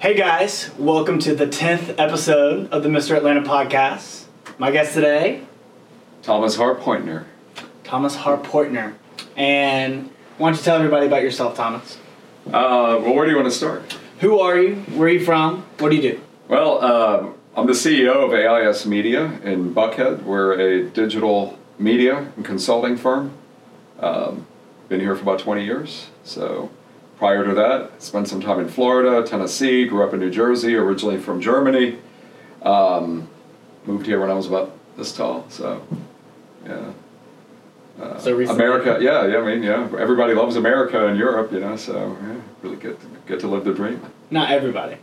Hey 0.00 0.14
guys, 0.14 0.70
welcome 0.78 1.18
to 1.18 1.34
the 1.34 1.48
10th 1.48 1.96
episode 1.98 2.70
of 2.70 2.84
the 2.84 2.88
Mr. 2.88 3.16
Atlanta 3.16 3.42
podcast. 3.42 4.26
My 4.56 4.70
guest 4.70 4.94
today, 4.94 5.42
Thomas 6.22 6.56
Harpointner. 6.56 7.24
Thomas 7.82 8.14
Harpointner. 8.14 8.94
And 9.36 10.10
why 10.36 10.50
don't 10.50 10.56
you 10.56 10.62
tell 10.62 10.76
everybody 10.76 11.06
about 11.06 11.22
yourself, 11.22 11.56
Thomas? 11.56 11.98
Uh, 12.46 13.02
well, 13.02 13.12
where 13.12 13.24
do 13.24 13.32
you 13.32 13.36
want 13.36 13.48
to 13.50 13.56
start? 13.56 13.98
Who 14.20 14.38
are 14.38 14.56
you? 14.56 14.76
Where 14.76 15.08
are 15.08 15.12
you 15.12 15.24
from? 15.24 15.64
What 15.78 15.90
do 15.90 15.96
you 15.96 16.02
do? 16.02 16.20
Well, 16.46 16.80
um, 16.84 17.34
I'm 17.56 17.66
the 17.66 17.72
CEO 17.72 18.24
of 18.24 18.32
AIS 18.32 18.86
Media 18.86 19.24
in 19.42 19.74
Buckhead. 19.74 20.22
We're 20.22 20.52
a 20.60 20.88
digital 20.90 21.58
media 21.76 22.32
and 22.36 22.44
consulting 22.44 22.96
firm. 22.96 23.32
Um, 23.98 24.46
been 24.88 25.00
here 25.00 25.16
for 25.16 25.22
about 25.22 25.40
20 25.40 25.64
years. 25.64 26.06
So 26.22 26.70
prior 27.18 27.44
to 27.44 27.54
that, 27.54 28.00
spent 28.00 28.28
some 28.28 28.40
time 28.40 28.60
in 28.60 28.68
Florida, 28.68 29.26
Tennessee, 29.26 29.84
grew 29.86 30.04
up 30.06 30.14
in 30.14 30.20
New 30.20 30.30
Jersey, 30.30 30.76
originally 30.76 31.18
from 31.18 31.40
Germany. 31.40 31.98
Um, 32.62 33.28
moved 33.86 34.06
here 34.06 34.20
when 34.20 34.30
I 34.30 34.34
was 34.34 34.46
about 34.46 34.72
this 34.96 35.12
tall. 35.14 35.44
So, 35.48 35.82
yeah. 36.64 36.92
Uh, 38.00 38.18
So 38.18 38.32
recently- 38.34 38.64
America, 38.64 38.98
yeah, 39.00 39.26
yeah. 39.26 39.38
I 39.38 39.44
mean, 39.44 39.62
yeah. 39.64 39.88
Everybody 39.98 40.34
loves 40.34 40.54
America 40.56 41.06
and 41.08 41.18
Europe, 41.18 41.52
you 41.52 41.60
know. 41.60 41.76
So, 41.76 42.16
yeah, 42.22 42.34
really 42.62 42.76
get 42.76 43.00
to, 43.00 43.06
get 43.26 43.40
to 43.40 43.48
live 43.48 43.64
the 43.64 43.74
dream. 43.74 44.00
Not 44.30 44.50
everybody. 44.50 44.96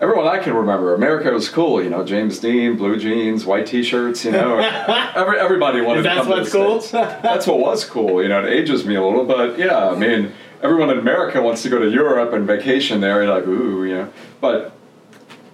Everyone 0.00 0.28
I 0.28 0.38
can 0.38 0.54
remember, 0.54 0.94
America 0.94 1.30
was 1.30 1.48
cool. 1.48 1.82
You 1.82 1.90
know, 1.90 2.04
James 2.04 2.38
Dean, 2.38 2.76
blue 2.76 2.96
jeans, 2.98 3.44
white 3.44 3.66
T-shirts. 3.66 4.24
You 4.24 4.30
know, 4.32 4.58
Every, 5.16 5.38
everybody 5.40 5.80
wanted 5.80 6.02
to 6.02 6.08
that 6.08 6.16
come 6.18 6.28
what's 6.28 6.50
to 6.52 6.58
the 6.58 6.64
cool? 6.64 6.80
States. 6.80 6.92
That's 7.22 7.46
what 7.48 7.58
was 7.58 7.84
cool. 7.84 8.22
You 8.22 8.28
know, 8.28 8.44
it 8.44 8.48
ages 8.52 8.84
me 8.86 8.94
a 8.94 9.02
little, 9.02 9.24
but 9.24 9.58
yeah, 9.58 9.88
I 9.90 9.96
mean, 9.96 10.32
everyone 10.62 10.90
in 10.90 10.98
America 10.98 11.40
wants 11.40 11.62
to 11.62 11.68
go 11.68 11.78
to 11.78 11.90
Europe 11.90 12.32
and 12.32 12.46
vacation 12.46 13.00
there. 13.00 13.22
You're 13.22 13.34
like, 13.34 13.46
ooh, 13.46 13.84
you 13.84 13.94
know, 13.94 14.12
but 14.40 14.72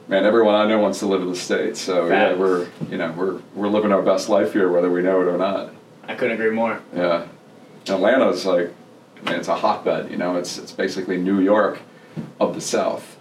man, 0.08 0.24
everyone 0.24 0.54
I 0.54 0.66
know 0.66 0.78
wants 0.78 0.98
to 1.00 1.06
live 1.06 1.22
in 1.22 1.30
the 1.30 1.36
states. 1.36 1.80
So 1.80 2.08
yeah, 2.08 2.34
we're 2.34 2.69
you 2.91 2.98
know 2.98 3.12
we're 3.12 3.41
we're 3.55 3.69
living 3.69 3.92
our 3.92 4.02
best 4.02 4.28
life 4.28 4.52
here, 4.52 4.70
whether 4.70 4.91
we 4.91 5.02
know 5.02 5.20
it 5.20 5.28
or 5.28 5.38
not. 5.38 5.72
I 6.06 6.14
couldn't 6.14 6.34
agree 6.34 6.50
more. 6.50 6.80
Yeah, 6.94 7.27
Atlanta's 7.88 8.44
like, 8.44 8.72
man, 9.24 9.38
it's 9.38 9.48
a 9.48 9.56
hotbed. 9.56 10.11
You 10.11 10.16
know, 10.16 10.36
it's 10.36 10.58
it's 10.58 10.72
basically 10.72 11.16
New 11.16 11.41
York 11.41 11.80
of 12.41 12.55
the 12.55 12.61
South. 12.61 13.18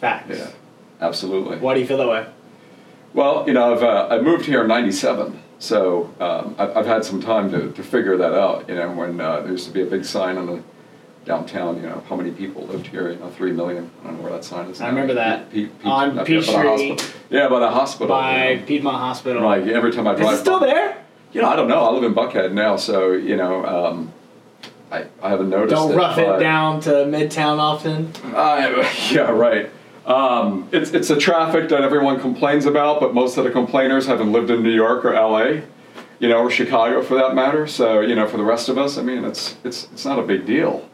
Facts. 0.00 0.38
Yeah, 0.38 0.50
absolutely. 1.00 1.58
Why 1.58 1.74
do 1.74 1.80
you 1.80 1.86
feel 1.86 1.98
that 1.98 2.08
way? 2.08 2.26
Well, 3.14 3.44
you 3.46 3.54
know, 3.54 3.72
I've, 3.72 3.82
uh, 3.82 4.08
I 4.10 4.20
moved 4.20 4.44
here 4.44 4.62
in 4.62 4.68
'97, 4.68 5.40
so 5.58 6.12
um, 6.20 6.54
I've, 6.58 6.76
I've 6.76 6.86
had 6.86 7.02
some 7.02 7.22
time 7.22 7.50
to, 7.50 7.72
to 7.72 7.82
figure 7.82 8.16
that 8.18 8.34
out. 8.34 8.68
You 8.68 8.74
know, 8.74 8.92
when 8.92 9.18
uh, 9.18 9.40
there 9.40 9.52
used 9.52 9.66
to 9.68 9.72
be 9.72 9.80
a 9.80 9.86
big 9.86 10.04
sign 10.04 10.36
on 10.36 10.46
the 10.46 10.62
downtown, 11.26 11.76
you 11.76 11.82
know, 11.82 12.02
how 12.08 12.16
many 12.16 12.30
people 12.30 12.64
lived 12.66 12.86
here? 12.86 13.10
You 13.10 13.18
know, 13.18 13.28
three 13.30 13.52
million. 13.52 13.90
I 14.02 14.06
don't 14.06 14.16
know 14.16 14.22
where 14.22 14.32
that 14.32 14.44
sign 14.44 14.70
is. 14.70 14.80
I 14.80 14.84
now. 14.84 14.90
remember 14.90 15.14
that. 15.14 15.50
Pe- 15.50 15.66
Pe- 15.66 15.88
On 15.88 16.14
not 16.16 16.24
there, 16.26 16.40
by 16.40 16.40
the 16.40 16.46
Peachtree. 16.46 16.88
hospital. 16.88 17.20
Yeah, 17.28 17.48
by 17.48 17.58
the 17.60 17.70
hospital. 17.70 18.08
By 18.08 18.50
you 18.52 18.56
know. 18.60 18.66
Piedmont 18.66 18.96
Hospital. 18.98 19.42
Like 19.42 19.66
every 19.66 19.92
time 19.92 20.06
I 20.06 20.14
Is 20.14 20.20
drive. 20.20 20.34
it 20.34 20.38
still 20.38 20.60
by- 20.60 20.66
there? 20.66 20.96
You 21.32 21.42
know, 21.42 21.48
I 21.48 21.56
don't 21.56 21.68
know. 21.68 21.80
I 21.84 21.90
live 21.90 22.04
in 22.04 22.14
Buckhead 22.14 22.52
now, 22.52 22.76
so 22.76 23.12
you 23.12 23.36
know, 23.36 23.66
um, 23.66 24.12
I 24.90 25.04
I 25.22 25.28
haven't 25.28 25.50
noticed. 25.50 25.74
Don't 25.74 25.92
it, 25.92 25.96
rough 25.96 26.16
it 26.16 26.38
down 26.38 26.80
to 26.82 26.90
Midtown 26.90 27.58
often. 27.58 28.12
uh, 28.34 28.88
yeah, 29.10 29.30
right. 29.30 29.68
Um, 30.06 30.68
it's 30.70 30.92
it's 30.92 31.10
a 31.10 31.16
traffic 31.16 31.68
that 31.70 31.82
everyone 31.82 32.20
complains 32.20 32.64
about, 32.64 33.00
but 33.00 33.12
most 33.12 33.36
of 33.36 33.44
the 33.44 33.50
complainers 33.50 34.06
haven't 34.06 34.30
lived 34.32 34.50
in 34.50 34.62
New 34.62 34.70
York 34.70 35.04
or 35.04 35.12
L.A., 35.14 35.62
you 36.20 36.28
know, 36.28 36.38
or 36.38 36.50
Chicago 36.50 37.02
for 37.02 37.14
that 37.16 37.34
matter. 37.34 37.66
So 37.66 38.00
you 38.00 38.14
know, 38.14 38.26
for 38.28 38.36
the 38.36 38.44
rest 38.44 38.68
of 38.68 38.78
us, 38.78 38.96
I 38.96 39.02
mean, 39.02 39.24
it's 39.24 39.56
it's 39.64 39.88
it's 39.92 40.04
not 40.04 40.18
a 40.20 40.22
big 40.22 40.46
deal. 40.46 40.88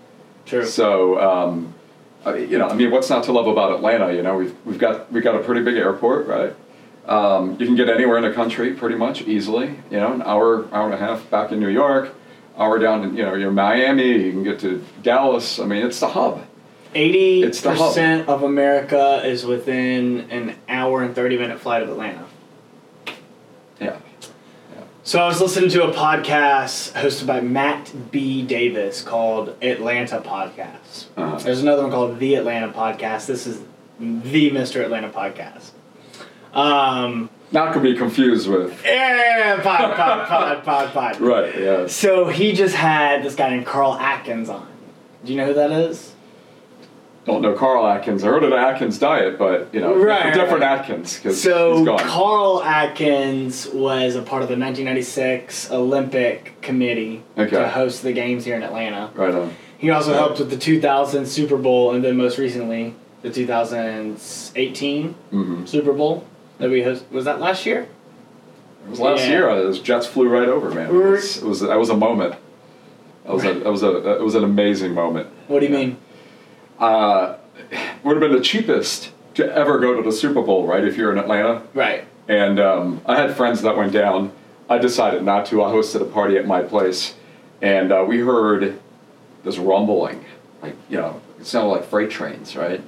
True. 0.47 0.67
So 0.67 1.21
um, 1.21 1.75
you 2.27 2.59
know, 2.59 2.69
I 2.69 2.75
mean, 2.75 2.91
what's 2.91 3.11
not 3.11 3.25
to 3.25 3.33
love 3.33 3.47
about 3.47 3.73
Atlanta? 3.73 4.13
You 4.13 4.23
know, 4.23 4.37
we've 4.37 4.55
we've 4.65 4.79
got 4.79 5.11
we've 5.13 5.25
got 5.25 5.35
a 5.35 5.41
pretty 5.41 5.63
big 5.63 5.77
airport, 5.77 6.27
right? 6.27 6.55
Um, 7.07 7.57
you 7.59 7.67
can 7.67 7.75
get 7.75 7.89
anywhere 7.89 8.17
in 8.17 8.23
the 8.23 8.33
country 8.33 8.75
pretty 8.75 8.95
much 8.95 9.23
easily. 9.23 9.77
You 9.91 9.99
know, 9.99 10.13
an 10.13 10.23
hour 10.23 10.73
hour 10.73 10.87
and 10.87 10.95
a 10.95 10.99
half 10.99 11.29
back 11.31 11.51
in 11.51 11.59
New 11.59 11.69
York, 11.69 12.15
hour 12.57 12.79
down 12.79 13.03
in 13.03 13.17
you 13.17 13.25
know 13.25 13.35
you're 13.35 13.51
Miami. 13.51 14.25
You 14.25 14.31
can 14.33 14.45
get 14.45 14.61
to 14.61 14.85
Dallas. 15.03 15.59
I 15.59 15.67
mean, 15.67 15.85
it's 15.85 16.01
the 16.01 16.09
hub. 16.09 16.47
Eighty 16.95 17.43
percent 17.43 18.29
of 18.29 18.43
America 18.43 19.23
is 19.25 19.45
within 19.45 20.31
an 20.31 20.57
hour 20.69 21.03
and 21.03 21.15
thirty 21.15 21.39
minute 21.39 21.59
flight 21.59 21.83
of 21.83 21.89
Atlanta. 21.89 22.27
Yeah. 25.03 25.09
So 25.09 25.19
I 25.21 25.27
was 25.27 25.41
listening 25.41 25.71
to 25.71 25.85
a 25.85 25.93
podcast 25.93 26.93
hosted 26.93 27.27
by 27.27 27.41
Matt 27.41 27.93
B. 28.11 28.43
Davis 28.43 29.03
called 29.03 29.57
Atlanta 29.63 30.21
Podcast. 30.21 31.07
Uh-huh. 31.17 31.39
There's 31.39 31.61
another 31.63 31.83
one 31.83 31.91
called 31.91 32.19
The 32.19 32.37
Atlanta 32.37 32.69
Podcast. 32.73 33.27
This 33.27 33.47
is 33.47 33.61
the 33.99 34.51
Mr. 34.51 34.83
Atlanta 34.83 35.09
Podcast. 35.09 35.71
Um, 36.57 37.31
Not 37.51 37.73
to 37.75 37.81
be 37.81 37.97
confused 37.97 38.49
with. 38.49 38.81
yeah, 38.85 39.61
pod, 39.63 39.97
pod, 39.97 40.29
pod, 40.29 40.65
pod, 40.65 40.93
pod. 40.93 41.21
Right, 41.21 41.55
yes. 41.59 41.95
So 41.95 42.29
he 42.29 42.53
just 42.53 42.75
had 42.75 43.23
this 43.25 43.35
guy 43.35 43.51
named 43.51 43.67
Carl 43.67 43.95
Atkins 43.95 44.49
on. 44.49 44.67
Do 45.25 45.33
you 45.33 45.39
know 45.39 45.47
who 45.47 45.55
that 45.55 45.71
is? 45.73 46.12
Don't 47.25 47.41
know 47.41 47.53
Carl 47.55 47.87
Atkins. 47.87 48.25
I 48.25 48.27
heard 48.29 48.43
of 48.43 48.51
the 48.51 48.57
Atkins 48.57 48.99
diet, 48.99 49.39
but, 49.39 49.69
you 49.73 49.81
know, 49.81 49.95
Right, 49.95 50.35
different 50.35 50.63
right. 50.63 50.81
Atkins, 50.81 51.21
So 51.41 51.77
he's 51.77 51.87
gone. 51.87 51.99
Carl 52.01 52.63
Atkins 52.65 53.69
was 53.69 54.17
a 54.17 54.23
part 54.23 54.43
of 54.43 54.49
the 54.49 54.57
1996 54.57 55.71
Olympic 55.71 56.61
Committee 56.63 57.23
Okay. 57.39 57.51
to 57.51 57.69
host 57.69 58.03
the 58.03 58.13
games 58.13 58.45
here 58.45 58.57
in 58.57 58.63
Atlanta. 58.65 59.11
right 59.15 59.33
on. 59.35 59.51
He 59.79 59.89
also 59.91 60.11
Right. 60.11 60.19
helped 60.19 60.39
with 60.41 60.51
the 60.51 60.57
2000 60.57 61.27
Super 61.27 61.57
Bowl 61.57 61.93
and 61.93 62.03
then 62.05 62.17
most 62.17 62.39
recently 62.39 62.95
the 63.23 63.31
2018 63.31 65.15
hmm 65.31 65.65
Super 65.65 65.93
Bowl 65.93 66.25
that 66.59 66.71
we 66.71 66.83
host. 66.83 67.05
Was 67.13 67.25
that 67.25 67.41
last 67.41 67.67
year? 67.67 67.87
It 68.87 68.91
was 68.91 68.99
last 69.01 69.21
Yeah. 69.29 69.31
year. 69.31 69.49
Uh, 69.49 69.57
those 69.57 69.79
Jets 69.81 70.07
flew 70.07 70.29
right 70.29 70.49
over, 70.49 70.71
man. 70.71 70.89
It 70.89 70.93
was, 70.93 71.37
it 71.39 71.45
was 71.45 71.61
that 71.61 71.79
was 71.79 71.91
a 71.91 71.97
moment. 71.97 72.35
That 73.27 73.33
was 73.35 73.45
a 73.45 73.53
that 73.55 73.71
was 73.71 73.83
a 73.85 74.17
it 74.17 74.23
was 74.23 74.35
an 74.35 74.43
amazing 74.45 74.93
moment. 74.95 75.29
What 75.47 75.61
do 75.61 75.67
you 75.67 75.73
mean? 75.73 75.97
Uh, 76.79 77.37
would 78.03 78.17
have 78.17 78.21
been 78.21 78.33
the 78.37 78.41
cheapest 78.45 79.11
to 79.35 79.51
ever 79.55 79.79
go 79.79 79.95
to 79.97 80.03
the 80.03 80.13
Super 80.13 80.43
Bowl, 80.43 80.67
right? 80.67 80.85
If 80.85 80.97
you're 80.97 81.13
in 81.13 81.19
Atlanta, 81.19 81.63
Right. 81.75 82.05
and 82.29 82.59
um, 82.61 83.01
I 83.07 83.17
had 83.17 83.37
friends 83.37 83.63
that 83.63 83.77
went 83.77 83.93
down. 83.93 84.33
I 84.69 84.79
decided 84.79 85.23
not 85.23 85.47
to. 85.47 85.63
I 85.63 85.71
hosted 85.71 86.01
a 86.03 86.05
party 86.07 86.37
at 86.37 86.47
my 86.47 86.63
place, 86.63 87.15
and 87.61 87.93
uh, 87.93 88.05
we 88.07 88.19
heard 88.21 88.81
this 89.45 89.59
rumbling, 89.59 90.25
like 90.63 90.75
you 90.89 90.97
know, 90.97 91.21
it 91.39 91.47
sounded 91.47 91.69
like 91.71 91.85
freight 91.85 92.11
trains, 92.11 92.57
right? 92.57 92.81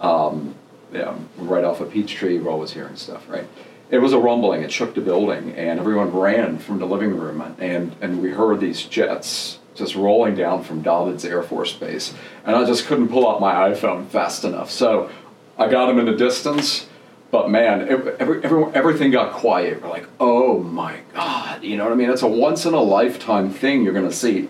Um, 0.00 0.54
yeah, 0.92 1.14
right 1.36 1.64
off 1.64 1.80
of 1.80 1.90
Peachtree, 1.90 2.38
Roll 2.38 2.60
was 2.60 2.72
hearing 2.72 2.96
stuff, 2.96 3.28
right? 3.28 3.46
It 3.90 3.98
was 3.98 4.12
a 4.12 4.18
rumbling. 4.18 4.62
It 4.62 4.72
shook 4.72 4.94
the 4.94 5.00
building, 5.00 5.52
and 5.52 5.78
everyone 5.78 6.12
ran 6.12 6.58
from 6.58 6.78
the 6.78 6.86
living 6.86 7.16
room, 7.16 7.54
and 7.58 7.94
and 8.00 8.22
we 8.22 8.30
heard 8.30 8.60
these 8.60 8.82
jets 8.84 9.58
just 9.76 9.94
rolling 9.94 10.34
down 10.34 10.62
from 10.64 10.82
Dobbins 10.82 11.24
Air 11.24 11.42
Force 11.42 11.72
Base, 11.72 12.14
and 12.44 12.56
I 12.56 12.64
just 12.64 12.86
couldn't 12.86 13.08
pull 13.08 13.28
out 13.28 13.40
my 13.40 13.52
iPhone 13.70 14.06
fast 14.08 14.44
enough. 14.44 14.70
So 14.70 15.10
I 15.58 15.68
got 15.68 15.86
them 15.86 15.98
in 15.98 16.06
the 16.06 16.16
distance, 16.16 16.86
but 17.30 17.50
man, 17.50 17.88
every, 17.88 18.12
every, 18.42 18.64
everything 18.74 19.10
got 19.10 19.32
quiet. 19.32 19.82
We're 19.82 19.88
like, 19.90 20.08
oh 20.18 20.60
my 20.62 20.98
god, 21.14 21.62
you 21.62 21.76
know 21.76 21.84
what 21.84 21.92
I 21.92 21.96
mean? 21.96 22.10
It's 22.10 22.22
a 22.22 22.26
once 22.28 22.64
in 22.66 22.74
a 22.74 22.80
lifetime 22.82 23.50
thing 23.50 23.82
you're 23.82 23.92
gonna 23.94 24.12
see. 24.12 24.48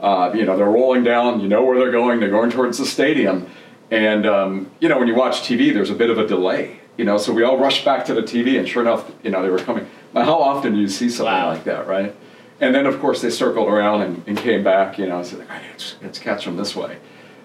Uh, 0.00 0.32
you 0.34 0.44
know, 0.44 0.56
they're 0.56 0.66
rolling 0.66 1.04
down. 1.04 1.40
You 1.40 1.48
know 1.48 1.62
where 1.64 1.78
they're 1.78 1.92
going. 1.92 2.18
They're 2.20 2.30
going 2.30 2.50
towards 2.50 2.78
the 2.78 2.86
stadium, 2.86 3.46
and 3.90 4.26
um, 4.26 4.70
you 4.80 4.88
know 4.88 4.98
when 4.98 5.06
you 5.08 5.14
watch 5.14 5.42
TV, 5.42 5.72
there's 5.72 5.90
a 5.90 5.94
bit 5.94 6.10
of 6.10 6.18
a 6.18 6.26
delay. 6.26 6.78
You 6.98 7.04
know, 7.06 7.16
so 7.18 7.32
we 7.32 7.42
all 7.42 7.56
rushed 7.58 7.84
back 7.84 8.04
to 8.06 8.14
the 8.14 8.20
TV, 8.22 8.58
and 8.58 8.68
sure 8.68 8.82
enough, 8.82 9.10
you 9.22 9.30
know 9.30 9.42
they 9.42 9.48
were 9.48 9.58
coming. 9.58 9.88
Now, 10.12 10.24
how 10.24 10.38
often 10.42 10.74
do 10.74 10.78
you 10.80 10.88
see 10.88 11.08
something 11.08 11.32
Wow. 11.32 11.48
like 11.52 11.64
that, 11.64 11.86
right? 11.86 12.14
And 12.62 12.72
then, 12.72 12.86
of 12.86 13.00
course, 13.00 13.20
they 13.20 13.28
circled 13.28 13.68
around 13.68 14.02
and, 14.02 14.22
and 14.28 14.38
came 14.38 14.62
back. 14.62 14.96
You 14.96 15.06
know, 15.06 15.18
and 15.18 15.26
said, 15.26 15.40
"All 15.40 15.46
right, 15.48 15.62
let's, 15.68 15.96
let's 16.00 16.18
catch 16.20 16.44
them 16.44 16.56
this 16.56 16.76
way." 16.76 16.98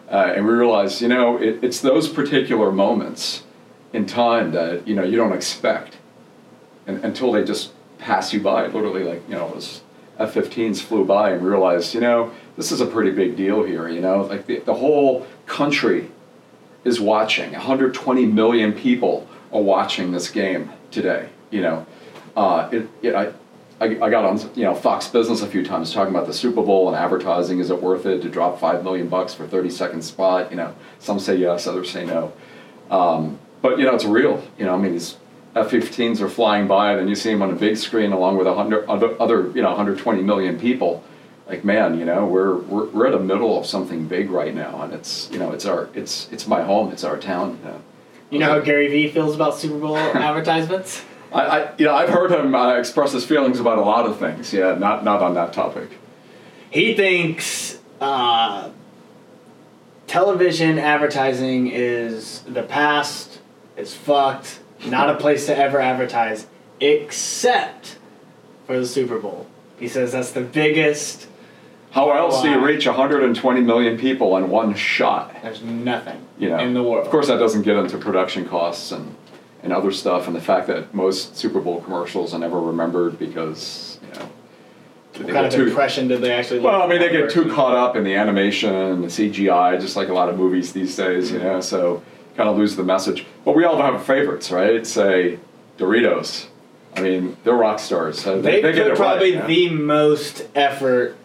Uh, 0.10 0.34
and 0.36 0.46
we 0.46 0.54
realized, 0.54 1.02
you 1.02 1.08
know, 1.08 1.38
it, 1.38 1.64
it's 1.64 1.82
those 1.82 2.08
particular 2.08 2.72
moments 2.72 3.44
in 3.94 4.06
time 4.06 4.52
that 4.52 4.88
you 4.88 4.96
know 4.96 5.04
you 5.04 5.18
don't 5.18 5.34
expect, 5.34 5.98
and, 6.86 7.04
until 7.04 7.32
they 7.32 7.44
just 7.44 7.72
pass 7.98 8.32
you 8.32 8.40
by. 8.40 8.68
Literally, 8.68 9.04
like 9.04 9.28
you 9.28 9.34
know, 9.34 9.50
those 9.50 9.82
F-15s 10.20 10.82
flew 10.82 11.04
by, 11.04 11.32
and 11.32 11.44
realized, 11.44 11.96
you 11.96 12.00
know, 12.00 12.32
this 12.56 12.72
is 12.72 12.80
a 12.80 12.86
pretty 12.86 13.12
big 13.12 13.36
deal 13.36 13.64
here. 13.64 13.90
You 13.90 14.02
know, 14.02 14.22
like 14.22 14.46
the, 14.46 14.60
the 14.60 14.76
whole 14.76 15.26
country 15.48 16.12
is 16.84 17.02
watching. 17.02 17.54
120 17.54 18.28
million 18.28 18.72
people 18.72 19.28
are 19.52 19.64
watching 19.64 20.12
this 20.12 20.30
game 20.30 20.72
today. 20.92 21.30
You 21.50 21.64
know, 21.64 21.86
uh, 22.36 22.70
it, 22.72 22.88
it, 23.02 23.16
I, 23.16 23.34
I, 23.80 23.86
I 23.86 24.10
got 24.10 24.26
on 24.26 24.40
you 24.56 24.64
know 24.64 24.74
Fox 24.74 25.08
Business 25.08 25.42
a 25.42 25.48
few 25.48 25.64
times 25.64 25.94
talking 25.94 26.14
about 26.14 26.28
the 26.28 26.34
Super 26.34 26.62
Bowl 26.64 26.88
and 26.88 26.98
advertising. 26.98 27.60
Is 27.60 27.70
it 27.70 27.82
worth 27.82 28.06
it 28.06 28.22
to 28.22 28.30
drop 28.30 28.60
five 28.60 28.84
million 28.84 29.08
bucks 29.08 29.34
for 29.34 29.48
30 29.48 29.70
second 29.70 30.02
spot? 30.04 30.52
You 30.52 30.58
know, 30.58 30.76
some 31.00 31.20
say 31.20 31.36
yes, 31.36 31.68
others 31.68 31.92
say 31.92 32.06
no. 32.06 32.34
Um, 32.90 33.40
but 33.62 33.78
you 33.80 33.86
know, 33.86 33.96
it's 33.96 34.06
real. 34.06 34.44
You 34.58 34.66
know, 34.66 34.74
I 34.74 34.78
mean, 34.78 34.94
these 34.94 35.18
F-15s 35.56 36.22
are 36.22 36.30
flying 36.30 36.68
by, 36.68 36.92
and 36.92 37.02
then 37.02 37.08
you 37.08 37.16
see 37.16 37.32
them 37.32 37.42
on 37.42 37.52
a 37.52 37.56
big 37.56 37.78
screen 37.78 38.12
along 38.12 38.38
with 38.38 38.48
a 38.48 38.54
hundred 38.54 38.86
other, 38.88 39.20
other, 39.22 39.48
you 39.50 39.62
know, 39.62 39.70
120 39.70 40.22
million 40.22 40.60
people 40.60 41.04
like 41.48 41.64
man, 41.64 41.98
you 41.98 42.06
know, 42.06 42.26
we're 42.26 42.58
we're 42.58 42.86
we're 42.88 43.06
at 43.08 43.14
the 43.14 43.20
middle 43.20 43.58
of 43.58 43.66
something 43.66 44.08
big 44.08 44.30
right 44.30 44.54
now, 44.54 44.82
and 44.82 44.94
it's 44.94 45.30
you 45.32 45.40
know 45.40 45.52
it's 45.52 45.66
our 45.66 45.90
it's 45.94 46.30
it's 46.32 46.48
my 46.48 46.62
home, 46.62 46.92
it's 46.92 47.04
our 47.04 47.18
town. 47.18 47.58
You 47.64 47.70
know, 47.70 47.82
You 48.32 48.40
know 48.40 48.50
how 48.50 48.60
Gary 48.60 48.88
Vee 48.90 49.10
feels 49.10 49.36
about 49.36 49.56
Super 49.56 49.80
Bowl 49.80 49.98
advertisements? 49.98 51.04
I, 51.32 51.42
I 51.42 51.76
you 51.78 51.86
know 51.86 51.94
I've 51.94 52.10
heard 52.10 52.32
him 52.32 52.56
uh, 52.56 52.76
express 52.76 53.12
his 53.12 53.26
feelings 53.26 53.60
about 53.60 53.78
a 53.78 53.82
lot 53.82 54.06
of 54.06 54.18
things. 54.20 54.54
Yeah, 54.54 54.76
not 54.76 55.04
not 55.04 55.22
on 55.22 55.34
that 55.36 55.54
topic. 55.54 55.90
He 56.70 56.94
thinks 56.96 57.80
uh, 58.02 58.70
television 60.08 60.80
advertising 60.80 61.68
is 61.68 62.42
the 62.42 62.64
past, 62.64 63.40
it's 63.76 63.94
fucked, 63.94 64.60
not 64.86 65.10
a 65.10 65.16
place 65.16 65.46
to 65.48 65.58
ever 65.58 65.80
advertise, 65.80 66.48
except 66.80 67.98
for 68.66 68.80
the 68.80 68.86
Super 68.86 69.20
Bowl. 69.20 69.48
He 69.80 69.88
says 69.88 70.12
that's 70.12 70.32
the 70.32 70.42
biggest, 70.42 71.28
How 71.92 72.12
else 72.12 72.42
do 72.42 72.50
you 72.50 72.64
reach 72.66 72.86
120 72.86 73.62
million 73.62 73.98
people 73.98 74.36
in 74.38 74.50
one 74.50 74.74
shot? 74.76 75.36
there's 75.42 75.62
nothing 75.62 76.26
You 76.40 76.50
know, 76.50 76.60
in 76.60 76.74
the 76.74 76.84
world. 76.84 77.06
Of 77.06 77.12
course, 77.12 77.28
that 77.28 77.38
doesn't 77.38 77.62
get 77.62 77.76
into 77.78 77.98
production 77.98 78.48
costs 78.48 78.92
and 78.92 79.16
and 79.64 79.74
other 79.74 79.92
stuff, 79.92 80.28
and 80.28 80.36
the 80.36 80.42
fact 80.42 80.68
that 80.68 80.94
most 80.94 81.36
Super 81.38 81.60
Bowl 81.60 81.82
commercials 81.82 82.34
are 82.34 82.40
never 82.40 82.60
remembered 82.60 83.18
because 83.18 84.00
you 84.02 84.20
know. 84.20 84.30
they 85.14 85.24
What 85.26 85.34
kind 85.34 85.46
of 85.48 85.54
too- 85.54 85.68
impression 85.68 86.08
did 86.08 86.22
they 86.22 86.32
actually 86.32 86.60
Well, 86.60 86.82
I 86.82 86.88
mean, 86.88 87.00
they 87.00 87.10
get 87.10 87.30
too 87.30 87.52
caught 87.52 87.76
up 87.76 87.96
in 87.96 88.04
the 88.04 88.16
animation 88.16 88.74
and 88.74 89.04
the 89.04 89.08
CGI, 89.08 89.80
just 89.80 89.96
like 89.96 90.10
a 90.10 90.14
lot 90.14 90.30
of 90.30 90.38
movies 90.38 90.74
these 90.74 90.96
days, 90.96 91.32
you 91.32 91.40
mm-hmm. 91.40 91.48
know, 91.48 91.62
so 91.62 92.04
kind 92.36 92.50
of 92.50 92.58
lose 92.58 92.76
the 92.76 92.84
message. 92.84 93.26
But 93.44 93.56
we 93.56 93.66
all 93.66 93.82
have 93.82 94.06
favorites, 94.06 94.52
right? 94.52 94.86
Say 94.86 95.40
Doritos. 95.78 96.48
I 96.96 97.02
mean, 97.02 97.38
they're 97.44 97.54
rock 97.54 97.80
stars. 97.80 98.20
so 98.22 98.42
They, 98.42 98.62
They, 98.62 98.74
get 98.74 98.90
put 98.90 98.98
probably 98.98 99.36
right. 99.36 99.48
the 99.48 99.70
most 99.70 100.48
effort 100.56 101.16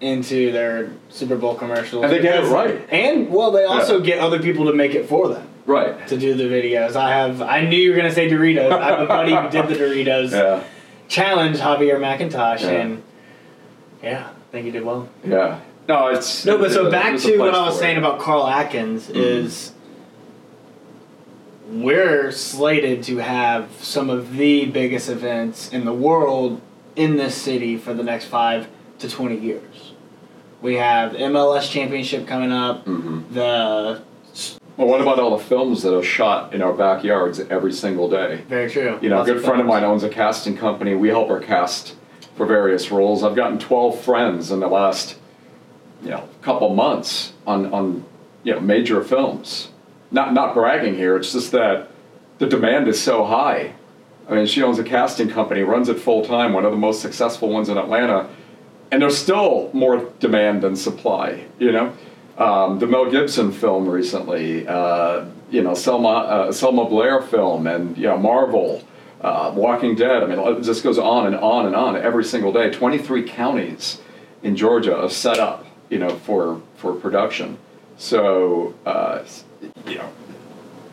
into 0.00 0.50
their 0.52 0.92
Super 1.08 1.36
Bowl 1.36 1.54
commercials. 1.54 2.04
And 2.04 2.12
they 2.12 2.20
get 2.20 2.42
it 2.44 2.48
right. 2.48 2.86
And 2.90 3.30
well, 3.30 3.50
they 3.50 3.64
also 3.64 3.98
Yeah. 3.98 4.04
get 4.04 4.18
other 4.18 4.38
people 4.38 4.66
to 4.66 4.72
make 4.72 4.94
it 4.94 5.08
for 5.08 5.28
them 5.28 5.46
Right. 5.66 6.06
to 6.08 6.16
do 6.18 6.34
the 6.34 6.44
videos. 6.44 6.94
I 6.96 7.10
have. 7.10 7.40
I 7.40 7.62
knew 7.64 7.76
you 7.78 7.90
were 7.90 7.96
gonna 7.96 8.12
say 8.12 8.28
Doritos. 8.30 8.70
I 8.72 8.86
have 8.90 9.00
a 9.00 9.06
buddy 9.06 9.34
who 9.34 9.48
did 9.50 9.68
the 9.68 9.74
Doritos 9.84 10.30
Yeah. 10.32 10.62
challenge, 11.08 11.58
Javier 11.58 11.98
McIntosh, 11.98 12.60
Yeah. 12.62 12.68
and 12.70 13.02
yeah, 14.02 14.26
I 14.28 14.52
think 14.52 14.66
he 14.66 14.70
did 14.70 14.84
well. 14.84 15.08
Yeah. 15.26 15.60
No, 15.88 16.08
it's 16.08 16.44
No, 16.44 16.58
but 16.58 16.70
so 16.70 16.86
a- 16.86 16.90
back 16.90 17.18
to 17.20 17.38
what 17.38 17.54
I 17.54 17.64
was 17.66 17.78
saying 17.78 17.96
it. 17.96 17.98
about 17.98 18.18
Carl 18.18 18.46
Atkins 18.46 19.08
Mhm. 19.08 19.16
is 19.16 19.72
we're 21.70 22.30
slated 22.30 23.02
to 23.04 23.18
have 23.18 23.68
some 23.80 24.10
of 24.10 24.36
the 24.36 24.66
biggest 24.66 25.08
events 25.08 25.70
in 25.72 25.84
the 25.84 25.92
world 25.94 26.60
in 26.94 27.16
this 27.16 27.34
city 27.34 27.76
for 27.76 27.94
the 27.94 28.02
next 28.02 28.26
five 28.26 28.68
to 28.98 29.08
twenty 29.08 29.36
years. 29.36 29.92
We 30.62 30.76
have 30.76 31.14
MLS 31.14 31.68
championship 31.70 32.26
coming 32.26 32.52
up. 32.52 32.86
Mhm. 32.86 33.24
The 33.32 34.00
Well, 34.76 34.88
what 34.88 35.00
about 35.00 35.20
all 35.20 35.36
the 35.36 35.44
films 35.44 35.82
that 35.82 35.96
are 35.96 36.02
shot 36.02 36.52
in 36.52 36.60
our 36.60 36.72
backyards 36.72 37.38
every 37.38 37.72
single 37.72 38.08
day? 38.08 38.42
very 38.48 38.68
true. 38.68 38.98
You 39.00 39.08
know, 39.08 39.16
a 39.16 39.18
Lots 39.18 39.30
good 39.30 39.44
friend 39.44 39.60
of 39.60 39.66
mine 39.66 39.84
owns 39.84 40.02
a 40.02 40.08
casting 40.08 40.56
company. 40.56 40.94
We 40.96 41.08
help 41.08 41.28
her 41.28 41.38
cast 41.38 41.94
for 42.36 42.44
various 42.44 42.90
roles. 42.90 43.22
I've 43.22 43.36
gotten 43.36 43.58
12 43.58 44.00
friends 44.00 44.50
in 44.50 44.58
the 44.58 44.66
last, 44.66 45.16
you 46.02 46.10
know, 46.10 46.28
couple 46.42 46.74
months 46.74 47.32
on, 47.46 47.72
on 47.72 48.04
you 48.42 48.52
know, 48.52 48.60
major 48.60 49.02
films. 49.04 49.68
Not, 50.10 50.34
not 50.34 50.54
bragging 50.54 50.94
here, 50.94 51.16
it's 51.16 51.32
just 51.32 51.52
that 51.52 51.90
the 52.38 52.46
demand 52.46 52.88
is 52.88 53.00
so 53.00 53.24
high. 53.24 53.74
I 54.28 54.34
mean, 54.34 54.46
she 54.46 54.62
owns 54.62 54.78
a 54.78 54.84
casting 54.84 55.28
company, 55.28 55.62
runs 55.62 55.88
it 55.88 56.00
full 56.00 56.24
time, 56.24 56.52
one 56.52 56.64
of 56.64 56.72
the 56.72 56.78
most 56.78 57.00
successful 57.00 57.48
ones 57.48 57.68
in 57.68 57.78
Atlanta, 57.78 58.28
and 58.90 59.02
there's 59.02 59.18
still 59.18 59.70
more 59.72 60.10
demand 60.18 60.62
than 60.62 60.76
supply, 60.76 61.44
you 61.58 61.72
know? 61.72 61.92
Um, 62.36 62.78
the 62.80 62.86
Mel 62.86 63.10
Gibson 63.10 63.52
film 63.52 63.88
recently, 63.88 64.66
uh, 64.66 65.24
you 65.50 65.62
know, 65.62 65.74
Selma, 65.74 66.08
uh, 66.08 66.52
Selma 66.52 66.84
Blair 66.88 67.22
film, 67.22 67.66
and, 67.66 67.96
you 67.96 68.04
know, 68.04 68.18
Marvel, 68.18 68.82
uh, 69.20 69.52
Walking 69.54 69.94
Dead. 69.94 70.22
I 70.22 70.26
mean, 70.26 70.38
it 70.38 70.62
just 70.62 70.82
goes 70.82 70.98
on 70.98 71.26
and 71.26 71.36
on 71.36 71.66
and 71.66 71.76
on 71.76 71.96
every 71.96 72.24
single 72.24 72.52
day. 72.52 72.70
23 72.70 73.22
counties 73.22 74.00
in 74.42 74.56
Georgia 74.56 74.96
are 74.96 75.10
set 75.10 75.38
up, 75.38 75.64
you 75.90 75.98
know, 75.98 76.10
for, 76.10 76.60
for 76.76 76.92
production. 76.94 77.56
So, 77.96 78.74
uh, 78.84 79.22
you 79.86 79.98
know, 79.98 80.12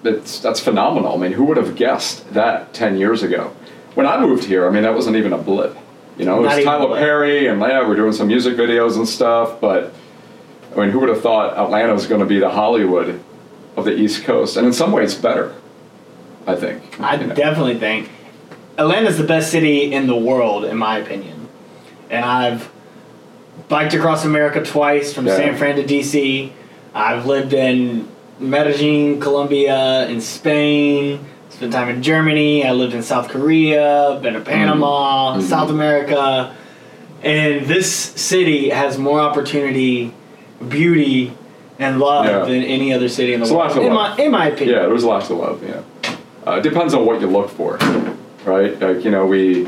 it's, 0.04 0.40
that's 0.40 0.60
phenomenal. 0.60 1.16
I 1.16 1.18
mean, 1.18 1.32
who 1.32 1.46
would 1.46 1.58
have 1.58 1.76
guessed 1.76 2.32
that 2.34 2.74
10 2.74 2.98
years 2.98 3.24
ago? 3.24 3.56
When 3.96 4.06
I 4.06 4.20
moved 4.20 4.44
here, 4.46 4.68
I 4.68 4.72
mean, 4.72 4.84
that 4.84 4.94
wasn't 4.94 5.16
even 5.18 5.34
a 5.34 5.38
blip. 5.38 5.76
You 6.18 6.26
know, 6.26 6.40
it 6.44 6.56
was 6.56 6.64
Tyler. 6.64 6.98
Perry 6.98 7.48
and 7.48 7.60
yeah, 7.60 7.88
we're 7.88 7.96
doing 7.96 8.14
some 8.14 8.28
music 8.28 8.56
videos 8.56 8.96
and 8.96 9.08
stuff, 9.08 9.60
but 9.60 9.94
I 10.76 10.80
mean, 10.80 10.90
who 10.90 11.00
would 11.00 11.10
have 11.10 11.22
thought 11.22 11.58
Atlanta 11.58 11.94
was 11.94 12.08
going 12.08 12.22
to 12.22 12.26
be 12.28 12.40
the 12.40 12.50
Hollywood 12.50 13.20
of 13.76 13.86
the 13.86 13.96
East 13.96 14.24
Coast? 14.24 14.58
And 14.58 14.66
in 14.66 14.74
some 14.74 14.92
ways, 14.92 15.16
better, 15.16 15.54
I 16.48 16.56
think. 16.56 17.00
I 17.00 17.16
you 17.16 17.28
know. 17.28 17.36
definitely 17.36 17.78
think 17.78 18.10
Atlanta's 18.78 19.18
the 19.18 19.24
best 19.26 19.52
city 19.52 19.94
in 19.94 20.08
the 20.08 20.16
world, 20.16 20.64
in 20.66 20.78
my 20.78 20.98
opinion. 20.98 21.48
And 22.10 22.24
I've 22.26 22.72
biked 23.68 23.94
across 23.94 24.24
America 24.26 24.64
twice 24.64 25.14
from 25.14 25.28
Yeah. 25.28 25.36
San 25.36 25.56
Fran 25.58 25.76
to 25.76 25.84
DC. 25.84 26.52
I've 26.94 27.26
lived 27.26 27.54
in 27.54 28.08
Medellin, 28.40 29.20
Colombia, 29.20 30.08
in 30.08 30.20
Spain. 30.22 31.20
Spent 31.50 31.74
time 31.74 31.90
in 31.90 32.02
Germany. 32.02 32.66
I 32.66 32.72
lived 32.72 32.94
in 32.94 33.04
South 33.04 33.28
Korea. 33.30 34.20
Been 34.22 34.34
to 34.34 34.40
Panama, 34.42 35.36
Mhm. 35.38 35.42
South 35.44 35.70
America. 35.70 36.52
And 37.24 37.66
this 37.68 37.88
city 37.90 38.70
has 38.70 38.98
more 38.98 39.20
opportunity, 39.20 40.12
beauty, 40.70 41.34
and 41.80 42.00
love 42.00 42.26
Yeah. 42.26 42.40
than 42.46 42.64
any 42.64 42.94
other 42.94 43.10
city 43.10 43.34
in 43.34 43.40
the 43.40 43.46
It's 43.46 43.54
world. 43.54 43.76
In 43.78 43.94
love. 43.94 44.18
my, 44.18 44.24
in 44.24 44.32
my 44.32 44.48
opinion. 44.48 44.78
Yeah, 44.78 44.86
there's 44.88 45.04
lots 45.04 45.28
to 45.28 45.34
love. 45.36 45.64
Yeah, 45.68 45.82
uh, 46.48 46.58
it 46.58 46.64
depends 46.64 46.94
on 46.94 47.06
what 47.06 47.22
you 47.22 47.28
look 47.28 47.50
for, 47.50 47.78
right? 48.46 48.80
Like 48.80 49.04
you 49.04 49.12
know, 49.12 49.26
we, 49.26 49.60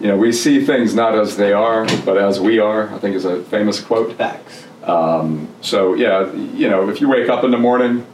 you 0.00 0.08
know, 0.08 0.16
we 0.16 0.32
see 0.32 0.64
things 0.64 0.94
not 0.94 1.14
as 1.14 1.36
they 1.36 1.52
are, 1.52 1.86
but 2.04 2.16
as 2.16 2.40
we 2.40 2.58
are. 2.58 2.92
I 2.94 2.98
think 2.98 3.14
is 3.16 3.24
a 3.24 3.42
famous 3.44 3.80
quote. 3.80 4.14
Facts. 4.14 4.66
Um, 4.84 5.48
so 5.60 5.94
yeah, 5.94 6.32
you 6.34 6.68
know, 6.68 6.88
if 6.88 7.00
you 7.00 7.08
wake 7.08 7.28
up 7.28 7.44
in 7.44 7.50
the 7.50 7.58
morning, 7.58 8.06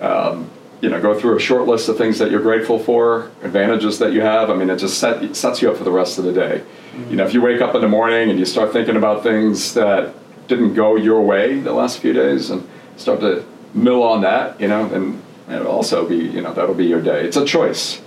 um, 0.00 0.50
you 0.82 0.90
know, 0.90 1.00
go 1.00 1.18
through 1.18 1.36
a 1.36 1.40
short 1.40 1.66
list 1.66 1.88
of 1.88 1.96
things 1.96 2.18
that 2.18 2.30
you're 2.30 2.42
grateful 2.42 2.78
for, 2.78 3.30
advantages 3.42 3.98
that 3.98 4.12
you 4.12 4.20
have. 4.20 4.50
I 4.50 4.54
mean, 4.54 4.68
it 4.68 4.76
just 4.76 4.98
set, 4.98 5.22
it 5.24 5.34
sets 5.34 5.62
you 5.62 5.70
up 5.70 5.78
for 5.78 5.84
the 5.84 5.90
rest 5.90 6.18
of 6.18 6.24
the 6.24 6.32
day. 6.34 6.62
You 7.10 7.16
know, 7.16 7.24
if 7.24 7.32
you 7.32 7.40
wake 7.40 7.62
up 7.62 7.74
in 7.74 7.80
the 7.80 7.88
morning 7.88 8.28
and 8.30 8.38
you 8.38 8.44
start 8.44 8.72
thinking 8.72 8.96
about 8.96 9.22
things 9.22 9.72
that 9.74 10.14
didn't 10.48 10.74
go 10.74 10.96
your 10.96 11.22
way 11.22 11.58
the 11.58 11.72
last 11.72 11.98
few 11.98 12.12
days, 12.12 12.50
and 12.50 12.66
start 12.96 13.20
to 13.20 13.44
mill 13.74 14.02
on 14.02 14.22
that, 14.22 14.60
you 14.60 14.68
know, 14.68 14.86
and 14.86 15.22
it'll 15.50 15.68
also 15.68 16.08
be, 16.08 16.16
you 16.16 16.40
know, 16.40 16.52
that'll 16.52 16.74
be 16.74 16.86
your 16.86 17.02
day. 17.02 17.24
It's 17.24 17.36
a 17.36 17.44
choice. 17.44 18.00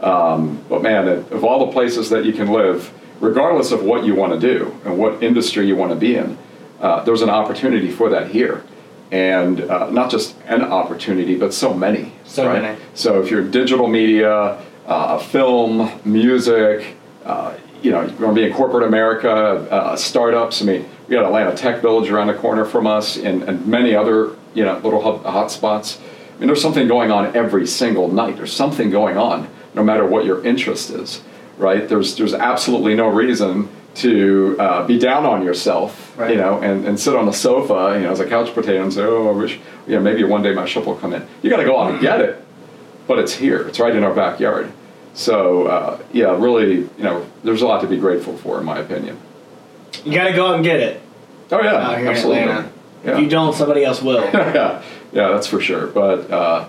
Um, 0.00 0.62
but 0.68 0.82
man, 0.82 1.08
of 1.08 1.44
all 1.44 1.66
the 1.66 1.72
places 1.72 2.10
that 2.10 2.24
you 2.24 2.32
can 2.32 2.48
live, 2.52 2.92
regardless 3.20 3.72
of 3.72 3.82
what 3.84 4.04
you 4.04 4.14
want 4.14 4.38
to 4.38 4.38
do 4.38 4.78
and 4.84 4.98
what 4.98 5.22
industry 5.22 5.66
you 5.66 5.76
want 5.76 5.92
to 5.92 5.96
be 5.96 6.16
in, 6.16 6.36
uh, 6.80 7.02
there's 7.04 7.22
an 7.22 7.30
opportunity 7.30 7.90
for 7.90 8.10
that 8.10 8.30
here. 8.30 8.62
And 9.10 9.60
uh, 9.60 9.90
not 9.90 10.10
just 10.10 10.36
an 10.46 10.62
opportunity, 10.62 11.36
but 11.36 11.54
so 11.54 11.72
many. 11.72 12.12
So 12.24 12.46
right? 12.46 12.62
many. 12.62 12.80
So 12.94 13.22
if 13.22 13.30
you're 13.30 13.42
digital 13.42 13.86
media, 13.86 14.60
uh, 14.86 15.18
film, 15.18 15.90
music, 16.04 16.96
uh, 17.24 17.54
you 17.84 17.90
know, 17.90 18.00
you 18.00 18.08
want 18.16 18.34
to 18.34 18.40
be 18.42 18.44
in 18.46 18.52
corporate 18.54 18.86
America, 18.88 19.30
uh, 19.30 19.94
startups. 19.94 20.62
I 20.62 20.64
mean, 20.64 20.88
we 21.06 21.14
got 21.14 21.24
Atlanta 21.26 21.54
Tech 21.54 21.82
Village 21.82 22.08
around 22.10 22.28
the 22.28 22.34
corner 22.34 22.64
from 22.64 22.86
us, 22.86 23.16
and, 23.18 23.42
and 23.42 23.66
many 23.66 23.94
other 23.94 24.30
you 24.54 24.64
know 24.64 24.78
little 24.78 25.02
hub, 25.02 25.22
hot 25.24 25.50
spots. 25.50 26.00
I 26.34 26.38
mean, 26.40 26.46
there's 26.48 26.62
something 26.62 26.88
going 26.88 27.10
on 27.12 27.36
every 27.36 27.66
single 27.66 28.08
night. 28.08 28.36
There's 28.36 28.52
something 28.52 28.90
going 28.90 29.18
on, 29.18 29.48
no 29.74 29.84
matter 29.84 30.04
what 30.06 30.24
your 30.24 30.44
interest 30.44 30.90
is, 30.90 31.22
right? 31.58 31.86
There's 31.86 32.16
there's 32.16 32.32
absolutely 32.34 32.94
no 32.94 33.08
reason 33.08 33.68
to 33.96 34.56
uh, 34.58 34.86
be 34.86 34.98
down 34.98 35.24
on 35.24 35.44
yourself, 35.44 36.18
Right. 36.18 36.32
you 36.32 36.36
know, 36.36 36.60
and, 36.60 36.84
and 36.84 36.98
sit 36.98 37.14
on 37.14 37.26
the 37.26 37.32
sofa, 37.32 37.92
you 37.96 38.04
know, 38.04 38.10
as 38.10 38.18
a 38.18 38.26
couch 38.28 38.52
potato 38.52 38.82
and 38.82 38.92
say, 38.92 39.02
oh, 39.02 39.28
I 39.28 39.30
wish, 39.30 39.60
you 39.86 39.94
know, 39.94 40.00
maybe 40.00 40.24
one 40.24 40.42
day 40.42 40.52
my 40.52 40.66
ship 40.66 40.84
will 40.86 40.96
come 40.96 41.12
in. 41.14 41.24
You 41.42 41.50
got 41.50 41.58
to 41.58 41.64
go 41.64 41.78
out 41.78 41.92
and 41.92 42.00
get 42.00 42.20
it, 42.20 42.44
but 43.06 43.20
it's 43.20 43.34
here. 43.34 43.68
It's 43.68 43.78
right 43.78 43.94
in 43.94 44.02
our 44.02 44.12
backyard. 44.12 44.72
So 45.14 45.66
uh, 45.66 46.02
yeah, 46.12 46.36
really, 46.36 46.74
you 46.74 46.90
know, 46.98 47.26
there's 47.42 47.62
a 47.62 47.66
lot 47.66 47.80
to 47.80 47.86
be 47.86 47.96
grateful 47.96 48.36
for, 48.36 48.58
in 48.58 48.64
my 48.64 48.78
opinion. 48.78 49.18
You 50.04 50.12
gotta 50.12 50.34
go 50.34 50.48
out 50.48 50.56
and 50.56 50.64
get 50.64 50.80
it 50.80 51.00
Oh 51.50 51.62
yeah, 51.62 51.74
out 51.74 51.98
here 51.98 52.08
absolutely. 52.08 52.42
in 52.42 52.48
Atlanta. 52.48 52.72
Yeah. 53.04 53.12
If 53.12 53.20
you 53.20 53.28
don't, 53.28 53.54
somebody 53.54 53.84
else 53.84 54.02
will. 54.02 54.24
yeah, 54.32 54.82
yeah, 55.12 55.28
that's 55.28 55.46
for 55.46 55.60
sure. 55.60 55.86
But 55.86 56.30
uh, 56.30 56.68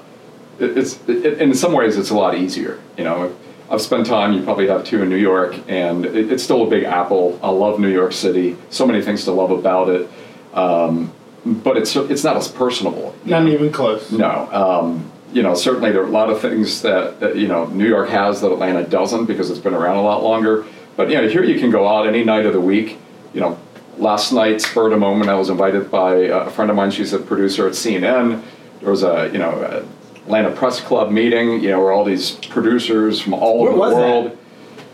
it, 0.59 0.77
it's 0.77 0.99
it, 1.07 1.41
in 1.41 1.53
some 1.53 1.73
ways 1.73 1.97
it's 1.97 2.09
a 2.09 2.15
lot 2.15 2.37
easier. 2.37 2.79
You 2.97 3.05
know, 3.05 3.35
I've 3.69 3.81
spent 3.81 4.05
time. 4.05 4.33
You 4.33 4.43
probably 4.43 4.67
have 4.67 4.83
too 4.83 5.01
in 5.01 5.09
New 5.09 5.15
York, 5.15 5.55
and 5.67 6.05
it, 6.05 6.31
it's 6.31 6.43
still 6.43 6.63
a 6.63 6.69
big 6.69 6.83
apple. 6.83 7.39
I 7.41 7.49
love 7.49 7.79
New 7.79 7.91
York 7.91 8.11
City. 8.11 8.57
So 8.69 8.85
many 8.85 9.01
things 9.01 9.23
to 9.25 9.31
love 9.31 9.51
about 9.51 9.89
it. 9.89 10.09
Um, 10.53 11.13
but 11.45 11.77
it's 11.77 11.95
it's 11.95 12.23
not 12.23 12.35
as 12.35 12.47
personable. 12.47 13.15
Not 13.23 13.43
know? 13.43 13.51
even 13.51 13.71
close. 13.71 14.11
No. 14.11 14.49
Um, 14.51 15.11
you 15.35 15.43
know, 15.43 15.53
certainly 15.53 15.91
there 15.91 16.01
are 16.01 16.07
a 16.07 16.09
lot 16.09 16.29
of 16.29 16.39
things 16.39 16.81
that, 16.81 17.19
that, 17.19 17.35
you 17.35 17.47
know, 17.47 17.65
New 17.65 17.87
York 17.87 18.09
has 18.09 18.39
that 18.41 18.51
Atlanta 18.51 18.83
doesn't 18.87 19.25
because 19.25 19.51
it's 19.51 19.59
been 19.59 19.73
around 19.73 19.97
a 19.97 20.01
lot 20.01 20.23
longer. 20.23 20.65
But, 20.95 21.09
you 21.09 21.15
know, 21.15 21.27
here 21.27 21.43
you 21.43 21.59
can 21.59 21.71
go 21.71 21.87
out 21.87 22.07
any 22.07 22.23
night 22.23 22.45
of 22.45 22.53
the 22.53 22.61
week, 22.61 22.97
you 23.33 23.41
know, 23.41 23.59
last 23.97 24.31
night, 24.31 24.61
spurred 24.61 24.93
a 24.93 24.97
moment, 24.97 25.29
I 25.29 25.35
was 25.35 25.49
invited 25.49 25.91
by 25.91 26.15
a 26.15 26.49
friend 26.49 26.69
of 26.69 26.77
mine. 26.77 26.91
She's 26.91 27.13
a 27.13 27.19
producer 27.19 27.67
at 27.67 27.73
CNN. 27.73 28.43
There 28.81 28.91
was 28.91 29.03
a 29.03 29.29
you 29.31 29.39
know 29.39 29.85
Atlanta 30.15 30.51
Press 30.51 30.79
Club 30.81 31.11
meeting. 31.11 31.61
You 31.61 31.71
know 31.71 31.79
where 31.79 31.91
all 31.91 32.03
these 32.03 32.31
producers 32.31 33.21
from 33.21 33.33
all 33.33 33.61
Where 33.61 33.71
over 33.71 33.79
was 33.79 33.93
the 33.93 33.99
world. 33.99 34.37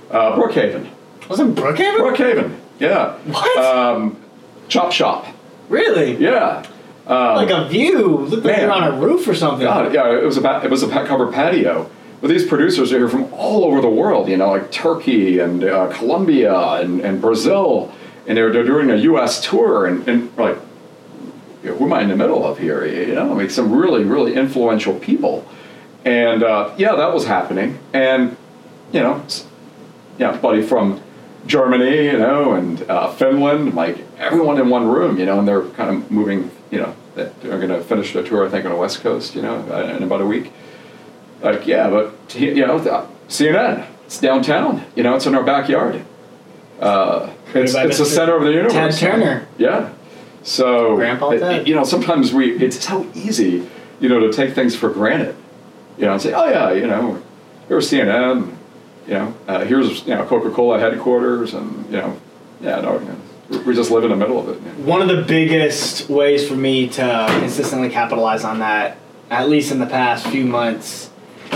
Uh, 0.10 0.36
Brookhaven. 0.36 0.90
Wasn't 1.30 1.56
Brookhaven? 1.56 1.98
Brookhaven. 2.00 2.58
Yeah. 2.80 3.18
What? 3.18 3.58
Um, 3.58 4.18
Chop 4.68 4.92
Shop. 4.92 5.26
really? 5.70 6.18
Yeah. 6.18 6.66
Um, 7.12 7.36
Like 7.36 7.50
a 7.50 7.66
view. 7.68 8.20
Looked 8.20 8.46
like 8.46 8.58
you're 8.58 8.72
on 8.72 8.84
a 8.94 8.98
roof 8.98 9.28
or 9.28 9.36
something. 9.36 9.66
God, 9.66 9.94
yeah, 9.94 10.18
it 10.18 10.24
was 10.24 10.38
a 10.38 10.42
ba- 10.42 10.62
it 10.64 10.72
was 10.72 10.82
a 10.82 10.88
back 10.88 11.08
cover 11.08 11.28
patio. 11.32 11.90
But 12.22 12.30
these 12.30 12.46
producers 12.46 12.94
are 12.94 13.00
here 13.00 13.10
from 13.10 13.34
all 13.34 13.66
over 13.66 13.82
the 13.82 13.90
world, 13.90 14.30
you 14.30 14.38
know, 14.38 14.50
like 14.52 14.72
Turkey 14.72 15.40
and 15.40 15.64
uh, 15.64 15.88
Colombia 15.92 16.56
and, 16.56 17.02
and 17.02 17.20
Brazil, 17.20 17.92
and 18.28 18.38
they're, 18.38 18.52
they're 18.54 18.64
doing 18.64 18.92
a 18.92 18.96
U.S. 19.12 19.42
tour, 19.44 19.88
and, 19.88 20.08
and 20.08 20.38
like, 20.38 20.58
you 21.64 21.72
know, 21.72 21.76
who 21.78 21.86
am 21.86 21.94
I 21.94 22.04
in 22.04 22.10
the 22.10 22.16
middle 22.16 22.46
of 22.46 22.60
here? 22.60 22.86
You 22.86 23.16
know, 23.16 23.34
like 23.34 23.50
some 23.52 23.74
really 23.76 24.04
really 24.06 24.36
influential 24.36 24.94
people, 25.00 25.46
and 26.06 26.44
uh, 26.44 26.74
yeah, 26.78 26.96
that 26.96 27.14
was 27.14 27.26
happening, 27.26 27.80
and 27.92 28.38
you 28.94 29.02
know, 29.02 29.22
yeah, 30.18 30.38
buddy 30.38 30.62
from 30.62 31.02
Germany, 31.48 32.06
you 32.06 32.20
know, 32.20 32.54
and 32.54 32.84
uh, 32.84 33.12
Finland, 33.12 33.74
like 33.74 33.98
everyone 34.20 34.60
in 34.62 34.70
one 34.70 34.88
room, 34.88 35.18
you 35.18 35.26
know, 35.26 35.40
and 35.40 35.48
they're 35.48 35.64
kind 35.70 35.90
of 35.90 36.12
moving, 36.12 36.52
you 36.70 36.78
know, 36.80 36.94
that 37.16 37.40
they're 37.42 37.58
going 37.58 37.70
to 37.70 37.82
finish 37.82 38.14
their 38.14 38.24
tour, 38.24 38.46
I 38.46 38.50
think, 38.50 38.66
on 38.66 38.72
the 38.72 38.78
West 38.78 39.02
Coast, 39.02 39.36
you 39.36 39.42
know, 39.42 39.56
uh, 39.72 39.96
in 39.96 40.04
about 40.04 40.22
a 40.22 40.26
week. 40.26 40.52
Like, 41.42 41.66
yeah, 41.68 41.90
but 41.90 42.14
you 42.36 42.66
know, 42.66 42.80
CNN, 43.28 43.88
it's 44.06 44.20
downtown, 44.20 44.86
you 44.96 45.04
know, 45.04 45.16
it's 45.16 45.26
in 45.26 45.36
our 45.36 45.44
backyard. 45.44 46.04
Uh, 46.80 47.32
it's 47.54 47.74
it's 47.76 47.98
the 47.98 48.06
center 48.06 48.36
of 48.38 48.44
the 48.44 48.52
universe. 48.52 48.74
Ted 48.74 48.94
Turner. 48.94 49.48
Yeah. 49.58 49.94
So, 50.44 50.96
Grandpa 50.96 51.32
it- 51.32 51.40
Ted. 51.40 51.68
you 51.68 51.76
know, 51.76 51.84
sometimes 51.84 52.34
we, 52.34 52.52
it's 52.64 52.84
so 52.84 53.10
easy, 53.14 53.68
you 54.00 54.10
know, 54.10 54.20
to 54.20 54.32
take 54.32 54.54
things 54.56 54.76
for 54.76 54.90
granted, 54.90 55.36
you 55.98 56.06
know, 56.06 56.14
and 56.14 56.22
say, 56.22 56.34
oh 56.34 56.50
yeah, 56.50 56.72
you 56.72 56.88
know, 56.88 57.22
here's 57.68 57.90
CNN, 57.92 58.56
you 59.08 59.14
know, 59.14 59.34
uh, 59.48 59.64
here's, 59.66 60.06
you 60.08 60.16
know, 60.16 60.26
Coca-Cola 60.26 60.80
headquarters 60.80 61.54
and, 61.54 61.86
you 61.88 61.98
know, 61.98 62.18
yeah, 62.62 62.82
no, 62.82 63.00
you 63.00 63.06
know, 63.06 63.18
we- 63.66 63.76
just 63.76 63.92
live 63.92 64.04
in 64.04 64.10
the 64.10 64.16
middle 64.16 64.40
of 64.40 64.50
it. 64.50 64.56
One 64.80 65.02
of 65.02 65.08
the 65.08 65.22
biggest 65.22 66.10
ways 66.10 66.48
for 66.48 66.56
me 66.56 66.88
to 66.90 67.28
consistently 67.40 67.90
capitalize 67.90 68.44
on 68.44 68.60
that, 68.60 68.98
at 69.30 69.50
least 69.50 69.72
in 69.72 69.80
the 69.80 69.86
past 69.86 70.28
few 70.28 70.46
months, 70.46 71.10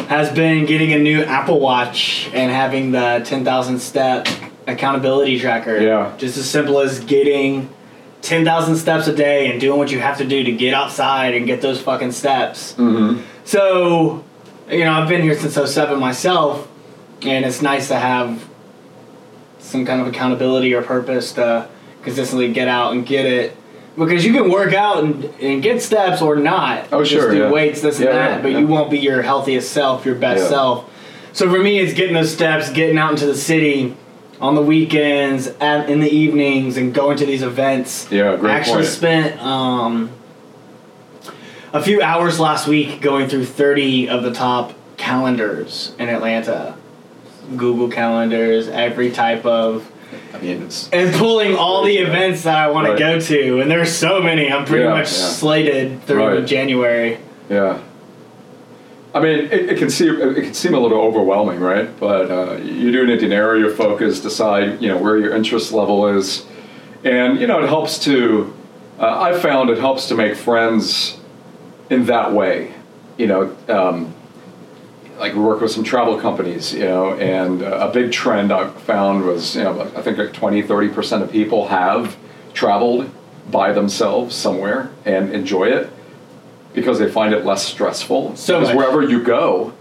has 0.08 0.30
been 0.30 0.66
getting 0.66 0.94
a 0.94 1.00
new 1.00 1.24
Apple 1.24 1.60
Watch 1.60 2.30
and 2.34 2.52
having 2.52 2.92
the 2.92 3.22
10,000 3.25 3.80
step 3.80 4.28
accountability 4.68 5.40
tracker. 5.40 5.80
Yeah. 5.80 6.14
Just 6.18 6.38
as 6.38 6.50
simple 6.50 6.80
as 6.80 7.00
getting 7.00 7.70
10,000 8.22 8.75
steps 8.75 9.08
a 9.08 9.16
day 9.16 9.52
and 9.52 9.62
doing 9.62 9.78
what 9.78 9.92
you 9.92 10.00
have 10.00 10.18
to 10.18 10.25
do 10.25 10.44
to 10.44 10.52
get 10.52 10.74
outside 10.74 11.36
and 11.36 11.46
get 11.46 11.62
those 11.62 11.80
fucking 11.82 12.12
steps. 12.12 12.74
Mm-hmm. 12.74 13.22
So, 13.46 14.24
you 14.70 14.84
know, 14.84 14.94
I've 14.94 15.08
been 15.08 15.22
here 15.22 15.38
since 15.38 15.56
07 15.56 16.00
myself, 16.00 16.68
and 17.22 17.46
it's 17.46 17.62
nice 17.62 17.88
to 17.90 17.96
have 17.96 18.44
some 19.60 19.86
kind 19.86 20.02
of 20.02 20.08
accountability 20.08 20.74
or 20.74 20.82
purpose 20.82 21.34
to 21.34 21.68
consistently 22.06 22.52
get 22.54 22.68
out 22.70 22.94
and 22.94 23.06
get 23.06 23.26
it. 23.26 23.58
Because 23.98 24.26
you 24.26 24.34
can 24.34 24.50
work 24.50 24.74
out 24.74 25.04
and, 25.04 25.24
and 25.42 25.64
get 25.64 25.82
steps 25.82 26.22
or 26.22 26.36
not. 26.36 26.88
Oh, 26.92 27.00
Just 27.02 27.12
sure, 27.12 27.32
do 27.32 27.38
yeah. 27.40 27.52
weights, 27.52 27.82
this 27.82 27.98
and 28.00 28.08
that, 28.08 28.32
yeah, 28.38 28.42
but 28.42 28.52
yeah. 28.52 28.60
you 28.60 28.68
won't 28.68 28.90
be 28.92 29.00
your 29.00 29.22
healthiest 29.22 29.72
self, 29.72 30.06
your 30.06 30.16
best 30.16 30.44
Yeah. 30.44 30.50
self. 30.50 30.92
So 31.34 31.50
for 31.50 31.60
me, 31.60 31.80
it's 31.80 31.94
getting 31.94 32.14
those 32.14 32.32
steps, 32.34 32.70
getting 32.72 32.98
out 32.98 33.12
into 33.12 33.26
the 33.26 33.36
city 33.36 33.96
on 34.42 34.56
the 34.56 34.62
weekends, 34.62 35.48
at, 35.62 35.90
in 35.90 36.02
the 36.02 36.10
evenings, 36.10 36.76
and 36.78 36.94
going 36.94 37.18
to 37.18 37.26
these 37.26 37.42
events. 37.42 38.10
Yeah, 38.12 38.36
great 38.36 38.52
I 38.52 38.58
actually 38.60 38.76
point. 38.84 38.88
spent 38.88 39.42
um, 39.42 40.12
a 41.74 41.82
few 41.82 42.02
hours 42.02 42.40
last 42.40 42.68
week 42.68 43.02
going 43.02 43.28
through 43.30 43.46
30 43.46 44.10
of 44.10 44.24
the 44.24 44.34
top 44.34 44.74
calendars 44.98 45.94
in 46.00 46.10
Atlanta. 46.10 46.76
Google 47.56 47.90
calendars, 47.90 48.68
every 48.68 49.12
type 49.12 49.46
of, 49.46 49.90
I 50.34 50.38
mean, 50.40 50.64
it's, 50.64 50.90
and 50.90 51.14
pulling 51.16 51.56
all 51.56 51.84
the 51.84 51.98
events 51.98 52.44
that 52.44 52.56
I 52.58 52.70
want 52.70 52.88
Right. 52.88 52.94
to 52.94 53.00
go 53.00 53.20
to. 53.20 53.60
And 53.62 53.70
there's 53.72 53.92
so 53.96 54.22
many. 54.22 54.52
I'm 54.52 54.66
pretty 54.66 54.84
Yeah, 54.84 54.92
much 54.92 55.12
yeah. 55.12 55.28
slated 55.30 56.04
through 56.04 56.26
Right. 56.40 56.46
January. 56.46 57.18
Yeah. 57.50 57.80
I 59.14 59.20
mean, 59.22 59.40
it, 59.46 59.54
it 59.70 59.78
can 59.78 59.90
seem 59.90 60.20
it 60.22 60.36
can 60.44 60.54
seem 60.54 60.74
a 60.74 60.80
little 60.80 61.00
overwhelming, 61.00 61.60
right? 61.62 61.90
But 62.00 62.30
uh, 62.32 62.56
you 62.58 62.92
do 62.92 63.06
need 63.08 63.20
to 63.22 63.28
narrow 63.30 63.58
your 63.58 63.72
focus, 63.72 64.20
decide 64.20 64.82
you 64.82 64.90
know 64.90 64.98
where 64.98 65.18
your 65.18 65.34
interest 65.36 65.72
level 65.72 66.08
is, 66.08 66.46
and 67.06 67.40
you 67.40 67.48
know 67.48 67.64
it 67.64 67.68
helps 67.70 67.98
to. 68.00 68.54
Uh, 69.00 69.20
I 69.22 69.38
found 69.40 69.70
it 69.70 69.78
helps 69.78 70.08
to 70.10 70.16
make 70.16 70.36
friends 70.36 71.18
in 71.90 72.06
that 72.08 72.34
way. 72.34 72.74
You 73.18 73.28
know, 73.28 73.56
um, 73.70 74.14
like 75.18 75.34
we 75.34 75.40
work 75.40 75.62
with 75.62 75.72
some 75.72 75.84
travel 75.84 76.20
companies, 76.20 76.74
you 76.74 76.82
know, 76.82 77.14
and 77.14 77.64
uh, 77.64 77.88
a 77.90 77.92
big 77.92 78.12
trend 78.12 78.52
I 78.52 78.70
found 78.70 79.26
was, 79.26 79.56
you 79.56 79.64
know, 79.64 79.82
I 79.96 80.02
think 80.02 80.18
like 80.18 80.34
20, 80.34 80.64
30% 80.64 81.22
of 81.22 81.32
people 81.32 81.68
have 81.68 82.18
traveled 82.54 83.10
by 83.50 83.72
themselves 83.72 84.36
somewhere 84.36 84.92
and 85.06 85.32
enjoy 85.32 85.66
it 85.66 85.90
because 86.74 87.00
they 87.00 87.10
find 87.10 87.34
it 87.34 87.46
less 87.46 87.66
stressful. 87.66 88.36
So 88.36 88.60
because 88.60 88.76
much. 88.76 88.78
wherever 88.78 89.02
you 89.02 89.24
go, 89.24 89.74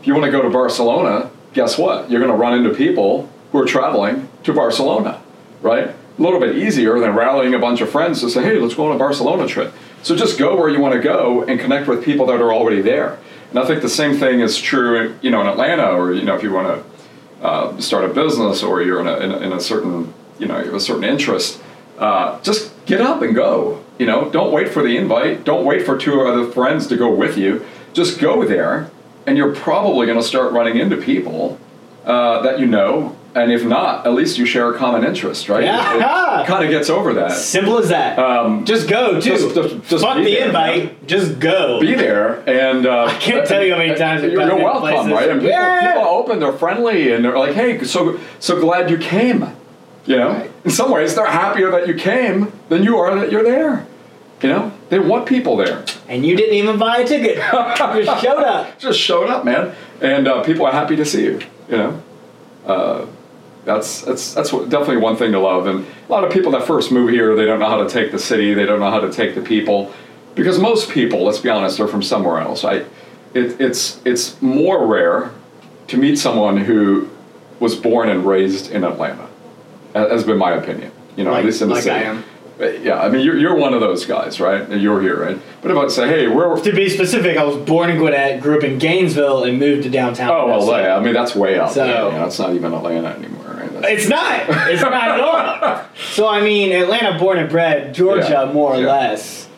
if 0.00 0.06
you 0.06 0.14
want 0.14 0.26
to 0.26 0.30
go 0.32 0.42
to 0.42 0.50
Barcelona, 0.50 1.30
guess 1.54 1.78
what? 1.78 2.10
You're 2.10 2.20
going 2.20 2.32
to 2.32 2.36
run 2.36 2.54
into 2.54 2.74
people 2.74 3.30
who 3.52 3.58
are 3.58 3.66
traveling 3.66 4.28
to 4.42 4.52
Barcelona, 4.52 5.22
right? 5.60 5.88
A 5.88 6.22
little 6.22 6.40
bit 6.40 6.56
easier 6.56 6.98
than 6.98 7.14
rallying 7.14 7.54
a 7.54 7.58
bunch 7.58 7.80
of 7.80 7.90
friends 7.90 8.20
to 8.20 8.28
say, 8.28 8.42
hey, 8.42 8.58
let's 8.58 8.74
go 8.74 8.86
on 8.86 8.96
a 8.96 8.98
Barcelona 8.98 9.46
trip. 9.46 9.72
So 10.02 10.16
just 10.16 10.38
go 10.38 10.56
where 10.56 10.68
you 10.68 10.80
want 10.80 10.94
to 10.94 11.00
go 11.00 11.42
and 11.44 11.60
connect 11.60 11.86
with 11.86 12.04
people 12.04 12.26
that 12.26 12.40
are 12.40 12.52
already 12.52 12.82
there. 12.82 13.18
And 13.52 13.58
I 13.58 13.66
think 13.66 13.82
the 13.82 13.88
same 13.90 14.16
thing 14.16 14.40
is 14.40 14.56
true, 14.56 15.14
you 15.20 15.30
know, 15.30 15.42
in 15.42 15.46
Atlanta, 15.46 15.92
or 15.92 16.14
you 16.14 16.22
know, 16.22 16.34
if 16.34 16.42
you 16.42 16.50
want 16.50 16.68
to 16.68 17.46
uh, 17.46 17.78
start 17.82 18.10
a 18.10 18.14
business 18.14 18.62
or 18.62 18.80
you're 18.80 18.98
in 18.98 19.06
a, 19.06 19.16
in 19.18 19.30
a, 19.30 19.36
in 19.40 19.52
a 19.52 19.60
certain, 19.60 20.14
you 20.38 20.46
know, 20.46 20.58
you 20.58 20.64
have 20.64 20.74
a 20.74 20.80
certain 20.80 21.04
interest, 21.04 21.60
uh, 21.98 22.40
just 22.40 22.72
get 22.86 23.02
up 23.02 23.20
and 23.20 23.34
go. 23.34 23.84
You 23.98 24.06
know, 24.06 24.30
don't 24.30 24.52
wait 24.52 24.70
for 24.70 24.82
the 24.82 24.96
invite. 24.96 25.44
Don't 25.44 25.66
wait 25.66 25.84
for 25.84 25.98
two 25.98 26.22
other 26.22 26.50
friends 26.50 26.86
to 26.86 26.96
go 26.96 27.14
with 27.14 27.36
you. 27.36 27.62
Just 27.92 28.18
go 28.18 28.42
there, 28.42 28.90
and 29.26 29.36
you're 29.36 29.54
probably 29.54 30.06
going 30.06 30.18
to 30.18 30.24
start 30.24 30.54
running 30.54 30.78
into 30.78 30.96
people 30.96 31.58
uh, 32.04 32.42
that 32.42 32.58
you 32.60 32.66
know. 32.66 33.16
And 33.34 33.50
if 33.50 33.64
not, 33.64 34.06
at 34.06 34.12
least 34.12 34.36
you 34.36 34.44
share 34.44 34.74
a 34.74 34.76
common 34.76 35.04
interest, 35.04 35.48
right? 35.48 35.64
Yeah. 35.64 36.42
It, 36.42 36.46
kind 36.46 36.62
of 36.62 36.70
gets 36.70 36.90
over 36.90 37.14
that. 37.14 37.32
Simple 37.32 37.78
as 37.78 37.88
that. 37.88 38.18
Um, 38.18 38.66
just 38.66 38.90
go, 38.90 39.14
too. 39.14 39.20
just- 39.22 39.54
just- 39.54 39.88
just 39.88 40.04
Fuck 40.04 40.18
the 40.18 40.24
there, 40.24 40.46
invite. 40.48 41.06
Just 41.06 41.38
go. 41.40 41.80
be 41.80 41.94
there 41.94 42.46
and 42.46 42.84
uh, 42.86 43.04
I 43.08 43.14
can't 43.14 43.46
tell 43.48 43.64
you 43.64 43.72
how 43.72 43.78
many 43.78 43.94
times 43.94 44.22
you're, 44.22 44.32
you're 44.32 44.56
welcome, 44.56 44.82
places- 44.82 45.12
right? 45.12 45.30
And 45.30 45.40
people, 45.40 45.48
Yeah. 45.50 45.80
people 45.94 46.02
are 46.02 46.08
open, 46.08 46.40
they're 46.40 46.52
friendly, 46.52 47.12
and 47.14 47.24
they're 47.24 47.38
like, 47.38 47.54
"Hey, 47.54 47.82
so 47.84 48.20
so 48.38 48.60
glad 48.60 48.90
you 48.90 48.98
came." 48.98 49.46
You 50.04 50.16
know, 50.16 50.28
Right. 50.32 50.50
in 50.66 50.70
some 50.70 50.90
ways, 50.90 51.14
they're 51.14 51.24
happier 51.24 51.70
that 51.70 51.88
you 51.88 51.94
came 51.94 52.52
than 52.68 52.82
you 52.82 52.98
are 52.98 53.14
that 53.18 53.32
you're 53.32 53.44
there. 53.44 53.86
You 54.42 54.48
know, 54.50 54.72
they 54.90 54.98
want 54.98 55.24
people 55.26 55.56
there. 55.56 55.84
And 56.08 56.26
you 56.26 56.36
didn't 56.36 56.56
even 56.56 56.76
buy 56.76 56.98
a 56.98 57.06
ticket. 57.06 57.36
you 57.96 58.04
just 58.04 58.22
showed 58.22 58.42
up. 58.42 58.78
Just 58.78 58.98
showed 58.98 59.30
up, 59.30 59.44
man, 59.46 59.72
and 60.02 60.26
uh, 60.28 60.42
people 60.42 60.66
are 60.66 60.72
happy 60.72 60.96
to 60.96 61.04
see 61.06 61.24
you. 61.24 61.40
You 61.68 61.76
know, 61.76 62.02
uh, 62.66 63.06
that's 63.64 64.02
that's 64.02 64.34
that's 64.34 64.52
what, 64.52 64.68
definitely 64.68 64.96
one 64.98 65.16
thing 65.16 65.32
to 65.32 65.38
love. 65.38 65.66
And 65.66 65.86
a 66.08 66.12
lot 66.12 66.24
of 66.24 66.32
people 66.32 66.52
that 66.52 66.64
first 66.66 66.90
move 66.92 67.10
here, 67.10 67.34
they 67.36 67.44
don't 67.44 67.60
know 67.60 67.68
how 67.68 67.82
to 67.82 67.88
take 67.88 68.10
the 68.12 68.18
city, 68.18 68.54
they 68.54 68.66
don't 68.66 68.80
know 68.80 68.90
how 68.90 69.00
to 69.00 69.12
take 69.12 69.34
the 69.34 69.40
people, 69.42 69.92
because 70.34 70.58
most 70.58 70.90
people, 70.90 71.22
let's 71.24 71.38
be 71.38 71.48
honest, 71.48 71.78
are 71.80 71.88
from 71.88 72.02
somewhere 72.02 72.38
else. 72.40 72.64
I, 72.64 72.84
it, 73.34 73.60
it's 73.60 74.00
it's 74.04 74.40
more 74.42 74.86
rare 74.86 75.30
to 75.88 75.96
meet 75.96 76.16
someone 76.18 76.56
who 76.56 77.08
was 77.60 77.76
born 77.76 78.08
and 78.08 78.26
raised 78.26 78.70
in 78.72 78.82
Atlanta. 78.84 79.28
ha- 79.94 80.08
Has 80.08 80.24
been 80.24 80.38
my 80.38 80.52
opinion. 80.52 80.90
You 81.16 81.24
know, 81.24 81.30
Like- 81.30 81.40
at 81.40 81.44
least 81.46 81.62
in 81.62 81.68
the 81.68 81.74
like 81.74 81.84
city. 81.84 82.04
Am. 82.60 82.82
Yeah, 82.84 83.00
I 83.00 83.08
mean, 83.08 83.24
you're, 83.24 83.36
you're 83.36 83.54
one 83.54 83.74
of 83.74 83.80
those 83.80 84.04
guys, 84.06 84.40
right? 84.40 84.68
You're 84.70 85.00
here, 85.00 85.20
right? 85.20 85.38
But 85.62 85.70
if 85.70 85.76
I 85.76 85.88
say, 85.88 86.08
hey, 86.08 86.28
where? 86.28 86.54
To 86.56 86.72
be 86.72 86.88
specific, 86.88 87.36
I 87.36 87.44
was 87.44 87.56
born 87.56 87.90
in 87.90 87.98
Gwinnett, 87.98 88.40
grew 88.40 88.56
up 88.56 88.64
in 88.64 88.78
Gainesville, 88.78 89.44
and 89.44 89.58
moved 89.58 89.84
to 89.84 89.90
downtown. 89.90 90.30
Oh, 90.30 90.46
Minnesota. 90.48 90.88
LA. 90.88 90.96
I 90.96 91.00
mean, 91.00 91.14
that's 91.14 91.34
way 91.34 91.58
out 91.58 91.72
So- 91.72 91.86
there. 91.86 92.06
You 92.12 92.18
know, 92.18 92.26
it's 92.26 92.38
not 92.38 92.52
even 92.54 92.72
Atlanta 92.74 93.08
anymore, 93.08 93.44
right? 93.58 93.72
That's- 93.72 94.00
It's 94.00 94.08
not. 94.08 94.42
It's 94.70 94.82
not 94.82 94.92
at 94.92 95.20
all. 95.20 95.82
So 96.12 96.28
I 96.28 96.40
mean, 96.42 96.72
Atlanta, 96.72 97.18
born 97.18 97.38
and 97.38 97.48
bred, 97.48 97.94
Georgia, 97.94 98.26
Yeah, 98.46 98.52
more 98.52 98.74
or 98.74 98.80
yeah. 98.80 98.86
less. 98.92 99.48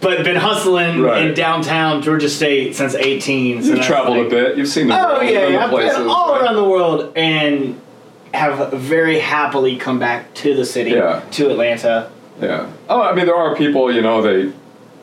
But 0.00 0.22
been 0.24 0.36
hustling 0.36 1.00
Right. 1.02 1.26
in 1.26 1.34
downtown 1.34 2.02
Georgia 2.02 2.28
State 2.30 2.76
since 2.76 2.94
18. 2.94 3.62
So 3.62 3.74
You've 3.74 3.84
traveled 3.84 4.16
like- 4.18 4.26
a 4.26 4.30
bit. 4.30 4.56
You've 4.58 4.68
seen 4.68 4.88
the 4.88 4.94
Oh 4.98 5.14
world, 5.18 5.30
yeah, 5.30 5.64
I've 5.64 5.70
places, 5.70 5.98
been 5.98 6.08
all 6.08 6.32
right? 6.32 6.42
around 6.42 6.56
the 6.56 6.64
world 6.64 7.12
and 7.16 7.80
have 8.36 8.72
very 8.72 9.18
happily 9.18 9.76
come 9.76 9.98
back 9.98 10.32
to 10.34 10.54
the 10.54 10.64
city, 10.64 10.90
Yeah. 10.90 11.22
to 11.32 11.50
Atlanta. 11.50 12.10
Yeah. 12.40 12.66
Oh, 12.88 13.02
I 13.02 13.14
mean, 13.14 13.26
there 13.26 13.34
are 13.36 13.56
people, 13.56 13.92
you 13.92 14.02
know, 14.02 14.20
they 14.22 14.52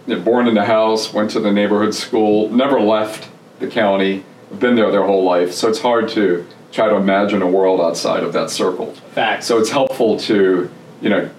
they're 0.06 0.20
born 0.20 0.48
in 0.48 0.54
the 0.54 0.66
house, 0.66 1.14
went 1.14 1.32
to 1.32 1.40
the 1.40 1.52
neighborhood 1.52 1.96
school, 1.96 2.50
never 2.50 2.80
left 2.80 3.30
the 3.60 3.68
county, 3.68 4.24
been 4.60 4.76
there 4.76 4.92
their 4.92 5.04
whole 5.04 5.24
life. 5.24 5.54
So 5.54 5.70
it's 5.70 5.80
hard 5.80 6.10
to 6.10 6.46
try 6.74 6.90
to 6.90 6.96
imagine 6.96 7.42
a 7.42 7.48
world 7.48 7.80
outside 7.80 8.22
of 8.24 8.34
that 8.34 8.50
circle. 8.50 8.88
Facts. 9.14 9.46
So 9.46 9.60
it's 9.60 9.70
helpful 9.70 10.20
to, 10.22 10.70
you 11.02 11.10
know, 11.10 11.30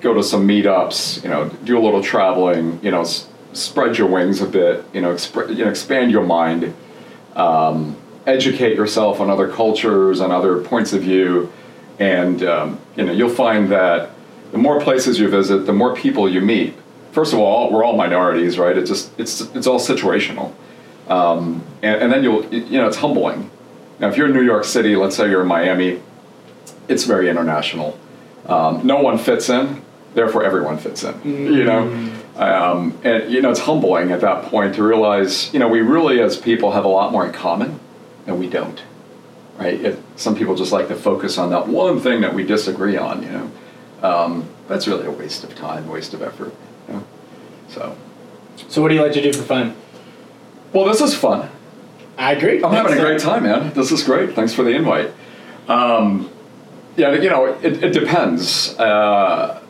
go 0.00 0.14
to 0.14 0.22
some 0.22 0.46
meetups, 0.48 1.22
you 1.22 1.30
know, 1.30 1.48
do 1.64 1.78
a 1.78 1.82
little 1.86 2.02
traveling, 2.02 2.80
you 2.82 2.90
know, 2.90 3.02
s- 3.02 3.26
spread 3.52 3.96
your 3.98 4.08
wings 4.08 4.40
a 4.42 4.46
bit, 4.46 4.84
you 4.92 5.00
know, 5.00 5.12
exp- 5.14 5.48
you 5.56 5.64
know 5.64 5.70
expand 5.70 6.10
your 6.10 6.24
mind, 6.24 6.74
um, 7.36 7.96
educate 8.26 8.76
yourself 8.76 9.20
on 9.20 9.30
other 9.30 9.48
cultures 9.48 10.20
and 10.20 10.32
other 10.32 10.60
points 10.60 10.92
of 10.92 11.02
view, 11.02 11.52
and 11.98 12.42
um, 12.42 12.80
you 12.96 13.04
know, 13.04 13.12
you'll 13.12 13.28
find 13.28 13.70
that 13.70 14.10
the 14.52 14.58
more 14.58 14.80
places 14.80 15.18
you 15.18 15.28
visit, 15.28 15.66
the 15.66 15.72
more 15.72 15.94
people 15.94 16.28
you 16.28 16.40
meet. 16.40 16.74
First 17.12 17.32
of 17.32 17.38
all, 17.38 17.72
we're 17.72 17.84
all 17.84 17.96
minorities, 17.96 18.58
right? 18.58 18.76
It's 18.76 18.90
just 18.90 19.18
it's 19.18 19.40
it's 19.54 19.66
all 19.66 19.78
situational, 19.78 20.52
um, 21.08 21.64
and, 21.82 22.02
and 22.02 22.12
then 22.12 22.22
you'll 22.22 22.44
you 22.52 22.78
know 22.78 22.86
it's 22.86 22.98
humbling. 22.98 23.50
Now, 23.98 24.08
if 24.08 24.16
you're 24.16 24.26
in 24.26 24.34
New 24.34 24.42
York 24.42 24.64
City, 24.64 24.94
let's 24.96 25.16
say 25.16 25.30
you're 25.30 25.40
in 25.40 25.48
Miami, 25.48 26.02
it's 26.88 27.04
very 27.04 27.30
international. 27.30 27.98
Um, 28.44 28.86
no 28.86 29.00
one 29.00 29.16
fits 29.16 29.48
in, 29.48 29.82
therefore 30.14 30.44
everyone 30.44 30.76
fits 30.76 31.02
in. 31.02 31.18
You 31.24 31.64
know, 31.64 32.10
um, 32.36 32.98
and 33.02 33.32
you 33.32 33.40
know 33.40 33.50
it's 33.50 33.60
humbling 33.60 34.12
at 34.12 34.20
that 34.20 34.44
point 34.44 34.74
to 34.74 34.82
realize 34.82 35.52
you 35.54 35.58
know 35.58 35.68
we 35.68 35.80
really 35.80 36.20
as 36.20 36.36
people 36.36 36.72
have 36.72 36.84
a 36.84 36.88
lot 36.88 37.12
more 37.12 37.24
in 37.24 37.32
common 37.32 37.80
than 38.26 38.38
we 38.38 38.48
don't. 38.48 38.82
Right? 39.58 39.80
It, 39.80 40.02
some 40.16 40.34
people 40.36 40.54
just 40.54 40.72
like 40.72 40.88
to 40.88 40.96
focus 40.96 41.38
on 41.38 41.50
that 41.50 41.66
one 41.66 41.98
thing 42.00 42.20
that 42.20 42.34
we 42.34 42.44
disagree 42.44 42.96
on. 42.96 43.22
You 43.22 43.30
know, 43.30 43.50
um, 44.02 44.48
that's 44.68 44.86
really 44.86 45.06
a 45.06 45.10
waste 45.10 45.44
of 45.44 45.54
time, 45.54 45.88
waste 45.88 46.12
of 46.12 46.20
effort. 46.22 46.52
You 46.88 46.94
know? 46.94 47.04
So, 47.68 47.96
So 48.68 48.82
what 48.82 48.88
do 48.88 48.94
you 48.94 49.02
like 49.02 49.12
to 49.12 49.22
do 49.22 49.32
for 49.32 49.42
fun? 49.42 49.74
well, 50.72 50.84
this 50.84 51.00
is 51.00 51.14
fun. 51.14 51.48
I 52.18 52.32
agree. 52.32 52.62
I'm 52.62 52.72
having 52.72 52.92
a 52.92 53.00
great 53.00 53.20
time, 53.20 53.44
man. 53.44 53.72
This 53.72 53.92
is 53.92 54.02
great. 54.02 54.34
Thanks 54.34 54.52
for 54.52 54.62
the 54.62 54.70
invite. 54.70 55.10
Um, 55.68 56.30
yeah, 56.96 57.12
you 57.12 57.28
know, 57.30 57.46
it, 57.46 57.82
it 57.82 57.92
depends. 57.92 58.74
Uh, 58.78 59.60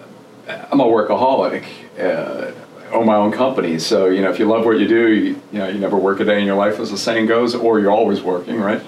I'm 0.49 0.81
a 0.81 0.85
workaholic. 0.85 1.65
Uh, 1.99 2.53
own 2.97 3.07
my 3.07 3.17
own 3.17 3.33
company, 3.33 3.79
so 3.79 4.07
you 4.07 4.23
know, 4.23 4.31
if 4.31 4.38
you 4.38 4.47
love 4.47 4.65
what 4.65 4.79
you 4.79 4.88
do, 4.88 5.09
you, 5.12 5.43
you 5.53 5.59
know, 5.59 5.69
you 5.69 5.79
never 5.79 5.97
work 5.97 6.21
a 6.21 6.25
day 6.25 6.41
in 6.41 6.47
your 6.47 6.57
life, 6.57 6.81
as 6.81 6.91
the 6.91 6.99
saying 6.99 7.26
goes, 7.26 7.55
or 7.55 7.79
you're 7.79 7.93
always 7.93 8.23
working, 8.23 8.61
right? 8.61 8.83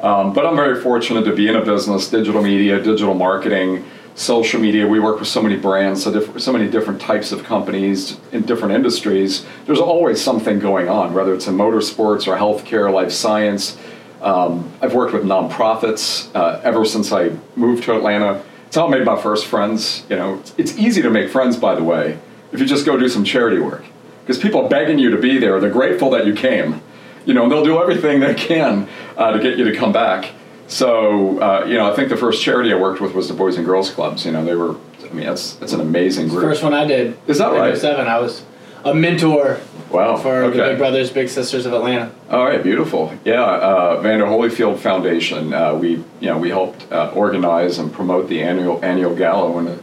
Um, 0.00 0.34
but 0.34 0.44
I'm 0.44 0.56
very 0.56 0.80
fortunate 0.80 1.24
to 1.24 1.34
be 1.34 1.48
in 1.48 1.56
a 1.56 1.64
business, 1.64 2.10
digital 2.10 2.42
media, 2.42 2.78
digital 2.82 3.14
marketing, 3.14 3.84
social 4.14 4.60
media. 4.60 4.86
We 4.86 5.00
work 5.00 5.18
with 5.18 5.28
so 5.28 5.42
many 5.42 5.56
brands, 5.56 6.04
so, 6.04 6.12
diff- 6.12 6.40
so 6.40 6.52
many 6.52 6.70
different 6.70 7.00
types 7.00 7.32
of 7.32 7.42
companies 7.44 8.18
in 8.32 8.42
different 8.42 8.74
industries. 8.74 9.46
There's 9.66 9.80
always 9.80 10.20
something 10.20 10.58
going 10.58 10.88
on, 10.88 11.14
whether 11.14 11.32
it's 11.32 11.46
in 11.46 11.56
motorsports 11.56 12.26
or 12.26 12.36
healthcare, 12.36 12.92
life 12.92 13.12
science. 13.12 13.78
Um, 14.20 14.70
I've 14.82 14.94
worked 14.94 15.14
with 15.14 15.24
nonprofits 15.24 16.34
uh, 16.34 16.60
ever 16.62 16.84
since 16.84 17.12
I 17.12 17.36
moved 17.56 17.84
to 17.84 17.96
Atlanta. 17.96 18.42
It's 18.66 18.76
how 18.76 18.86
I 18.86 18.90
made 18.90 19.04
my 19.04 19.20
first 19.20 19.46
friends. 19.46 20.04
You 20.10 20.16
know, 20.16 20.38
it's, 20.38 20.54
it's 20.58 20.78
easy 20.78 21.02
to 21.02 21.10
make 21.10 21.30
friends, 21.30 21.56
by 21.56 21.74
the 21.74 21.84
way, 21.84 22.18
if 22.54 22.60
you 22.60 22.66
just 22.66 22.86
go 22.86 22.96
do 22.96 23.08
some 23.08 23.24
charity 23.24 23.58
work, 23.58 23.84
because 24.22 24.38
people 24.38 24.64
are 24.64 24.68
begging 24.68 24.98
you 24.98 25.10
to 25.10 25.18
be 25.18 25.38
there. 25.38 25.60
They're 25.60 25.70
grateful 25.70 26.08
that 26.10 26.24
you 26.24 26.34
came. 26.34 26.80
You 27.26 27.34
know, 27.34 27.42
and 27.42 27.52
they'll 27.52 27.64
do 27.64 27.80
everything 27.80 28.20
they 28.20 28.34
can 28.34 28.88
uh, 29.16 29.32
to 29.32 29.40
get 29.40 29.58
you 29.58 29.64
to 29.64 29.74
come 29.74 29.92
back. 29.92 30.32
So, 30.66 31.40
uh, 31.40 31.64
you 31.66 31.74
know, 31.74 31.90
I 31.90 31.96
think 31.96 32.10
the 32.10 32.16
first 32.16 32.42
charity 32.42 32.72
I 32.72 32.76
worked 32.76 33.00
with 33.00 33.14
was 33.14 33.28
the 33.28 33.34
Boys 33.34 33.56
and 33.56 33.66
Girls 33.66 33.90
Clubs. 33.90 34.24
You 34.24 34.32
know, 34.32 34.44
they 34.44 34.54
were. 34.54 34.76
I 35.02 35.12
mean, 35.12 35.26
that's 35.26 35.54
that's 35.54 35.72
an 35.72 35.80
amazing 35.80 36.28
group. 36.28 36.44
First 36.44 36.62
one 36.62 36.74
I 36.74 36.86
did. 36.86 37.18
Is 37.26 37.38
that 37.38 37.52
in 37.52 37.58
right? 37.58 37.76
07. 37.76 38.06
I 38.06 38.18
was 38.18 38.44
a 38.84 38.94
mentor 38.94 39.60
Wow. 39.90 40.16
for 40.16 40.44
okay. 40.44 40.56
the 40.56 40.62
Big 40.64 40.78
Brothers 40.78 41.10
Big 41.10 41.28
Sisters 41.28 41.66
of 41.66 41.72
Atlanta. 41.72 42.12
All 42.30 42.44
right, 42.44 42.62
beautiful. 42.62 43.12
Yeah, 43.24 43.42
uh, 43.42 43.96
Evander 44.00 44.26
Holyfield 44.26 44.78
Foundation. 44.78 45.52
Uh, 45.52 45.74
we, 45.74 45.90
you 45.90 46.04
know, 46.28 46.38
we 46.38 46.50
helped 46.50 46.90
uh, 46.92 47.12
organize 47.14 47.78
and 47.78 47.92
promote 47.92 48.28
the 48.28 48.42
annual 48.42 48.84
annual 48.84 49.14
gala 49.14 49.50
when 49.50 49.78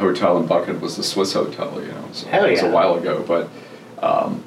hotel 0.00 0.36
in 0.38 0.48
Buckhead 0.48 0.80
was 0.80 0.96
the 0.96 1.02
Swiss 1.04 1.32
Hotel. 1.34 1.80
You 1.80 1.88
know, 1.92 2.04
so 2.12 2.26
Hell 2.28 2.44
it 2.46 2.50
was 2.52 2.62
yeah. 2.62 2.68
a 2.68 2.72
while 2.72 2.94
ago, 2.96 3.22
but 3.26 3.48
um, 4.04 4.42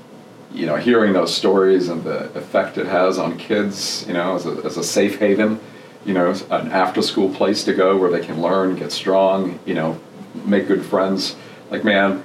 you 0.51 0.65
know, 0.65 0.75
hearing 0.75 1.13
those 1.13 1.33
stories 1.33 1.89
and 1.89 2.03
the 2.03 2.25
effect 2.37 2.77
it 2.77 2.85
has 2.87 3.17
on 3.17 3.37
kids, 3.37 4.05
you 4.07 4.13
know, 4.13 4.35
as 4.35 4.45
a, 4.45 4.51
as 4.65 4.77
a 4.77 4.83
safe 4.83 5.17
haven, 5.19 5.59
you 6.05 6.13
know, 6.13 6.31
an 6.51 6.71
after 6.71 7.01
school 7.01 7.29
place 7.33 7.63
to 7.63 7.73
go 7.73 7.97
where 7.97 8.11
they 8.11 8.23
can 8.23 8.41
learn, 8.41 8.75
get 8.75 8.91
strong, 8.91 9.59
you 9.65 9.73
know, 9.73 9.99
make 10.45 10.67
good 10.67 10.85
friends. 10.85 11.35
Like, 11.71 11.83
man, 11.83 12.23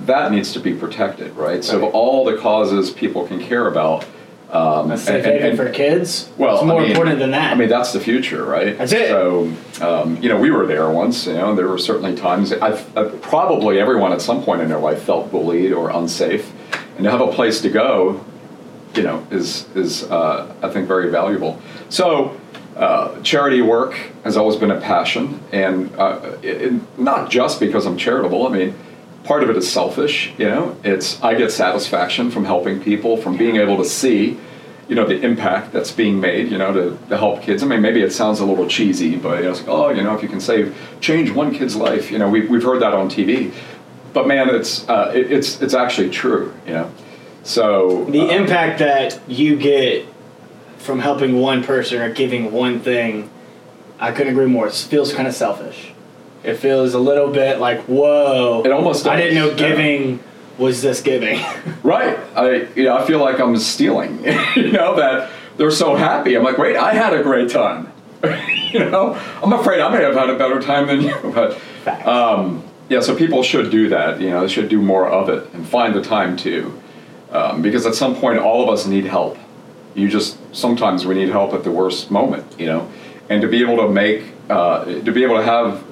that 0.00 0.32
needs 0.32 0.52
to 0.52 0.60
be 0.60 0.74
protected, 0.74 1.34
right? 1.36 1.64
So, 1.64 1.78
Right. 1.78 1.88
of 1.88 1.94
all 1.94 2.24
the 2.24 2.36
causes 2.36 2.90
people 2.90 3.26
can 3.26 3.40
care 3.40 3.66
about, 3.68 4.04
um, 4.52 4.96
safe 4.96 5.24
and- 5.24 5.34
and- 5.34 5.44
and- 5.46 5.56
for 5.58 5.68
kids. 5.70 6.28
well, 6.38 6.54
it's 6.54 6.62
I 6.62 6.66
more 6.66 6.80
mean- 6.80 6.90
important 6.90 7.18
than 7.18 7.32
that. 7.32 7.52
I 7.52 7.54
mean, 7.56 7.68
that's 7.68 7.92
the 7.92 8.00
future, 8.00 8.44
right? 8.44 8.78
That's 8.78 8.92
it. 8.92 9.08
So, 9.08 9.50
um, 9.82 10.18
you 10.20 10.28
know, 10.28 10.36
we 10.36 10.50
were 10.50 10.66
there 10.66 10.88
once. 10.90 11.26
You 11.26 11.34
know, 11.34 11.54
there 11.54 11.68
were 11.68 11.78
certainly 11.78 12.14
times. 12.14 12.52
I've, 12.52 12.96
i 12.96 13.04
probably 13.04 13.80
everyone 13.80 14.12
at 14.12 14.20
some 14.22 14.42
point 14.42 14.60
in 14.62 14.68
their 14.68 14.78
life 14.78 15.02
felt 15.02 15.30
bullied 15.30 15.72
or 15.72 15.90
unsafe, 15.90 16.50
and 16.96 17.04
to 17.04 17.10
have 17.10 17.20
a 17.20 17.28
place 17.32 17.60
to 17.62 17.68
go, 17.68 18.24
you 18.94 19.02
know, 19.02 19.26
is 19.30 19.66
is 19.74 20.04
uh, 20.04 20.52
I 20.62 20.68
think 20.68 20.86
very 20.88 21.10
valuable. 21.10 21.60
So. 21.88 22.36
Uh, 22.76 23.18
charity 23.22 23.62
work 23.62 23.94
has 24.22 24.36
always 24.36 24.54
been 24.56 24.70
a 24.70 24.78
passion, 24.78 25.40
and 25.50 25.90
uh, 25.96 26.20
it, 26.42 26.60
it- 26.60 26.98
not 26.98 27.30
just 27.30 27.58
because 27.58 27.86
I'm 27.86 27.96
charitable. 27.96 28.46
I 28.46 28.50
mean, 28.50 28.74
part 29.26 29.42
of 29.42 29.50
it 29.50 29.56
is 29.56 29.70
selfish. 29.70 30.32
You 30.38 30.48
know, 30.48 30.76
it's 30.84 31.22
I 31.22 31.34
get 31.34 31.50
satisfaction 31.50 32.30
from 32.30 32.44
helping 32.44 32.80
people, 32.80 33.16
from 33.16 33.36
being 33.36 33.56
able 33.56 33.76
to 33.76 33.84
see, 33.84 34.38
you 34.88 34.94
know, 34.94 35.06
the 35.06 35.20
impact 35.20 35.72
that's 35.72 35.90
being 35.90 36.20
made. 36.20 36.50
You 36.50 36.58
know, 36.58 36.72
to, 36.72 36.98
to 37.08 37.18
help 37.18 37.42
kids. 37.42 37.62
I 37.62 37.66
mean, 37.66 37.82
maybe 37.82 38.02
it 38.02 38.12
sounds 38.12 38.40
a 38.40 38.44
little 38.44 38.68
cheesy, 38.68 39.16
but 39.16 39.38
you 39.38 39.44
know, 39.44 39.50
it's 39.50 39.60
like, 39.60 39.68
oh, 39.68 39.90
you 39.90 40.02
know, 40.02 40.14
if 40.14 40.22
you 40.22 40.28
can 40.28 40.40
save, 40.40 40.76
change 41.00 41.30
one 41.30 41.54
kid's 41.54 41.76
life. 41.76 42.10
You 42.10 42.18
know, 42.18 42.28
we, 42.28 42.46
we've 42.46 42.62
heard 42.62 42.80
that 42.82 42.94
on 42.94 43.10
TV, 43.10 43.52
but 44.12 44.26
man, 44.26 44.48
it's 44.54 44.88
uh, 44.88 45.12
it, 45.14 45.30
it's 45.32 45.60
it's 45.60 45.74
actually 45.74 46.10
true. 46.10 46.54
You 46.66 46.74
know, 46.74 46.92
so 47.42 48.04
the 48.04 48.22
uh, 48.22 48.36
impact 48.36 48.78
that 48.78 49.20
you 49.28 49.56
get 49.56 50.06
from 50.78 51.00
helping 51.00 51.40
one 51.40 51.64
person 51.64 52.00
or 52.00 52.12
giving 52.12 52.52
one 52.52 52.78
thing, 52.78 53.28
I 53.98 54.12
couldn't 54.12 54.32
agree 54.32 54.46
more. 54.46 54.68
It 54.68 54.74
feels 54.74 55.12
kind 55.12 55.26
of 55.26 55.34
selfish. 55.34 55.92
It 56.46 56.54
feels 56.54 56.94
a 56.94 56.98
little 57.00 57.32
bit 57.32 57.58
like, 57.58 57.80
whoa. 57.82 58.62
It 58.64 58.70
almost 58.70 59.06
I 59.08 59.16
didn't 59.16 59.34
know 59.34 59.50
does, 59.50 59.60
yeah. 59.60 59.68
giving 59.68 60.20
was 60.58 60.80
this 60.80 61.00
giving. 61.02 61.40
Right. 61.82 62.18
I 62.34 62.66
you 62.74 62.82
know, 62.84 62.96
I 62.96 63.06
feel 63.06 63.20
like 63.20 63.38
I'm 63.38 63.56
stealing. 63.58 64.24
you 64.56 64.72
know 64.72 64.96
that 64.96 65.30
they're 65.56 65.70
so 65.70 65.94
happy. 65.94 66.34
I'm 66.34 66.42
like, 66.42 66.58
wait, 66.58 66.76
I 66.76 66.94
had 66.94 67.12
a 67.12 67.22
great 67.22 67.48
time. 67.48 67.92
you 68.72 68.80
know, 68.80 69.14
I'm 69.40 69.52
afraid 69.52 69.80
I 69.80 69.88
may 69.90 70.02
have 70.02 70.14
had 70.14 70.30
a 70.30 70.36
better 70.36 70.60
time 70.60 70.88
than 70.88 71.00
you, 71.02 71.14
but 71.32 71.60
um, 72.04 72.64
yeah. 72.88 73.00
So 73.00 73.14
people 73.14 73.44
should 73.44 73.70
do 73.70 73.88
that. 73.90 74.20
You 74.20 74.30
know, 74.30 74.40
they 74.40 74.48
should 74.48 74.68
do 74.68 74.82
more 74.82 75.08
of 75.08 75.28
it 75.28 75.52
and 75.54 75.66
find 75.66 75.94
the 75.94 76.02
time 76.02 76.36
to, 76.38 76.82
um, 77.30 77.62
because 77.62 77.86
at 77.86 77.94
some 77.94 78.16
point 78.16 78.40
all 78.40 78.64
of 78.64 78.68
us 78.68 78.86
need 78.86 79.04
help. 79.04 79.38
You 79.94 80.08
just 80.08 80.38
sometimes 80.52 81.06
we 81.06 81.14
need 81.14 81.28
help 81.28 81.52
at 81.52 81.62
the 81.62 81.70
worst 81.70 82.10
moment. 82.10 82.58
You 82.58 82.66
know, 82.66 82.92
and 83.28 83.42
to 83.42 83.48
be 83.48 83.62
able 83.62 83.76
to 83.76 83.88
make 83.88 84.24
uh, 84.50 84.84
to 84.86 85.12
be 85.12 85.22
able 85.22 85.36
to 85.36 85.44
have 85.44 85.85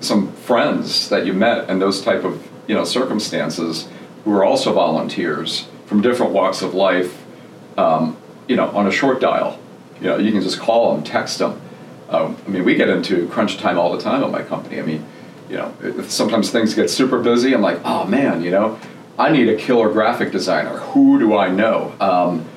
some 0.00 0.32
friends 0.32 1.08
that 1.08 1.26
you 1.26 1.32
met 1.32 1.68
in 1.68 1.78
those 1.78 2.02
type 2.02 2.24
of 2.24 2.46
you 2.66 2.74
know 2.74 2.84
circumstances 2.84 3.88
who 4.24 4.32
are 4.32 4.44
also 4.44 4.72
volunteers 4.72 5.68
from 5.86 6.00
different 6.00 6.32
walks 6.32 6.62
of 6.62 6.74
life 6.74 7.24
um, 7.76 8.16
you 8.48 8.56
know 8.56 8.68
on 8.70 8.86
a 8.86 8.90
short 8.90 9.20
dial. 9.20 9.58
You 10.00 10.06
know 10.06 10.18
you 10.18 10.32
can 10.32 10.40
just 10.40 10.58
call 10.58 10.94
them 10.94 11.04
text 11.04 11.38
them. 11.38 11.60
Um, 12.08 12.36
i 12.46 12.48
mean 12.48 12.64
we 12.64 12.74
get 12.74 12.88
into 12.88 13.28
crunch 13.28 13.58
time 13.58 13.78
all 13.78 13.92
the 13.92 14.02
time 14.02 14.24
at 14.24 14.30
my 14.30 14.42
company. 14.42 14.80
I 14.80 14.82
mean 14.82 15.06
you 15.48 15.56
know 15.56 15.74
sometimes 16.08 16.50
things 16.50 16.74
get 16.74 16.90
super 16.90 17.20
busy. 17.20 17.54
I'm 17.54 17.62
like 17.62 17.80
oh 17.84 18.04
man 18.06 18.42
you 18.42 18.50
know 18.50 18.78
i 19.18 19.30
need 19.30 19.48
a 19.48 19.56
killer 19.56 19.92
graphic 19.92 20.32
designer. 20.32 20.78
Who 20.78 21.18
do 21.18 21.36
i 21.36 21.50
know? 21.50 21.94
Um, 22.00 22.48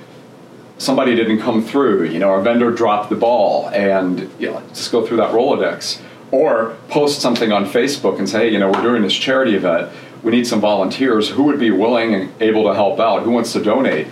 somebody 0.77 1.15
didn't 1.15 1.39
come 1.39 1.63
through, 1.63 2.05
you 2.05 2.19
know, 2.19 2.29
our 2.29 2.41
vendor 2.41 2.71
dropped 2.71 3.09
the 3.09 3.15
ball, 3.15 3.69
and 3.69 4.29
you 4.39 4.51
know, 4.51 4.61
just 4.69 4.91
go 4.91 5.05
through 5.05 5.17
that 5.17 5.31
Rolodex. 5.31 6.01
Or 6.33 6.75
post 6.89 7.21
something 7.21 7.51
on 7.51 7.65
Facebook 7.65 8.17
and 8.17 8.27
say, 8.27 8.47
hey, 8.47 8.53
you 8.53 8.57
know, 8.57 8.71
we're 8.71 8.81
doing 8.81 9.03
this 9.03 9.13
charity 9.13 9.53
event. 9.53 9.91
We 10.23 10.31
need 10.31 10.47
some 10.47 10.59
volunteers. 10.59 11.29
Who 11.29 11.43
would 11.43 11.59
be 11.59 11.69
willing 11.69 12.15
and 12.15 12.41
able 12.41 12.63
to 12.63 12.73
help 12.73 12.99
out? 12.99 13.21
Who 13.21 13.29
wants 13.29 13.53
to 13.53 13.63
donate? 13.63 14.07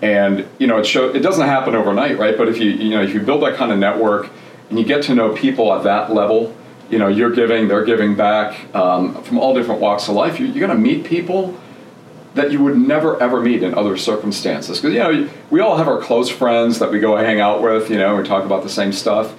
And 0.00 0.48
you 0.58 0.66
know, 0.66 0.78
it 0.78 0.86
show 0.86 1.10
it 1.10 1.20
doesn't 1.20 1.46
happen 1.46 1.74
overnight, 1.74 2.18
right? 2.18 2.38
But 2.38 2.48
if 2.48 2.56
you 2.56 2.70
you 2.70 2.88
know 2.88 3.02
if 3.02 3.12
you 3.12 3.20
build 3.20 3.42
that 3.42 3.56
kind 3.56 3.70
of 3.70 3.78
network 3.78 4.30
and 4.70 4.78
you 4.78 4.84
get 4.86 5.02
to 5.04 5.14
know 5.14 5.34
people 5.34 5.70
at 5.74 5.84
that 5.84 6.10
level, 6.14 6.56
you 6.88 6.98
know, 6.98 7.08
you're 7.08 7.32
giving, 7.32 7.68
they're 7.68 7.84
giving 7.84 8.16
back 8.16 8.74
um, 8.74 9.22
from 9.24 9.38
all 9.38 9.54
different 9.54 9.82
walks 9.82 10.08
of 10.08 10.14
life. 10.14 10.40
You, 10.40 10.46
you're 10.46 10.66
going 10.66 10.70
to 10.70 10.82
meet 10.82 11.04
people 11.04 11.54
that 12.34 12.50
you 12.50 12.62
would 12.62 12.78
never 12.78 13.20
ever 13.22 13.42
meet 13.42 13.62
in 13.62 13.74
other 13.74 13.98
circumstances. 13.98 14.80
Because 14.80 14.94
you 14.94 15.00
know, 15.00 15.30
we 15.50 15.60
all 15.60 15.76
have 15.76 15.88
our 15.88 16.00
close 16.00 16.30
friends 16.30 16.78
that 16.78 16.90
we 16.90 16.98
go 16.98 17.14
hang 17.16 17.40
out 17.40 17.60
with. 17.60 17.90
You 17.90 17.98
know, 17.98 18.16
we 18.16 18.22
talk 18.22 18.44
about 18.44 18.62
the 18.62 18.70
same 18.70 18.92
stuff. 18.92 19.34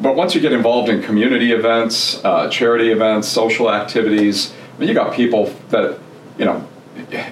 But 0.00 0.16
once 0.16 0.34
you 0.34 0.40
get 0.40 0.52
involved 0.52 0.88
in 0.88 1.02
community 1.02 1.52
events, 1.52 2.24
uh, 2.24 2.48
charity 2.48 2.90
events, 2.90 3.28
social 3.28 3.70
activities, 3.72 4.52
I 4.74 4.80
mean, 4.80 4.88
you 4.88 4.94
got 4.94 5.14
people 5.14 5.54
that 5.70 5.98
you 6.38 6.44
know. 6.44 6.68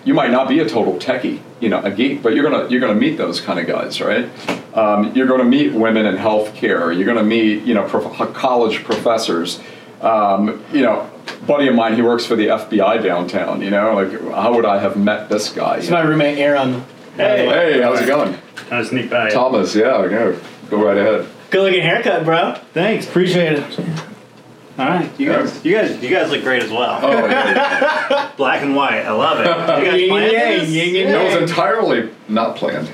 You 0.04 0.12
might 0.12 0.30
not 0.30 0.48
be 0.48 0.58
a 0.58 0.68
total 0.68 0.94
techie, 0.94 1.40
you 1.60 1.68
know, 1.68 1.80
a 1.80 1.90
geek, 1.90 2.22
but 2.22 2.34
you're 2.34 2.48
gonna 2.48 2.68
you're 2.68 2.80
gonna 2.80 2.98
meet 2.98 3.16
those 3.16 3.40
kind 3.40 3.58
of 3.60 3.66
guys, 3.66 4.00
right? 4.00 4.28
Um, 4.76 5.14
you're 5.14 5.26
gonna 5.26 5.44
meet 5.44 5.72
women 5.72 6.04
in 6.04 6.16
healthcare. 6.16 6.94
You're 6.94 7.06
gonna 7.06 7.22
meet 7.22 7.62
you 7.62 7.74
know 7.74 7.88
prof- 7.88 8.34
college 8.34 8.82
professors. 8.84 9.60
Um, 10.00 10.64
you 10.72 10.82
know, 10.82 11.08
buddy 11.46 11.68
of 11.68 11.74
mine, 11.76 11.94
he 11.94 12.02
works 12.02 12.26
for 12.26 12.34
the 12.34 12.48
FBI 12.48 13.02
downtown. 13.02 13.62
You 13.62 13.70
know, 13.70 13.94
like 13.94 14.20
how 14.34 14.52
would 14.54 14.66
I 14.66 14.78
have 14.80 14.96
met 14.96 15.28
this 15.28 15.48
guy? 15.50 15.76
It's 15.76 15.90
my 15.90 16.00
roommate 16.02 16.38
Aaron. 16.38 16.84
Hey. 17.16 17.46
Hey, 17.46 17.82
how's 17.82 18.00
it 18.00 18.06
going, 18.06 18.36
That 18.68 18.78
was 18.78 18.88
sneak 18.88 19.10
by. 19.10 19.30
Thomas? 19.30 19.74
Yeah, 19.74 20.06
go 20.08 20.38
go 20.70 20.84
right 20.84 20.98
ahead. 20.98 21.28
Good 21.52 21.62
looking 21.62 21.82
haircut, 21.82 22.24
bro. 22.24 22.54
Thanks, 22.74 23.06
appreciate 23.06 23.52
it. 23.58 23.78
All 24.78 24.86
right, 24.88 25.20
you 25.20 25.30
guys, 25.30 25.62
you 25.64 25.76
guys, 25.76 26.02
you 26.02 26.08
guys 26.08 26.30
look 26.30 26.42
great 26.42 26.62
as 26.62 26.70
well. 26.70 26.98
Oh, 27.02 27.10
yeah. 27.26 28.32
Black 28.38 28.62
and 28.62 28.74
white, 28.74 29.02
I 29.04 29.12
love 29.12 29.38
it. 29.40 29.46
You 29.84 29.90
guys 29.90 30.00
Yin 30.00 30.08
planned 30.08 30.32
yang, 30.32 30.58
this? 30.60 30.70
yin 30.70 31.06
and 31.06 31.14
That 31.14 31.40
was 31.42 31.50
entirely 31.50 32.10
not 32.28 32.56
planned. 32.56 32.90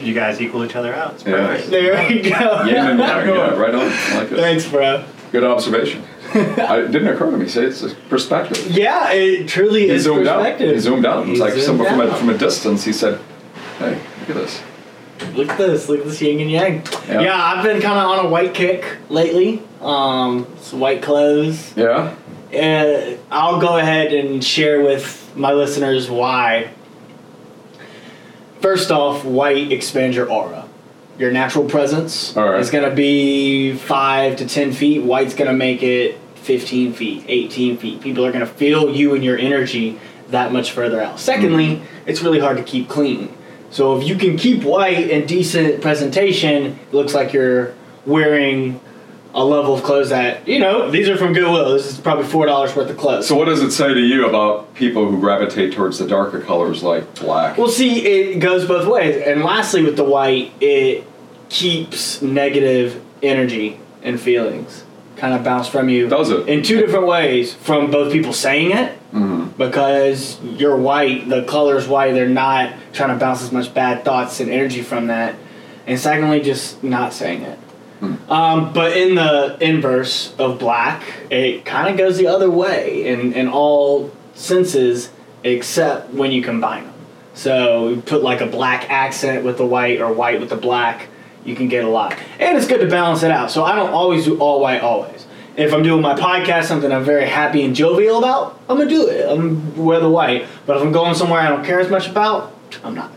You 0.00 0.14
guys 0.14 0.40
equal 0.40 0.64
each 0.64 0.74
other 0.74 0.92
out. 0.92 1.14
It's 1.14 1.24
Yeah. 1.24 1.46
perfect. 1.46 1.70
There 1.70 2.08
we 2.08 2.22
go. 2.22 2.64
Yin 2.64 2.76
and 2.76 2.98
yang, 2.98 3.28
yeah, 3.28 3.54
right 3.56 3.72
on. 3.74 3.82
I 3.82 4.18
like 4.18 4.32
it. 4.32 4.36
Thanks, 4.36 4.68
bro. 4.68 5.04
Good 5.30 5.44
observation. 5.44 6.02
I, 6.34 6.80
it 6.80 6.90
didn't 6.90 7.06
occur 7.08 7.30
to 7.30 7.36
me. 7.36 7.46
Say 7.46 7.66
it's 7.66 7.82
a 7.84 7.94
perspective. 7.94 8.66
Yeah, 8.72 9.12
it 9.12 9.46
truly 9.48 9.82
He 9.82 9.90
is 9.90 10.02
zoomed 10.02 10.26
out. 10.26 10.38
perspective. 10.40 10.74
He 10.74 10.80
zoomed 10.80 11.06
out. 11.06 11.24
It 11.26 11.30
was 11.30 11.38
He 11.38 11.44
like 11.44 11.52
zoomed 11.52 11.64
someone 11.64 11.86
from 11.88 12.00
a, 12.00 12.10
out. 12.10 12.18
from 12.18 12.30
a 12.30 12.36
distance. 12.38 12.84
He 12.84 12.92
said, 12.92 13.20
"Hey, 13.78 14.00
look 14.20 14.30
at 14.30 14.34
this." 14.36 14.60
Look 15.34 15.48
at 15.48 15.58
this. 15.58 15.88
Look 15.88 16.00
at 16.00 16.06
this 16.06 16.20
yin 16.20 16.40
and 16.40 16.50
yang. 16.50 16.86
Yeah. 17.08 17.20
Yeah, 17.20 17.44
I've 17.44 17.64
been 17.64 17.80
kind 17.80 17.98
of 17.98 18.18
on 18.18 18.26
a 18.26 18.28
white 18.28 18.54
kick 18.54 18.84
lately. 19.08 19.62
Um, 19.80 20.46
some 20.60 20.80
white 20.80 21.02
clothes. 21.02 21.76
Yeah. 21.76 22.14
Uh, 22.54 23.16
I'll 23.30 23.60
go 23.60 23.78
ahead 23.78 24.12
and 24.12 24.44
share 24.44 24.82
with 24.82 25.32
my 25.34 25.52
listeners 25.52 26.10
why. 26.10 26.70
First 28.60 28.90
off, 28.90 29.24
white 29.24 29.72
expands 29.72 30.16
your 30.16 30.30
aura. 30.30 30.68
Your 31.18 31.32
natural 31.32 31.68
presence 31.68 32.34
right. 32.36 32.60
is 32.60 32.70
going 32.70 32.88
to 32.88 32.94
be 32.94 33.74
5 33.74 34.36
to 34.36 34.46
10 34.46 34.72
feet. 34.72 35.02
White's 35.02 35.34
going 35.34 35.50
to 35.50 35.56
make 35.56 35.82
it 35.82 36.18
15 36.36 36.92
feet, 36.92 37.24
18 37.28 37.76
feet. 37.78 38.00
People 38.00 38.24
are 38.24 38.32
going 38.32 38.46
to 38.46 38.52
feel 38.52 38.94
you 38.94 39.14
and 39.14 39.24
your 39.24 39.38
energy 39.38 39.98
that 40.28 40.52
much 40.52 40.72
further 40.72 41.00
out. 41.00 41.20
Secondly, 41.20 41.82
it's 42.06 42.22
really 42.22 42.40
hard 42.40 42.56
to 42.56 42.62
keep 42.62 42.88
clean. 42.88 43.34
So 43.72 43.98
if 43.98 44.06
you 44.06 44.16
can 44.16 44.36
keep 44.36 44.62
white 44.62 45.10
and 45.10 45.26
decent 45.26 45.80
presentation, 45.80 46.78
it 46.78 46.94
looks 46.94 47.14
like 47.14 47.32
you're 47.32 47.74
wearing 48.04 48.80
a 49.34 49.42
level 49.42 49.74
of 49.74 49.82
clothes 49.82 50.10
that 50.10 50.46
you 50.46 50.58
know 50.58 50.90
these 50.90 51.08
are 51.08 51.16
from 51.16 51.32
Goodwill. 51.32 51.72
This 51.72 51.90
is 51.90 51.98
probably 51.98 52.26
four 52.26 52.44
dollars 52.44 52.76
worth 52.76 52.90
of 52.90 52.98
clothes. 52.98 53.26
So, 53.26 53.34
what 53.34 53.46
does 53.46 53.62
it 53.62 53.70
say 53.70 53.94
to 53.94 54.00
you 54.00 54.28
about 54.28 54.74
people 54.74 55.10
who 55.10 55.18
gravitate 55.18 55.72
towards 55.72 55.98
the 55.98 56.06
darker 56.06 56.40
colors 56.40 56.82
like 56.82 57.14
black? 57.14 57.56
Well, 57.56 57.68
see, 57.68 58.06
it 58.06 58.40
goes 58.40 58.66
both 58.66 58.86
ways. 58.86 59.22
And 59.26 59.42
lastly, 59.42 59.82
with 59.82 59.96
the 59.96 60.04
white, 60.04 60.52
it 60.60 61.06
keeps 61.48 62.20
negative 62.20 63.02
energy 63.22 63.80
and 64.02 64.20
feelings 64.20 64.84
kind 65.22 65.34
of 65.34 65.44
bounce 65.44 65.68
from 65.68 65.88
you. 65.88 66.08
Does 66.08 66.30
it? 66.30 66.48
In 66.48 66.64
two 66.64 66.80
different 66.80 67.06
ways. 67.06 67.54
From 67.54 67.92
both 67.92 68.12
people 68.12 68.32
saying 68.32 68.72
it, 68.72 68.98
hmm 69.12 69.42
because 69.56 70.42
you're 70.42 70.76
white, 70.76 71.28
the 71.28 71.44
color's 71.44 71.86
white, 71.86 72.12
they're 72.12 72.28
not 72.28 72.72
trying 72.92 73.10
to 73.10 73.16
bounce 73.16 73.42
as 73.42 73.52
much 73.52 73.72
bad 73.72 74.04
thoughts 74.04 74.40
and 74.40 74.50
energy 74.50 74.82
from 74.82 75.08
that. 75.08 75.36
And 75.86 75.98
secondly, 75.98 76.40
just 76.40 76.82
not 76.82 77.12
saying 77.12 77.42
it. 77.42 77.58
Um, 78.28 78.72
but 78.72 78.96
in 78.96 79.14
the 79.14 79.56
inverse 79.60 80.34
of 80.36 80.58
black, 80.58 81.02
it 81.30 81.64
kind 81.64 81.88
of 81.88 81.96
goes 81.96 82.18
the 82.18 82.26
other 82.26 82.50
way 82.50 83.06
in, 83.06 83.32
in 83.34 83.48
all 83.48 84.10
senses 84.34 85.10
except 85.44 86.10
when 86.12 86.32
you 86.32 86.42
combine 86.42 86.84
them. 86.84 86.94
So 87.34 87.90
you 87.90 88.00
put 88.00 88.22
like 88.22 88.40
a 88.40 88.46
black 88.46 88.90
accent 88.90 89.44
with 89.44 89.56
the 89.56 89.66
white 89.66 90.00
or 90.00 90.12
white 90.12 90.40
with 90.40 90.48
the 90.48 90.56
black, 90.56 91.08
you 91.44 91.54
can 91.54 91.68
get 91.68 91.84
a 91.84 91.88
lot. 91.88 92.16
And 92.40 92.56
it's 92.56 92.66
good 92.66 92.80
to 92.80 92.88
balance 92.88 93.22
it 93.22 93.30
out. 93.30 93.50
So 93.50 93.64
I 93.64 93.76
don't 93.76 93.90
always 93.90 94.24
do 94.24 94.38
all 94.38 94.60
white 94.60 94.80
always. 94.80 95.21
If 95.56 95.74
I'm 95.74 95.82
doing 95.82 96.00
my 96.00 96.14
podcast, 96.14 96.64
something 96.64 96.90
I'm 96.90 97.04
very 97.04 97.26
happy 97.26 97.62
and 97.62 97.74
jovial 97.76 98.18
about, 98.18 98.58
I'm 98.68 98.78
gonna 98.78 98.88
do 98.88 99.08
it. 99.08 99.28
I'm 99.28 99.72
gonna 99.72 99.82
wear 99.82 100.00
the 100.00 100.08
white. 100.08 100.46
But 100.66 100.76
if 100.76 100.82
I'm 100.82 100.92
going 100.92 101.14
somewhere 101.14 101.40
I 101.40 101.48
don't 101.48 101.64
care 101.64 101.80
as 101.80 101.90
much 101.90 102.08
about, 102.08 102.54
I'm 102.82 102.94
not. 102.94 103.12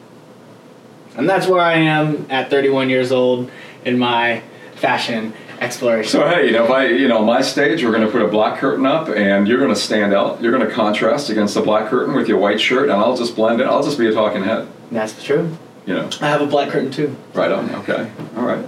And 1.18 1.30
that's 1.30 1.48
where 1.48 1.62
I 1.62 1.76
am 1.76 2.26
at 2.30 2.50
31 2.50 2.90
years 2.90 3.12
old 3.12 3.50
in 3.86 3.98
my 3.98 4.44
fashion 4.76 5.34
exploration. 5.60 6.12
So 6.12 6.28
hey, 6.28 6.48
you 6.48 6.52
know, 6.52 6.68
by 6.68 6.88
you 6.88 7.08
know, 7.08 7.24
my 7.24 7.42
stage, 7.42 7.84
we're 7.84 7.92
going 7.92 8.06
to 8.06 8.12
put 8.12 8.22
a 8.22 8.28
black 8.28 8.60
curtain 8.60 8.86
up, 8.86 9.08
and 9.10 9.48
you're 9.48 9.60
going 9.60 9.74
to 9.74 9.80
stand 9.80 10.14
out. 10.14 10.42
You're 10.42 10.52
going 10.52 10.68
to 10.68 10.74
contrast 10.74 11.30
against 11.30 11.54
the 11.54 11.62
black 11.62 11.90
curtain 11.90 12.14
with 12.14 12.28
your 12.28 12.38
white 12.38 12.60
shirt, 12.60 12.90
and 12.90 12.94
I'll 12.94 13.16
just 13.16 13.36
blend 13.36 13.62
it. 13.62 13.68
I'll 13.68 13.84
just 13.84 13.98
be 13.98 14.08
a 14.08 14.12
talking 14.12 14.44
head. 14.44 14.68
That's 14.92 15.24
true. 15.24 15.58
You 15.86 15.94
know, 15.94 16.10
I 16.22 16.28
have 16.28 16.42
a 16.42 16.48
black 16.48 16.70
curtain 16.70 16.92
too. 16.92 17.16
right 17.34 17.52
on. 17.52 17.74
Okay, 17.76 18.12
all 18.36 18.44
right. 18.44 18.66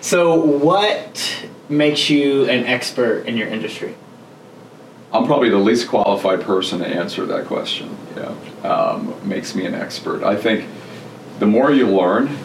So, 0.00 0.38
what 0.38 1.46
makes 1.68 2.10
you 2.10 2.44
an 2.44 2.64
expert 2.64 3.26
in 3.26 3.36
your 3.36 3.48
industry? 3.48 3.94
I'm 5.12 5.26
probably 5.26 5.48
the 5.48 5.58
least 5.58 5.88
qualified 5.88 6.40
person 6.40 6.80
to 6.80 6.86
answer 6.86 7.24
that 7.26 7.46
question. 7.46 7.96
Yeah, 8.16 8.34
um, 8.68 9.14
makes 9.26 9.54
me 9.54 9.64
an 9.64 9.74
expert. 9.74 10.24
I 10.24 10.36
think 10.36 10.68
the 11.38 11.46
more 11.46 11.70
you 11.70 11.86
learn 11.86 12.36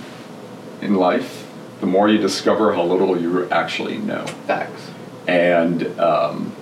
in 0.82 0.96
life, 0.96 1.48
the 1.80 1.88
more 1.88 2.10
you 2.10 2.20
discover 2.20 2.74
how 2.74 2.84
little 2.84 3.20
you 3.20 3.50
actually 3.50 3.98
know. 3.98 4.26
Facts. 4.28 4.92
and 5.28 6.00
um, 6.00 6.56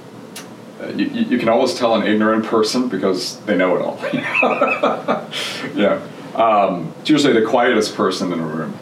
you, 0.96 1.06
you 1.08 1.38
can 1.38 1.50
always 1.50 1.74
tell 1.74 1.96
an 1.96 2.06
ignorant 2.08 2.46
person 2.46 2.88
because 2.88 3.40
they 3.42 3.58
know 3.58 3.76
it 3.76 3.82
all. 3.82 4.00
yeah, 5.76 6.02
um, 6.36 6.94
it's 7.02 7.10
usually 7.10 7.34
the 7.34 7.46
quietest 7.46 7.96
person 7.96 8.32
in 8.32 8.40
a 8.40 8.46
room. 8.46 8.78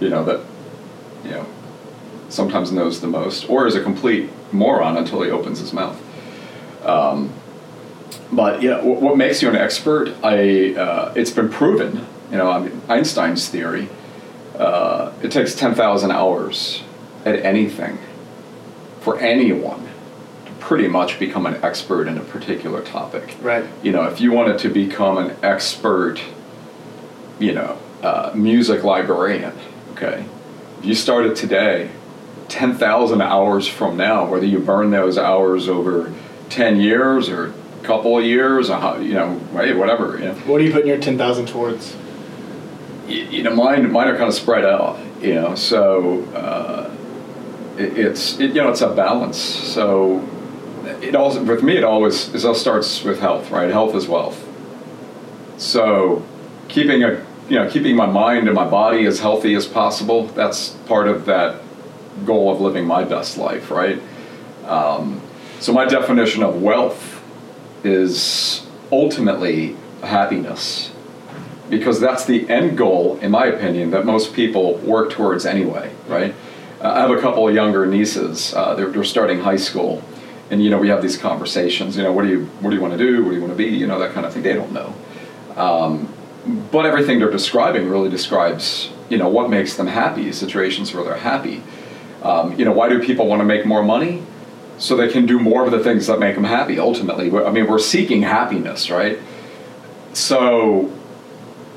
You 0.00 0.08
know 0.08 0.24
that, 0.24 0.40
you 1.24 1.30
know, 1.32 1.46
sometimes 2.32 2.72
knows 2.72 3.00
the 3.00 3.06
most, 3.06 3.48
or 3.48 3.66
is 3.66 3.74
a 3.74 3.82
complete 3.82 4.30
moron 4.52 4.96
until 4.96 5.22
he 5.22 5.30
opens 5.30 5.60
his 5.60 5.72
mouth. 5.72 6.00
Um, 6.84 7.32
but 8.32 8.62
yeah, 8.62 8.82
what, 8.82 9.00
what 9.00 9.16
makes 9.16 9.42
you 9.42 9.48
an 9.48 9.56
expert? 9.56 10.14
I 10.22 10.74
uh, 10.74 11.12
it's 11.14 11.30
been 11.30 11.48
proven. 11.48 12.06
You 12.30 12.38
know, 12.38 12.50
I 12.50 12.60
mean, 12.60 12.80
Einstein's 12.88 13.48
theory. 13.48 13.88
Uh, 14.56 15.12
it 15.22 15.30
takes 15.30 15.54
ten 15.54 15.74
thousand 15.74 16.10
hours 16.10 16.82
at 17.24 17.36
anything 17.44 17.98
for 19.00 19.18
anyone 19.18 19.88
to 20.46 20.52
pretty 20.60 20.88
much 20.88 21.18
become 21.18 21.46
an 21.46 21.56
expert 21.62 22.08
in 22.08 22.18
a 22.18 22.22
particular 22.22 22.82
topic. 22.82 23.36
Right. 23.42 23.64
You 23.82 23.92
know, 23.92 24.04
if 24.04 24.20
you 24.20 24.32
wanted 24.32 24.58
to 24.60 24.68
become 24.68 25.18
an 25.18 25.36
expert, 25.42 26.20
you 27.38 27.52
know, 27.52 27.78
uh, 28.02 28.32
music 28.34 28.82
librarian, 28.84 29.52
okay, 29.92 30.24
if 30.78 30.84
you 30.84 30.94
started 30.94 31.36
today, 31.36 31.90
10,000 32.52 33.22
hours 33.22 33.66
from 33.66 33.96
now, 33.96 34.26
whether 34.26 34.44
you 34.44 34.58
burn 34.58 34.90
those 34.90 35.16
hours 35.16 35.68
over 35.68 36.12
10 36.50 36.80
years 36.80 37.30
or 37.30 37.46
a 37.46 37.84
couple 37.84 38.18
of 38.18 38.24
years, 38.24 38.68
or 38.68 39.00
you 39.00 39.14
know, 39.14 39.36
whatever, 39.52 40.18
you 40.18 40.26
know, 40.26 40.34
What 40.46 40.60
are 40.60 40.64
you 40.64 40.70
putting 40.72 40.88
your 40.88 40.98
10,000 40.98 41.48
towards? 41.48 41.96
you 43.08 43.42
know, 43.42 43.54
mine 43.54 43.90
mine 43.90 44.08
are 44.08 44.16
kind 44.16 44.28
of 44.28 44.34
spread 44.34 44.64
out. 44.64 44.98
You 45.20 45.34
know, 45.34 45.54
so 45.54 46.22
uh, 46.34 46.90
it, 47.78 47.98
it's 47.98 48.38
it, 48.40 48.54
you 48.54 48.62
know 48.62 48.70
it's 48.70 48.80
a 48.80 48.88
balance. 48.94 49.38
So 49.38 50.26
it 51.00 51.14
also 51.14 51.42
with 51.42 51.62
me 51.62 51.76
it 51.76 51.84
always 51.84 52.34
it 52.34 52.44
all 52.44 52.54
starts 52.54 53.02
with 53.02 53.20
health, 53.20 53.50
right? 53.50 53.70
Health 53.70 53.94
is 53.94 54.08
wealth. 54.08 54.46
So 55.58 56.24
keeping 56.68 57.02
a 57.02 57.24
you 57.48 57.56
know 57.58 57.68
keeping 57.70 57.96
my 57.96 58.06
mind 58.06 58.46
and 58.48 58.54
my 58.54 58.68
body 58.68 59.04
as 59.06 59.20
healthy 59.20 59.54
as 59.54 59.66
possible 59.66 60.26
that's 60.28 60.70
part 60.86 61.08
of 61.08 61.26
that 61.26 61.61
goal 62.24 62.52
of 62.52 62.60
living 62.60 62.86
my 62.86 63.04
best 63.04 63.38
life, 63.38 63.70
right? 63.70 64.00
Um, 64.64 65.20
so 65.60 65.72
my 65.72 65.86
definition 65.86 66.42
of 66.42 66.62
wealth 66.62 67.22
is 67.84 68.66
ultimately 68.90 69.76
happiness 70.02 70.92
because 71.72 72.00
that's 72.00 72.26
the 72.26 72.48
end 72.50 72.76
goal, 72.76 73.18
in 73.22 73.30
my 73.30 73.46
opinion, 73.46 73.90
that 73.92 74.04
most 74.04 74.34
people 74.34 74.74
work 74.78 75.10
towards 75.10 75.46
anyway, 75.46 75.90
right? 76.06 76.34
Uh, 76.82 76.92
I 76.92 77.00
have 77.00 77.10
a 77.10 77.20
couple 77.20 77.48
of 77.48 77.54
younger 77.54 77.86
nieces. 77.86 78.52
Uh, 78.52 78.74
they're, 78.74 78.90
they're 78.90 79.04
starting 79.04 79.40
high 79.40 79.56
school, 79.56 80.02
and 80.50 80.62
you 80.62 80.68
know 80.68 80.78
we 80.78 80.88
have 80.88 81.00
these 81.00 81.16
conversations. 81.16 81.96
You 81.96 82.02
know, 82.02 82.12
what 82.12 82.22
do 82.22 82.28
you 82.28 82.44
what 82.60 82.70
do 82.70 82.76
you 82.76 82.82
want 82.82 82.92
to 82.92 82.98
do? 82.98 83.22
What 83.24 83.30
do 83.30 83.36
you 83.36 83.40
want 83.40 83.52
to 83.52 83.56
be? 83.56 83.70
You 83.70 83.86
know, 83.86 83.98
that 84.00 84.12
kind 84.12 84.26
of 84.26 84.34
thing. 84.34 84.42
They 84.42 84.52
don't 84.52 84.72
know, 84.72 84.94
um, 85.56 86.12
but 86.70 86.84
everything 86.84 87.20
they're 87.20 87.30
describing 87.30 87.88
really 87.88 88.10
describes 88.10 88.90
you 89.08 89.16
know 89.16 89.28
what 89.28 89.48
makes 89.48 89.76
them 89.76 89.86
happy. 89.86 90.30
Situations 90.32 90.92
where 90.92 91.04
they're 91.04 91.16
happy. 91.16 91.62
Um, 92.22 92.58
you 92.58 92.64
know, 92.64 92.72
why 92.72 92.88
do 92.88 93.02
people 93.02 93.26
want 93.26 93.40
to 93.40 93.44
make 93.44 93.66
more 93.66 93.82
money? 93.82 94.22
So 94.78 94.96
they 94.96 95.08
can 95.08 95.26
do 95.26 95.38
more 95.38 95.64
of 95.64 95.70
the 95.70 95.80
things 95.80 96.06
that 96.06 96.18
make 96.18 96.34
them 96.34 96.44
happy. 96.44 96.78
Ultimately, 96.78 97.30
I 97.30 97.50
mean, 97.50 97.66
we're 97.66 97.78
seeking 97.78 98.22
happiness, 98.22 98.90
right? 98.90 99.18
So 100.12 100.90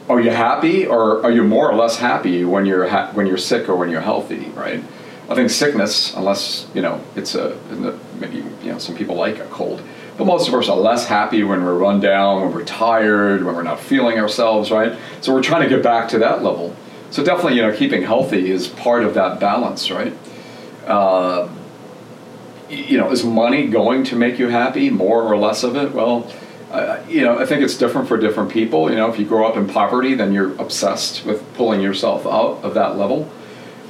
are 0.08 0.20
you 0.20 0.30
happy 0.30 0.86
or 0.86 1.24
are 1.24 1.32
you 1.32 1.44
more 1.44 1.70
or 1.70 1.76
less 1.76 1.98
happy 1.98 2.46
when 2.46 2.66
you're 2.66 2.88
ha- 2.88 3.12
when 3.14 3.26
you're 3.26 3.38
sick 3.38 3.68
or 3.68 3.76
when 3.76 3.90
you're 3.90 4.02
healthy 4.02 4.46
right 4.50 4.84
i 5.30 5.36
think 5.36 5.50
sickness 5.50 6.14
unless 6.16 6.68
you 6.74 6.82
know 6.82 7.02
it's 7.16 7.36
a 7.36 7.58
maybe 8.20 8.38
you 8.64 8.72
know 8.72 8.78
some 8.78 8.96
people 8.96 9.16
like 9.16 9.40
a 9.40 9.46
cold 9.46 9.82
but 10.18 10.26
most 10.26 10.48
of 10.48 10.54
us 10.54 10.70
are 10.70 10.78
less 10.78 11.08
happy 11.08 11.44
when 11.44 11.64
we're 11.64 11.78
run 11.78 12.00
down 12.00 12.42
when 12.42 12.54
we're 12.54 12.64
tired 12.64 13.44
when 13.44 13.56
we're 13.56 13.64
not 13.64 13.80
feeling 13.80 14.20
ourselves 14.20 14.70
right 14.72 14.98
so 15.22 15.34
we're 15.34 15.44
trying 15.44 15.64
to 15.64 15.70
get 15.70 15.84
back 15.84 16.08
to 16.08 16.20
that 16.20 16.44
level 16.44 16.76
so 17.10 17.24
definitely 17.24 17.56
you 17.56 17.62
know 17.62 17.76
keeping 17.76 18.04
healthy 18.04 18.52
is 18.52 18.68
part 18.68 19.04
of 19.04 19.16
that 19.16 19.40
balance 19.40 19.90
right 19.90 20.14
uh, 20.88 21.50
you 22.70 22.98
know, 22.98 23.12
is 23.12 23.24
money 23.24 23.68
going 23.68 24.04
to 24.06 24.16
make 24.16 24.40
you 24.40 24.48
happy, 24.48 24.90
more 24.90 25.22
or 25.24 25.38
less 25.38 25.64
of 25.64 25.76
it? 25.76 25.94
Well, 25.94 26.32
uh, 26.72 27.02
you 27.08 27.22
know, 27.22 27.40
I 27.40 27.46
think 27.46 27.62
it's 27.62 27.78
different 27.78 28.08
for 28.08 28.18
different 28.18 28.52
people. 28.52 28.90
You 28.90 28.98
know, 28.98 29.10
if 29.10 29.20
you 29.20 29.26
grow 29.26 29.48
up 29.48 29.56
in 29.56 29.68
poverty, 29.68 30.16
then 30.16 30.34
you're 30.34 30.54
obsessed 30.60 31.26
with 31.26 31.42
pulling 31.54 31.82
yourself 31.82 32.26
out 32.26 32.64
of 32.64 32.74
that 32.74 32.98
level. 32.98 33.30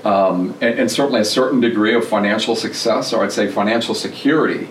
Um, 0.04 0.56
and, 0.62 0.80
and, 0.80 0.92
certainly 0.92 1.20
a 1.22 1.26
certain 1.26 1.60
degree 1.60 1.96
of 1.96 2.08
financial 2.08 2.56
success, 2.56 3.12
or 3.12 3.24
I'd 3.24 3.32
say 3.32 3.48
financial 3.48 3.96
security, 3.96 4.70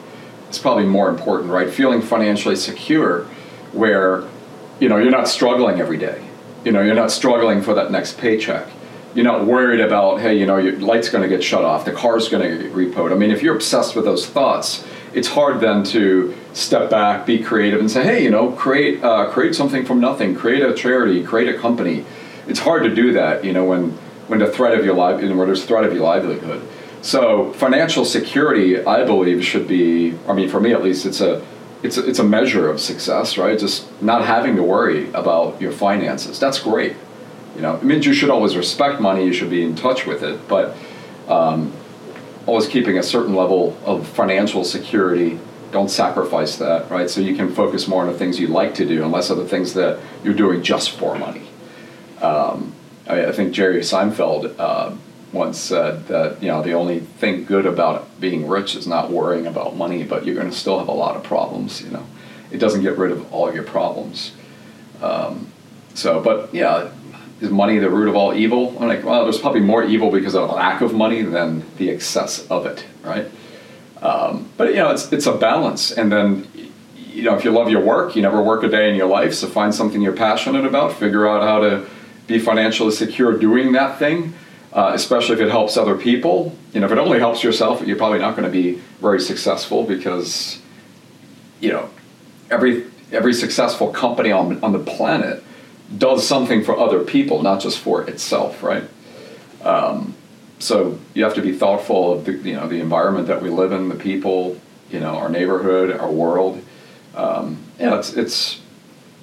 is 0.49 0.61
probably 0.61 0.85
more 0.85 1.09
important, 1.09 1.51
right? 1.51 1.69
Feeling 1.69 2.03
financially 2.03 2.55
secure, 2.55 3.25
where 3.73 4.23
you 4.79 4.89
know 4.89 4.97
you're 4.97 5.11
not 5.11 5.27
struggling 5.27 5.81
every 5.81 5.99
day. 5.99 6.25
You 6.65 6.71
know, 6.71 6.83
you're 6.83 6.95
not 6.95 7.11
struggling 7.11 7.63
for 7.63 7.75
that 7.75 7.91
next 7.91 8.17
paycheck. 8.17 8.69
You're 9.14 9.24
not 9.24 9.46
worried 9.46 9.81
about, 9.81 10.20
hey, 10.20 10.37
you 10.38 10.44
know, 10.44 10.57
your 10.57 10.79
light's 10.81 11.09
going 11.09 11.22
to 11.22 11.29
get 11.29 11.42
shut 11.42 11.64
off, 11.64 11.85
the 11.85 11.92
car's 11.92 12.29
going 12.29 12.42
to 12.42 12.64
get 12.64 12.72
repoed. 12.72 13.12
I 13.12 13.14
mean, 13.14 13.31
if 13.31 13.42
you're 13.42 13.55
obsessed 13.55 13.94
with 13.94 14.05
those 14.05 14.27
thoughts, 14.27 14.85
it's 15.12 15.29
hard 15.29 15.61
then 15.61 15.85
to 15.85 16.37
step 16.53 16.90
back, 16.90 17.24
be 17.24 17.42
creative, 17.42 17.79
and 17.81 17.90
say, 17.90 18.03
hey, 18.03 18.24
you 18.24 18.31
know, 18.31 18.50
create 18.53 19.03
uh, 19.03 19.31
create 19.31 19.55
something 19.55 19.85
from 19.85 20.00
nothing, 20.00 20.35
create 20.35 20.62
a 20.62 20.74
charity, 20.74 21.22
create 21.22 21.55
a 21.55 21.59
company. 21.59 22.05
It's 22.46 22.61
hard 22.61 22.83
to 22.83 22.94
do 22.94 23.12
that, 23.12 23.44
you 23.44 23.53
know, 23.53 23.64
when 23.64 23.90
when 24.27 24.40
the 24.40 24.48
threat 24.50 24.77
of 24.77 24.85
your 24.85 24.94
life, 24.94 25.20
when 25.20 25.37
there's 25.37 25.64
threat 25.64 25.85
of 25.85 25.92
your 25.92 26.03
livelihood. 26.03 26.66
So 27.03 27.53
financial 27.53 28.05
security, 28.05 28.85
I 28.85 29.05
believe, 29.05 29.44
should 29.44 29.68
be. 29.68 30.14
I 30.27 30.33
mean, 30.33 30.48
for 30.48 30.61
me 30.61 30.72
at 30.72 30.83
least, 30.83 31.07
it's 31.07 31.20
a 31.20 31.44
it's 31.83 31.98
a, 31.98 32.09
it's 32.09 32.18
a 32.18 32.24
measure 32.24 32.68
of 32.70 32.81
success, 32.81 33.37
right? 33.37 33.59
Just 33.59 33.87
not 34.03 34.24
having 34.24 34.57
to 34.57 34.62
worry 34.62 35.11
about 35.12 35.61
your 35.61 35.70
finances. 35.70 36.40
That's 36.40 36.59
great. 36.59 36.96
You 37.55 37.62
know, 37.62 37.77
it 37.77 37.85
means 37.85 38.05
you 38.05 38.14
should 38.14 38.31
always 38.31 38.57
respect 38.57 39.01
money. 39.01 39.25
You 39.25 39.33
should 39.33 39.51
be 39.51 39.62
in 39.62 39.77
touch 39.77 40.07
with 40.07 40.23
it, 40.23 40.49
but 40.49 40.77
um, 41.29 41.73
always 42.47 42.67
keeping 42.67 42.99
a 42.99 43.03
certain 43.03 43.35
level 43.35 43.77
of 43.85 44.07
financial 44.09 44.64
security. 44.64 45.38
Don't 45.71 45.90
sacrifice 45.90 46.57
that, 46.57 46.90
right? 46.90 47.09
So 47.09 47.21
you 47.21 47.35
can 47.35 47.53
focus 47.55 47.88
more 47.88 48.03
on 48.03 48.12
the 48.12 48.19
things 48.19 48.38
you 48.38 48.49
like 48.49 48.75
to 48.77 48.87
do, 48.87 49.03
and 49.03 49.12
less 49.12 49.31
of 49.31 49.38
the 49.38 49.47
things 49.47 49.75
that 49.75 50.01
you're 50.23 50.35
doing 50.35 50.62
just 50.62 50.90
for 50.90 51.17
money. 51.17 51.47
Um, 52.21 52.75
I, 53.07 53.27
I 53.27 53.33
think 53.33 53.53
Jerry 53.53 53.81
Seinfeld 53.81 54.55
uh, 54.59 54.95
once 55.33 55.59
said 55.59 56.07
that 56.07 56.43
you 56.43 56.49
know 56.49 56.62
the 56.62 56.73
only 56.73 57.01
thing 57.01 57.45
good 57.45 57.67
about 57.67 58.21
being 58.21 58.49
rich 58.49 58.77
is 58.77 58.87
not 58.87 59.11
worrying 59.11 59.47
about 59.47 59.77
money, 59.77 60.05
but 60.05 60.25
you're 60.25 60.37
going 60.37 60.51
to 60.51 60.57
still 60.57 60.79
have 60.79 60.88
a 60.88 60.93
lot 60.93 61.17
of 61.17 61.23
problems. 61.23 61.83
You 61.83 61.90
know, 61.90 62.07
it 62.51 62.59
doesn't 62.59 62.83
get 62.83 62.99
rid 62.99 63.11
of 63.11 63.33
all 63.33 63.53
your 63.53 63.64
problems. 63.64 64.33
Um, 65.03 65.49
so, 65.95 66.21
but 66.21 66.55
yeah, 66.55 66.90
is 67.44 67.50
money 67.50 67.78
the 67.78 67.90
root 67.90 68.09
of 68.09 68.16
all 68.16 68.35
evil? 68.35 68.76
I'm 68.80 68.88
like, 68.88 69.04
well, 69.04 69.24
there's 69.24 69.38
probably 69.38 69.61
more 69.61 69.85
evil 69.85 70.11
because 70.11 70.35
of 70.35 70.50
lack 70.50 70.80
of 70.80 70.94
money 70.94 71.22
than 71.22 71.64
the 71.76 71.90
excess 71.90 72.46
of 72.48 72.66
it, 72.66 72.85
right? 73.02 73.26
Um, 74.02 74.50
but 74.57 74.70
you 74.70 74.76
know, 74.76 74.90
it's 74.90 75.12
it's 75.12 75.26
a 75.26 75.37
balance, 75.37 75.92
and 75.92 76.11
then 76.11 76.48
you 76.94 77.22
know, 77.22 77.37
if 77.37 77.44
you 77.44 77.52
love 77.52 77.70
your 77.70 77.83
work, 77.83 78.16
you 78.16 78.22
never 78.22 78.42
work 78.42 78.64
a 78.64 78.68
day 78.68 78.90
in 78.90 78.96
your 78.96 79.07
life, 79.07 79.35
so 79.35 79.46
find 79.46 79.72
something 79.74 80.02
you're 80.02 80.16
passionate 80.16 80.64
about, 80.64 80.92
figure 80.92 81.28
out 81.28 81.42
how 81.42 81.61
to 81.61 81.87
be 82.26 82.38
financially 82.38 82.90
secure 82.90 83.38
doing 83.38 83.72
that 83.72 83.98
thing, 83.98 84.35
uh, 84.72 84.90
especially 84.94 85.35
if 85.35 85.40
it 85.40 85.50
helps 85.50 85.76
other 85.76 85.96
people. 85.96 86.57
You 86.72 86.80
know, 86.80 86.87
if 86.87 86.92
it 86.92 86.98
only 86.98 87.20
helps 87.20 87.44
yourself, 87.44 87.87
you're 87.87 87.96
probably 87.96 88.18
not 88.18 88.37
going 88.37 88.44
to 88.44 88.50
be 88.50 88.80
very 89.00 89.20
successful 89.20 89.85
because, 89.85 90.61
you 91.61 91.70
know, 91.70 91.88
every 92.50 92.87
every 93.12 93.35
successful 93.35 93.92
company 93.92 94.33
on 94.33 94.62
on 94.64 94.72
the 94.72 94.80
planet 94.80 95.43
does 95.97 96.27
something 96.27 96.64
for 96.64 96.79
other 96.79 97.01
people, 97.01 97.42
not 97.42 97.61
just 97.61 97.79
for 97.79 98.09
itself, 98.09 98.62
right? 98.62 98.85
Um, 99.62 100.14
so 100.59 100.99
you 101.14 101.25
have 101.25 101.35
to 101.35 101.42
be 101.42 101.53
thoughtful 101.53 102.12
of 102.12 102.25
the 102.25 102.33
you 102.33 102.55
know 102.55 102.68
the 102.68 102.81
environment 102.81 103.27
that 103.29 103.42
we 103.42 103.51
live 103.51 103.73
in, 103.73 103.88
the 103.88 103.94
people, 103.94 104.61
you 104.90 105.01
know, 105.01 105.16
our 105.16 105.29
neighborhood, 105.29 105.90
our 105.90 106.11
world. 106.11 106.62
Um, 107.14 107.59
yeah, 107.79 107.99
it's 107.99 108.14
it's 108.14 108.61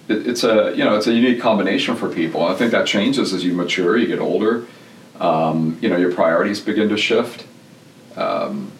it, 0.07 0.27
it's 0.27 0.43
a 0.43 0.73
you 0.75 0.83
know 0.83 0.95
it's 0.95 1.07
a 1.07 1.13
unique 1.13 1.41
combination 1.41 1.95
for 1.95 2.09
people. 2.09 2.45
I 2.45 2.55
think 2.55 2.71
that 2.71 2.85
changes 2.85 3.33
as 3.33 3.43
you 3.43 3.53
mature, 3.53 3.97
you 3.97 4.07
get 4.07 4.19
older. 4.19 4.67
Um, 5.19 5.77
you 5.81 5.89
know, 5.89 5.97
your 5.97 6.11
priorities 6.11 6.59
begin 6.59 6.89
to 6.89 6.97
shift. 6.97 7.45
Um, 8.15 8.71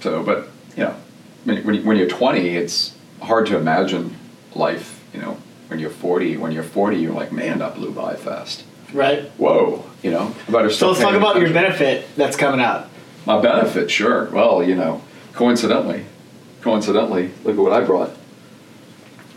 so, 0.00 0.22
but 0.22 0.48
you 0.76 0.84
know, 0.84 0.96
when, 1.44 1.84
when 1.84 1.96
you're 1.96 2.08
20, 2.08 2.48
it's 2.56 2.94
hard 3.20 3.46
to 3.46 3.56
imagine 3.56 4.16
life. 4.54 5.04
You 5.12 5.20
know, 5.20 5.36
when 5.70 5.78
you're 5.78 5.88
40, 5.88 6.36
when 6.38 6.50
you're 6.50 6.64
40, 6.64 6.96
you're 6.96 7.14
like, 7.14 7.30
man, 7.30 7.60
that 7.60 7.76
blew 7.76 7.92
by 7.92 8.16
fast. 8.16 8.64
Right. 8.92 9.30
Whoa. 9.38 9.84
You 10.02 10.10
know. 10.10 10.34
So 10.70 10.88
let's 10.88 11.00
talk 11.00 11.14
about 11.14 11.40
your 11.40 11.52
benefit 11.52 12.08
that's 12.16 12.36
coming 12.36 12.60
out. 12.60 12.88
My 13.24 13.40
benefit, 13.40 13.88
sure. 13.88 14.28
Well, 14.30 14.64
you 14.64 14.74
know, 14.74 15.00
coincidentally, 15.32 16.06
coincidentally, 16.60 17.30
look 17.44 17.56
at 17.56 17.62
what 17.62 17.72
I 17.72 17.84
brought. 17.84 18.10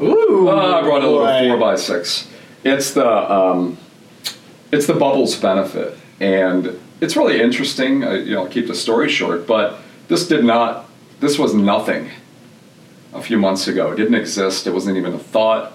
Ooh, 0.01 0.49
uh, 0.49 0.79
I 0.79 0.81
brought 0.81 1.03
a 1.03 1.07
little 1.07 1.47
four 1.49 1.57
by 1.57 1.75
six. 1.75 2.27
It's 2.63 2.93
the 2.93 3.07
um, 3.07 3.77
it's 4.71 4.87
the 4.87 4.95
bubbles 4.95 5.35
benefit, 5.35 5.95
and 6.19 6.79
it's 6.99 7.15
really 7.15 7.39
interesting. 7.39 8.03
I, 8.03 8.15
you 8.15 8.33
know, 8.33 8.43
I'll 8.43 8.49
keep 8.49 8.67
the 8.67 8.75
story 8.75 9.09
short, 9.09 9.45
but 9.45 9.79
this 10.07 10.27
did 10.27 10.43
not. 10.43 10.89
This 11.19 11.37
was 11.37 11.53
nothing 11.53 12.09
a 13.13 13.21
few 13.21 13.37
months 13.37 13.67
ago. 13.67 13.91
It 13.91 13.97
didn't 13.97 14.15
exist. 14.15 14.65
It 14.65 14.71
wasn't 14.71 14.97
even 14.97 15.13
a 15.13 15.19
thought. 15.19 15.72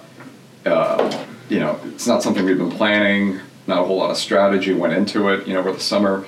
Uh, 0.65 1.25
you 1.49 1.59
know, 1.59 1.79
it's 1.85 2.07
not 2.07 2.21
something 2.21 2.45
we've 2.45 2.57
been 2.57 2.71
planning. 2.71 3.39
Not 3.67 3.79
a 3.79 3.83
whole 3.83 3.97
lot 3.97 4.11
of 4.11 4.17
strategy 4.17 4.73
went 4.73 4.93
into 4.93 5.29
it. 5.29 5.47
You 5.47 5.53
know, 5.53 5.59
over 5.59 5.71
the 5.71 5.79
summer, 5.79 6.25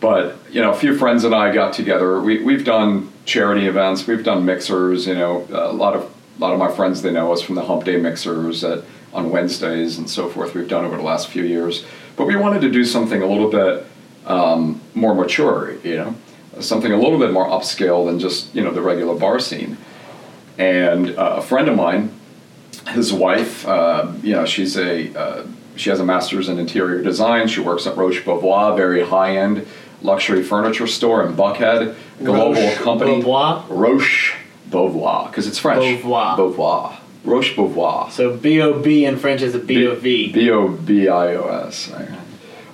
but 0.00 0.36
you 0.50 0.60
know, 0.60 0.70
a 0.70 0.76
few 0.76 0.96
friends 0.96 1.24
and 1.24 1.34
I 1.34 1.52
got 1.52 1.72
together. 1.72 2.20
We 2.20 2.42
we've 2.42 2.64
done 2.64 3.12
charity 3.24 3.66
events. 3.66 4.06
We've 4.06 4.24
done 4.24 4.44
mixers. 4.44 5.06
You 5.06 5.14
know, 5.14 5.46
a 5.50 5.72
lot 5.72 5.94
of 5.94 6.02
a 6.02 6.40
lot 6.40 6.52
of 6.52 6.58
my 6.58 6.70
friends 6.70 7.02
they 7.02 7.12
know 7.12 7.32
us 7.32 7.42
from 7.42 7.54
the 7.54 7.62
Hump 7.62 7.84
Day 7.84 7.96
mixers 7.96 8.64
at, 8.64 8.84
on 9.12 9.30
Wednesdays 9.30 9.98
and 9.98 10.08
so 10.08 10.28
forth. 10.28 10.54
We've 10.54 10.68
done 10.68 10.84
over 10.84 10.96
the 10.96 11.02
last 11.02 11.28
few 11.28 11.42
years, 11.42 11.84
but 12.16 12.26
we 12.26 12.36
wanted 12.36 12.62
to 12.62 12.70
do 12.70 12.84
something 12.84 13.22
a 13.22 13.26
little 13.26 13.50
bit 13.50 13.86
um, 14.26 14.80
more 14.94 15.14
mature. 15.14 15.76
You 15.84 15.96
know, 15.96 16.14
something 16.60 16.92
a 16.92 16.96
little 16.96 17.18
bit 17.18 17.32
more 17.32 17.46
upscale 17.46 18.06
than 18.06 18.18
just 18.18 18.54
you 18.54 18.62
know 18.62 18.72
the 18.72 18.82
regular 18.82 19.14
bar 19.14 19.38
scene. 19.38 19.76
And 20.58 21.16
uh, 21.16 21.36
a 21.38 21.42
friend 21.42 21.68
of 21.68 21.76
mine, 21.76 22.19
his 22.88 23.12
wife, 23.12 23.66
uh, 23.66 24.12
you 24.22 24.32
know, 24.32 24.46
she's 24.46 24.76
a 24.76 25.18
uh, 25.18 25.46
she 25.76 25.90
has 25.90 26.00
a 26.00 26.04
master's 26.04 26.48
in 26.48 26.58
interior 26.58 27.02
design. 27.02 27.48
She 27.48 27.60
works 27.60 27.86
at 27.86 27.96
Roche 27.96 28.22
Bobois, 28.22 28.76
very 28.76 29.04
high 29.04 29.36
end 29.36 29.66
luxury 30.02 30.42
furniture 30.42 30.86
store 30.86 31.26
in 31.26 31.34
Buckhead, 31.34 31.94
global 32.18 32.54
Roche 32.54 32.78
company. 32.78 33.22
Bobois? 33.22 33.64
Roche 33.68 34.34
Bobois, 34.68 35.28
because 35.28 35.46
it's 35.46 35.58
French. 35.58 36.02
Bobois. 36.02 36.36
Bobois. 36.36 36.96
Roche 37.24 37.54
Bobois. 37.54 38.10
So 38.10 38.36
B 38.36 38.60
O 38.62 38.80
B 38.80 39.04
in 39.04 39.18
French 39.18 39.42
is 39.42 39.54
a 39.54 39.58
B 39.58 39.86
O 39.86 39.94
V. 39.94 40.32
B 40.32 40.50
O 40.50 40.68
B 40.68 41.08
I 41.08 41.34
O 41.34 41.48
S. 41.66 41.92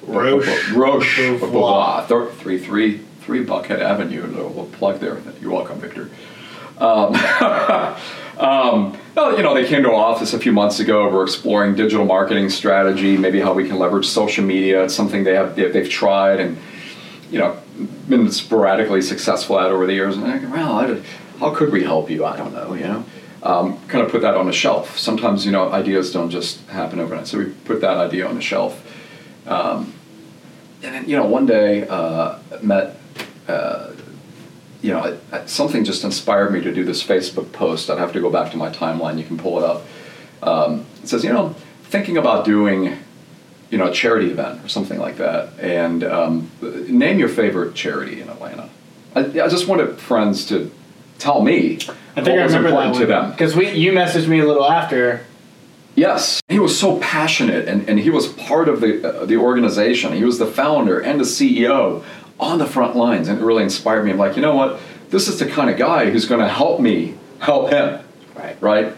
Roche. 0.03 0.71
Roche 0.73 1.19
Bobois. 1.41 2.07
Bobois. 2.07 2.33
Three 2.35 2.59
three 2.59 2.99
three 3.21 3.45
Buckhead 3.45 3.81
Avenue. 3.81 4.25
A 4.25 4.27
little 4.27 4.67
plug 4.73 5.01
there. 5.01 5.21
You're 5.41 5.53
welcome, 5.53 5.81
Victor. 5.81 6.11
Um, 6.79 7.15
um, 8.39 8.99
you 9.17 9.43
know, 9.43 9.55
they 9.55 9.67
came 9.67 9.83
to 9.83 9.89
our 9.91 9.95
office 9.95 10.35
a 10.35 10.39
few 10.39 10.53
months 10.53 10.81
ago. 10.81 11.11
We're 11.11 11.25
exploring 11.25 11.75
digital 11.75 12.05
marketing 12.05 12.51
strategy, 12.51 13.17
maybe 13.17 13.41
how 13.41 13.55
we 13.55 13.67
can 13.67 13.79
leverage 13.79 14.07
social 14.07 14.45
media. 14.45 14.85
It's 14.85 14.95
something 14.95 15.25
they 15.25 15.35
have 15.35 15.57
they've 15.57 15.89
tried 15.89 16.41
and 16.41 16.59
you 17.31 17.39
know 17.39 17.59
been 18.09 18.31
sporadically 18.31 19.03
successful 19.03 19.59
at 19.59 19.71
over 19.71 19.87
the 19.87 19.95
years. 19.95 20.17
And 20.17 20.27
I 20.27 20.39
go, 20.39 20.49
well, 20.49 20.73
I, 20.73 21.03
how 21.39 21.55
could 21.55 21.73
we 21.73 21.85
help 21.85 22.11
you? 22.11 22.25
I 22.25 22.37
don't 22.37 22.53
know, 22.53 22.75
you 22.75 22.85
know. 22.85 23.05
Um, 23.43 23.79
kind 23.87 24.05
of 24.05 24.11
put 24.11 24.23
that 24.23 24.35
on 24.35 24.49
a 24.49 24.53
shelf. 24.53 24.99
Sometimes, 24.99 25.45
you 25.45 25.53
know, 25.53 25.71
ideas 25.71 26.13
don't 26.13 26.31
just 26.31 26.67
happen 26.69 26.99
overnight. 26.99 27.27
So 27.27 27.39
we 27.39 27.45
put 27.65 27.81
that 27.83 27.97
idea 27.97 28.27
on 28.27 28.35
the 28.35 28.41
shelf. 28.41 28.83
Um, 29.47 29.93
and 30.83 30.95
then, 30.95 31.09
you 31.09 31.17
know, 31.17 31.27
one 31.27 31.47
day 31.47 31.87
uh, 31.87 32.39
met, 32.63 32.99
uh, 33.47 33.86
you 34.87 34.93
know, 34.93 35.19
something 35.47 35.85
just 35.85 36.05
inspired 36.05 36.53
me 36.53 36.61
to 36.61 36.73
do 36.73 36.85
this 36.85 37.03
Facebook 37.03 37.51
post. 37.51 37.91
I'd 37.91 37.99
have 37.99 38.13
to 38.13 38.21
go 38.21 38.31
back 38.31 38.53
to 38.53 38.57
my 38.57 38.71
timeline. 38.71 39.19
You 39.19 39.25
can 39.25 39.37
pull 39.37 39.59
it 39.59 39.65
up. 39.65 39.85
Um, 40.45 40.87
it 41.03 41.09
says, 41.09 41.25
you 41.25 41.33
know, 41.33 41.57
thinking 41.83 42.17
about 42.17 42.45
doing, 42.45 42.97
you 43.69 43.79
know, 43.79 43.89
a 43.89 43.93
charity 43.93 44.31
event 44.31 44.65
or 44.65 44.69
something 44.69 45.01
like 45.01 45.17
that. 45.17 45.59
And 45.59 46.05
um, 46.05 46.53
name 46.61 47.19
your 47.19 47.29
favorite 47.29 47.75
charity 47.75 48.21
in 48.21 48.29
Atlanta. 48.29 48.71
I, 49.17 49.23
I 49.23 49.49
just 49.49 49.67
wanted 49.67 49.99
friends 49.99 50.47
to 50.47 50.71
tell 51.19 51.43
me 51.43 51.79
I 52.15 52.23
think 52.23 52.39
I 52.39 52.45
remember 52.45 52.71
that 52.71 52.95
to 52.95 53.07
them 53.07 53.33
because 53.33 53.57
we 53.57 53.73
you 53.73 53.91
messaged 53.91 54.29
me 54.29 54.39
a 54.39 54.47
little 54.47 54.65
after. 54.65 55.25
Yes, 55.97 56.43
he 56.49 56.59
was 56.59 56.79
so 56.79 56.99
passionate, 57.01 57.67
and, 57.67 57.89
and 57.89 57.99
he 57.99 58.11
was 58.11 58.29
part 58.29 58.69
of 58.69 58.83
the 58.83 59.23
uh, 59.23 59.25
the 59.25 59.37
organization. 59.37 60.13
He 60.13 60.25
was 60.25 60.39
the 60.39 60.47
founder 60.47 61.01
and 61.01 61.19
the 61.19 61.25
CEO 61.25 62.05
on 62.39 62.59
the 62.59 62.67
front 62.67 62.97
lines, 62.97 63.29
and 63.29 63.39
it 63.41 63.45
really 63.45 63.63
inspired 63.63 64.05
me. 64.05 64.11
I'm 64.11 64.19
like, 64.19 64.37
you 64.37 64.43
know 64.43 64.55
what? 64.55 64.81
This 65.11 65.29
is 65.29 65.39
the 65.39 65.47
kind 65.47 65.71
of 65.71 65.77
guy 65.79 66.11
who's 66.11 66.27
going 66.27 66.41
to 66.41 66.49
help 66.49 66.81
me 66.81 67.15
help 67.39 67.71
him. 67.71 68.01
Right. 68.35 68.57
Right. 68.61 68.93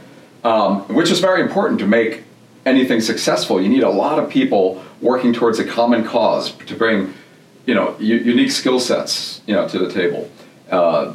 Um, 0.45 0.83
which 0.95 1.11
is 1.11 1.21
very 1.21 1.41
important 1.43 1.79
to 1.81 1.87
make 1.87 2.25
anything 2.67 3.01
successful. 3.01 3.61
You 3.61 3.69
need 3.69 3.83
a 3.83 3.91
lot 3.91 4.19
of 4.19 4.29
people 4.31 4.83
working 5.01 5.33
towards 5.33 5.59
a 5.59 5.65
common 5.65 6.05
cause 6.05 6.53
to 6.53 6.75
bring, 6.75 7.15
you 7.67 7.75
know, 7.75 7.97
u- 7.99 8.17
unique 8.17 8.51
skill 8.51 8.81
sets, 8.81 9.41
you 9.47 9.55
know, 9.55 9.69
to 9.69 9.79
the 9.79 9.93
table. 9.93 10.31
uh, 10.71 11.15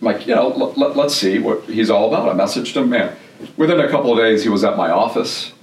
like, 0.00 0.26
you 0.26 0.34
know, 0.34 0.48
let, 0.48 0.76
let, 0.76 0.96
let's 0.96 1.14
see 1.14 1.38
what 1.38 1.64
he's 1.64 1.88
all 1.88 2.08
about. 2.12 2.28
I 2.28 2.34
messaged 2.34 2.76
him, 2.76 2.90
man. 2.90 3.16
Within 3.56 3.80
a 3.80 3.88
couple 3.88 4.12
of 4.12 4.18
days, 4.18 4.42
he 4.42 4.50
was 4.50 4.62
at 4.62 4.76
my 4.76 4.90
office. 4.90 5.53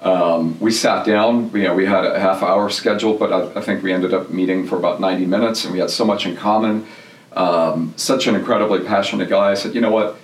Um, 0.00 0.58
we 0.60 0.70
sat 0.70 1.04
down. 1.04 1.50
You 1.54 1.64
know, 1.64 1.74
we 1.74 1.84
had 1.84 2.04
a 2.04 2.18
half 2.18 2.42
hour 2.42 2.70
scheduled, 2.70 3.18
but 3.18 3.32
I, 3.32 3.58
I, 3.58 3.62
think 3.62 3.82
we 3.82 3.92
ended 3.92 4.14
up 4.14 4.30
meeting 4.30 4.66
for 4.66 4.76
about 4.76 4.98
90 4.98 5.26
minutes, 5.26 5.64
and 5.64 5.74
we 5.74 5.80
had 5.80 5.90
so 5.90 6.06
much 6.06 6.24
in 6.24 6.36
common. 6.36 6.86
Um, 7.32 7.92
such 7.96 8.26
an 8.26 8.34
incredibly 8.34 8.80
passionate 8.80 9.28
guy. 9.28 9.50
I 9.50 9.54
said, 9.54 9.74
you 9.74 9.80
know 9.80 9.90
what? 9.90 10.16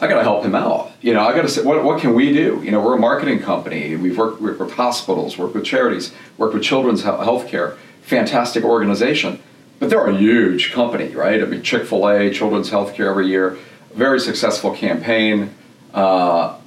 I 0.00 0.06
got 0.06 0.16
to 0.16 0.22
help 0.22 0.44
him 0.44 0.54
out. 0.54 0.92
You 1.02 1.12
know, 1.12 1.26
I 1.26 1.34
got 1.34 1.42
to 1.42 1.48
say, 1.48 1.62
what, 1.62 1.82
what 1.84 2.00
can 2.00 2.14
we 2.14 2.32
do? 2.32 2.62
You 2.64 2.70
know, 2.70 2.80
we're 2.80 2.96
a 2.96 3.00
marketing 3.00 3.40
company. 3.40 3.96
We've 3.96 4.16
worked 4.16 4.40
with 4.40 4.72
hospitals, 4.72 5.36
worked 5.36 5.54
with 5.54 5.64
charities, 5.64 6.14
worked 6.38 6.54
with 6.54 6.62
children's 6.62 7.02
health 7.02 7.48
care. 7.48 7.76
Fantastic 8.02 8.64
organization. 8.64 9.40
But 9.78 9.90
they're 9.90 10.06
a 10.06 10.16
huge 10.16 10.72
company, 10.72 11.14
right? 11.14 11.42
I 11.42 11.46
mean, 11.46 11.62
Chick 11.62 11.86
fil 11.86 12.08
A, 12.08 12.32
Children's 12.32 12.70
Healthcare 12.70 13.10
every 13.10 13.28
year, 13.28 13.58
very 13.94 14.18
successful 14.18 14.74
campaign. 14.74 15.54
Uh, 15.94 16.58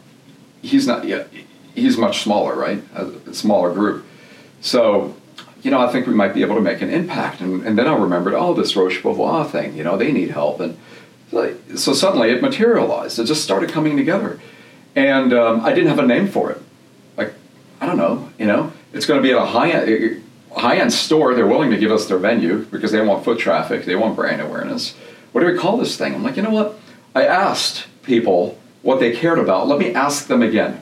he's 0.62 0.88
not 0.88 1.06
yet, 1.06 1.30
he's 1.76 1.98
much 1.98 2.24
smaller, 2.24 2.56
right? 2.56 2.84
A 2.94 3.34
smaller 3.34 3.74
group. 3.74 4.06
So, 4.62 5.16
you 5.64 5.72
know, 5.72 5.80
I 5.80 5.92
think 5.92 6.08
we 6.08 6.14
might 6.14 6.34
be 6.34 6.42
able 6.42 6.56
to 6.56 6.62
make 6.62 6.82
an 6.82 6.90
impact. 6.90 7.42
And, 7.42 7.66
and 7.66 7.78
then 7.78 7.88
I 7.88 7.96
remembered, 7.96 8.34
oh, 8.34 8.54
this 8.54 8.76
Roche 8.76 9.02
Bobois 9.02 9.50
thing, 9.50 9.76
you 9.76 9.84
know, 9.84 9.98
they 9.98 10.12
need 10.12 10.32
help. 10.32 10.60
And 10.60 10.78
so 11.76 11.94
suddenly 11.94 12.30
it 12.30 12.42
materialized. 12.42 13.20
It 13.20 13.26
just 13.26 13.44
started 13.44 13.72
coming 13.72 13.98
together. 13.98 14.40
And 14.96 15.34
um, 15.34 15.62
I 15.62 15.74
didn't 15.74 15.90
have 15.90 16.00
a 16.00 16.06
name 16.06 16.28
for 16.28 16.52
it. 16.52 16.62
Like, 17.16 17.34
I 17.80 17.86
don't 17.86 17.98
know, 17.98 18.30
you 18.38 18.46
know, 18.46 18.74
it's 18.94 19.06
going 19.06 19.22
to 19.22 19.24
be 19.24 19.32
at 19.32 19.38
a 19.38 19.46
high 19.46 19.72
end 19.72 20.22
high-end 20.56 20.92
store, 20.92 21.34
they're 21.34 21.48
willing 21.48 21.72
to 21.72 21.78
give 21.78 21.92
us 21.92 22.08
their 22.08 22.18
venue 22.18 22.66
because 22.66 22.92
they 22.92 23.02
want 23.02 23.24
foot 23.24 23.40
traffic, 23.40 23.86
they 23.86 23.96
want 23.96 24.16
brand 24.16 24.42
awareness. 24.42 24.96
What 25.32 25.42
do 25.42 25.48
we 25.48 25.58
call 25.58 25.78
this 25.78 25.98
thing? 25.98 26.14
I'm 26.14 26.24
like, 26.24 26.36
you 26.36 26.44
know 26.44 26.50
what? 26.50 26.78
I 27.16 27.26
asked 27.26 27.88
people 28.04 28.58
what 28.82 29.00
they 29.00 29.16
cared 29.16 29.40
about. 29.40 29.68
Let 29.68 29.80
me 29.80 29.94
ask 29.94 30.28
them 30.28 30.42
again. 30.42 30.82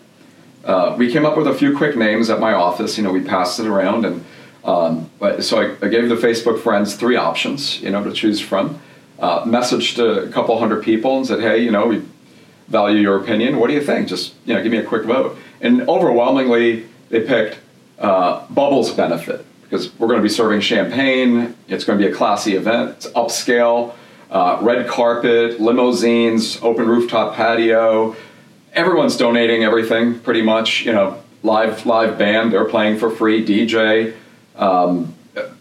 Uh, 0.64 0.96
we 0.98 1.12
came 1.12 1.26
up 1.26 1.38
with 1.38 1.48
a 1.48 1.54
few 1.54 1.76
quick 1.76 1.96
names 1.96 2.30
at 2.30 2.40
my 2.40 2.54
office. 2.54 2.98
You 2.98 3.04
know, 3.04 3.12
we 3.12 3.22
passed 3.22 3.60
it 3.60 3.66
around, 3.66 4.06
and 4.06 4.26
um, 4.64 5.10
so 5.42 5.62
I, 5.62 5.86
I, 5.86 5.90
gave 5.90 6.10
the 6.10 6.16
Facebook 6.16 6.62
friends 6.62 6.96
three 6.96 7.16
options, 7.16 7.82
you 7.82 7.90
know, 7.90 8.04
to 8.04 8.12
choose 8.12 8.42
from. 8.42 8.80
Uh, 9.18 9.44
messaged 9.46 10.00
a 10.00 10.30
couple 10.32 10.60
hundred 10.60 10.84
people 10.84 11.18
and 11.18 11.26
said, 11.26 11.40
hey, 11.40 11.60
you 11.60 11.72
know, 11.72 11.88
we 11.88 12.04
value 12.68 13.00
your 13.00 13.18
opinion. 13.18 13.58
What 13.58 13.68
do 13.68 13.74
you 13.74 13.82
think? 13.82 14.08
Just 14.08 14.34
you 14.46 14.54
know, 14.54 14.62
give 14.62 14.72
me 14.72 14.78
a 14.78 14.84
quick 14.84 15.06
vote. 15.06 15.38
And 15.62 15.88
overwhelmingly, 15.90 16.88
they 17.10 17.22
picked 17.22 17.60
uh, 17.98 18.46
Bubbles 18.50 18.94
benefit 18.94 19.46
because 19.64 19.98
we're 20.00 20.08
going 20.08 20.20
to 20.20 20.24
be 20.24 20.30
serving 20.30 20.62
champagne. 20.62 21.56
It's 21.68 21.84
going 21.84 22.00
to 22.00 22.06
be 22.06 22.12
a 22.12 22.16
classy 22.16 22.56
event. 22.56 22.92
It's 22.92 23.08
upscale, 23.08 23.94
uh, 24.32 24.60
red 24.62 24.88
carpet, 24.88 25.60
limousines, 25.60 26.60
open 26.62 26.88
rooftop 26.88 27.36
patio. 27.36 28.16
Everyone's 28.74 29.18
donating 29.18 29.64
everything 29.64 30.20
pretty 30.20 30.42
much. 30.42 30.86
You 30.86 30.94
know, 30.94 31.22
live 31.44 31.86
live 31.86 32.18
band. 32.18 32.54
They're 32.54 32.66
playing 32.66 33.00
for 33.00 33.10
free. 33.10 33.46
DJ. 33.46 34.16
Um, 34.56 35.16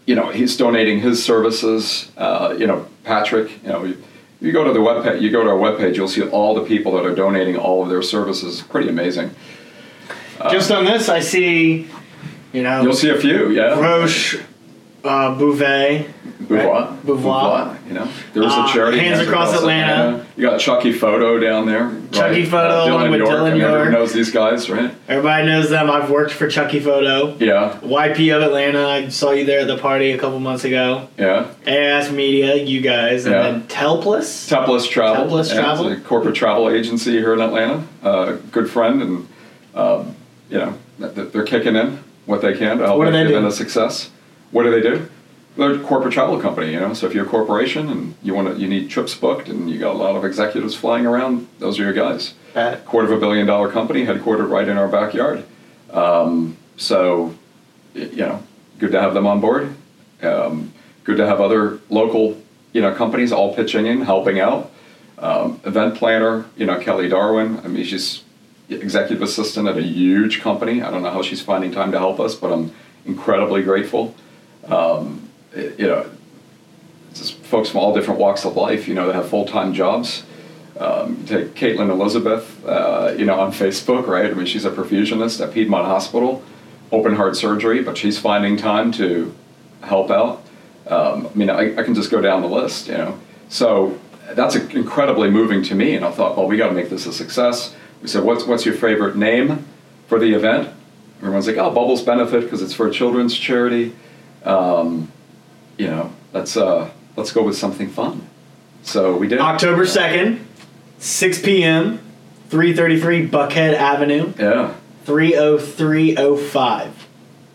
you 0.05 0.15
know, 0.15 0.29
he's 0.29 0.57
donating 0.57 0.99
his 0.99 1.23
services. 1.23 2.11
Uh, 2.17 2.55
you 2.57 2.67
know, 2.67 2.87
Patrick. 3.03 3.63
You 3.63 3.69
know. 3.69 3.83
You, 3.83 4.03
you 4.41 4.53
go 4.53 4.63
to 4.63 4.71
the 4.71 4.81
web 4.81 5.21
you 5.21 5.31
go 5.31 5.43
to 5.43 5.49
our 5.49 5.57
webpage, 5.57 5.95
you'll 5.95 6.07
see 6.07 6.23
all 6.23 6.55
the 6.55 6.63
people 6.63 6.93
that 6.93 7.05
are 7.05 7.13
donating 7.13 7.57
all 7.57 7.83
of 7.83 7.89
their 7.89 8.01
services. 8.01 8.61
Pretty 8.61 8.87
amazing. 8.87 9.31
Just 10.49 10.71
on 10.71 10.85
this, 10.85 11.09
I 11.09 11.19
see 11.19 11.89
you 12.53 12.63
know, 12.63 12.81
you'll 12.81 12.93
see 12.93 13.09
a 13.09 13.19
few. 13.19 13.51
Yeah, 13.51 13.79
Roche, 13.79 14.39
uh, 15.03 15.37
Bouvet. 15.37 16.11
Beauvoir. 16.43 16.87
Right? 16.89 17.05
Beauvoir. 17.05 17.87
You 17.87 17.93
know, 17.93 18.11
there's 18.33 18.51
uh, 18.51 18.65
a 18.67 18.73
charity. 18.73 18.99
Hands, 18.99 19.17
Hands 19.17 19.27
Across, 19.27 19.49
Across 19.49 19.61
Atlanta. 19.61 19.91
Atlanta. 19.91 20.25
You 20.35 20.43
got 20.43 20.59
Chucky 20.59 20.93
Photo 20.93 21.37
down 21.39 21.65
there. 21.65 21.89
Chucky 22.11 22.41
right? 22.41 22.47
Photo 22.47 22.73
uh, 22.73 22.87
Dylan 22.87 23.11
with 23.11 23.19
York, 23.19 23.29
Dylan 23.31 23.57
York. 23.57 23.71
Everybody 23.71 23.91
knows 23.91 24.13
these 24.13 24.31
guys, 24.31 24.69
right? 24.69 24.93
Everybody 25.07 25.47
knows 25.47 25.69
them. 25.69 25.89
I've 25.89 26.09
worked 26.09 26.31
for 26.31 26.49
Chucky 26.49 26.79
Photo. 26.79 27.35
Yeah. 27.37 27.79
YP 27.81 28.35
of 28.35 28.41
Atlanta. 28.41 28.87
I 28.87 29.09
saw 29.09 29.31
you 29.31 29.45
there 29.45 29.61
at 29.61 29.67
the 29.67 29.77
party 29.77 30.11
a 30.11 30.17
couple 30.17 30.39
months 30.39 30.63
ago. 30.63 31.07
Yeah. 31.17 31.53
AIS 31.67 32.11
Media, 32.11 32.55
you 32.55 32.81
guys, 32.81 33.25
and 33.25 33.35
yeah. 33.35 33.51
then 33.51 33.63
Telplus. 33.63 34.49
Telplus 34.49 34.89
Travel. 34.89 35.25
Telplus 35.25 35.53
Travel. 35.53 35.89
It's 35.89 36.01
a 36.01 36.03
corporate 36.03 36.35
travel 36.35 36.69
agency 36.69 37.11
here 37.11 37.33
in 37.33 37.41
Atlanta. 37.41 37.85
Uh, 38.01 38.37
good 38.51 38.69
friend, 38.69 39.01
and 39.01 39.27
um, 39.75 40.15
you 40.49 40.57
know 40.57 40.77
they're 40.99 41.43
kicking 41.43 41.75
in 41.75 42.03
what 42.25 42.41
they 42.41 42.55
can 42.57 42.77
to 42.77 42.85
help 42.85 42.97
what 42.97 43.11
make 43.11 43.27
it 43.27 43.43
a 43.43 43.51
success. 43.51 44.09
What 44.51 44.63
do 44.63 44.71
they 44.71 44.81
do? 44.81 45.09
They're 45.57 45.73
a 45.73 45.79
corporate 45.79 46.13
travel 46.13 46.39
company, 46.39 46.71
you 46.73 46.79
know. 46.79 46.93
So 46.93 47.07
if 47.07 47.13
you're 47.13 47.25
a 47.25 47.29
corporation 47.29 47.89
and 47.89 48.15
you 48.23 48.33
want 48.33 48.47
to, 48.47 48.61
you 48.61 48.67
need 48.67 48.89
trips 48.89 49.15
booked, 49.15 49.49
and 49.49 49.69
you 49.69 49.77
got 49.77 49.93
a 49.93 49.97
lot 49.97 50.15
of 50.15 50.23
executives 50.23 50.75
flying 50.75 51.05
around, 51.05 51.47
those 51.59 51.79
are 51.79 51.83
your 51.83 51.93
guys. 51.93 52.33
Bad. 52.53 52.85
Quarter 52.85 53.11
of 53.11 53.17
a 53.17 53.19
billion 53.19 53.45
dollar 53.45 53.69
company, 53.71 54.05
headquartered 54.05 54.49
right 54.49 54.67
in 54.67 54.77
our 54.77 54.87
backyard. 54.87 55.43
Um, 55.91 56.57
so, 56.77 57.35
you 57.93 58.15
know, 58.17 58.43
good 58.77 58.91
to 58.91 59.01
have 59.01 59.13
them 59.13 59.27
on 59.27 59.41
board. 59.41 59.75
Um, 60.21 60.73
good 61.03 61.17
to 61.17 61.25
have 61.25 61.41
other 61.41 61.79
local, 61.89 62.41
you 62.71 62.81
know, 62.81 62.93
companies 62.93 63.31
all 63.31 63.53
pitching 63.53 63.85
in, 63.85 64.01
helping 64.01 64.39
out. 64.39 64.71
Um, 65.17 65.59
event 65.65 65.95
planner, 65.95 66.45
you 66.55 66.65
know, 66.65 66.79
Kelly 66.79 67.09
Darwin. 67.09 67.59
I 67.63 67.67
mean, 67.67 67.83
she's 67.83 68.23
executive 68.69 69.21
assistant 69.21 69.67
at 69.67 69.77
a 69.77 69.81
huge 69.81 70.39
company. 70.39 70.81
I 70.81 70.89
don't 70.91 71.01
know 71.03 71.09
how 71.09 71.21
she's 71.21 71.41
finding 71.41 71.71
time 71.71 71.91
to 71.91 71.99
help 71.99 72.19
us, 72.19 72.35
but 72.35 72.53
I'm 72.53 72.71
incredibly 73.05 73.63
grateful. 73.63 74.15
Um, 74.69 75.29
you 75.55 75.87
know, 75.87 76.09
just 77.13 77.35
folks 77.35 77.69
from 77.69 77.79
all 77.79 77.93
different 77.93 78.19
walks 78.19 78.45
of 78.45 78.55
life, 78.55 78.87
you 78.87 78.93
know, 78.93 79.07
that 79.07 79.15
have 79.15 79.29
full 79.29 79.45
time 79.45 79.73
jobs. 79.73 80.23
Um, 80.79 81.25
take 81.25 81.55
Caitlin 81.55 81.89
Elizabeth, 81.89 82.65
uh, 82.65 83.13
you 83.17 83.25
know, 83.25 83.37
on 83.37 83.51
Facebook, 83.51 84.07
right? 84.07 84.31
I 84.31 84.33
mean, 84.33 84.45
she's 84.45 84.63
a 84.63 84.71
perfusionist 84.71 85.45
at 85.45 85.53
Piedmont 85.53 85.85
Hospital, 85.85 86.41
open 86.91 87.15
heart 87.15 87.35
surgery, 87.35 87.83
but 87.83 87.97
she's 87.97 88.17
finding 88.17 88.55
time 88.55 88.93
to 88.93 89.35
help 89.81 90.09
out. 90.09 90.41
Um, 90.87 91.27
I 91.27 91.37
mean, 91.37 91.49
I, 91.49 91.77
I, 91.77 91.83
can 91.83 91.93
just 91.95 92.09
go 92.09 92.21
down 92.21 92.41
the 92.41 92.47
list, 92.47 92.87
you 92.87 92.93
know. 92.93 93.19
So 93.49 93.99
that's 94.31 94.55
incredibly 94.55 95.29
moving 95.29 95.61
to 95.63 95.75
me, 95.75 95.95
and 95.95 96.05
I 96.05 96.11
thought, 96.11 96.37
well, 96.37 96.47
we 96.47 96.55
got 96.55 96.69
to 96.69 96.73
make 96.73 96.89
this 96.89 97.05
a 97.05 97.13
success. 97.13 97.75
We 98.01 98.07
said, 98.07 98.23
what's, 98.23 98.45
what's 98.45 98.65
your 98.65 98.75
favorite 98.75 99.17
name 99.17 99.65
for 100.07 100.17
the 100.17 100.33
event? 100.33 100.69
Everyone's 101.17 101.47
like, 101.47 101.57
oh, 101.57 101.69
Bubbles 101.71 102.01
Benefit 102.01 102.43
because 102.43 102.61
it's 102.61 102.73
for 102.73 102.87
a 102.87 102.91
children's 102.91 103.37
charity. 103.37 103.93
Um, 104.43 105.11
you 105.77 105.87
know, 105.87 106.11
let's, 106.33 106.57
uh, 106.57 106.89
let's 107.15 107.31
go 107.31 107.43
with 107.43 107.57
something 107.57 107.89
fun. 107.89 108.27
So 108.83 109.17
we 109.17 109.27
did. 109.27 109.39
October 109.39 109.85
2nd, 109.85 110.39
6 110.99 111.41
p.m., 111.41 111.99
333 112.49 113.27
Buckhead 113.27 113.73
Avenue. 113.73 114.33
Yeah. 114.39 114.73
30305. 115.05 117.07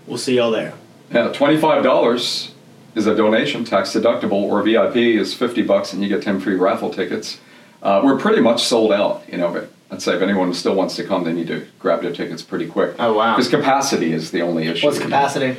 We'll 0.07 0.19
see 0.19 0.37
y'all 0.37 0.51
there. 0.51 0.75
Yeah, 1.11 1.33
$25 1.33 2.51
is 2.95 3.07
a 3.07 3.15
donation, 3.15 3.65
tax 3.65 3.93
deductible, 3.93 4.33
or 4.33 4.63
VIP 4.63 4.97
is 4.97 5.35
50 5.35 5.63
bucks 5.63 5.93
and 5.93 6.03
you 6.03 6.09
get 6.09 6.23
10 6.23 6.41
free 6.41 6.55
raffle 6.55 6.91
tickets. 6.91 7.39
Uh, 7.83 8.01
we're 8.05 8.19
pretty 8.19 8.41
much 8.41 8.63
sold 8.63 8.93
out, 8.93 9.23
you 9.31 9.37
know, 9.37 9.53
but 9.53 9.71
I'd 9.91 10.03
say 10.03 10.17
if 10.17 10.23
anyone 10.23 10.53
still 10.55 10.75
wants 10.75 10.97
to 10.97 11.05
come, 11.05 11.25
they 11.25 11.33
need 11.33 11.49
to 11.49 11.67
grab 11.79 12.03
their 12.03 12.13
tickets 12.13 12.43
pretty 12.43 12.67
quick. 12.67 12.95
Oh 12.99 13.13
wow! 13.13 13.37
Because 13.37 13.49
capacity 13.49 14.13
is 14.13 14.31
the 14.31 14.43
only 14.43 14.67
issue. 14.67 14.87
What's 14.87 14.99
capacity? 14.99 15.57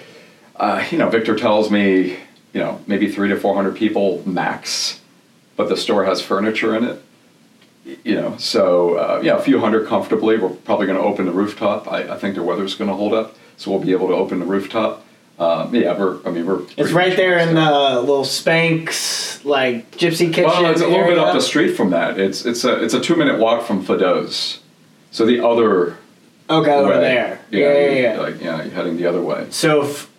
Uh, 0.56 0.86
you 0.90 0.98
know, 0.98 1.10
Victor 1.10 1.36
tells 1.36 1.70
me, 1.70 2.18
you 2.54 2.62
know, 2.62 2.82
maybe 2.88 3.12
three 3.12 3.30
to 3.30 3.40
four 3.40 3.56
hundred 3.56 3.76
people 3.76 4.24
max, 4.26 5.02
but 5.56 5.70
the 5.70 5.78
store 5.78 6.06
has 6.06 6.22
furniture 6.22 6.76
in 6.76 6.84
it. 6.84 7.02
You 8.04 8.16
know, 8.16 8.38
so 8.38 8.96
uh, 8.96 9.22
yeah, 9.24 9.36
a 9.36 9.42
few 9.42 9.60
hundred 9.60 9.88
comfortably. 9.88 10.38
We're 10.38 10.50
probably 10.50 10.88
going 10.88 10.98
to 10.98 11.04
open 11.04 11.26
the 11.26 11.32
rooftop. 11.32 11.92
I, 11.92 12.14
I 12.14 12.18
think 12.18 12.36
the 12.36 12.44
weather's 12.44 12.74
going 12.76 12.90
to 12.90 12.96
hold 12.96 13.14
up, 13.14 13.36
so 13.58 13.70
we'll 13.70 13.80
be 13.80 13.92
able 13.92 14.08
to 14.08 14.16
open 14.16 14.40
the 14.40 14.46
rooftop. 14.46 15.06
Uh, 15.38 15.70
yeah, 15.72 15.98
we're. 15.98 16.26
I 16.26 16.32
mean, 16.32 16.46
we're. 16.46 16.62
It's 16.78 16.92
right 16.92 17.16
there 17.16 17.38
in 17.38 17.54
the 17.54 18.00
little 18.00 18.24
Spanx 18.24 19.44
like 19.44 19.92
Gypsy 19.92 20.34
Kitchen. 20.34 20.46
Well, 20.46 20.72
it's 20.72 20.82
a 20.82 20.88
little 20.88 21.06
bit 21.06 21.18
up 21.18 21.34
the 21.34 21.42
street 21.42 21.76
from 21.76 21.92
that. 21.92 22.18
It's 22.18 22.46
it's 22.46 22.64
a 22.64 22.84
it's 22.84 22.94
a 22.94 23.02
two 23.02 23.16
minute 23.16 23.40
walk 23.40 23.64
from 23.64 23.86
Fado's. 23.86 24.62
So 25.12 25.26
the 25.26 25.46
other. 25.46 25.98
Okay, 26.50 26.70
way, 26.70 26.76
over 26.76 27.00
there. 27.00 27.42
Yeah, 27.50 27.60
yeah, 27.60 27.74
yeah. 27.74 28.14
yeah. 28.14 28.20
Like 28.20 28.42
yeah, 28.42 28.64
you're 28.64 28.74
heading 28.74 28.98
the 28.98 29.06
other 29.08 29.22
way. 29.22 29.48
So 29.50 29.84
if 29.84 30.10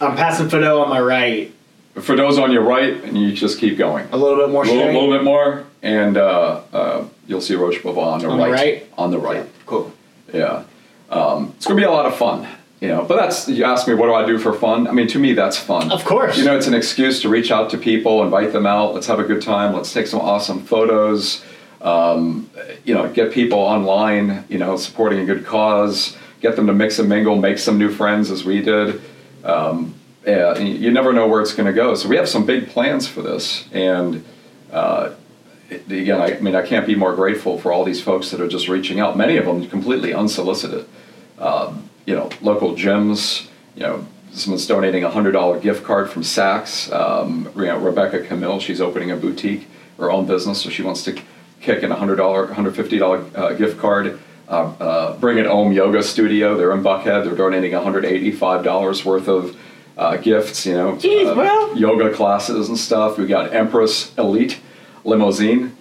I'm 0.00 0.16
passing 0.16 0.48
Fado 0.48 0.82
on 0.82 0.88
my 0.88 1.00
right. 1.00 1.52
Fado's 1.94 2.38
on 2.38 2.52
your 2.52 2.62
right, 2.62 3.02
and 3.04 3.18
you 3.18 3.32
just 3.32 3.58
keep 3.58 3.76
going. 3.76 4.08
A 4.12 4.16
little 4.16 4.36
bit 4.36 4.50
more. 4.50 4.64
A 4.64 4.66
little, 4.66 4.92
little, 4.92 5.10
bit 5.10 5.24
more, 5.24 5.66
and 5.82 6.16
uh, 6.16 6.62
uh, 6.72 7.04
you'll 7.26 7.40
see 7.40 7.54
Roche 7.54 7.80
Bobois 7.80 8.14
on 8.14 8.20
the 8.20 8.28
on 8.28 8.38
right. 8.38 8.50
Right. 8.50 8.92
On 8.96 9.10
the 9.10 9.18
right. 9.18 9.44
Yeah, 9.44 9.62
cool. 9.66 9.92
Yeah, 10.32 10.64
um, 11.10 11.52
it's 11.56 11.66
gonna 11.66 11.76
be 11.76 11.84
a 11.84 11.90
lot 11.90 12.06
of 12.06 12.16
fun 12.16 12.48
you 12.80 12.88
know 12.88 13.04
but 13.04 13.16
that's 13.16 13.48
you 13.48 13.64
ask 13.64 13.86
me 13.86 13.94
what 13.94 14.06
do 14.06 14.14
i 14.14 14.24
do 14.24 14.38
for 14.38 14.52
fun 14.52 14.88
i 14.88 14.92
mean 14.92 15.06
to 15.06 15.18
me 15.18 15.32
that's 15.32 15.58
fun 15.58 15.92
of 15.92 16.04
course 16.04 16.38
you 16.38 16.44
know 16.44 16.56
it's 16.56 16.66
an 16.66 16.74
excuse 16.74 17.20
to 17.20 17.28
reach 17.28 17.50
out 17.50 17.70
to 17.70 17.78
people 17.78 18.22
invite 18.22 18.52
them 18.52 18.66
out 18.66 18.94
let's 18.94 19.06
have 19.06 19.18
a 19.18 19.24
good 19.24 19.42
time 19.42 19.74
let's 19.74 19.92
take 19.92 20.06
some 20.06 20.20
awesome 20.20 20.60
photos 20.64 21.44
um, 21.82 22.50
you 22.84 22.94
know 22.94 23.08
get 23.12 23.32
people 23.32 23.58
online 23.58 24.44
you 24.48 24.58
know 24.58 24.76
supporting 24.76 25.20
a 25.20 25.24
good 25.24 25.44
cause 25.44 26.16
get 26.40 26.56
them 26.56 26.66
to 26.66 26.72
mix 26.72 26.98
and 26.98 27.08
mingle 27.08 27.36
make 27.36 27.58
some 27.58 27.78
new 27.78 27.90
friends 27.90 28.30
as 28.30 28.44
we 28.44 28.60
did 28.62 29.00
um, 29.44 29.94
you 30.26 30.90
never 30.90 31.12
know 31.12 31.26
where 31.26 31.40
it's 31.40 31.54
going 31.54 31.66
to 31.66 31.72
go 31.72 31.94
so 31.94 32.08
we 32.08 32.16
have 32.16 32.28
some 32.28 32.44
big 32.44 32.68
plans 32.68 33.06
for 33.06 33.22
this 33.22 33.66
and 33.72 34.24
uh, 34.72 35.12
again, 35.70 36.20
I, 36.20 36.36
I 36.36 36.40
mean, 36.40 36.54
I 36.54 36.66
can't 36.66 36.86
be 36.86 36.94
more 36.94 37.14
grateful 37.14 37.58
for 37.58 37.72
all 37.72 37.84
these 37.84 38.02
folks 38.02 38.30
that 38.30 38.40
are 38.40 38.48
just 38.48 38.68
reaching 38.68 39.00
out. 39.00 39.16
Many 39.16 39.36
of 39.36 39.46
them 39.46 39.68
completely 39.68 40.12
unsolicited. 40.12 40.86
Um, 41.38 41.88
you 42.06 42.14
know, 42.14 42.30
local 42.40 42.74
gyms. 42.74 43.48
You 43.74 43.82
know, 43.82 44.06
someone's 44.32 44.66
donating 44.66 45.04
a 45.04 45.10
hundred 45.10 45.32
dollar 45.32 45.58
gift 45.60 45.84
card 45.84 46.10
from 46.10 46.22
Saks. 46.22 46.92
Um, 46.92 47.50
you 47.56 47.66
know, 47.66 47.78
Rebecca 47.78 48.20
Camille, 48.20 48.60
she's 48.60 48.80
opening 48.80 49.10
a 49.10 49.16
boutique, 49.16 49.68
her 49.98 50.10
own 50.10 50.26
business, 50.26 50.62
so 50.62 50.70
she 50.70 50.82
wants 50.82 51.04
to 51.04 51.20
kick 51.60 51.82
in 51.82 51.92
a 51.92 51.96
hundred 51.96 52.16
dollar, 52.16 52.46
hundred 52.52 52.76
fifty 52.76 52.98
dollar 52.98 53.24
uh, 53.34 53.52
gift 53.52 53.78
card. 53.78 54.18
Uh, 54.50 54.72
uh, 54.80 55.16
Bring 55.18 55.38
It 55.38 55.46
Home 55.46 55.72
Yoga 55.72 56.02
Studio, 56.02 56.56
they're 56.56 56.72
in 56.72 56.82
Buckhead. 56.82 57.24
They're 57.24 57.36
donating 57.36 57.72
one 57.72 57.84
hundred 57.84 58.04
eighty 58.04 58.32
five 58.32 58.64
dollars 58.64 59.04
worth 59.04 59.28
of 59.28 59.56
uh, 59.96 60.16
gifts. 60.16 60.66
You 60.66 60.74
know, 60.74 60.92
Jeez, 60.96 61.26
uh, 61.26 61.34
bro. 61.34 61.72
yoga 61.74 62.12
classes 62.12 62.68
and 62.68 62.76
stuff. 62.76 63.16
We 63.16 63.26
got 63.26 63.54
Empress 63.54 64.12
Elite 64.18 64.58
Limousine, 65.04 65.76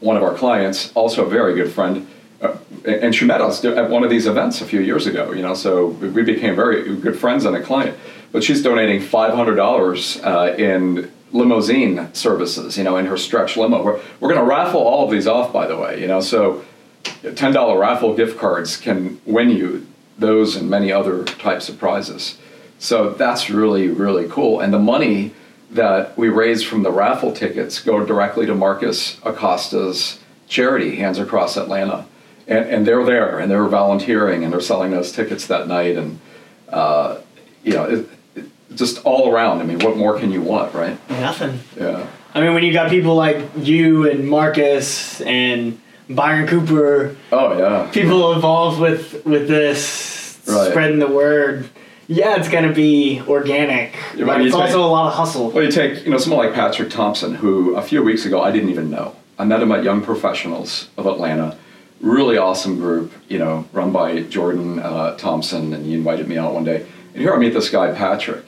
one 0.00 0.16
of 0.18 0.22
our 0.22 0.34
clients, 0.34 0.92
also 0.94 1.24
a 1.24 1.30
very 1.30 1.54
good 1.54 1.72
friend. 1.72 2.06
Uh, 2.42 2.56
and 2.84 3.14
she 3.14 3.24
met 3.24 3.40
us 3.40 3.64
at 3.64 3.88
one 3.90 4.04
of 4.04 4.10
these 4.10 4.26
events 4.26 4.60
a 4.60 4.64
few 4.66 4.80
years 4.80 5.06
ago, 5.06 5.32
you 5.32 5.42
know, 5.42 5.52
so 5.54 5.88
we 5.88 6.22
became 6.22 6.56
very 6.56 6.96
good 6.96 7.18
friends 7.18 7.44
and 7.44 7.54
a 7.54 7.60
client. 7.62 7.96
But 8.32 8.42
she's 8.42 8.62
donating 8.62 9.00
$500 9.00 10.24
uh, 10.24 10.54
in 10.56 11.10
limousine 11.32 12.12
services, 12.14 12.78
you 12.78 12.84
know, 12.84 12.96
in 12.96 13.06
her 13.06 13.16
stretch 13.18 13.56
limo. 13.58 13.82
We're, 13.82 14.00
we're 14.20 14.32
going 14.32 14.40
to 14.40 14.46
raffle 14.46 14.80
all 14.80 15.04
of 15.04 15.10
these 15.10 15.26
off, 15.26 15.52
by 15.52 15.66
the 15.66 15.76
way, 15.76 16.00
you 16.00 16.06
know, 16.06 16.20
so 16.20 16.64
$10 17.04 17.78
raffle 17.78 18.14
gift 18.14 18.38
cards 18.38 18.76
can 18.76 19.20
win 19.26 19.50
you 19.50 19.86
those 20.18 20.56
and 20.56 20.68
many 20.68 20.92
other 20.92 21.24
types 21.24 21.68
of 21.68 21.78
prizes. 21.78 22.38
So 22.78 23.10
that's 23.10 23.50
really, 23.50 23.88
really 23.88 24.28
cool. 24.28 24.60
And 24.60 24.72
the 24.72 24.78
money 24.78 25.32
that 25.70 26.16
we 26.16 26.28
raise 26.28 26.62
from 26.62 26.82
the 26.82 26.90
raffle 26.90 27.32
tickets 27.32 27.80
go 27.80 28.04
directly 28.04 28.46
to 28.46 28.54
Marcus 28.54 29.20
Acosta's 29.20 30.18
charity, 30.48 30.96
Hands 30.96 31.18
Across 31.18 31.56
Atlanta. 31.56 32.06
And, 32.48 32.64
and 32.66 32.86
they're 32.86 33.04
there 33.04 33.38
and 33.38 33.50
they're 33.50 33.66
volunteering 33.66 34.42
and 34.42 34.52
they're 34.52 34.60
selling 34.60 34.90
those 34.90 35.12
tickets 35.12 35.46
that 35.46 35.68
night. 35.68 35.96
And, 35.96 36.20
uh, 36.68 37.18
you 37.62 37.72
know, 37.72 37.84
it, 37.84 38.08
it, 38.34 38.46
just 38.74 39.04
all 39.04 39.32
around. 39.32 39.60
I 39.60 39.64
mean, 39.64 39.78
what 39.80 39.96
more 39.96 40.18
can 40.18 40.32
you 40.32 40.42
want, 40.42 40.74
right? 40.74 40.98
Nothing. 41.10 41.60
Yeah. 41.78 42.06
I 42.34 42.40
mean, 42.40 42.54
when 42.54 42.64
you 42.64 42.72
got 42.72 42.90
people 42.90 43.14
like 43.14 43.44
you 43.56 44.10
and 44.10 44.28
Marcus 44.28 45.20
and 45.20 45.80
Byron 46.10 46.46
Cooper, 46.46 47.16
Oh, 47.32 47.58
yeah. 47.58 47.88
people 47.92 48.32
involved 48.32 48.80
with 48.80 49.24
with 49.24 49.48
this, 49.48 50.38
Right. 50.46 50.70
spreading 50.70 50.98
the 50.98 51.06
word. 51.08 51.68
Yeah, 52.08 52.34
it's 52.36 52.48
gonna 52.48 52.72
be 52.72 53.22
organic, 53.28 53.94
Yeah, 54.16 54.24
but 54.24 54.40
it's 54.40 54.52
you 54.52 54.60
also 54.60 54.66
take- 54.66 54.74
a 54.76 54.78
lot 54.80 55.06
of 55.06 55.14
hustle. 55.14 55.50
Well, 55.50 55.62
you 55.64 55.70
take 55.70 56.04
you 56.04 56.10
know 56.10 56.18
someone 56.18 56.44
like 56.44 56.54
Patrick 56.54 56.90
Thompson, 56.90 57.36
who 57.36 57.76
a 57.76 57.82
few 57.82 58.02
weeks 58.02 58.26
ago 58.26 58.40
I 58.42 58.50
didn't 58.50 58.70
even 58.70 58.90
know. 58.90 59.12
I 59.38 59.44
met 59.44 59.62
him 59.62 59.70
at 59.72 59.84
Young 59.84 60.00
Professionals 60.02 60.88
of 60.98 61.06
Atlanta. 61.06 61.54
Really 62.00 62.36
awesome 62.38 62.78
group, 62.80 63.12
you 63.28 63.38
know, 63.38 63.66
run 63.72 63.90
by 63.92 64.20
Jordan 64.22 64.78
uh, 64.80 65.14
Thompson, 65.16 65.72
and 65.72 65.84
he 65.86 65.94
invited 65.94 66.26
me 66.28 66.36
out 66.38 66.52
one 66.54 66.64
day. 66.64 66.84
And 67.14 67.22
here 67.22 67.32
I 67.32 67.38
meet 67.38 67.52
this 67.54 67.68
guy 67.70 67.92
Patrick, 67.92 68.44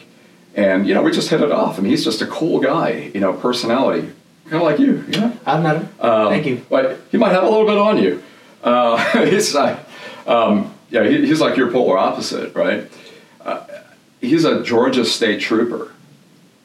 and 0.56 0.86
you 0.88 0.94
know 0.94 1.02
we 1.02 1.12
just 1.12 1.28
hit 1.28 1.40
it 1.40 1.52
off. 1.52 1.78
I 1.78 1.82
mean, 1.82 1.90
he's 1.90 2.04
just 2.04 2.20
a 2.22 2.26
cool 2.26 2.58
guy, 2.60 3.10
you 3.14 3.20
know, 3.20 3.32
personality, 3.34 4.08
kind 4.52 4.62
of 4.62 4.70
like 4.70 4.78
you, 4.78 5.02
you 5.08 5.20
know. 5.20 5.38
I've 5.46 5.62
met 5.62 5.76
him. 5.76 5.88
Um, 5.98 6.28
Thank 6.28 6.46
you. 6.46 6.64
But 6.68 7.00
he 7.10 7.16
might 7.16 7.32
have 7.32 7.42
a 7.42 7.48
little 7.48 7.66
bit 7.66 7.78
on 7.78 7.96
you. 7.96 8.22
Uh, 8.62 9.24
he's 9.26 9.54
like, 9.54 9.78
um, 10.26 10.74
yeah, 10.90 11.04
he, 11.08 11.26
he's 11.26 11.40
like 11.40 11.56
your 11.56 11.72
polar 11.72 11.96
opposite, 11.96 12.54
right? 12.54 12.90
Uh, 13.40 13.66
he's 14.20 14.44
a 14.44 14.62
Georgia 14.62 15.06
State 15.06 15.40
Trooper, 15.40 15.92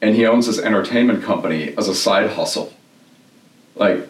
and 0.02 0.14
he 0.14 0.26
owns 0.26 0.46
this 0.46 0.58
entertainment 0.58 1.24
company 1.24 1.74
as 1.78 1.88
a 1.88 1.94
side 1.94 2.30
hustle. 2.30 2.74
Like, 3.74 4.06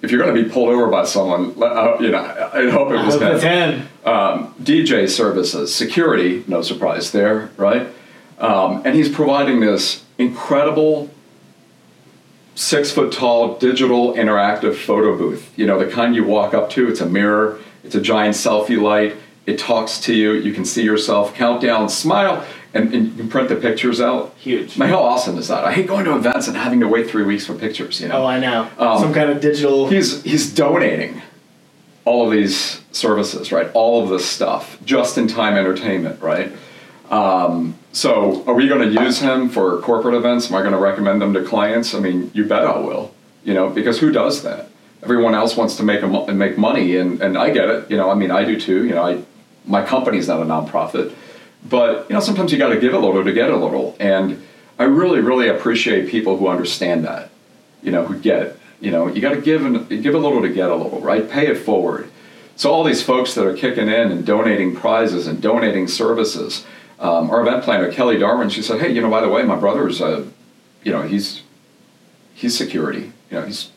if 0.00 0.12
you're 0.12 0.22
going 0.22 0.36
to 0.36 0.42
be 0.44 0.48
pulled 0.48 0.68
over 0.68 0.86
by 0.86 1.04
someone, 1.04 1.58
let- 1.58 1.72
uh, 1.72 1.96
you 1.98 2.10
know, 2.10 2.22
I, 2.22 2.70
hope 2.70 2.92
it 2.92 3.04
was 3.04 3.14
hope 3.14 3.40
him 3.42 3.80
him. 3.80 3.88
um, 4.04 4.54
DJ 4.62 5.08
services, 5.08 5.74
security, 5.74 6.44
no 6.46 6.62
surprise 6.62 7.10
there, 7.10 7.50
right? 7.56 7.88
Um, 8.38 8.82
and 8.84 8.94
he's 8.94 9.08
providing 9.08 9.58
this 9.58 10.04
incredible 10.18 11.10
six 12.62 12.92
foot 12.92 13.12
tall 13.12 13.56
digital 13.58 14.14
interactive 14.14 14.74
photo 14.76 15.16
booth. 15.16 15.52
You 15.56 15.66
know, 15.66 15.78
the 15.78 15.90
kind 15.90 16.14
you 16.14 16.24
walk 16.24 16.54
up 16.54 16.70
to, 16.70 16.88
it's 16.88 17.00
a 17.00 17.06
mirror, 17.06 17.58
it's 17.84 17.94
a 17.94 18.00
giant 18.00 18.36
selfie 18.36 18.80
light, 18.80 19.16
it 19.46 19.58
talks 19.58 19.98
to 20.02 20.14
you, 20.14 20.32
you 20.32 20.52
can 20.52 20.64
see 20.64 20.82
yourself, 20.84 21.34
countdown, 21.34 21.88
smile, 21.88 22.46
and, 22.72 22.94
and 22.94 23.08
you 23.08 23.14
can 23.16 23.28
print 23.28 23.48
the 23.48 23.56
pictures 23.56 24.00
out. 24.00 24.34
Huge. 24.38 24.78
Man, 24.78 24.88
how 24.88 25.02
awesome 25.02 25.36
is 25.36 25.48
that? 25.48 25.64
I 25.64 25.72
hate 25.72 25.88
going 25.88 26.04
to 26.04 26.14
events 26.16 26.46
and 26.46 26.56
having 26.56 26.80
to 26.80 26.88
wait 26.88 27.10
three 27.10 27.24
weeks 27.24 27.44
for 27.46 27.54
pictures, 27.54 28.00
you 28.00 28.08
know? 28.08 28.22
Oh, 28.22 28.26
I 28.26 28.38
know. 28.38 28.70
Um, 28.78 29.00
Some 29.00 29.12
kind 29.12 29.30
of 29.30 29.40
digital. 29.40 29.88
he's 29.88 30.22
he's 30.22 30.54
donating 30.54 31.20
all 32.04 32.24
of 32.24 32.32
these 32.32 32.80
services, 32.92 33.52
right? 33.52 33.70
All 33.74 34.02
of 34.02 34.08
this 34.08 34.24
stuff, 34.24 34.78
just 34.84 35.18
in 35.18 35.26
time 35.28 35.56
entertainment, 35.56 36.20
right? 36.20 36.52
Um, 37.12 37.78
so, 37.92 38.42
are 38.46 38.54
we 38.54 38.66
going 38.66 38.92
to 38.92 39.02
use 39.02 39.20
him 39.20 39.48
for 39.48 39.80
corporate 39.82 40.14
events? 40.14 40.50
Am 40.50 40.56
I 40.56 40.60
going 40.60 40.72
to 40.72 40.78
recommend 40.78 41.22
them 41.22 41.34
to 41.34 41.44
clients? 41.44 41.94
I 41.94 42.00
mean, 42.00 42.30
you 42.34 42.44
bet 42.44 42.64
I 42.64 42.78
will. 42.78 43.14
You 43.44 43.54
know, 43.54 43.68
because 43.68 44.00
who 44.00 44.10
does 44.10 44.42
that? 44.42 44.70
Everyone 45.02 45.34
else 45.34 45.56
wants 45.56 45.76
to 45.76 45.82
make 45.82 46.02
a 46.02 46.06
mo- 46.06 46.26
make 46.26 46.56
money, 46.56 46.96
and 46.96 47.20
and 47.20 47.36
I 47.36 47.50
get 47.50 47.68
it. 47.68 47.90
You 47.90 47.96
know, 47.96 48.10
I 48.10 48.14
mean, 48.14 48.30
I 48.30 48.44
do 48.44 48.58
too. 48.58 48.86
You 48.86 48.94
know, 48.94 49.04
I 49.04 49.22
my 49.66 49.84
company's 49.84 50.26
not 50.26 50.40
a 50.40 50.44
nonprofit, 50.44 51.14
but 51.68 52.08
you 52.08 52.14
know, 52.14 52.20
sometimes 52.20 52.50
you 52.50 52.58
got 52.58 52.70
to 52.70 52.80
give 52.80 52.94
a 52.94 52.98
little 52.98 53.22
to 53.22 53.32
get 53.32 53.50
a 53.50 53.56
little, 53.56 53.96
and 54.00 54.42
I 54.78 54.84
really, 54.84 55.20
really 55.20 55.48
appreciate 55.48 56.08
people 56.08 56.36
who 56.38 56.48
understand 56.48 57.04
that 57.04 57.32
you 57.82 57.90
know, 57.90 58.04
who 58.04 58.18
get. 58.18 58.56
You 58.80 58.90
know, 58.90 59.06
you 59.06 59.20
got 59.20 59.34
to 59.34 59.40
give 59.40 59.64
and 59.64 59.88
give 59.88 60.14
a 60.14 60.18
little 60.18 60.42
to 60.42 60.48
get 60.48 60.70
a 60.70 60.74
little, 60.74 61.00
right? 61.00 61.28
Pay 61.28 61.48
it 61.48 61.58
forward. 61.58 62.10
So 62.56 62.70
all 62.70 62.84
these 62.84 63.02
folks 63.02 63.34
that 63.34 63.46
are 63.46 63.56
kicking 63.56 63.88
in 63.88 64.10
and 64.10 64.26
donating 64.26 64.74
prizes 64.74 65.26
and 65.26 65.40
donating 65.40 65.86
services. 65.86 66.64
Um, 67.02 67.30
our 67.30 67.42
event 67.42 67.64
planner 67.64 67.90
Kelly 67.92 68.16
Darwin, 68.16 68.48
she 68.48 68.62
said, 68.62 68.80
"Hey, 68.80 68.92
you 68.92 69.02
know, 69.02 69.10
by 69.10 69.20
the 69.20 69.28
way, 69.28 69.42
my 69.42 69.56
brother's, 69.56 70.00
a, 70.00 70.26
you 70.84 70.92
know, 70.92 71.02
he's 71.02 71.42
he's 72.32 72.56
security. 72.56 73.12
You 73.30 73.40
know, 73.40 73.42
he's 73.46 73.70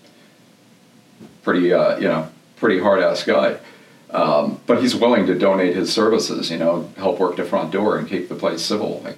pretty, 1.44 1.74
uh, 1.74 1.98
you 1.98 2.08
know, 2.08 2.30
pretty 2.58 2.80
hard 2.80 3.02
ass 3.02 3.24
guy." 3.24 3.58
Um, 4.12 4.62
but 4.68 4.82
he's 4.82 4.96
willing 4.96 5.26
to 5.26 5.38
donate 5.38 5.76
his 5.76 5.92
services, 5.92 6.50
you 6.52 6.58
know, 6.58 6.90
help 6.98 7.20
work 7.20 7.36
the 7.36 7.44
front 7.44 7.72
door 7.72 7.98
and 7.98 8.08
keep 8.08 8.30
the 8.30 8.36
place 8.36 8.62
civil. 8.62 9.02
Like, 9.04 9.18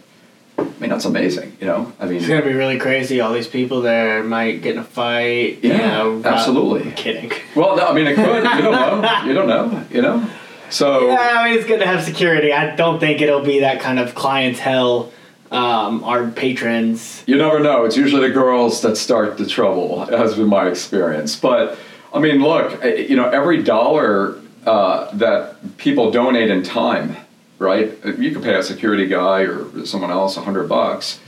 I 0.58 0.64
mean, 0.80 0.90
that's 0.90 1.06
amazing, 1.06 1.56
you 1.60 1.68
know. 1.68 1.94
I 2.00 2.06
mean, 2.06 2.18
It's 2.18 2.28
gonna 2.28 2.42
be 2.44 2.54
really 2.54 2.80
crazy. 2.80 3.20
All 3.20 3.32
these 3.34 3.48
people 3.48 3.82
there 3.82 4.24
might 4.24 4.62
get 4.64 4.74
in 4.76 4.80
a 4.82 4.84
fight. 4.84 5.60
you 5.64 5.70
Yeah, 5.72 5.90
know, 5.90 6.22
absolutely. 6.26 6.92
Kidding. 6.94 7.32
Well, 7.56 7.76
no, 7.76 7.88
I 7.88 7.94
mean, 7.94 8.08
it 8.08 8.16
could. 8.16 8.44
You 8.44 8.62
don't 8.62 8.72
know. 8.72 9.22
You 9.26 9.34
don't 9.34 9.48
know. 9.48 9.86
You 9.92 10.02
know. 10.02 10.30
So 10.70 11.08
Yeah, 11.08 11.40
I 11.40 11.50
mean, 11.50 11.58
it's 11.58 11.68
good 11.68 11.80
to 11.80 11.86
have 11.86 12.04
security. 12.04 12.52
I 12.52 12.76
don't 12.76 13.00
think 13.00 13.22
it'll 13.22 13.44
be 13.44 13.62
that 13.62 13.82
kind 13.82 14.00
of 14.00 14.16
clientele. 14.16 15.12
Um, 15.50 16.04
our 16.04 16.30
patrons. 16.30 17.24
you 17.26 17.38
never 17.38 17.62
know. 17.62 17.86
It's 17.86 17.96
usually 17.96 18.28
the 18.28 18.34
girls 18.34 18.82
that 18.82 18.98
start 18.98 19.38
the 19.38 19.46
trouble, 19.46 20.06
has 20.08 20.36
been 20.36 20.50
my 20.50 20.68
experience. 20.68 21.38
But 21.38 21.80
I 22.14 22.20
mean, 22.20 22.42
look, 22.42 22.84
eh, 22.84 23.06
you 23.08 23.16
know, 23.16 23.30
every 23.30 23.64
dollar 23.64 24.42
uh, 24.66 25.10
that 25.14 25.78
people 25.78 26.12
donate 26.12 26.50
in 26.50 26.64
time, 26.64 27.16
right? 27.60 27.98
You 28.18 28.32
could 28.32 28.44
pay 28.44 28.56
a 28.56 28.64
security 28.64 29.08
guy 29.08 29.44
or 29.44 29.86
someone 29.86 30.12
else 30.12 30.36
a 30.36 30.42
hundred 30.42 30.68
bucks, 30.68 31.22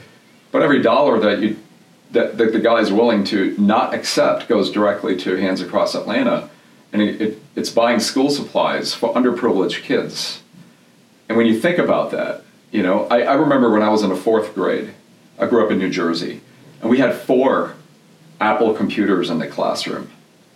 but 0.51 0.61
every 0.61 0.81
dollar 0.81 1.17
that 1.21 1.39
you 1.39 1.57
that, 2.11 2.37
that 2.37 2.53
the 2.53 2.59
guy 2.59 2.79
is 2.79 2.91
willing 2.91 3.23
to 3.25 3.55
not 3.57 3.93
accept 3.93 4.47
goes 4.47 4.71
directly 4.71 5.15
to 5.17 5.35
Hands 5.35 5.61
Across 5.61 5.95
Atlanta, 5.95 6.49
and 6.91 7.01
it, 7.01 7.21
it, 7.21 7.41
it's 7.55 7.69
buying 7.69 7.99
school 7.99 8.29
supplies 8.29 8.93
for 8.93 9.13
underprivileged 9.13 9.83
kids. 9.83 10.41
And 11.27 11.37
when 11.37 11.45
you 11.45 11.59
think 11.59 11.77
about 11.77 12.11
that, 12.11 12.43
you 12.71 12.83
know, 12.83 13.05
I, 13.07 13.21
I 13.21 13.33
remember 13.33 13.71
when 13.71 13.83
I 13.83 13.89
was 13.89 14.03
in 14.03 14.09
the 14.09 14.15
fourth 14.15 14.53
grade, 14.55 14.93
I 15.37 15.45
grew 15.47 15.63
up 15.63 15.71
in 15.71 15.79
New 15.79 15.89
Jersey, 15.89 16.41
and 16.81 16.89
we 16.89 16.97
had 16.97 17.15
four 17.15 17.75
Apple 18.41 18.73
computers 18.73 19.29
in 19.29 19.39
the 19.39 19.47
classroom, 19.47 20.09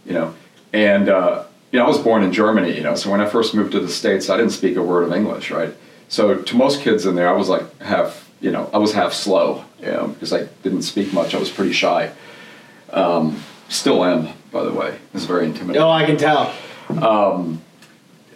you 0.06 0.14
know, 0.14 0.34
and 0.72 1.10
uh, 1.10 1.44
you 1.72 1.80
know 1.80 1.86
I 1.86 1.88
was 1.88 2.00
born 2.00 2.24
in 2.24 2.34
Germany, 2.34 2.76
you 2.76 2.84
know, 2.84 2.96
so 2.96 3.10
when 3.10 3.22
I 3.22 3.26
first 3.26 3.54
moved 3.54 3.72
to 3.74 3.80
the 3.80 3.90
states, 3.90 4.30
I 4.30 4.38
didn't 4.38 4.52
speak 4.52 4.76
a 4.76 4.84
word 4.84 5.04
of 5.04 5.14
English, 5.14 5.52
right? 5.52 5.74
So 6.08 6.42
to 6.42 6.56
most 6.56 6.82
kids 6.82 7.06
in 7.06 7.16
there, 7.16 7.30
I 7.30 7.34
was 7.34 7.50
like 7.50 7.82
half, 7.82 8.30
you 8.42 8.52
know, 8.52 8.70
I 8.74 8.78
was 8.78 8.94
half 8.94 9.14
slow, 9.14 9.66
you 9.80 9.88
know, 9.88 10.08
because 10.08 10.34
I 10.34 10.46
didn't 10.62 10.84
speak 10.84 11.14
much. 11.14 11.34
I 11.34 11.40
was 11.40 11.50
pretty 11.50 11.74
shy. 11.74 12.12
Um, 12.92 13.42
still 13.70 14.04
am, 14.04 14.30
by 14.54 14.64
the 14.64 14.72
way. 14.72 14.98
It's 15.14 15.26
very 15.26 15.46
intimidating 15.46 15.82
Oh, 15.82 15.90
I 15.90 16.06
can 16.06 16.16
tell. 16.16 16.54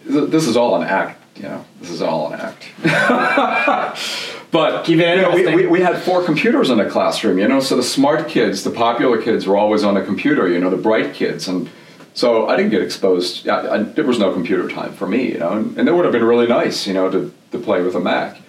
th- 0.04 0.28
this 0.30 0.46
is 0.46 0.56
all 0.56 0.76
an 0.76 0.86
act, 0.86 1.22
you 1.36 1.44
know. 1.44 1.64
This 1.80 1.90
is 1.90 2.02
all 2.02 2.32
an 2.32 2.40
act. 2.40 2.68
but 4.50 4.84
Keep 4.84 4.98
it 4.98 5.16
you 5.16 5.22
know, 5.22 5.30
we, 5.30 5.54
we, 5.54 5.66
we 5.66 5.80
had 5.80 5.96
four 6.02 6.24
computers 6.24 6.70
in 6.70 6.78
the 6.78 6.90
classroom, 6.90 7.38
you 7.38 7.46
know. 7.46 7.60
So 7.60 7.76
the 7.76 7.82
smart 7.82 8.28
kids, 8.28 8.64
the 8.64 8.70
popular 8.70 9.22
kids, 9.22 9.46
were 9.46 9.56
always 9.56 9.84
on 9.84 9.94
the 9.94 10.02
computer, 10.02 10.48
you 10.48 10.58
know, 10.58 10.70
the 10.70 10.76
bright 10.76 11.14
kids, 11.14 11.46
and 11.46 11.70
so 12.14 12.48
I 12.48 12.56
didn't 12.56 12.72
get 12.72 12.82
exposed. 12.82 13.48
I, 13.48 13.76
I, 13.76 13.82
there 13.84 14.04
was 14.04 14.18
no 14.18 14.32
computer 14.32 14.68
time 14.68 14.92
for 14.92 15.06
me, 15.06 15.30
you 15.32 15.38
know, 15.38 15.52
and, 15.52 15.78
and 15.78 15.88
it 15.88 15.92
would 15.92 16.04
have 16.04 16.12
been 16.12 16.24
really 16.24 16.48
nice, 16.48 16.84
you 16.84 16.92
know, 16.94 17.08
to, 17.08 17.32
to 17.52 17.58
play 17.60 17.80
with 17.80 17.94
a 17.94 18.00
Mac. 18.00 18.40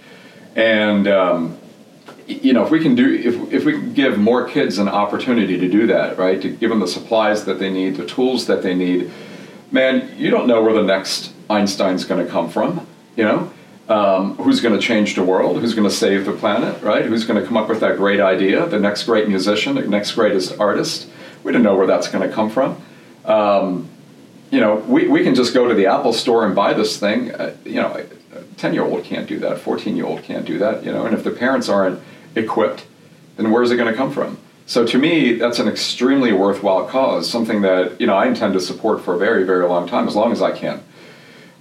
And 0.56 1.08
um, 1.08 1.59
you 2.30 2.54
know, 2.54 2.64
if 2.64 2.70
we 2.70 2.80
can 2.80 2.94
do, 2.94 3.12
if, 3.12 3.52
if 3.52 3.66
we 3.66 3.74
can 3.74 3.94
give 3.94 4.20
more 4.20 4.48
kids 4.48 4.78
an 4.78 4.88
opportunity 4.88 5.60
to 5.60 5.68
do 5.68 5.88
that, 5.88 6.18
right, 6.18 6.40
to 6.42 6.50
give 6.50 6.70
them 6.70 6.80
the 6.80 6.88
supplies 6.88 7.46
that 7.46 7.58
they 7.58 7.72
need, 7.72 7.96
the 7.96 8.06
tools 8.06 8.46
that 8.46 8.62
they 8.62 8.76
need, 8.76 9.12
man, 9.72 10.14
you 10.16 10.30
don't 10.30 10.48
know 10.48 10.62
where 10.62 10.74
the 10.74 10.84
next 10.84 11.34
Einstein's 11.50 12.06
going 12.06 12.24
to 12.24 12.32
come 12.32 12.50
from, 12.50 12.86
you 13.16 13.24
know? 13.24 13.52
Um, 13.88 14.36
who's 14.36 14.62
going 14.62 14.76
to 14.76 14.82
change 14.82 15.16
the 15.16 15.24
world? 15.24 15.60
Who's 15.60 15.74
going 15.74 15.90
to 15.90 15.94
save 15.94 16.26
the 16.26 16.34
planet, 16.34 16.84
right? 16.84 17.04
Who's 17.04 17.26
going 17.26 17.42
to 17.42 17.48
come 17.48 17.58
up 17.58 17.68
with 17.68 17.80
that 17.80 17.98
great 17.98 18.20
idea, 18.20 18.68
the 18.68 18.80
next 18.80 19.06
great 19.06 19.28
musician, 19.28 19.74
the 19.74 19.88
next 19.88 20.12
greatest 20.12 20.60
artist? 20.60 21.10
We 21.44 21.52
don't 21.52 21.64
know 21.64 21.76
where 21.76 21.88
that's 21.88 22.08
going 22.08 22.28
to 22.28 22.34
come 22.34 22.52
from. 22.52 22.80
Um, 23.26 23.90
you 24.52 24.60
know, 24.60 24.76
we, 24.76 25.08
we 25.08 25.24
can 25.24 25.34
just 25.34 25.56
go 25.56 25.68
to 25.68 25.74
the 25.74 25.88
Apple 25.88 26.14
store 26.14 26.46
and 26.46 26.56
buy 26.56 26.74
this 26.74 27.00
thing. 27.00 27.32
Uh, 27.32 27.56
you 27.66 27.82
know, 27.82 28.06
a 28.36 28.44
10 28.58 28.76
year 28.76 28.84
old 28.84 29.04
can't 29.04 29.28
do 29.28 29.40
that, 29.40 29.60
14 29.60 29.96
year 29.96 30.06
old 30.06 30.22
can't 30.22 30.46
do 30.46 30.60
that, 30.60 30.86
you 30.86 30.92
know, 30.92 31.08
and 31.08 31.16
if 31.16 31.24
the 31.24 31.32
parents 31.32 31.68
aren't 31.68 32.00
equipped, 32.36 32.86
then 33.38 33.52
where's 33.52 33.72
it 33.72 33.78
going 33.78 33.92
to 33.92 33.98
come 33.98 34.12
from? 34.12 34.38
So 34.66 34.86
to 34.86 34.98
me, 35.00 35.34
that's 35.34 35.58
an 35.58 35.68
extremely 35.68 36.32
worthwhile 36.32 36.86
cause, 36.86 37.30
something 37.30 37.62
that, 37.62 38.00
you 38.00 38.06
know, 38.06 38.16
I 38.16 38.28
intend 38.28 38.54
to 38.54 38.60
support 38.60 39.02
for 39.02 39.16
a 39.16 39.18
very, 39.18 39.44
very 39.44 39.68
long 39.68 39.88
time, 39.88 40.08
as 40.08 40.16
long 40.16 40.32
as 40.32 40.42
I 40.42 40.52
can. 40.52 40.84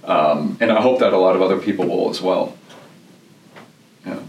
Um, 0.03 0.57
and 0.59 0.71
I 0.71 0.81
hope 0.81 0.99
that 0.99 1.11
a 1.13 1.17
lot 1.17 1.35
of 1.35 1.41
other 1.41 1.57
people 1.57 1.87
will 1.87 2.09
as 2.09 2.21
well. 2.21 2.55
Yeah. 4.05 4.19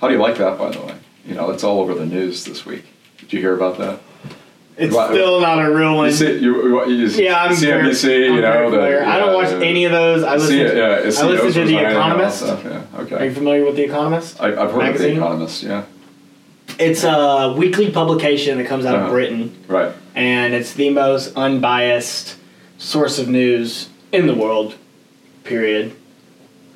How 0.00 0.08
do 0.08 0.14
you 0.14 0.20
like 0.20 0.38
that, 0.38 0.58
by 0.58 0.70
the 0.70 0.80
way? 0.80 0.96
You 1.24 1.34
know, 1.34 1.50
it's 1.50 1.64
all 1.64 1.80
over 1.80 1.94
the 1.94 2.06
news 2.06 2.44
this 2.44 2.66
week. 2.66 2.84
Did 3.18 3.32
you 3.32 3.40
hear 3.40 3.54
about 3.54 3.78
that? 3.78 4.00
It's 4.78 4.94
Right. 4.94 5.08
still 5.10 5.40
not 5.40 5.64
a 5.64 5.72
real 5.74 5.96
one. 5.96 6.06
You 6.08 6.12
see, 6.12 6.38
you, 6.38 6.84
you, 6.84 6.86
you 6.86 7.06
yeah, 7.24 7.42
I'm 7.44 7.56
very- 7.56 7.82
CNBC, 7.94 8.28
I'm 8.28 8.34
you 8.34 8.40
know, 8.42 8.52
very 8.52 8.70
the, 8.70 8.76
familiar. 8.76 9.04
I 9.04 9.18
don't 9.18 9.34
watch 9.34 9.48
any 9.62 9.84
of 9.86 9.92
those. 9.92 10.22
I 10.22 10.34
listen. 10.36 10.56
To, 10.58 10.76
yeah, 10.76 10.84
I 10.84 11.00
listen 11.04 11.28
to 11.28 11.36
The 11.36 11.42
resigning 11.44 11.76
and 11.78 11.86
all 11.86 11.92
that 11.92 12.06
Economist. 12.08 12.38
stuff, 12.38 12.64
yeah, 12.64 13.16
Are 13.18 13.24
you 13.24 13.32
familiar 13.32 13.64
with 13.64 13.76
The 13.76 13.84
Economist? 13.84 14.40
I, 14.40 14.48
I've 14.48 14.72
heard 14.72 14.94
of 14.94 14.98
The 14.98 15.12
Economist, 15.12 15.62
yeah. 15.62 15.84
It's 16.78 17.04
a 17.04 17.54
weekly 17.56 17.90
publication 17.90 18.58
that 18.58 18.66
comes 18.66 18.84
out 18.84 18.96
Uh-huh. 18.96 19.04
of 19.06 19.12
Britain, 19.12 19.56
Right. 19.66 19.92
and 20.14 20.52
it's 20.52 20.74
the 20.74 20.90
most 20.90 21.34
unbiased 21.36 22.36
source 22.76 23.18
of 23.18 23.28
news 23.28 23.88
in 24.12 24.26
the 24.26 24.34
world. 24.34 24.74
Period. 25.44 25.92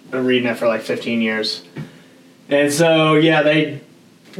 I've 0.07 0.11
Been 0.13 0.25
reading 0.25 0.49
it 0.49 0.57
for 0.57 0.69
like 0.69 0.81
15 0.81 1.21
years, 1.21 1.63
and 2.49 2.73
so 2.73 3.15
yeah, 3.17 3.43
they 3.43 3.81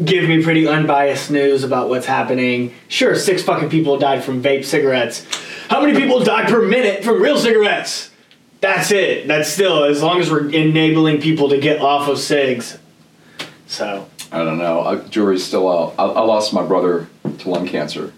give 0.05 0.29
me 0.29 0.43
pretty 0.43 0.67
unbiased 0.67 1.31
news 1.31 1.65
about 1.65 1.89
what's 1.89 2.07
happening. 2.07 2.75
Sure, 2.89 3.15
six 3.15 3.43
fucking 3.43 3.71
people 3.71 3.99
died 3.99 4.23
from 4.23 4.43
vape 4.43 4.65
cigarettes. 4.65 5.27
How 5.69 5.81
many 5.81 5.99
people 5.99 6.23
die 6.23 6.49
per 6.49 6.63
minute 6.63 7.05
from 7.05 7.23
real 7.23 7.39
cigarettes? 7.39 8.11
That's 8.61 8.91
it. 8.91 9.27
That's 9.27 9.51
still 9.51 9.85
as 9.85 10.03
long 10.03 10.21
as 10.21 10.31
we're 10.31 10.51
enabling 10.51 11.21
people 11.21 11.49
to 11.51 11.59
get 11.59 11.81
off 11.81 12.09
of 12.09 12.19
cigs. 12.19 12.79
So 13.67 14.07
I 14.33 14.39
don't 14.39 14.59
know. 14.59 14.83
I, 14.83 14.97
jury's 14.97 15.45
still 15.45 15.71
out. 15.71 15.95
I, 15.99 16.05
I 16.05 16.21
lost 16.21 16.53
my 16.53 16.65
brother 16.65 17.09
to 17.39 17.49
lung 17.49 17.67
cancer. 17.67 18.13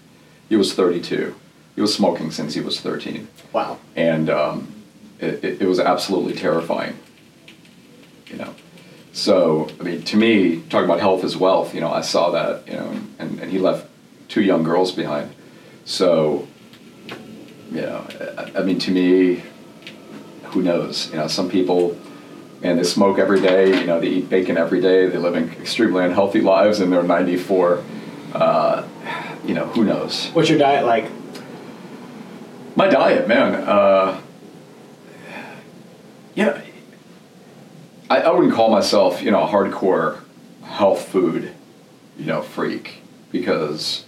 He 0.49 0.55
was 0.55 0.73
32. 0.73 1.35
He 1.75 1.81
was 1.81 1.93
smoking 1.93 2.31
since 2.31 2.53
he 2.53 2.61
was 2.61 2.79
13. 2.79 3.27
wow. 3.51 3.79
And 3.95 4.29
um, 4.29 4.73
it, 5.19 5.43
it, 5.43 5.61
it 5.61 5.65
was 5.65 5.79
absolutely 5.79 6.33
terrifying. 6.33 6.97
You 8.27 8.37
know? 8.37 8.55
So, 9.13 9.69
I 9.79 9.83
mean, 9.83 10.01
to 10.01 10.17
me, 10.17 10.61
talking 10.69 10.85
about 10.85 10.99
health 10.99 11.23
is 11.23 11.37
wealth, 11.37 11.75
you 11.75 11.81
know, 11.81 11.93
I 11.93 12.01
saw 12.01 12.31
that, 12.31 12.67
you 12.67 12.73
know, 12.73 12.99
and, 13.19 13.39
and 13.39 13.51
he 13.51 13.59
left 13.59 13.87
two 14.27 14.41
young 14.41 14.63
girls 14.63 14.91
behind. 14.91 15.33
So, 15.85 16.47
you 17.71 17.81
know, 17.81 18.07
I, 18.37 18.59
I 18.59 18.63
mean, 18.63 18.79
to 18.79 18.91
me, 18.91 19.43
who 20.45 20.63
knows? 20.63 21.11
You 21.11 21.17
know, 21.17 21.27
some 21.27 21.47
people, 21.47 21.95
and 22.63 22.79
they 22.79 22.83
smoke 22.83 23.19
every 23.19 23.39
day, 23.39 23.79
you 23.79 23.85
know, 23.85 23.99
they 23.99 24.07
eat 24.07 24.29
bacon 24.31 24.57
every 24.57 24.81
day, 24.81 25.05
they 25.05 25.19
live 25.19 25.35
in 25.35 25.51
extremely 25.61 26.03
unhealthy 26.03 26.41
lives, 26.41 26.79
and 26.79 26.91
they're 26.91 27.03
94. 27.03 27.83
Uh, 28.33 28.87
you 29.45 29.53
know, 29.53 29.67
who 29.67 29.85
knows? 29.85 30.29
What's 30.29 30.49
your 30.49 30.57
diet 30.57 30.87
like? 30.87 31.05
My 32.75 32.87
diet, 32.87 33.27
man. 33.27 33.53
Uh, 33.53 34.19
yeah, 36.33 36.59
I, 38.09 38.21
I 38.21 38.31
wouldn't 38.31 38.53
call 38.53 38.69
myself, 38.69 39.21
you 39.21 39.31
know, 39.31 39.43
a 39.43 39.47
hardcore 39.47 40.19
health 40.63 41.07
food, 41.07 41.51
you 42.17 42.25
know, 42.25 42.41
freak 42.41 43.01
because 43.31 44.05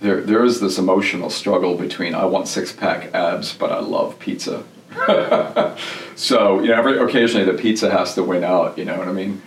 there 0.00 0.20
there 0.20 0.44
is 0.44 0.60
this 0.60 0.78
emotional 0.78 1.30
struggle 1.30 1.76
between 1.76 2.14
I 2.14 2.24
want 2.24 2.48
six 2.48 2.72
pack 2.72 3.14
abs, 3.14 3.54
but 3.54 3.72
I 3.72 3.80
love 3.80 4.18
pizza. 4.18 4.64
so 6.16 6.60
you 6.60 6.68
know, 6.68 6.74
every 6.74 6.98
occasionally 6.98 7.44
the 7.44 7.58
pizza 7.58 7.90
has 7.90 8.14
to 8.14 8.22
win 8.22 8.44
out. 8.44 8.78
You 8.78 8.84
know 8.84 8.98
what 8.98 9.08
I 9.08 9.12
mean? 9.12 9.42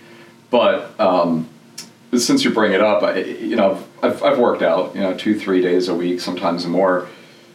But 0.50 0.98
um, 1.00 1.48
since 2.14 2.44
you 2.44 2.50
bring 2.50 2.72
it 2.72 2.82
up, 2.82 3.02
I, 3.02 3.20
you 3.20 3.56
know, 3.56 3.82
I've, 4.02 4.22
I've 4.22 4.38
worked 4.38 4.62
out, 4.62 4.94
you 4.94 5.00
know, 5.00 5.16
two, 5.16 5.38
three 5.38 5.62
days 5.62 5.88
a 5.88 5.94
week, 5.94 6.20
sometimes 6.20 6.66
more. 6.66 7.08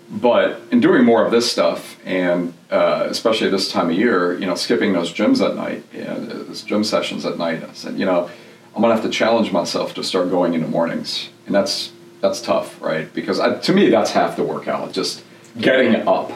But 0.09 0.61
in 0.71 0.79
doing 0.79 1.03
more 1.03 1.25
of 1.25 1.31
this 1.31 1.51
stuff, 1.51 1.97
and 2.05 2.53
uh, 2.71 3.07
especially 3.09 3.49
this 3.49 3.69
time 3.71 3.89
of 3.89 3.97
year, 3.97 4.37
you 4.39 4.45
know, 4.45 4.55
skipping 4.55 4.93
those 4.93 5.13
gyms 5.13 5.45
at 5.45 5.55
night, 5.55 5.83
know, 5.93 6.19
those 6.19 6.61
gym 6.61 6.83
sessions 6.83 7.25
at 7.25 7.37
night, 7.37 7.63
I 7.63 7.73
said, 7.73 7.99
you 7.99 8.05
know, 8.05 8.29
I'm 8.73 8.81
gonna 8.81 8.93
have 8.93 9.03
to 9.03 9.09
challenge 9.09 9.51
myself 9.51 9.93
to 9.95 10.03
start 10.03 10.29
going 10.29 10.53
in 10.53 10.61
the 10.61 10.67
mornings, 10.67 11.29
and 11.45 11.53
that's 11.53 11.91
that's 12.21 12.41
tough, 12.41 12.81
right? 12.81 13.13
Because 13.13 13.39
I, 13.39 13.57
to 13.59 13.73
me, 13.73 13.89
that's 13.89 14.11
half 14.11 14.37
the 14.37 14.43
workout, 14.43 14.93
just 14.93 15.23
getting 15.59 16.07
up 16.07 16.31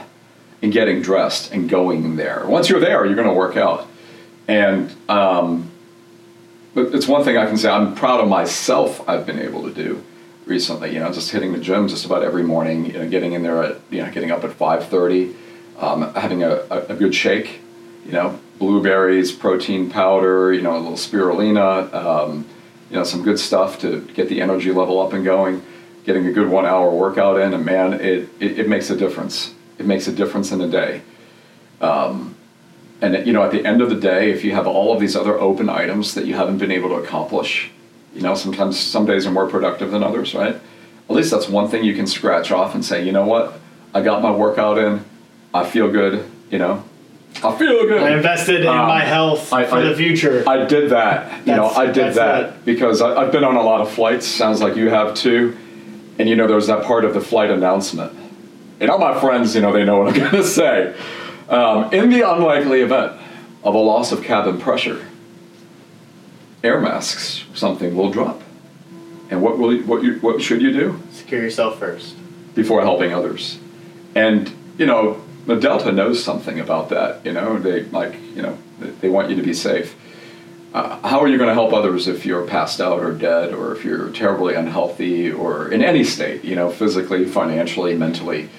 and 0.61 0.74
getting 0.74 1.01
dressed 1.01 1.51
and 1.53 1.69
going 1.69 2.17
there. 2.17 2.45
Once 2.47 2.69
you're 2.69 2.80
there, 2.80 3.05
you're 3.05 3.15
gonna 3.15 3.34
work 3.34 3.55
out, 3.55 3.88
and 4.49 4.93
um, 5.07 5.72
but 6.74 6.93
it's 6.93 7.07
one 7.07 7.24
thing 7.24 7.38
I 7.38 7.45
can 7.45 7.57
say 7.57 7.69
I'm 7.69 7.95
proud 7.95 8.19
of 8.19 8.28
myself. 8.28 9.07
I've 9.07 9.26
been 9.26 9.39
able 9.39 9.63
to 9.63 9.74
do 9.74 10.03
recently. 10.51 10.93
You 10.93 10.99
know, 10.99 11.11
just 11.11 11.31
hitting 11.31 11.53
the 11.53 11.59
gym 11.59 11.87
just 11.87 12.05
about 12.05 12.23
every 12.23 12.43
morning. 12.43 12.85
You 12.85 12.93
know, 12.93 13.09
getting 13.09 13.33
in 13.33 13.41
there 13.41 13.63
at 13.63 13.77
you 13.89 14.03
know 14.03 14.11
getting 14.11 14.31
up 14.31 14.43
at 14.43 14.51
five 14.53 14.87
thirty, 14.87 15.33
um, 15.79 16.13
having 16.13 16.43
a, 16.43 16.65
a, 16.69 16.95
good 16.95 17.15
shake. 17.15 17.61
You 18.05 18.11
know, 18.11 18.39
blueberries, 18.59 19.31
protein 19.31 19.89
powder. 19.89 20.53
You 20.53 20.61
know, 20.61 20.75
a 20.75 20.81
little 20.85 20.93
spirulina. 21.07 21.91
Um, 21.93 22.45
you 22.89 22.97
know, 22.97 23.05
some 23.05 23.23
good 23.23 23.39
stuff 23.39 23.79
to 23.79 24.01
get 24.13 24.27
the 24.27 24.41
energy 24.41 24.71
level 24.71 24.99
up 24.99 25.13
and 25.13 25.23
going. 25.23 25.63
Getting 26.03 26.25
a 26.25 26.33
good 26.33 26.49
one 26.49 26.65
hour 26.65 26.89
workout 26.93 27.39
in, 27.39 27.53
and 27.53 27.63
man, 27.63 27.93
it, 27.93 28.27
it, 28.39 28.59
it 28.59 28.67
makes 28.67 28.89
a 28.89 28.97
difference. 28.97 29.53
It 29.77 29.85
makes 29.85 30.07
a 30.07 30.11
difference 30.11 30.51
in 30.51 30.59
a 30.59 30.67
day. 30.67 31.01
Um, 31.79 32.35
and 33.01 33.25
you 33.25 33.33
know, 33.33 33.43
at 33.43 33.51
the 33.51 33.65
end 33.65 33.81
of 33.81 33.89
the 33.89 33.95
day, 33.95 34.31
if 34.31 34.43
you 34.43 34.51
have 34.51 34.67
all 34.67 34.93
of 34.93 34.99
these 34.99 35.15
other 35.15 35.39
open 35.39 35.69
items 35.69 36.13
that 36.15 36.25
you 36.25 36.35
haven't 36.35 36.57
been 36.57 36.71
able 36.71 36.89
to 36.89 36.95
accomplish, 36.95 37.71
you 38.14 38.22
know, 38.22 38.36
sometimes 38.36 38.80
some 38.80 39.05
days 39.05 39.26
are 39.26 39.32
more 39.32 39.47
productive 39.47 39.91
than 39.91 40.03
others, 40.03 40.34
right? 40.34 40.55
At 41.09 41.16
least 41.16 41.32
that's 41.32 41.47
one 41.49 41.68
thing 41.70 41.84
you 41.84 41.95
can 41.95 42.07
scratch 42.07 42.51
off 42.51 42.74
and 42.76 42.84
say, 42.84 43.05
you 43.05 43.12
know 43.12 43.26
what, 43.26 43.59
I 43.93 44.01
got 44.01 44.22
my 44.22 44.32
workout 44.32 44.78
in, 44.78 45.03
I 45.53 45.66
feel 45.66 45.91
good, 45.91 46.30
you 46.49 46.57
know, 46.57 46.84
I 47.43 47.55
feel 47.57 47.88
good. 47.88 48.01
I 48.03 48.12
invested 48.12 48.62
in 48.62 48.68
Um, 48.68 48.88
my 48.89 48.99
health 49.01 49.53
I- 49.53 49.64
for 49.66 49.78
I- 49.78 49.82
the 49.84 49.95
future. 49.95 50.43
I 50.45 50.66
did 50.66 50.89
that. 50.91 51.47
You 51.47 51.55
know, 51.55 51.68
I 51.68 51.86
did 51.86 52.16
that 52.16 52.43
it. 52.43 52.66
because 52.66 53.01
I, 53.01 53.16
I've 53.22 53.32
been 53.32 53.45
on 53.45 53.55
a 53.55 53.62
lot 53.64 53.80
of 53.80 53.89
flights. 53.89 54.28
Sounds 54.28 54.62
like 54.62 54.76
you 54.76 54.89
have 54.89 55.14
too. 55.16 55.55
And 56.20 56.28
you 56.28 56.36
know, 56.36 56.45
there's 56.45 56.68
that 56.68 56.84
part 56.84 57.05
of 57.05 57.14
the 57.14 57.22
flight 57.22 57.49
announcement. 57.49 58.12
And 58.82 58.89
all 58.89 58.97
my 58.99 59.18
friends, 59.20 59.55
you 59.55 59.62
know, 59.62 59.72
they 59.72 59.86
know 59.86 59.97
what 59.99 60.09
I'm 60.09 60.14
going 60.20 60.32
to 60.32 60.43
say. 60.43 60.93
Um, 61.47 61.91
in 61.93 62.09
the 62.09 62.30
unlikely 62.30 62.82
event 62.82 63.14
of 63.64 63.76
a 63.76 63.80
loss 63.80 64.12
of 64.12 64.24
cabin 64.24 64.59
pressure, 64.59 65.03
air 66.64 66.80
masks, 66.80 67.43
something 67.53 67.95
will 67.95 68.12
drop. 68.12 68.41
And 69.30 69.41
what 69.41 69.57
will 69.57 69.74
you, 69.74 69.84
what 69.84 70.03
you, 70.03 70.16
what 70.20 70.41
should 70.41 70.62
you 70.62 70.72
do? 70.74 70.99
Secure 71.12 71.41
yourself 71.41 71.80
first. 71.80 72.16
before 72.55 72.82
helping 72.82 73.14
others. 73.14 73.57
And 74.16 74.51
you 74.78 74.86
know, 74.86 75.22
the 75.47 75.55
Delta 75.55 75.91
knows 75.91 76.24
something 76.24 76.59
about 76.59 76.89
that. 76.89 77.26
You 77.26 77.32
know, 77.34 77.57
they 77.57 77.84
like 77.86 78.16
you 78.36 78.41
know 78.41 78.57
they- 79.01 79.09
want 79.09 79.30
you 79.30 79.36
to 79.38 79.43
be 79.43 79.53
safe. 79.53 79.95
Uh, 80.74 81.05
how 81.07 81.20
are 81.20 81.28
you 81.28 81.38
going 81.38 81.49
to 81.49 81.53
help 81.53 81.74
others 81.74 82.07
if 82.07 82.26
you're 82.26 82.45
passed 82.45 82.80
out 82.80 82.99
or 82.99 83.12
dead, 83.12 83.53
or 83.53 83.76
if 83.76 83.84
you're 83.84 84.09
terribly 84.12 84.55
unhealthy, 84.55 85.30
or 85.32 85.70
in 85.70 85.82
any 85.84 86.03
state? 86.03 86.45
You 86.45 86.55
know, 86.55 86.70
physically, 86.70 87.26
financially, 87.26 87.95
mentally. 87.95 88.49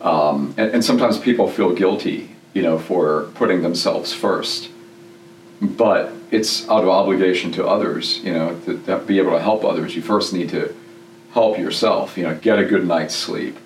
Um, 0.00 0.54
and, 0.56 0.72
and 0.72 0.84
sometimes 0.84 1.18
people 1.18 1.48
feel 1.48 1.72
guilty, 1.72 2.34
you 2.52 2.62
know, 2.62 2.78
for 2.78 3.30
putting 3.34 3.62
themselves 3.62 4.12
first. 4.12 4.70
But 5.62 6.12
it's 6.32 6.68
out 6.68 6.82
of 6.82 6.88
obligation 6.88 7.52
to 7.52 7.66
others, 7.66 8.18
you 8.24 8.32
know, 8.32 8.58
to, 8.64 8.82
to 8.86 8.98
be 8.98 9.18
able 9.20 9.30
to 9.30 9.40
help 9.40 9.64
others. 9.64 9.94
You 9.94 10.02
first 10.02 10.32
need 10.32 10.48
to 10.48 10.74
help 11.32 11.56
yourself. 11.56 12.18
You 12.18 12.24
know, 12.24 12.34
get 12.34 12.58
a 12.58 12.64
good 12.64 12.84
night's 12.84 13.14
sleep. 13.14 13.56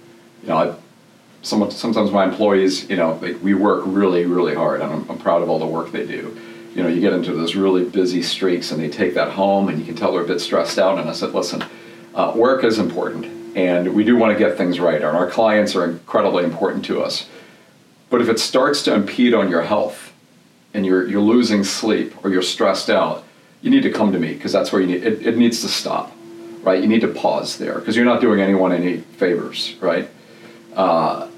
You 0.43 0.49
know, 0.49 0.57
I, 0.59 0.75
some, 1.41 1.71
sometimes 1.71 2.11
my 2.11 2.25
employees, 2.25 2.91
you 2.91 2.97
know, 2.97 3.13
we 3.43 3.55
work 3.55 3.85
really, 3.87 4.27
really 4.27 4.55
hard, 4.55 4.83
and 4.83 4.93
I'm, 4.93 5.11
I'm 5.11 5.19
proud 5.19 5.43
of 5.43 5.49
all 5.49 5.59
the 5.59 5.67
work 5.67 5.91
they 5.91 6.07
do. 6.07 6.37
You 6.75 6.83
know, 6.83 6.89
you 6.89 7.01
get 7.01 7.15
into 7.15 7.33
those 7.33 7.57
really 7.57 7.89
busy 7.89 8.23
streaks, 8.23 8.73
and 8.73 8.83
they 8.83 8.91
take 8.91 9.15
that 9.15 9.31
home, 9.33 9.71
and 9.71 9.79
you 9.79 9.87
can 9.87 9.95
tell 9.95 10.13
they're 10.13 10.23
a 10.23 10.27
bit 10.27 10.41
stressed 10.41 10.79
out. 10.79 10.99
And 10.99 11.09
I 11.09 11.15
said, 11.15 11.33
listen, 11.33 11.65
uh, 12.15 12.33
work 12.37 12.63
is 12.63 12.79
important, 12.79 13.57
and 13.57 13.95
we 13.95 14.05
do 14.05 14.17
want 14.17 14.37
to 14.37 14.39
get 14.39 14.59
things 14.59 14.79
right, 14.79 14.97
and 14.97 15.17
our 15.17 15.31
clients 15.31 15.75
are 15.75 15.85
incredibly 15.85 16.45
important 16.45 16.85
to 16.87 17.03
us. 17.03 17.27
But 18.11 18.21
if 18.21 18.29
it 18.29 18.39
starts 18.39 18.83
to 18.83 18.95
impede 18.95 19.33
on 19.33 19.49
your 19.49 19.63
health, 19.63 20.13
and 20.77 20.85
you're 20.85 21.09
you're 21.09 21.23
losing 21.23 21.65
sleep 21.65 22.13
or 22.23 22.31
you're 22.31 22.43
stressed 22.43 22.91
out, 22.91 23.25
you 23.63 23.71
need 23.71 23.83
to 23.83 23.91
come 23.91 24.13
to 24.13 24.19
me 24.19 24.35
because 24.35 24.53
that's 24.53 24.71
where 24.71 24.81
you 24.81 24.87
need 24.87 25.03
it, 25.03 25.27
it 25.27 25.37
needs 25.39 25.63
to 25.63 25.69
stop, 25.69 26.13
right? 26.63 26.81
You 26.81 26.87
need 26.87 27.01
to 27.01 27.09
pause 27.09 27.57
there 27.57 27.79
because 27.79 27.97
you're 27.97 28.05
not 28.05 28.21
doing 28.21 28.41
anyone 28.41 28.73
any 28.73 28.99
favors, 28.99 29.75
right? 29.81 30.09
Uh, 30.77 31.29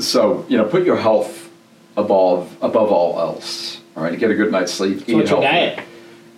so 0.00 0.44
you 0.48 0.58
know, 0.58 0.64
put 0.64 0.84
your 0.84 0.96
health 0.96 1.48
above 1.96 2.56
above 2.60 2.90
all 2.90 3.20
else. 3.20 3.80
All 3.96 4.02
right, 4.02 4.18
get 4.18 4.30
a 4.30 4.34
good 4.34 4.50
night's 4.50 4.72
sleep. 4.72 5.08
eat 5.08 5.14
What's 5.14 5.30
your 5.30 5.40
diet? 5.40 5.78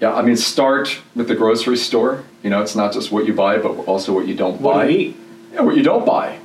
Yeah, 0.01 0.13
I 0.13 0.23
mean, 0.23 0.37
start 0.37 1.01
with 1.17 1.29
the 1.29 1.35
grocery 1.35 1.79
store. 1.79 2.25
You 2.43 2.51
know, 2.51 2.61
it's 2.61 2.77
not 2.77 2.93
just 2.93 3.11
what 3.11 3.27
you 3.27 3.33
buy, 3.33 3.59
but 3.59 3.71
also 3.87 4.13
what 4.13 4.27
you 4.27 4.35
don't 4.35 4.61
What 4.61 4.75
buy. 4.75 4.87
do 4.87 4.93
you 4.93 4.99
eat? 4.99 5.17
Yeah, 5.55 5.63
what 5.63 5.77
you 5.77 5.83
don't 5.83 6.05
buy. 6.05 6.39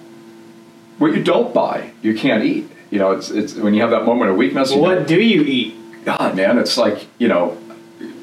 What 0.99 1.13
you 1.13 1.23
don't 1.23 1.53
buy, 1.53 1.91
you 2.01 2.13
can't 2.13 2.43
eat. 2.43 2.69
You 2.91 2.99
know, 2.99 3.11
it's 3.11 3.31
it's 3.31 3.55
when 3.55 3.73
you 3.73 3.81
have 3.81 3.89
that 3.91 4.05
moment 4.05 4.31
of 4.31 4.37
weakness. 4.37 4.71
you 4.71 4.79
What 4.79 5.07
do 5.07 5.19
you 5.21 5.41
eat? 5.41 5.75
God, 6.18 6.36
man, 6.36 6.57
it's 6.57 6.78
like 6.78 7.07
you 7.20 7.28
know, 7.28 7.57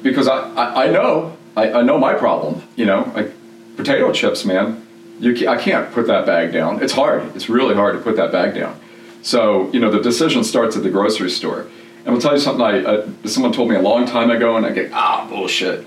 because 0.03 0.27
I 0.27 0.39
I, 0.53 0.85
I 0.85 0.91
know 0.91 1.37
I, 1.55 1.71
I 1.71 1.81
know 1.83 1.97
my 1.97 2.13
problem. 2.13 2.61
You 2.75 2.85
know, 2.85 3.11
like 3.15 3.31
potato 3.77 4.11
chips, 4.11 4.43
man. 4.45 4.85
You 5.19 5.33
ca- 5.35 5.47
I 5.47 5.57
can't 5.57 5.91
put 5.93 6.07
that 6.07 6.25
bag 6.25 6.51
down. 6.51 6.83
It's 6.83 6.93
hard. 6.93 7.35
It's 7.35 7.49
really 7.49 7.75
hard 7.75 7.95
to 7.97 8.01
put 8.01 8.15
that 8.17 8.31
bag 8.31 8.55
down. 8.55 8.79
So 9.21 9.71
you 9.71 9.79
know, 9.79 9.89
the 9.89 10.01
decision 10.01 10.43
starts 10.43 10.75
at 10.75 10.83
the 10.83 10.89
grocery 10.89 11.29
store. 11.29 11.67
And 12.05 12.15
I'll 12.15 12.21
tell 12.21 12.33
you 12.33 12.39
something. 12.39 12.63
I 12.65 13.07
someone 13.27 13.53
told 13.53 13.69
me 13.69 13.75
a 13.75 13.81
long 13.81 14.05
time 14.05 14.29
ago, 14.31 14.57
and 14.57 14.65
I 14.65 14.71
get 14.71 14.91
ah 14.93 15.25
bullshit. 15.29 15.85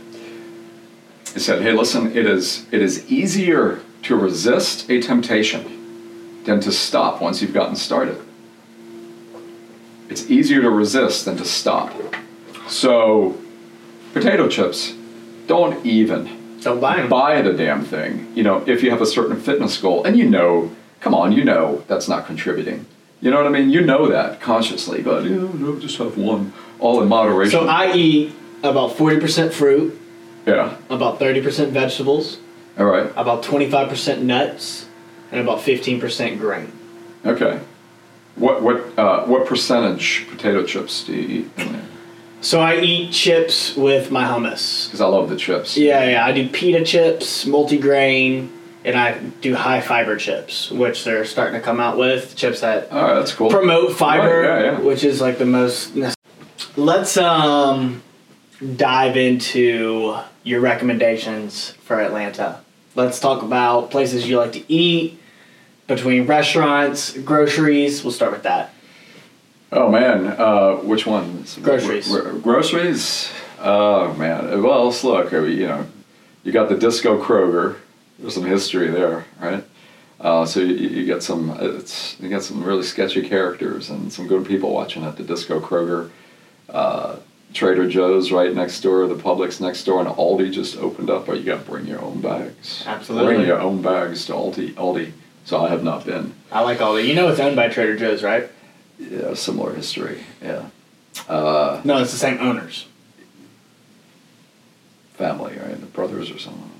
He 1.34 1.38
said, 1.38 1.62
"Hey, 1.62 1.72
listen. 1.72 2.16
It 2.16 2.26
is 2.26 2.66
it 2.72 2.80
is 2.80 3.10
easier 3.10 3.80
to 4.04 4.16
resist 4.16 4.90
a 4.90 5.00
temptation 5.02 5.62
than 6.44 6.60
to 6.60 6.72
stop 6.72 7.20
once 7.20 7.42
you've 7.42 7.54
gotten 7.54 7.76
started." 7.76 8.18
It's 10.10 10.28
easier 10.30 10.60
to 10.60 10.70
resist 10.70 11.24
than 11.24 11.36
to 11.38 11.44
stop. 11.44 11.92
So, 12.68 13.38
potato 14.12 14.48
chips, 14.48 14.92
don't 15.46 15.84
even 15.86 16.28
Don't 16.60 16.80
buy 16.80 16.96
them. 16.96 17.08
buy 17.08 17.42
the 17.42 17.52
damn 17.52 17.84
thing. 17.84 18.30
You 18.34 18.42
know, 18.42 18.62
if 18.66 18.82
you 18.82 18.90
have 18.90 19.00
a 19.00 19.06
certain 19.06 19.40
fitness 19.40 19.76
goal 19.78 20.04
and 20.04 20.16
you 20.18 20.28
know, 20.28 20.70
come 21.00 21.14
on, 21.14 21.32
you 21.32 21.44
know 21.44 21.84
that's 21.88 22.08
not 22.08 22.26
contributing. 22.26 22.86
You 23.20 23.30
know 23.30 23.36
what 23.36 23.46
I 23.46 23.50
mean? 23.50 23.70
You 23.70 23.82
know 23.82 24.08
that 24.08 24.40
consciously, 24.40 25.02
but 25.02 25.24
you 25.24 25.48
know, 25.54 25.78
just 25.78 25.98
have 25.98 26.16
one, 26.16 26.52
all 26.78 27.02
in 27.02 27.08
moderation. 27.08 27.52
So 27.60 27.66
I 27.68 27.92
eat 27.92 28.32
about 28.62 28.90
40% 28.96 29.52
fruit, 29.52 29.98
yeah. 30.46 30.76
about 30.88 31.18
30% 31.20 31.68
vegetables, 31.70 32.38
All 32.78 32.86
right. 32.86 33.10
about 33.16 33.42
25% 33.42 34.22
nuts, 34.22 34.86
and 35.30 35.40
about 35.40 35.58
15% 35.58 36.38
grain. 36.38 36.72
Okay. 37.26 37.60
What 38.36 38.62
what 38.62 38.98
uh, 38.98 39.24
what 39.26 39.46
percentage 39.46 40.26
potato 40.30 40.64
chips 40.64 41.04
do 41.04 41.14
you 41.14 41.40
eat? 41.58 41.66
So 42.40 42.60
I 42.60 42.80
eat 42.80 43.12
chips 43.12 43.76
with 43.76 44.10
my 44.10 44.24
hummus. 44.24 44.86
Because 44.86 45.00
I 45.02 45.06
love 45.06 45.28
the 45.28 45.36
chips. 45.36 45.76
Yeah, 45.76 46.08
yeah. 46.08 46.24
I 46.24 46.32
do 46.32 46.48
pita 46.48 46.82
chips, 46.84 47.44
multigrain, 47.44 48.48
and 48.82 48.96
I 48.96 49.18
do 49.42 49.54
high 49.54 49.82
fiber 49.82 50.16
chips, 50.16 50.70
which 50.70 51.04
they're 51.04 51.26
starting 51.26 51.60
to 51.60 51.64
come 51.64 51.80
out 51.80 51.98
with 51.98 52.34
chips 52.36 52.60
that 52.62 52.88
that's 52.90 53.34
cool. 53.34 53.50
promote 53.50 53.92
fiber, 53.96 54.40
Right, 54.48 54.64
yeah, 54.64 54.70
yeah. 54.72 54.80
which 54.80 55.04
is 55.04 55.20
like 55.20 55.36
the 55.38 55.44
most. 55.44 55.92
Let's 56.76 57.16
um 57.18 58.02
dive 58.76 59.16
into 59.18 60.16
your 60.44 60.60
recommendations 60.60 61.72
for 61.84 62.00
Atlanta. 62.00 62.60
Let's 62.94 63.20
talk 63.20 63.42
about 63.42 63.90
places 63.90 64.26
you 64.28 64.38
like 64.38 64.52
to 64.52 64.72
eat, 64.72 65.19
between 65.90 66.24
restaurants, 66.26 67.16
groceries. 67.18 68.04
We'll 68.04 68.12
start 68.12 68.32
with 68.32 68.44
that. 68.44 68.72
Oh 69.72 69.90
man, 69.90 70.26
uh, 70.26 70.76
which 70.76 71.06
ones? 71.06 71.58
Groceries. 71.60 72.08
Gro- 72.08 72.22
gro- 72.22 72.38
groceries. 72.38 73.30
Oh 73.60 74.14
man. 74.14 74.62
Well, 74.62 74.86
let's 74.86 75.04
look. 75.04 75.34
I 75.34 75.40
mean, 75.40 75.58
you 75.58 75.66
know, 75.66 75.86
you 76.44 76.52
got 76.52 76.68
the 76.68 76.76
Disco 76.76 77.22
Kroger. 77.22 77.76
There's 78.18 78.34
some 78.34 78.44
history 78.44 78.88
there, 78.88 79.24
right? 79.40 79.64
Uh, 80.20 80.44
so 80.44 80.60
you, 80.60 80.74
you 80.74 81.06
get 81.06 81.22
some. 81.22 81.56
It's 81.60 82.18
you 82.20 82.28
get 82.28 82.42
some 82.42 82.62
really 82.62 82.82
sketchy 82.84 83.28
characters 83.28 83.90
and 83.90 84.12
some 84.12 84.26
good 84.28 84.46
people 84.46 84.72
watching 84.72 85.04
at 85.04 85.16
the 85.16 85.24
Disco 85.24 85.60
Kroger. 85.60 86.10
Uh, 86.68 87.16
Trader 87.52 87.88
Joe's 87.88 88.30
right 88.30 88.54
next 88.54 88.80
door, 88.80 89.08
the 89.08 89.16
Publix 89.16 89.60
next 89.60 89.82
door, 89.82 90.00
and 90.00 90.08
Aldi 90.08 90.52
just 90.52 90.76
opened 90.76 91.10
up. 91.10 91.26
But 91.26 91.38
you 91.38 91.44
got 91.44 91.64
to 91.64 91.70
bring 91.70 91.86
your 91.86 92.00
own 92.00 92.20
bags. 92.20 92.84
Absolutely. 92.86 93.34
Bring 93.34 93.46
your 93.46 93.60
own 93.60 93.82
bags 93.82 94.26
to 94.26 94.32
Aldi. 94.34 94.74
Aldi. 94.74 95.12
So 95.50 95.64
I 95.64 95.68
have 95.70 95.82
not 95.82 96.06
been. 96.06 96.32
I 96.52 96.60
like 96.60 96.80
all 96.80 96.94
that. 96.94 97.02
You 97.02 97.12
know 97.16 97.26
it's 97.26 97.40
owned 97.40 97.56
by 97.56 97.66
Trader 97.68 97.96
Joe's, 97.96 98.22
right? 98.22 98.48
Yeah, 99.00 99.34
similar 99.34 99.74
history. 99.74 100.22
Yeah. 100.40 100.66
Uh, 101.28 101.80
No, 101.82 101.98
it's 101.98 102.12
the 102.12 102.18
same 102.18 102.38
owners. 102.38 102.86
family, 105.14 105.56
right? 105.58 105.78
The 105.80 105.86
brothers 105.86 106.30
or 106.30 106.38
something. 106.38 106.70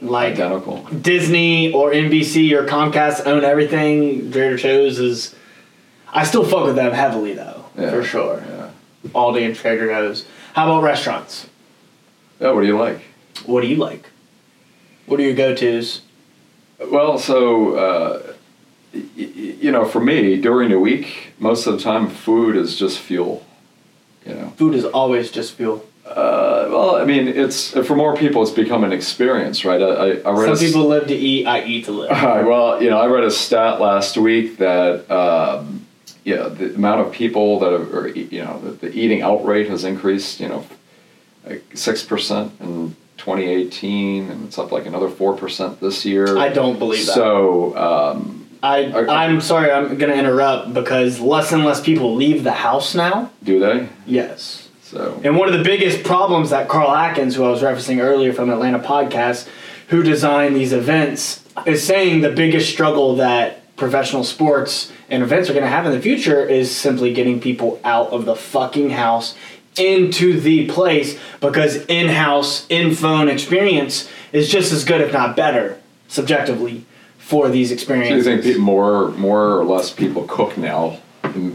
Like 0.00 0.32
Identical. 0.32 0.78
Disney 1.02 1.72
or 1.74 1.92
NBC 1.92 2.52
or 2.52 2.64
Comcast 2.64 3.26
own 3.26 3.44
everything. 3.44 4.32
Trader 4.32 4.56
Joe's 4.56 4.98
is. 4.98 5.34
I 6.10 6.24
still 6.24 6.42
fuck 6.46 6.64
with 6.64 6.76
them 6.76 6.92
heavily 6.92 7.34
though, 7.34 7.66
Yeah. 7.78 7.90
for 7.90 8.02
sure. 8.02 8.42
Yeah. 8.48 8.70
Aldi 9.10 9.44
and 9.44 9.54
Trader 9.54 9.88
Joe's. 9.88 10.24
How 10.54 10.64
about 10.64 10.82
restaurants? 10.84 11.48
Yeah, 12.40 12.52
what 12.52 12.62
do 12.62 12.66
you 12.66 12.78
like? 12.78 13.02
What 13.44 13.60
do 13.60 13.66
you 13.66 13.76
like? 13.76 14.08
What 15.04 15.20
are 15.20 15.22
your 15.22 15.34
go 15.34 15.54
tos? 15.54 16.00
Well, 16.90 17.18
so, 17.18 17.74
uh, 17.76 18.22
y- 18.94 19.02
y- 19.16 19.54
you 19.60 19.70
know, 19.72 19.84
for 19.84 20.00
me, 20.00 20.36
during 20.40 20.70
the 20.70 20.78
week, 20.78 21.32
most 21.38 21.66
of 21.66 21.74
the 21.76 21.80
time, 21.82 22.08
food 22.08 22.56
is 22.56 22.76
just 22.76 22.98
fuel. 22.98 23.44
You 24.26 24.34
know? 24.34 24.52
Food 24.56 24.74
is 24.74 24.84
always 24.84 25.30
just 25.30 25.54
fuel. 25.54 25.84
Uh, 26.06 26.66
well, 26.68 26.96
I 26.96 27.04
mean, 27.04 27.28
it's 27.28 27.70
for 27.70 27.96
more 27.96 28.14
people, 28.16 28.42
it's 28.42 28.50
become 28.50 28.84
an 28.84 28.92
experience, 28.92 29.64
right? 29.64 29.80
I, 29.80 29.86
I, 29.86 30.06
I 30.08 30.10
read 30.10 30.24
a 30.26 30.44
Some 30.44 30.52
s- 30.52 30.60
people 30.72 30.86
live 30.86 31.06
to 31.08 31.14
eat. 31.14 31.46
I 31.46 31.64
eat 31.64 31.86
to 31.86 31.92
live. 31.92 32.10
Hi, 32.24 32.42
well, 32.42 32.82
you 32.82 32.90
know, 32.90 32.98
I 32.98 33.06
read 33.06 33.24
a 33.24 33.30
stat 33.30 33.80
last 33.80 34.16
week 34.18 34.58
that 34.58 35.10
um, 35.10 35.86
yeah, 36.24 36.48
the 36.48 36.74
amount 36.74 37.00
of 37.06 37.12
people 37.12 37.58
that 37.60 37.72
are, 37.72 38.00
are 38.00 38.08
e- 38.08 38.28
you 38.30 38.42
know, 38.44 38.58
the, 38.60 38.70
the 38.72 38.92
eating 38.94 39.22
out 39.22 39.44
rate 39.46 39.68
has 39.70 39.84
increased, 39.84 40.40
you 40.40 40.48
know, 40.48 40.66
like 41.46 41.64
six 41.74 42.02
percent 42.02 42.52
in 42.60 42.94
2018, 43.24 44.30
and 44.30 44.44
it's 44.46 44.58
up 44.58 44.70
like 44.70 44.86
another 44.86 45.08
four 45.08 45.36
percent 45.36 45.80
this 45.80 46.04
year. 46.04 46.36
I 46.36 46.50
don't 46.50 46.78
believe 46.78 47.06
that. 47.06 47.14
So, 47.14 47.76
um, 47.76 48.46
I 48.62 48.84
Okay. 48.84 49.10
I'm 49.10 49.40
sorry. 49.40 49.70
I'm 49.70 49.96
gonna 49.96 50.14
interrupt 50.14 50.74
because 50.74 51.20
less 51.20 51.50
and 51.52 51.64
less 51.64 51.80
people 51.80 52.14
leave 52.14 52.44
the 52.44 52.52
house 52.52 52.94
now. 52.94 53.30
do 53.42 53.58
they? 53.58 53.88
Yes. 54.06 54.68
So, 54.82 55.18
And 55.24 55.36
one 55.36 55.48
of 55.48 55.54
the 55.58 55.64
biggest 55.64 56.04
problems 56.04 56.50
that 56.50 56.68
Carl 56.68 56.90
Atkins, 56.94 57.34
who 57.34 57.44
I 57.44 57.50
was 57.50 57.62
referencing 57.62 58.00
earlier 58.00 58.32
from 58.32 58.50
Atlanta 58.50 58.78
Podcast, 58.78 59.48
who 59.88 60.02
designed 60.02 60.54
these 60.54 60.72
events, 60.72 61.42
is 61.66 61.82
saying 61.82 62.20
the 62.20 62.30
biggest 62.30 62.70
struggle 62.70 63.16
that 63.16 63.74
professional 63.76 64.22
sports 64.22 64.92
and 65.10 65.22
events 65.22 65.50
are 65.50 65.52
going 65.52 65.64
to 65.64 65.70
have 65.70 65.84
in 65.86 65.92
the 65.92 66.00
future 66.00 66.46
is 66.46 66.74
simply 66.74 67.12
getting 67.12 67.40
people 67.40 67.80
out 67.82 68.10
of 68.10 68.24
the 68.24 68.36
fucking 68.36 68.90
house 68.90 69.34
into 69.76 70.38
the 70.40 70.66
place 70.68 71.18
because 71.40 71.84
in-house 71.86 72.66
in-phone 72.68 73.28
experience 73.28 74.08
is 74.32 74.48
just 74.48 74.72
as 74.72 74.84
good 74.84 75.00
if 75.00 75.12
not 75.12 75.36
better 75.36 75.80
subjectively 76.08 76.84
for 77.18 77.48
these 77.48 77.72
experiences. 77.72 78.24
so 78.24 78.30
you 78.30 78.42
think 78.42 78.58
more, 78.58 79.08
more 79.12 79.58
or 79.58 79.64
less 79.64 79.90
people 79.90 80.24
cook 80.28 80.56
now 80.56 80.98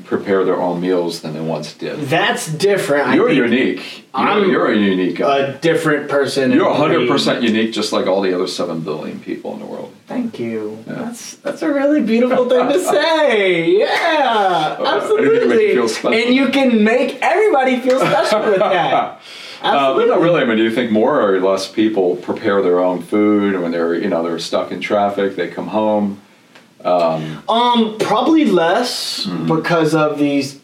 prepare 0.06 0.44
their 0.44 0.58
own 0.62 0.82
meals 0.82 1.22
than 1.22 1.34
they 1.34 1.42
once 1.42 1.74
did? 1.74 2.00
that's 2.02 2.48
different 2.54 3.14
You're 3.16 3.30
unique. 3.32 4.06
You're, 4.14 4.22
I'm 4.28 4.50
you're 4.50 4.72
a 4.72 4.76
unique 4.78 5.18
guy. 5.18 5.38
a 5.40 5.58
different 5.60 6.10
person 6.10 6.52
You're 6.52 6.74
100% 6.74 7.42
unique, 7.42 7.74
just 7.74 7.92
like 7.94 8.08
all 8.08 8.22
the 8.22 8.34
other 8.34 8.48
seven 8.48 8.82
billion 8.82 9.20
people 9.20 9.54
in 9.54 9.60
the 9.60 9.66
world. 9.66 9.94
Thank 10.08 10.40
you. 10.40 10.84
Yeah. 10.88 10.94
That's 10.94 11.36
that's 11.36 11.62
a 11.62 11.72
really 11.72 12.02
beautiful 12.02 12.50
thing 12.50 12.68
to 12.68 12.80
say. 12.80 13.78
Yeah, 13.80 14.78
Uh, 14.80 14.84
I 15.18 15.22
didn't 15.22 15.50
make 15.50 15.78
absolutely. 15.78 16.18
you. 16.18 16.26
And 16.26 16.36
you 16.36 16.50
can 16.50 16.84
make 16.84 17.20
everybody 17.22 17.80
feel 17.80 18.00
special 18.00 18.42
with 18.42 18.60
that. 18.60 19.22
Uh, 19.62 19.94
but 19.94 20.08
not 20.08 20.22
really. 20.22 20.42
I 20.42 20.46
mean, 20.46 20.56
do 20.56 20.64
you 20.64 20.72
think 20.72 20.90
more 20.90 21.22
or 21.22 21.38
less 21.42 21.70
people 21.70 22.16
prepare 22.16 22.62
their 22.62 22.80
own 22.80 23.02
food 23.02 23.60
when 23.60 23.72
they're, 23.72 23.94
you 23.94 24.08
know, 24.08 24.24
they're 24.24 24.40
stuck 24.40 24.72
in 24.72 24.80
traffic, 24.80 25.36
they 25.36 25.50
come 25.50 25.68
home? 25.68 26.22
Um, 26.86 27.44
um 27.50 27.98
probably 28.00 28.46
less 28.46 29.26
Hmm. 29.26 29.48
because 29.48 29.94
of 29.94 30.18
these 30.18 30.60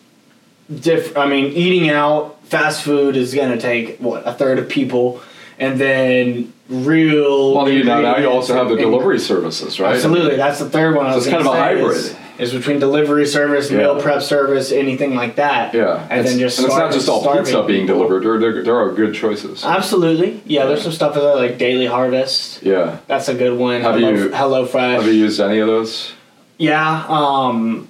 diff. 0.81 1.15
I 1.17 1.25
mean, 1.27 1.45
eating 1.53 1.89
out, 1.89 2.37
fast 2.45 2.83
food 2.83 3.15
is 3.15 3.33
gonna 3.33 3.57
take 3.57 3.97
what 3.99 4.23
a 4.25 4.31
third 4.33 4.57
of 4.59 4.69
people, 4.69 5.19
and 5.59 5.79
then 5.79 6.53
real. 6.69 7.53
Well, 7.55 7.69
you 7.69 7.83
know, 7.83 8.01
now 8.01 8.17
you 8.17 8.29
also 8.29 8.53
have 8.55 8.69
the 8.69 8.75
delivery 8.77 9.19
services, 9.19 9.79
right? 9.79 9.95
Absolutely, 9.95 10.37
that's 10.37 10.59
the 10.59 10.69
third 10.69 10.95
one. 10.95 11.05
I 11.07 11.11
So 11.11 11.15
was 11.17 11.27
it's 11.27 11.35
kind 11.35 11.45
of 11.47 11.53
a 11.53 11.57
hybrid. 11.57 11.97
Is, 11.97 12.15
is 12.37 12.53
between 12.53 12.79
delivery 12.79 13.25
service, 13.25 13.69
Yeah. 13.71 13.77
meal 13.79 14.01
prep 14.01 14.21
service, 14.21 14.71
anything 14.71 15.15
like 15.15 15.35
that. 15.35 15.73
Yeah, 15.73 16.05
and 16.09 16.21
it's, 16.21 16.29
then 16.31 16.39
just 16.39 16.59
and 16.59 16.67
it's 16.67 16.75
not 16.77 16.91
just 16.91 17.07
all 17.09 17.21
starving 17.21 17.43
pizza 17.45 17.63
being 17.63 17.85
delivered. 17.85 18.23
There, 18.23 18.39
there, 18.39 18.63
there 18.63 18.75
are 18.77 18.91
good 18.91 19.13
choices. 19.13 19.63
Absolutely, 19.63 20.41
yeah. 20.45 20.65
There's 20.65 20.81
some 20.83 20.91
stuff 20.91 21.13
there 21.15 21.35
like 21.35 21.57
Daily 21.57 21.85
Harvest. 21.85 22.63
Yeah. 22.63 22.97
That's 23.07 23.27
a 23.29 23.33
good 23.33 23.57
one. 23.57 23.81
Have 23.81 23.95
Hello, 23.95 24.09
you- 24.11 24.29
Hello 24.33 24.65
Fresh. 24.65 25.01
Have 25.01 25.07
you 25.07 25.13
used 25.19 25.39
any 25.39 25.59
of 25.59 25.67
those? 25.67 26.13
Yeah, 26.57 27.05
um, 27.09 27.87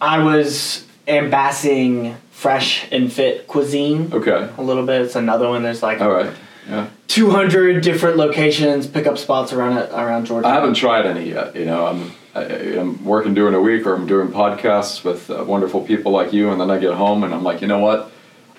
I 0.00 0.18
was 0.22 0.84
embassing 1.06 2.16
fresh 2.30 2.86
and 2.92 3.12
fit 3.12 3.46
cuisine 3.46 4.10
Okay. 4.12 4.48
a 4.58 4.62
little 4.62 4.84
bit. 4.86 5.02
It's 5.02 5.16
another 5.16 5.48
one. 5.48 5.62
There's 5.62 5.82
like 5.82 6.00
All 6.00 6.10
right. 6.10 6.30
Yeah. 6.68 6.86
200 7.08 7.82
different 7.82 8.16
locations, 8.16 8.86
pickup 8.86 9.18
spots 9.18 9.52
around 9.52 9.76
it, 9.78 9.90
around 9.92 10.26
Georgia. 10.26 10.46
I 10.48 10.54
haven't 10.54 10.74
tried 10.74 11.06
any 11.06 11.28
yet. 11.28 11.54
You 11.54 11.64
know, 11.66 11.86
I'm 11.86 12.12
I, 12.34 12.42
I'm 12.78 13.04
working 13.04 13.34
during 13.34 13.54
a 13.54 13.60
week, 13.60 13.86
or 13.86 13.94
I'm 13.94 14.06
doing 14.06 14.28
podcasts 14.28 15.04
with 15.04 15.30
uh, 15.30 15.44
wonderful 15.46 15.82
people 15.82 16.12
like 16.12 16.32
you, 16.32 16.50
and 16.50 16.60
then 16.60 16.70
I 16.70 16.78
get 16.78 16.94
home 16.94 17.22
and 17.24 17.32
I'm 17.32 17.42
like, 17.44 17.60
you 17.60 17.68
know 17.68 17.78
what? 17.78 18.10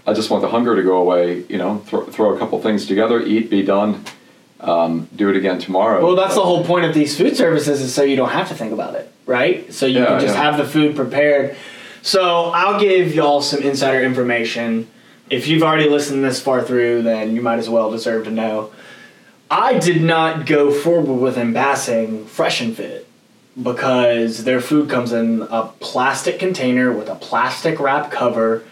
I 0.07 0.13
just 0.13 0.29
want 0.29 0.41
the 0.43 0.49
hunger 0.49 0.75
to 0.75 0.83
go 0.83 0.97
away. 0.97 1.43
You 1.49 1.57
know, 1.57 1.79
throw, 1.79 2.05
throw 2.05 2.35
a 2.35 2.39
couple 2.39 2.61
things 2.61 2.85
together, 2.85 3.19
eat, 3.21 3.49
be 3.49 3.63
done. 3.63 4.03
Um, 4.61 5.09
do 5.15 5.29
it 5.29 5.35
again 5.35 5.59
tomorrow. 5.59 6.03
Well, 6.03 6.15
that's 6.15 6.35
the 6.35 6.41
whole 6.41 6.63
point 6.63 6.85
of 6.85 6.93
these 6.93 7.17
food 7.17 7.35
services 7.35 7.81
is 7.81 7.93
so 7.93 8.03
you 8.03 8.15
don't 8.15 8.29
have 8.29 8.47
to 8.47 8.55
think 8.55 8.71
about 8.71 8.95
it, 8.95 9.11
right? 9.25 9.71
So 9.73 9.85
you 9.85 9.99
Yeah, 9.99 10.05
can 10.05 10.19
just 10.21 10.35
yeah. 10.35 10.43
have 10.43 10.57
the 10.57 10.65
food 10.65 10.95
prepared. 10.95 11.55
So 12.01 12.45
I'll 12.45 12.79
give 12.79 13.13
y'all 13.13 13.41
some 13.41 13.61
insider 13.61 14.01
information. 14.01 14.87
If 15.29 15.47
you've 15.47 15.61
already 15.63 15.89
listened 15.89 16.23
this 16.23 16.39
far 16.39 16.63
through, 16.63 17.01
then 17.01 17.35
you 17.35 17.41
might 17.41 17.59
as 17.59 17.69
well 17.69 17.91
deserve 17.91 18.23
to 18.25 18.31
know. 18.31 18.71
I 19.51 19.77
did 19.77 20.01
not 20.01 20.45
go 20.45 20.71
forward 20.71 21.19
with 21.19 21.37
embassing 21.37 22.25
Fresh 22.25 22.61
and 22.61 22.75
Fit 22.75 23.07
because 23.61 24.43
their 24.43 24.59
food 24.59 24.89
comes 24.89 25.13
in 25.13 25.41
a 25.43 25.67
plastic 25.79 26.39
container 26.39 26.91
with 26.91 27.07
a 27.09 27.15
plastic 27.15 27.79
wrap 27.79 28.11
cover 28.11 28.63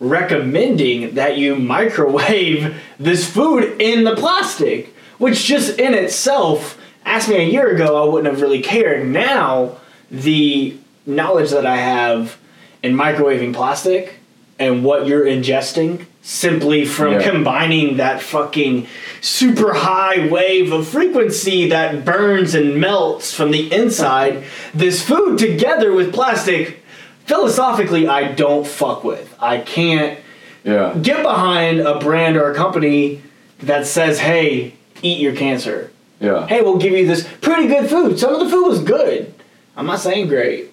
recommending 0.00 1.14
that 1.14 1.36
you 1.36 1.54
microwave 1.54 2.80
this 2.98 3.30
food 3.30 3.80
in 3.80 4.04
the 4.04 4.16
plastic, 4.16 4.94
which 5.18 5.44
just 5.44 5.78
in 5.78 5.94
itself, 5.94 6.78
asked 7.04 7.28
me 7.28 7.36
a 7.36 7.44
year 7.44 7.74
ago, 7.74 8.02
I 8.02 8.12
wouldn't 8.12 8.32
have 8.32 8.42
really 8.42 8.62
cared. 8.62 9.06
Now, 9.06 9.76
the 10.10 10.76
knowledge 11.06 11.50
that 11.50 11.66
I 11.66 11.76
have 11.76 12.38
in 12.82 12.94
microwaving 12.94 13.54
plastic 13.54 14.14
and 14.58 14.84
what 14.84 15.06
you're 15.06 15.24
ingesting 15.24 16.06
simply 16.22 16.84
from 16.84 17.14
Yeah. 17.14 17.22
combining 17.30 17.96
that 17.96 18.22
fucking 18.22 18.86
super 19.20 19.74
high 19.74 20.28
wave 20.30 20.72
of 20.72 20.86
frequency 20.86 21.68
that 21.68 22.04
burns 22.04 22.54
and 22.54 22.76
melts 22.76 23.34
from 23.34 23.50
the 23.50 23.72
inside 23.72 24.44
this 24.72 25.02
food 25.02 25.36
together 25.38 25.92
with 25.92 26.12
plastic 26.12 26.82
philosophically 27.26 28.06
I 28.06 28.32
don't 28.32 28.66
fuck 28.66 29.02
with. 29.04 29.34
I 29.40 29.58
can't 29.58 30.18
yeah. 30.64 30.94
get 31.02 31.22
behind 31.22 31.80
a 31.80 31.98
brand 31.98 32.36
or 32.36 32.50
a 32.52 32.54
company 32.54 33.20
that 33.60 33.86
says, 33.86 34.20
"Hey, 34.20 34.74
eat 35.02 35.18
your 35.18 35.34
cancer." 35.34 35.90
Yeah. 36.20 36.46
Hey, 36.46 36.60
we'll 36.62 36.76
give 36.78 36.92
you 36.92 37.06
this 37.06 37.26
pretty 37.40 37.66
good 37.66 37.90
food. 37.90 38.18
Some 38.18 38.34
of 38.34 38.40
the 38.40 38.48
food 38.48 38.68
was 38.68 38.78
good. 38.80 39.34
I'm 39.76 39.86
not 39.86 39.98
saying 40.00 40.28
great, 40.28 40.71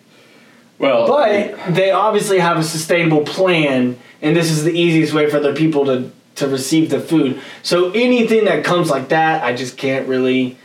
Well, 0.80 1.08
but 1.08 1.76
they 1.76 1.92
obviously 1.92 2.40
have 2.40 2.58
a 2.58 2.64
sustainable 2.64 3.22
plan, 3.26 4.00
and 4.22 4.36
this 4.36 4.50
is 4.50 4.64
the 4.64 4.72
easiest 4.72 5.14
way 5.14 5.30
for 5.30 5.40
their 5.40 5.54
people 5.54 5.86
to 5.86 6.12
to 6.36 6.48
receive 6.48 6.90
the 6.90 7.02
food. 7.02 7.42
So 7.64 7.92
anything 7.92 8.46
that 8.46 8.64
comes 8.64 8.90
like 8.90 9.10
that, 9.10 9.44
I 9.44 9.54
just 9.54 9.78
can't 9.78 10.08
really 10.08 10.58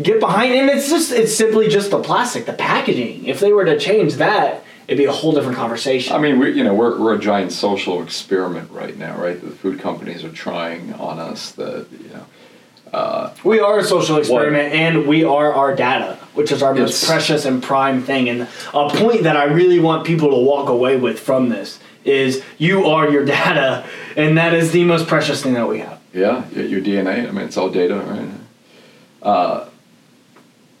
get 0.00 0.20
behind. 0.20 0.54
And 0.54 0.70
it's 0.70 0.88
just 0.88 1.12
it's 1.12 1.34
simply 1.36 1.68
just 1.68 1.90
the 1.90 2.00
plastic, 2.00 2.46
the 2.46 2.54
packaging. 2.54 3.26
If 3.26 3.38
they 3.40 3.52
were 3.52 3.66
to 3.66 3.78
change 3.78 4.14
that, 4.14 4.64
it'd 4.86 4.96
be 4.96 5.04
a 5.04 5.12
whole 5.12 5.32
different 5.32 5.58
conversation. 5.58 6.16
I 6.16 6.18
mean, 6.18 6.38
we, 6.38 6.52
you 6.52 6.64
know, 6.64 6.72
we're, 6.72 6.98
we're 6.98 7.14
a 7.16 7.18
giant 7.18 7.52
social 7.52 8.02
experiment 8.02 8.70
right 8.70 8.96
now, 8.96 9.20
right? 9.20 9.38
The 9.38 9.50
food 9.50 9.80
companies 9.80 10.24
are 10.24 10.32
trying 10.32 10.94
on 10.94 11.18
us 11.18 11.52
that, 11.52 11.86
you 11.92 12.08
know, 12.08 12.24
Uh, 12.92 13.34
We 13.44 13.60
are 13.60 13.80
a 13.80 13.84
social 13.84 14.16
experiment, 14.16 14.72
and 14.72 15.06
we 15.06 15.22
are 15.22 15.52
our 15.52 15.76
data, 15.76 16.16
which 16.38 16.52
is 16.52 16.62
our 16.62 16.72
most 16.72 17.02
It's- 17.02 17.04
precious 17.10 17.44
and 17.44 17.60
prime 17.60 18.00
thing. 18.00 18.28
And 18.28 18.42
a 18.72 18.88
point 18.90 19.24
that 19.24 19.36
I 19.36 19.44
really 19.44 19.80
want 19.80 20.04
people 20.06 20.30
to 20.30 20.36
walk 20.36 20.68
away 20.68 20.96
with 20.96 21.18
from 21.18 21.48
this 21.48 21.80
is 22.04 22.42
you 22.58 22.86
are 22.86 23.10
your 23.10 23.24
data, 23.40 23.82
and 24.16 24.38
that 24.38 24.54
is 24.54 24.70
the 24.70 24.84
most 24.84 25.08
precious 25.08 25.42
thing 25.42 25.54
that 25.54 25.68
we 25.68 25.80
have. 25.80 25.98
yeah, 26.14 26.44
your 26.54 26.80
DNA, 26.80 27.26
I 27.28 27.30
mean, 27.32 27.44
it's 27.46 27.56
all 27.56 27.68
data, 27.70 27.96
right? 27.96 28.28
Uh, 29.20 29.64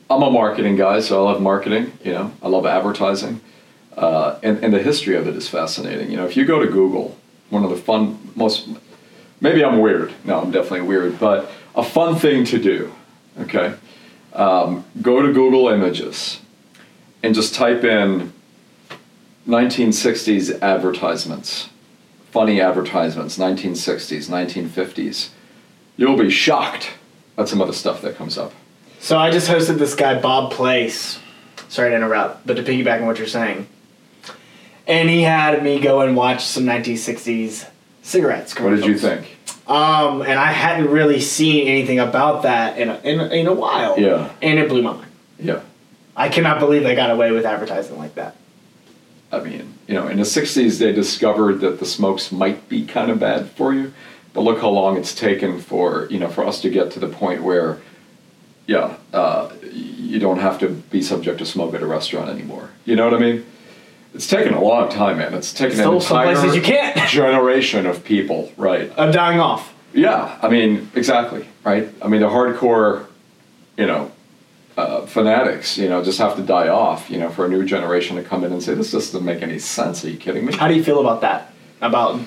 I'm 0.08 0.22
a 0.22 0.30
marketing 0.30 0.76
guy, 0.76 1.00
so 1.00 1.26
I 1.26 1.32
love 1.32 1.42
marketing, 1.42 1.92
you 2.04 2.12
know, 2.12 2.30
I 2.40 2.48
love 2.48 2.64
advertising. 2.64 3.40
Uh, 3.96 4.38
and, 4.44 4.62
and 4.64 4.72
the 4.72 4.78
history 4.82 5.16
of 5.16 5.26
it 5.26 5.34
is 5.34 5.48
fascinating. 5.48 6.08
You 6.10 6.18
know, 6.18 6.24
if 6.24 6.36
you 6.36 6.44
go 6.46 6.60
to 6.60 6.66
Google, 6.70 7.16
one 7.50 7.64
of 7.64 7.70
the 7.70 7.76
fun, 7.76 8.16
most, 8.36 8.68
maybe 9.40 9.64
I'm 9.64 9.80
weird. 9.80 10.12
No, 10.24 10.40
I'm 10.40 10.52
definitely 10.52 10.82
weird, 10.82 11.18
but 11.18 11.50
a 11.74 11.82
fun 11.82 12.14
thing 12.16 12.44
to 12.44 12.58
do, 12.58 12.92
okay? 13.40 13.74
Um, 14.38 14.84
go 15.02 15.20
to 15.20 15.32
Google 15.32 15.68
Images 15.68 16.40
and 17.24 17.34
just 17.34 17.54
type 17.54 17.82
in 17.82 18.32
1960s 19.48 20.62
advertisements, 20.62 21.68
funny 22.30 22.60
advertisements, 22.60 23.36
1960s, 23.36 24.28
1950s. 24.30 25.30
You'll 25.96 26.16
be 26.16 26.30
shocked 26.30 26.90
at 27.36 27.48
some 27.48 27.60
of 27.60 27.66
the 27.66 27.74
stuff 27.74 28.00
that 28.02 28.16
comes 28.16 28.38
up. 28.38 28.52
So 29.00 29.18
I 29.18 29.30
just 29.30 29.48
hosted 29.50 29.78
this 29.78 29.94
guy 29.94 30.20
Bob 30.20 30.52
Place. 30.52 31.18
Sorry 31.68 31.90
to 31.90 31.96
interrupt, 31.96 32.46
but 32.46 32.54
to 32.54 32.62
piggyback 32.62 33.00
on 33.00 33.06
what 33.06 33.18
you're 33.18 33.26
saying, 33.26 33.66
and 34.86 35.10
he 35.10 35.22
had 35.22 35.62
me 35.62 35.80
go 35.80 36.00
and 36.00 36.16
watch 36.16 36.44
some 36.44 36.64
1960s 36.64 37.68
cigarettes. 38.02 38.58
What 38.58 38.70
did 38.70 38.86
you 38.86 38.96
think? 38.96 39.37
Um, 39.68 40.22
and 40.22 40.32
I 40.32 40.50
hadn't 40.50 40.88
really 40.88 41.20
seen 41.20 41.68
anything 41.68 41.98
about 41.98 42.42
that 42.44 42.78
in 42.78 42.88
a, 42.88 42.98
in, 43.00 43.20
in 43.32 43.46
a 43.46 43.52
while. 43.52 44.00
Yeah. 44.00 44.32
And 44.40 44.58
it 44.58 44.68
blew 44.68 44.82
my 44.82 44.94
mind. 44.94 45.12
Yeah. 45.38 45.60
I 46.16 46.30
cannot 46.30 46.58
believe 46.58 46.82
they 46.82 46.94
got 46.94 47.10
away 47.10 47.30
with 47.32 47.44
advertising 47.44 47.98
like 47.98 48.14
that. 48.14 48.34
I 49.30 49.40
mean, 49.40 49.74
you 49.86 49.94
know, 49.94 50.08
in 50.08 50.16
the 50.16 50.22
60s, 50.22 50.78
they 50.78 50.92
discovered 50.92 51.60
that 51.60 51.80
the 51.80 51.86
smokes 51.86 52.32
might 52.32 52.68
be 52.68 52.86
kind 52.86 53.10
of 53.10 53.20
bad 53.20 53.50
for 53.50 53.74
you. 53.74 53.92
But 54.32 54.40
look 54.40 54.60
how 54.60 54.70
long 54.70 54.96
it's 54.96 55.14
taken 55.14 55.60
for, 55.60 56.06
you 56.10 56.18
know, 56.18 56.28
for 56.28 56.46
us 56.46 56.60
to 56.62 56.70
get 56.70 56.90
to 56.92 57.00
the 57.00 57.08
point 57.08 57.42
where, 57.42 57.78
yeah, 58.66 58.96
uh, 59.12 59.52
you 59.70 60.18
don't 60.18 60.38
have 60.38 60.58
to 60.60 60.68
be 60.68 61.02
subject 61.02 61.38
to 61.38 61.46
smoke 61.46 61.74
at 61.74 61.82
a 61.82 61.86
restaurant 61.86 62.30
anymore. 62.30 62.70
You 62.84 62.96
know 62.96 63.04
what 63.04 63.14
I 63.14 63.18
mean? 63.18 63.46
It's 64.18 64.26
taken 64.26 64.52
a 64.52 64.60
long 64.60 64.88
time, 64.88 65.18
man. 65.18 65.32
It's 65.32 65.52
taken 65.52 65.74
a 65.74 65.82
Still 65.82 65.94
an 65.94 66.00
some 66.00 66.18
entire 66.18 66.34
places 66.34 66.56
you 66.56 66.62
can't. 66.62 67.08
generation 67.08 67.86
of 67.86 68.02
people, 68.02 68.50
right? 68.56 68.90
I'm 68.98 69.12
dying 69.12 69.38
off. 69.38 69.72
Yeah, 69.94 70.36
I 70.42 70.48
mean, 70.48 70.90
exactly, 70.96 71.46
right? 71.62 71.88
I 72.02 72.08
mean, 72.08 72.22
the 72.22 72.26
hardcore, 72.26 73.06
you 73.76 73.86
know, 73.86 74.10
uh, 74.76 75.06
fanatics, 75.06 75.78
you 75.78 75.88
know, 75.88 76.02
just 76.02 76.18
have 76.18 76.34
to 76.34 76.42
die 76.42 76.66
off, 76.66 77.08
you 77.08 77.18
know, 77.20 77.30
for 77.30 77.46
a 77.46 77.48
new 77.48 77.64
generation 77.64 78.16
to 78.16 78.24
come 78.24 78.42
in 78.42 78.50
and 78.50 78.60
say, 78.60 78.74
this 78.74 78.90
doesn't 78.90 79.24
make 79.24 79.40
any 79.40 79.60
sense. 79.60 80.04
Are 80.04 80.10
you 80.10 80.18
kidding 80.18 80.44
me? 80.44 80.52
How 80.52 80.66
do 80.66 80.74
you 80.74 80.82
feel 80.82 80.98
about 80.98 81.20
that? 81.20 81.52
About 81.80 82.20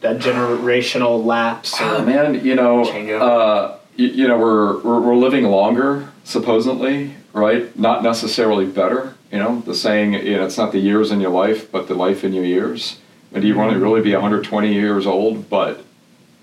that 0.00 0.20
generational 0.20 1.22
lapse? 1.22 1.78
Or, 1.78 2.02
man, 2.02 2.46
you 2.46 2.54
know, 2.54 2.82
uh, 2.82 3.76
you, 3.94 4.06
you 4.06 4.26
know, 4.26 4.38
we're, 4.38 4.80
we're 4.80 5.00
we're 5.00 5.16
living 5.16 5.44
longer, 5.44 6.08
supposedly, 6.24 7.14
right? 7.34 7.78
Not 7.78 8.02
necessarily 8.02 8.64
better. 8.64 9.15
You 9.36 9.42
know, 9.42 9.60
the 9.60 9.74
saying, 9.74 10.14
you 10.14 10.38
know, 10.38 10.46
it's 10.46 10.56
not 10.56 10.72
the 10.72 10.78
years 10.78 11.10
in 11.10 11.20
your 11.20 11.30
life, 11.30 11.70
but 11.70 11.88
the 11.88 11.94
life 11.94 12.24
in 12.24 12.32
your 12.32 12.46
years. 12.46 12.98
And 13.34 13.42
do 13.42 13.48
you 13.48 13.54
want 13.54 13.70
to 13.70 13.78
really 13.78 14.00
be 14.00 14.14
120 14.14 14.72
years 14.72 15.06
old, 15.06 15.50
but 15.50 15.84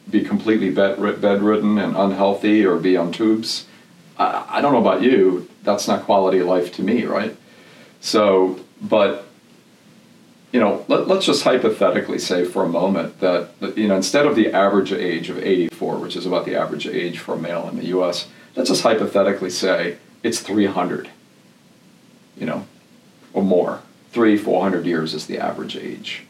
be 0.07 0.23
completely 0.23 0.69
bed, 0.69 0.97
bedridden 1.19 1.79
and 1.79 1.97
unhealthy, 1.97 2.63
or 2.63 2.77
be 2.77 2.95
on 2.95 3.11
tubes? 3.11 3.65
I, 4.19 4.45
I 4.47 4.61
don't 4.61 4.73
know 4.73 4.79
about 4.79 5.01
you. 5.01 5.49
That's 5.63 5.87
not 5.87 6.03
quality 6.03 6.37
of 6.37 6.45
life 6.45 6.71
to 6.73 6.83
me, 6.83 7.03
right? 7.05 7.35
So, 7.99 8.59
but 8.79 9.25
you 10.51 10.59
know, 10.59 10.85
let, 10.87 11.07
let's 11.07 11.25
just 11.25 11.43
hypothetically 11.43 12.19
say 12.19 12.45
for 12.45 12.63
a 12.63 12.69
moment 12.69 13.21
that, 13.21 13.49
you 13.75 13.87
know, 13.87 13.95
instead 13.95 14.27
of 14.27 14.35
the 14.35 14.53
average 14.53 14.93
age 14.93 15.31
of 15.31 15.39
84, 15.39 15.97
which 15.97 16.15
is 16.15 16.27
about 16.27 16.45
the 16.45 16.55
average 16.55 16.85
age 16.85 17.17
for 17.17 17.33
a 17.33 17.39
male 17.39 17.67
in 17.69 17.75
the 17.75 17.85
US, 17.85 18.27
let's 18.55 18.69
just 18.69 18.83
hypothetically 18.83 19.49
say 19.49 19.97
it's 20.21 20.41
300, 20.41 21.09
you 22.37 22.45
know, 22.45 22.67
or 23.33 23.43
more. 23.43 23.81
Three, 24.11 24.37
400 24.37 24.85
years 24.85 25.13
is 25.13 25.25
the 25.25 25.39
average 25.39 25.75
age. 25.75 26.23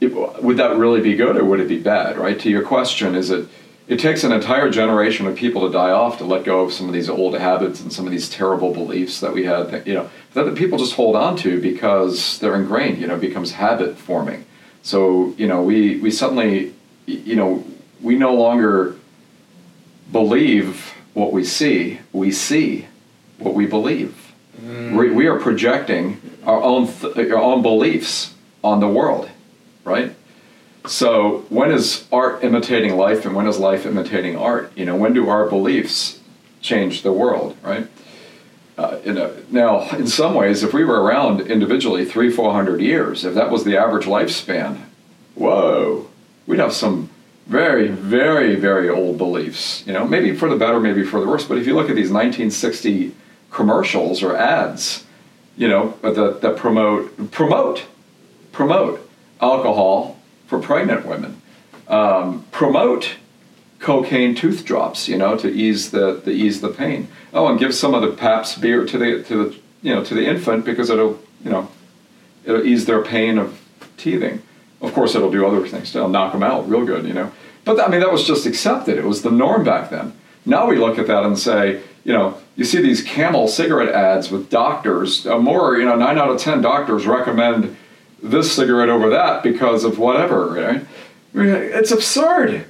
It- 0.00 0.14
would 0.42 0.56
that 0.58 0.76
really 0.76 1.00
be 1.00 1.16
good 1.16 1.36
or 1.36 1.44
would 1.44 1.60
it 1.60 1.68
be 1.68 1.78
bad, 1.78 2.18
right? 2.18 2.38
To 2.40 2.50
your 2.50 2.62
question, 2.62 3.14
is 3.14 3.30
it, 3.30 3.46
it 3.88 3.98
takes 3.98 4.22
an 4.22 4.32
entire 4.32 4.70
generation 4.70 5.26
of 5.26 5.34
people 5.34 5.66
to 5.66 5.72
die 5.72 5.90
off 5.90 6.18
to 6.18 6.24
let 6.24 6.44
go 6.44 6.60
of 6.60 6.72
some 6.72 6.86
of 6.86 6.92
these 6.92 7.08
old 7.08 7.36
habits 7.36 7.80
and 7.80 7.92
some 7.92 8.04
of 8.04 8.12
these 8.12 8.28
terrible 8.28 8.72
beliefs 8.72 9.20
that 9.20 9.32
we 9.32 9.44
had, 9.44 9.70
that, 9.70 9.86
you 9.86 9.94
know, 9.94 10.10
that 10.34 10.44
the 10.44 10.52
people 10.52 10.78
just 10.78 10.94
hold 10.94 11.16
on 11.16 11.36
to 11.38 11.60
because 11.60 12.38
they're 12.38 12.54
ingrained, 12.54 12.98
you 12.98 13.06
know, 13.06 13.16
becomes 13.16 13.52
habit 13.52 13.96
forming. 13.96 14.44
So, 14.82 15.34
you 15.36 15.48
know, 15.48 15.62
we, 15.62 15.98
we 15.98 16.10
suddenly, 16.10 16.74
you 17.06 17.34
know, 17.34 17.64
we 18.00 18.14
no 18.14 18.34
longer 18.34 18.96
believe 20.12 20.94
what 21.14 21.32
we 21.32 21.44
see, 21.44 21.98
we 22.12 22.30
see 22.30 22.86
what 23.38 23.54
we 23.54 23.66
believe. 23.66 24.27
We, 24.68 25.10
we 25.10 25.26
are 25.26 25.38
projecting 25.38 26.20
our 26.44 26.62
own, 26.62 26.88
th- 26.88 27.16
our 27.30 27.38
own 27.38 27.62
beliefs 27.62 28.34
on 28.62 28.80
the 28.80 28.88
world, 28.88 29.30
right? 29.84 30.14
So 30.86 31.46
when 31.48 31.70
is 31.70 32.06
art 32.12 32.44
imitating 32.44 32.96
life 32.96 33.24
and 33.24 33.34
when 33.34 33.46
is 33.46 33.58
life 33.58 33.86
imitating 33.86 34.36
art? 34.36 34.72
You 34.76 34.84
know, 34.84 34.96
when 34.96 35.14
do 35.14 35.28
our 35.28 35.48
beliefs 35.48 36.20
change 36.60 37.02
the 37.02 37.12
world, 37.12 37.56
right? 37.62 37.86
Uh, 38.76 38.98
you 39.04 39.12
know, 39.12 39.34
now, 39.50 39.88
in 39.90 40.06
some 40.06 40.34
ways, 40.34 40.62
if 40.62 40.72
we 40.72 40.84
were 40.84 41.02
around 41.02 41.40
individually 41.40 42.04
three, 42.04 42.30
four 42.30 42.52
hundred 42.52 42.80
years, 42.80 43.24
if 43.24 43.34
that 43.34 43.50
was 43.50 43.64
the 43.64 43.76
average 43.76 44.06
lifespan, 44.06 44.82
whoa, 45.34 46.06
we'd 46.46 46.60
have 46.60 46.72
some 46.72 47.10
very, 47.46 47.88
very, 47.88 48.54
very 48.54 48.88
old 48.88 49.18
beliefs. 49.18 49.82
You 49.86 49.94
know, 49.94 50.06
maybe 50.06 50.36
for 50.36 50.48
the 50.48 50.56
better, 50.56 50.78
maybe 50.78 51.02
for 51.04 51.20
the 51.20 51.26
worse. 51.26 51.44
But 51.44 51.58
if 51.58 51.66
you 51.66 51.74
look 51.74 51.90
at 51.90 51.96
these 51.96 52.10
1960 52.10 53.14
commercials 53.50 54.22
or 54.22 54.36
ads, 54.36 55.04
you 55.56 55.68
know, 55.68 55.98
that, 56.02 56.40
that 56.40 56.56
promote 56.56 57.30
promote 57.30 57.86
promote 58.52 59.08
alcohol 59.40 60.18
for 60.46 60.58
pregnant 60.58 61.06
women, 61.06 61.40
um, 61.88 62.44
promote 62.50 63.16
cocaine 63.78 64.34
tooth 64.34 64.64
drops, 64.64 65.08
you 65.08 65.16
know, 65.16 65.36
to 65.36 65.48
ease 65.48 65.90
the, 65.90 66.20
the 66.24 66.32
ease 66.32 66.60
the 66.60 66.68
pain. 66.68 67.08
Oh, 67.32 67.46
and 67.48 67.58
give 67.58 67.74
some 67.74 67.94
of 67.94 68.02
the 68.02 68.12
Pabst 68.12 68.60
beer 68.60 68.84
to 68.84 68.98
the 68.98 69.22
to 69.24 69.44
the 69.44 69.56
you 69.82 69.94
know 69.94 70.04
to 70.04 70.14
the 70.14 70.26
infant 70.26 70.64
because 70.64 70.90
it'll 70.90 71.18
you 71.44 71.50
know 71.50 71.68
it'll 72.44 72.64
ease 72.64 72.86
their 72.86 73.02
pain 73.02 73.38
of 73.38 73.60
teething. 73.96 74.42
Of 74.80 74.92
course, 74.94 75.14
it'll 75.14 75.30
do 75.30 75.46
other 75.46 75.66
things. 75.66 75.94
It'll 75.94 76.08
knock 76.08 76.32
them 76.32 76.42
out 76.42 76.68
real 76.68 76.84
good, 76.84 77.06
you 77.06 77.14
know. 77.14 77.32
But 77.64 77.80
I 77.80 77.88
mean, 77.88 78.00
that 78.00 78.12
was 78.12 78.26
just 78.26 78.46
accepted. 78.46 78.96
It 78.96 79.04
was 79.04 79.22
the 79.22 79.30
norm 79.30 79.64
back 79.64 79.90
then. 79.90 80.14
Now 80.46 80.66
we 80.66 80.76
look 80.76 80.98
at 80.98 81.06
that 81.08 81.24
and 81.24 81.38
say, 81.38 81.82
you 82.08 82.14
know, 82.14 82.38
you 82.56 82.64
see 82.64 82.80
these 82.80 83.02
Camel 83.02 83.46
cigarette 83.48 83.94
ads 83.94 84.30
with 84.30 84.48
doctors. 84.48 85.26
Uh, 85.26 85.38
more, 85.38 85.76
you 85.76 85.84
know, 85.84 85.94
nine 85.94 86.16
out 86.16 86.30
of 86.30 86.40
ten 86.40 86.62
doctors 86.62 87.06
recommend 87.06 87.76
this 88.22 88.50
cigarette 88.50 88.88
over 88.88 89.10
that 89.10 89.42
because 89.42 89.84
of 89.84 89.98
whatever. 89.98 90.46
Right? 90.54 90.86
It's 91.34 91.90
absurd. 91.90 92.64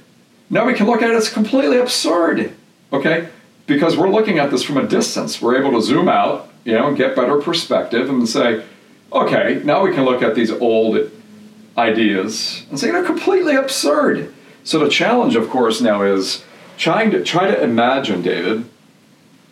Now 0.49 0.65
we 0.65 0.73
can 0.73 0.87
look 0.87 1.01
at 1.01 1.09
it, 1.09 1.15
it's 1.15 1.31
completely 1.31 1.77
absurd, 1.77 2.53
okay? 2.91 3.29
Because 3.65 3.95
we're 3.95 4.09
looking 4.09 4.39
at 4.39 4.51
this 4.51 4.61
from 4.61 4.75
a 4.75 4.85
distance. 4.85 5.41
We're 5.41 5.57
able 5.57 5.71
to 5.79 5.81
zoom 5.81 6.09
out, 6.09 6.49
you 6.65 6.73
know, 6.73 6.89
and 6.89 6.97
get 6.97 7.15
better 7.15 7.37
perspective 7.39 8.09
and 8.09 8.27
say, 8.27 8.65
okay, 9.13 9.61
now 9.63 9.85
we 9.85 9.93
can 9.93 10.03
look 10.03 10.21
at 10.21 10.35
these 10.35 10.51
old 10.51 11.09
ideas 11.77 12.65
and 12.69 12.77
say 12.77 12.91
they're 12.91 13.05
completely 13.05 13.55
absurd. 13.55 14.33
So 14.65 14.79
the 14.79 14.89
challenge, 14.89 15.37
of 15.37 15.49
course, 15.49 15.79
now 15.79 16.01
is 16.01 16.43
trying 16.77 17.11
to 17.11 17.23
try 17.23 17.47
to 17.47 17.63
imagine, 17.63 18.21
David, 18.21 18.65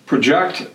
project 0.07 0.67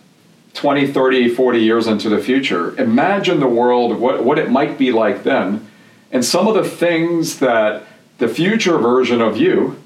20, 0.54 0.92
30, 0.92 1.34
40 1.34 1.58
years 1.58 1.86
into 1.88 2.08
the 2.08 2.18
future. 2.20 2.78
Imagine 2.80 3.40
the 3.40 3.48
world, 3.48 3.98
what, 3.98 4.24
what 4.24 4.38
it 4.38 4.50
might 4.50 4.78
be 4.78 4.92
like 4.92 5.24
then, 5.24 5.68
and 6.12 6.24
some 6.24 6.46
of 6.46 6.54
the 6.54 6.64
things 6.64 7.40
that 7.40 7.82
the 8.18 8.28
future 8.28 8.78
version 8.78 9.20
of 9.20 9.36
you 9.36 9.82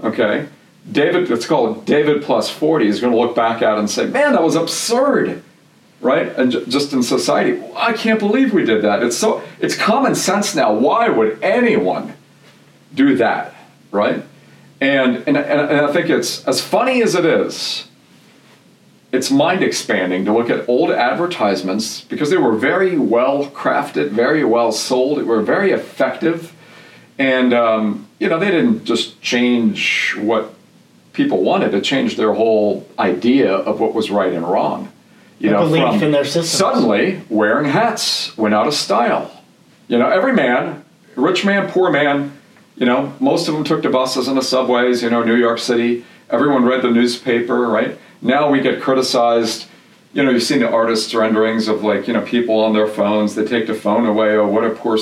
okay, 0.00 0.48
David, 0.90 1.30
it's 1.30 1.46
called 1.46 1.84
David 1.84 2.22
plus 2.22 2.50
40, 2.50 2.86
is 2.86 3.00
going 3.00 3.12
to 3.12 3.18
look 3.18 3.34
back 3.34 3.62
at 3.62 3.78
and 3.78 3.90
say, 3.90 4.06
man, 4.06 4.32
that 4.32 4.42
was 4.42 4.54
absurd, 4.54 5.42
right? 6.00 6.28
And 6.36 6.52
j- 6.52 6.64
just 6.66 6.92
in 6.92 7.02
society, 7.02 7.62
I 7.76 7.92
can't 7.92 8.18
believe 8.18 8.52
we 8.52 8.64
did 8.64 8.82
that. 8.82 9.02
It's 9.02 9.16
so, 9.16 9.42
it's 9.60 9.76
common 9.76 10.14
sense 10.14 10.54
now. 10.54 10.72
Why 10.72 11.08
would 11.08 11.42
anyone 11.42 12.14
do 12.94 13.16
that, 13.16 13.54
right? 13.90 14.22
And, 14.80 15.16
and, 15.26 15.36
and 15.36 15.80
I 15.80 15.92
think 15.92 16.08
it's 16.08 16.46
as 16.46 16.60
funny 16.60 17.02
as 17.02 17.14
it 17.14 17.24
is, 17.24 17.87
it's 19.10 19.30
mind 19.30 19.62
expanding 19.62 20.24
to 20.26 20.32
look 20.32 20.50
at 20.50 20.68
old 20.68 20.90
advertisements 20.90 22.02
because 22.02 22.30
they 22.30 22.36
were 22.36 22.56
very 22.56 22.98
well 22.98 23.46
crafted, 23.46 24.10
very 24.10 24.44
well 24.44 24.70
sold, 24.70 25.18
they 25.18 25.22
were 25.22 25.42
very 25.42 25.70
effective. 25.70 26.54
And 27.18 27.52
um, 27.52 28.06
you 28.18 28.28
know, 28.28 28.38
they 28.38 28.50
didn't 28.50 28.84
just 28.84 29.20
change 29.20 30.14
what 30.16 30.54
people 31.12 31.42
wanted; 31.42 31.72
to 31.72 31.80
change 31.80 32.16
their 32.16 32.34
whole 32.34 32.86
idea 32.98 33.52
of 33.52 33.80
what 33.80 33.94
was 33.94 34.10
right 34.10 34.32
and 34.32 34.48
wrong. 34.48 34.92
You 35.40 35.50
know, 35.50 35.60
belief 35.60 36.02
in 36.02 36.12
their 36.12 36.24
system. 36.24 36.44
Suddenly, 36.44 37.22
wearing 37.28 37.70
hats 37.70 38.36
went 38.36 38.54
out 38.54 38.66
of 38.66 38.74
style. 38.74 39.42
You 39.88 39.98
know, 39.98 40.08
every 40.08 40.32
man, 40.32 40.84
rich 41.16 41.44
man, 41.44 41.70
poor 41.70 41.90
man, 41.90 42.38
you 42.76 42.86
know, 42.86 43.14
most 43.18 43.48
of 43.48 43.54
them 43.54 43.64
took 43.64 43.82
the 43.82 43.88
buses 43.88 44.28
and 44.28 44.36
the 44.36 44.42
subways. 44.42 45.02
You 45.02 45.10
know, 45.10 45.24
New 45.24 45.36
York 45.36 45.58
City. 45.58 46.04
Everyone 46.30 46.64
read 46.64 46.82
the 46.82 46.90
newspaper, 46.90 47.66
right? 47.66 47.98
Now 48.20 48.50
we 48.50 48.60
get 48.60 48.80
criticized. 48.80 49.66
You 50.12 50.24
know, 50.24 50.30
you've 50.30 50.42
seen 50.42 50.60
the 50.60 50.70
artists' 50.70 51.14
renderings 51.14 51.68
of 51.68 51.84
like 51.84 52.08
you 52.08 52.14
know 52.14 52.22
people 52.22 52.60
on 52.60 52.72
their 52.72 52.88
phones. 52.88 53.34
They 53.34 53.44
take 53.44 53.66
the 53.66 53.74
phone 53.74 54.06
away. 54.06 54.36
Oh, 54.36 54.46
what 54.46 54.64
a 54.64 54.70
poor, 54.70 54.98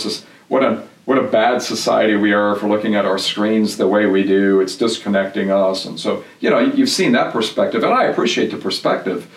what 0.48 0.62
a 0.62 0.86
what 1.06 1.18
a 1.18 1.22
bad 1.22 1.62
society 1.62 2.16
we 2.16 2.32
are 2.32 2.56
for 2.56 2.68
looking 2.68 2.96
at 2.96 3.06
our 3.06 3.16
screens 3.16 3.76
the 3.76 3.86
way 3.86 4.06
we 4.06 4.24
do. 4.24 4.60
It's 4.60 4.76
disconnecting 4.76 5.52
us. 5.52 5.84
And 5.84 5.98
so, 6.00 6.24
you 6.40 6.50
know, 6.50 6.58
you've 6.58 6.88
seen 6.88 7.12
that 7.12 7.32
perspective, 7.32 7.84
and 7.84 7.94
I 7.94 8.04
appreciate 8.04 8.50
the 8.50 8.56
perspective. 8.56 9.30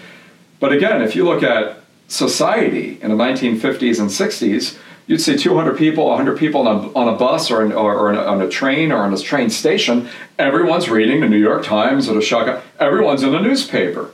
But 0.59 0.73
again, 0.73 1.03
if 1.03 1.15
you 1.15 1.25
look 1.25 1.43
at 1.43 1.77
society 2.07 2.99
in 3.03 3.11
the 3.11 3.23
1950s 3.23 3.99
and 3.99 4.09
60s, 4.09 4.77
you'd 5.09 5.19
see 5.19 5.35
200 5.35 5.75
people, 5.75 6.07
100 6.07 6.37
people 6.37 6.67
on 6.67 6.85
a, 6.85 6.93
on 6.93 7.07
a 7.09 7.17
bus 7.17 7.49
or, 7.49 7.65
or, 7.73 7.93
or 7.95 8.15
on 8.15 8.41
a 8.41 8.47
train 8.47 8.91
or 8.91 8.99
on 8.99 9.11
a 9.11 9.17
train 9.17 9.49
station. 9.49 10.07
Everyone's 10.37 10.87
reading 10.87 11.19
the 11.19 11.27
New 11.27 11.39
York 11.39 11.65
Times 11.65 12.07
or 12.07 12.13
the 12.13 12.21
Chicago. 12.21 12.61
Everyone's 12.79 13.23
in 13.23 13.31
the 13.31 13.41
newspaper. 13.41 14.13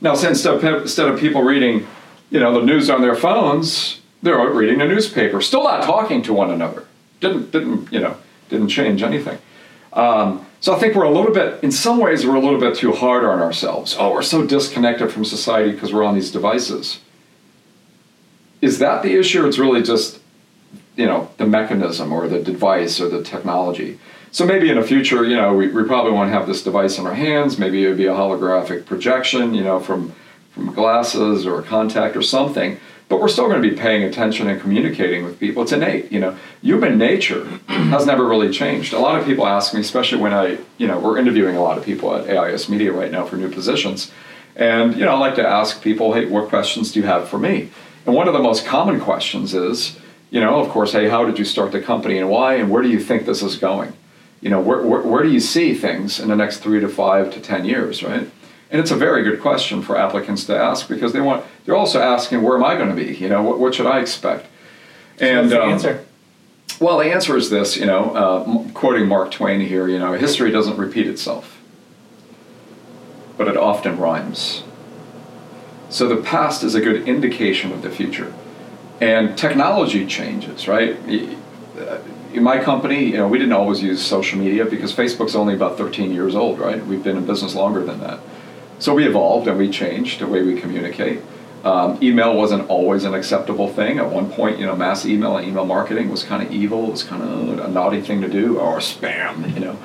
Now, 0.00 0.12
of, 0.12 0.64
instead 0.64 1.08
of 1.08 1.18
people 1.18 1.42
reading, 1.42 1.86
you 2.30 2.38
know, 2.38 2.58
the 2.58 2.64
news 2.64 2.88
on 2.88 3.02
their 3.02 3.16
phones, 3.16 4.00
they're 4.22 4.38
reading 4.50 4.80
a 4.80 4.86
newspaper, 4.86 5.42
still 5.42 5.64
not 5.64 5.82
talking 5.82 6.22
to 6.22 6.32
one 6.32 6.52
another. 6.52 6.86
Didn't 7.20 7.50
didn't 7.50 7.92
you 7.92 7.98
know 7.98 8.16
didn't 8.48 8.68
change 8.68 9.02
anything. 9.02 9.38
Um, 9.92 10.46
so 10.60 10.74
I 10.74 10.78
think 10.78 10.94
we're 10.94 11.04
a 11.04 11.10
little 11.10 11.32
bit, 11.32 11.62
in 11.62 11.70
some 11.70 11.98
ways, 11.98 12.26
we're 12.26 12.34
a 12.34 12.40
little 12.40 12.60
bit 12.60 12.76
too 12.76 12.92
hard 12.92 13.24
on 13.24 13.40
ourselves. 13.40 13.96
Oh, 13.98 14.12
we're 14.12 14.22
so 14.22 14.44
disconnected 14.44 15.12
from 15.12 15.24
society 15.24 15.72
because 15.72 15.92
we're 15.92 16.04
on 16.04 16.14
these 16.14 16.30
devices. 16.30 17.00
Is 18.60 18.80
that 18.80 19.02
the 19.02 19.16
issue? 19.18 19.46
It's 19.46 19.58
really 19.58 19.82
just, 19.82 20.20
you 20.98 21.06
know, 21.06 21.30
the 21.38 21.46
mechanism 21.46 22.12
or 22.12 22.28
the 22.28 22.42
device 22.42 23.00
or 23.00 23.08
the 23.08 23.22
technology. 23.22 23.98
So 24.30 24.44
maybe 24.44 24.68
in 24.68 24.76
the 24.76 24.82
future, 24.82 25.24
you 25.24 25.36
know, 25.36 25.54
we, 25.54 25.68
we 25.68 25.84
probably 25.84 26.12
won't 26.12 26.30
have 26.30 26.46
this 26.46 26.62
device 26.62 26.98
in 26.98 27.06
our 27.06 27.14
hands. 27.14 27.58
Maybe 27.58 27.84
it 27.84 27.88
would 27.88 27.96
be 27.96 28.06
a 28.06 28.12
holographic 28.12 28.84
projection, 28.84 29.54
you 29.54 29.64
know, 29.64 29.80
from 29.80 30.12
from 30.52 30.74
glasses 30.74 31.46
or 31.46 31.60
a 31.60 31.62
contact 31.62 32.16
or 32.16 32.22
something 32.22 32.78
but 33.08 33.20
we're 33.20 33.28
still 33.28 33.48
going 33.48 33.60
to 33.60 33.68
be 33.68 33.74
paying 33.74 34.04
attention 34.04 34.48
and 34.48 34.60
communicating 34.60 35.24
with 35.24 35.40
people. 35.40 35.62
It's 35.62 35.72
innate, 35.72 36.12
you 36.12 36.20
know. 36.20 36.36
Human 36.62 36.98
nature 36.98 37.44
has 37.68 38.04
never 38.04 38.26
really 38.26 38.50
changed. 38.50 38.92
A 38.92 38.98
lot 38.98 39.18
of 39.18 39.24
people 39.24 39.46
ask 39.46 39.72
me, 39.72 39.80
especially 39.80 40.18
when 40.18 40.34
I, 40.34 40.58
you 40.76 40.86
know, 40.86 40.98
we're 40.98 41.18
interviewing 41.18 41.56
a 41.56 41.62
lot 41.62 41.78
of 41.78 41.84
people 41.84 42.14
at 42.14 42.28
AIS 42.28 42.68
Media 42.68 42.92
right 42.92 43.10
now 43.10 43.24
for 43.24 43.36
new 43.36 43.50
positions, 43.50 44.12
and 44.56 44.94
you 44.96 45.04
know, 45.04 45.14
I 45.14 45.18
like 45.18 45.36
to 45.36 45.46
ask 45.46 45.82
people, 45.82 46.12
hey, 46.12 46.26
what 46.26 46.48
questions 46.48 46.92
do 46.92 47.00
you 47.00 47.06
have 47.06 47.28
for 47.28 47.38
me? 47.38 47.70
And 48.04 48.14
one 48.14 48.28
of 48.28 48.34
the 48.34 48.40
most 48.40 48.66
common 48.66 49.00
questions 49.00 49.54
is, 49.54 49.98
you 50.30 50.40
know, 50.40 50.60
of 50.60 50.68
course, 50.68 50.92
hey, 50.92 51.08
how 51.08 51.24
did 51.24 51.38
you 51.38 51.44
start 51.44 51.72
the 51.72 51.80
company 51.80 52.18
and 52.18 52.28
why, 52.28 52.54
and 52.54 52.70
where 52.70 52.82
do 52.82 52.88
you 52.88 53.00
think 53.00 53.24
this 53.24 53.42
is 53.42 53.56
going? 53.56 53.92
You 54.40 54.50
know, 54.50 54.60
where, 54.60 54.82
where, 54.82 55.02
where 55.02 55.22
do 55.22 55.30
you 55.30 55.40
see 55.40 55.74
things 55.74 56.20
in 56.20 56.28
the 56.28 56.36
next 56.36 56.58
three 56.58 56.80
to 56.80 56.88
five 56.88 57.32
to 57.34 57.40
ten 57.40 57.64
years, 57.64 58.02
right? 58.02 58.30
And 58.70 58.80
it's 58.80 58.90
a 58.90 58.96
very 58.96 59.22
good 59.22 59.40
question 59.40 59.80
for 59.82 59.96
applicants 59.96 60.44
to 60.44 60.56
ask 60.56 60.88
because 60.88 61.12
they 61.12 61.20
want 61.20 61.44
they're 61.64 61.76
also 61.76 62.00
asking 62.00 62.42
where 62.42 62.56
am 62.56 62.64
I 62.64 62.76
going 62.76 62.90
to 62.90 62.94
be? 62.94 63.14
You 63.16 63.28
know, 63.28 63.42
what, 63.42 63.58
what 63.58 63.74
should 63.74 63.86
I 63.86 64.00
expect? 64.00 64.46
And 65.18 65.50
so 65.50 65.62
um, 65.62 65.70
answer. 65.70 66.04
Well, 66.78 66.98
the 66.98 67.12
answer 67.12 67.36
is 67.36 67.50
this. 67.50 67.76
You 67.76 67.86
know, 67.86 68.14
uh, 68.14 68.72
quoting 68.72 69.08
Mark 69.08 69.30
Twain 69.30 69.60
here. 69.60 69.88
You 69.88 69.98
know, 69.98 70.12
history 70.12 70.50
doesn't 70.50 70.76
repeat 70.76 71.06
itself, 71.06 71.58
but 73.36 73.48
it 73.48 73.56
often 73.56 73.98
rhymes. 73.98 74.62
So 75.88 76.06
the 76.06 76.22
past 76.22 76.62
is 76.62 76.74
a 76.74 76.82
good 76.82 77.08
indication 77.08 77.72
of 77.72 77.80
the 77.80 77.90
future, 77.90 78.34
and 79.00 79.36
technology 79.36 80.06
changes. 80.06 80.68
Right. 80.68 80.96
Uh, 81.78 81.98
in 82.32 82.42
my 82.42 82.62
company, 82.62 83.06
you 83.06 83.16
know, 83.16 83.26
we 83.26 83.38
didn't 83.38 83.54
always 83.54 83.82
use 83.82 84.04
social 84.04 84.38
media 84.38 84.64
because 84.64 84.94
Facebook's 84.94 85.34
only 85.34 85.54
about 85.54 85.78
13 85.78 86.12
years 86.12 86.34
old, 86.34 86.58
right? 86.58 86.84
We've 86.86 87.02
been 87.02 87.16
in 87.16 87.26
business 87.26 87.54
longer 87.54 87.82
than 87.84 88.00
that. 88.00 88.20
So 88.78 88.94
we 88.94 89.06
evolved 89.06 89.48
and 89.48 89.58
we 89.58 89.70
changed 89.70 90.20
the 90.20 90.26
way 90.26 90.42
we 90.42 90.60
communicate. 90.60 91.20
Um, 91.64 91.98
email 92.02 92.36
wasn't 92.36 92.68
always 92.70 93.04
an 93.04 93.14
acceptable 93.14 93.68
thing. 93.68 93.98
At 93.98 94.10
one 94.10 94.30
point, 94.30 94.58
you 94.58 94.66
know, 94.66 94.76
mass 94.76 95.04
email 95.04 95.36
and 95.36 95.48
email 95.48 95.64
marketing 95.64 96.10
was 96.10 96.22
kind 96.22 96.42
of 96.42 96.52
evil. 96.52 96.86
It 96.86 96.90
was 96.92 97.02
kind 97.02 97.22
of 97.22 97.58
a 97.58 97.68
naughty 97.68 98.00
thing 98.00 98.20
to 98.20 98.28
do, 98.28 98.58
or 98.58 98.78
spam. 98.78 99.52
You 99.54 99.60
know, 99.60 99.78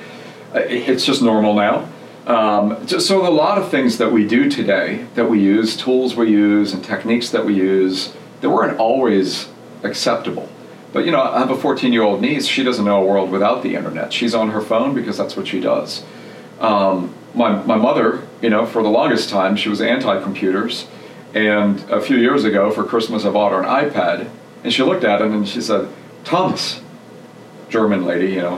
uh, 0.54 0.60
it's 0.60 1.04
just 1.04 1.20
normal 1.20 1.54
now. 1.54 1.88
Um, 2.26 2.86
so 2.86 3.26
a 3.26 3.28
lot 3.28 3.58
of 3.58 3.70
things 3.70 3.98
that 3.98 4.12
we 4.12 4.26
do 4.26 4.48
today, 4.48 5.06
that 5.14 5.28
we 5.28 5.40
use, 5.40 5.76
tools 5.76 6.14
we 6.14 6.30
use, 6.30 6.72
and 6.72 6.82
techniques 6.82 7.30
that 7.30 7.44
we 7.44 7.54
use, 7.54 8.14
that 8.44 8.50
weren't 8.50 8.78
always 8.78 9.48
acceptable. 9.82 10.46
But 10.92 11.06
you 11.06 11.12
know, 11.12 11.22
I 11.22 11.38
have 11.38 11.50
a 11.50 11.56
14-year-old 11.56 12.20
niece. 12.20 12.46
She 12.46 12.62
doesn't 12.62 12.84
know 12.84 13.02
a 13.02 13.06
world 13.06 13.30
without 13.30 13.62
the 13.62 13.74
internet. 13.74 14.12
She's 14.12 14.34
on 14.34 14.50
her 14.50 14.60
phone 14.60 14.94
because 14.94 15.16
that's 15.16 15.34
what 15.34 15.46
she 15.46 15.60
does. 15.60 16.04
Um, 16.60 17.14
my, 17.34 17.62
my 17.64 17.76
mother, 17.76 18.22
you 18.42 18.50
know, 18.50 18.66
for 18.66 18.82
the 18.82 18.90
longest 18.90 19.30
time, 19.30 19.56
she 19.56 19.70
was 19.70 19.80
anti 19.80 20.22
computers. 20.22 20.86
And 21.32 21.80
a 21.90 22.02
few 22.02 22.18
years 22.18 22.44
ago, 22.44 22.70
for 22.70 22.84
Christmas, 22.84 23.24
I 23.24 23.30
bought 23.30 23.52
her 23.52 23.62
an 23.62 23.64
iPad. 23.64 24.28
And 24.62 24.70
she 24.70 24.82
looked 24.82 25.04
at 25.04 25.22
it 25.22 25.30
and 25.30 25.48
she 25.48 25.62
said, 25.62 25.88
Thomas, 26.22 26.82
German 27.70 28.04
lady, 28.04 28.30
you 28.30 28.42
know, 28.42 28.56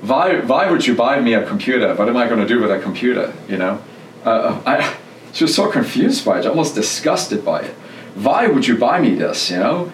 why, 0.00 0.38
why 0.42 0.70
would 0.70 0.86
you 0.86 0.94
buy 0.94 1.18
me 1.18 1.34
a 1.34 1.44
computer? 1.44 1.92
What 1.96 2.08
am 2.08 2.16
I 2.16 2.28
going 2.28 2.40
to 2.40 2.46
do 2.46 2.60
with 2.60 2.70
a 2.70 2.78
computer? 2.78 3.34
You 3.48 3.56
know, 3.56 3.82
uh, 4.24 4.62
I, 4.64 4.96
She 5.34 5.42
was 5.42 5.54
so 5.54 5.68
confused 5.68 6.24
by 6.24 6.38
it, 6.38 6.46
almost 6.46 6.76
disgusted 6.76 7.44
by 7.44 7.62
it. 7.62 7.74
Why 8.14 8.46
would 8.46 8.66
you 8.66 8.78
buy 8.78 9.00
me 9.00 9.14
this? 9.14 9.50
You 9.50 9.58
know, 9.58 9.92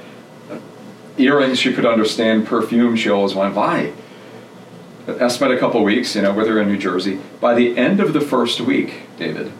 earrings 1.16 1.58
she 1.58 1.72
could 1.72 1.86
understand, 1.86 2.46
perfume 2.46 2.96
she 2.96 3.10
always 3.10 3.34
wanted. 3.34 3.54
Why? 3.54 3.92
I 5.08 5.28
spent 5.28 5.52
a 5.52 5.58
couple 5.58 5.82
weeks, 5.82 6.14
you 6.14 6.22
know, 6.22 6.32
with 6.32 6.46
her 6.46 6.60
in 6.60 6.68
New 6.68 6.78
Jersey. 6.78 7.20
By 7.40 7.54
the 7.54 7.76
end 7.76 8.00
of 8.00 8.12
the 8.12 8.20
first 8.20 8.60
week, 8.60 9.02
David, 9.18 9.52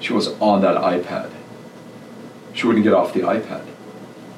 she 0.00 0.12
was 0.12 0.28
on 0.40 0.62
that 0.62 0.76
iPad. 0.76 1.30
She 2.54 2.66
wouldn't 2.66 2.84
get 2.84 2.94
off 2.94 3.12
the 3.12 3.20
iPad. 3.20 3.66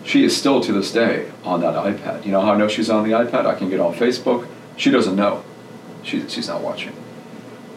She 0.04 0.24
is 0.24 0.36
still 0.36 0.60
to 0.62 0.72
this 0.72 0.90
day 0.92 1.30
on 1.44 1.60
that 1.60 1.74
iPad. 1.74 2.24
You 2.24 2.32
know 2.32 2.40
how 2.40 2.52
I 2.52 2.56
know 2.56 2.68
she's 2.68 2.90
on 2.90 3.04
the 3.04 3.10
iPad? 3.10 3.46
I 3.46 3.54
can 3.54 3.68
get 3.68 3.80
on 3.80 3.94
Facebook. 3.94 4.46
She 4.76 4.90
doesn't 4.90 5.14
know. 5.14 5.44
She, 6.02 6.26
she's 6.28 6.48
not 6.48 6.62
watching. 6.62 6.94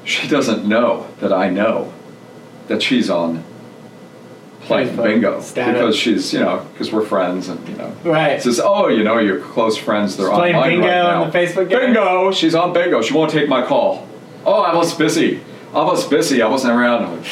She 0.05 0.27
doesn't 0.27 0.65
know 0.65 1.07
that 1.19 1.33
I 1.33 1.49
know 1.49 1.93
that 2.67 2.81
she's 2.81 3.09
on 3.09 3.43
playing 4.63 4.95
bingo. 4.95 5.41
status. 5.41 5.73
because 5.79 5.95
she's 5.95 6.33
you 6.33 6.39
know 6.39 6.65
because 6.73 6.91
we're 6.91 7.05
friends 7.05 7.49
and 7.49 7.67
you 7.67 7.75
know. 7.75 7.95
Right. 8.03 8.41
says 8.41 8.59
oh 8.63 8.87
you 8.87 9.03
know 9.03 9.17
your 9.19 9.39
close 9.39 9.77
friends 9.77 10.15
they're 10.17 10.27
She's 10.27 10.35
playing 10.35 10.55
online 10.55 10.69
bingo 10.81 10.87
right 10.87 11.13
on 11.15 11.21
now. 11.25 11.29
the 11.29 11.37
Facebook 11.37 11.69
game? 11.69 11.79
bingo! 11.79 12.31
She's 12.31 12.55
on 12.55 12.73
bingo. 12.73 13.01
She 13.01 13.13
won't 13.13 13.31
take 13.31 13.47
my 13.49 13.65
call. 13.65 14.07
Oh 14.45 14.61
I 14.61 14.75
was 14.75 14.93
busy. 14.93 15.41
I 15.73 15.83
was 15.83 16.07
busy. 16.07 16.41
I 16.41 16.47
wasn't 16.47 16.73
around. 16.73 17.03
I'm 17.03 17.17
like, 17.17 17.27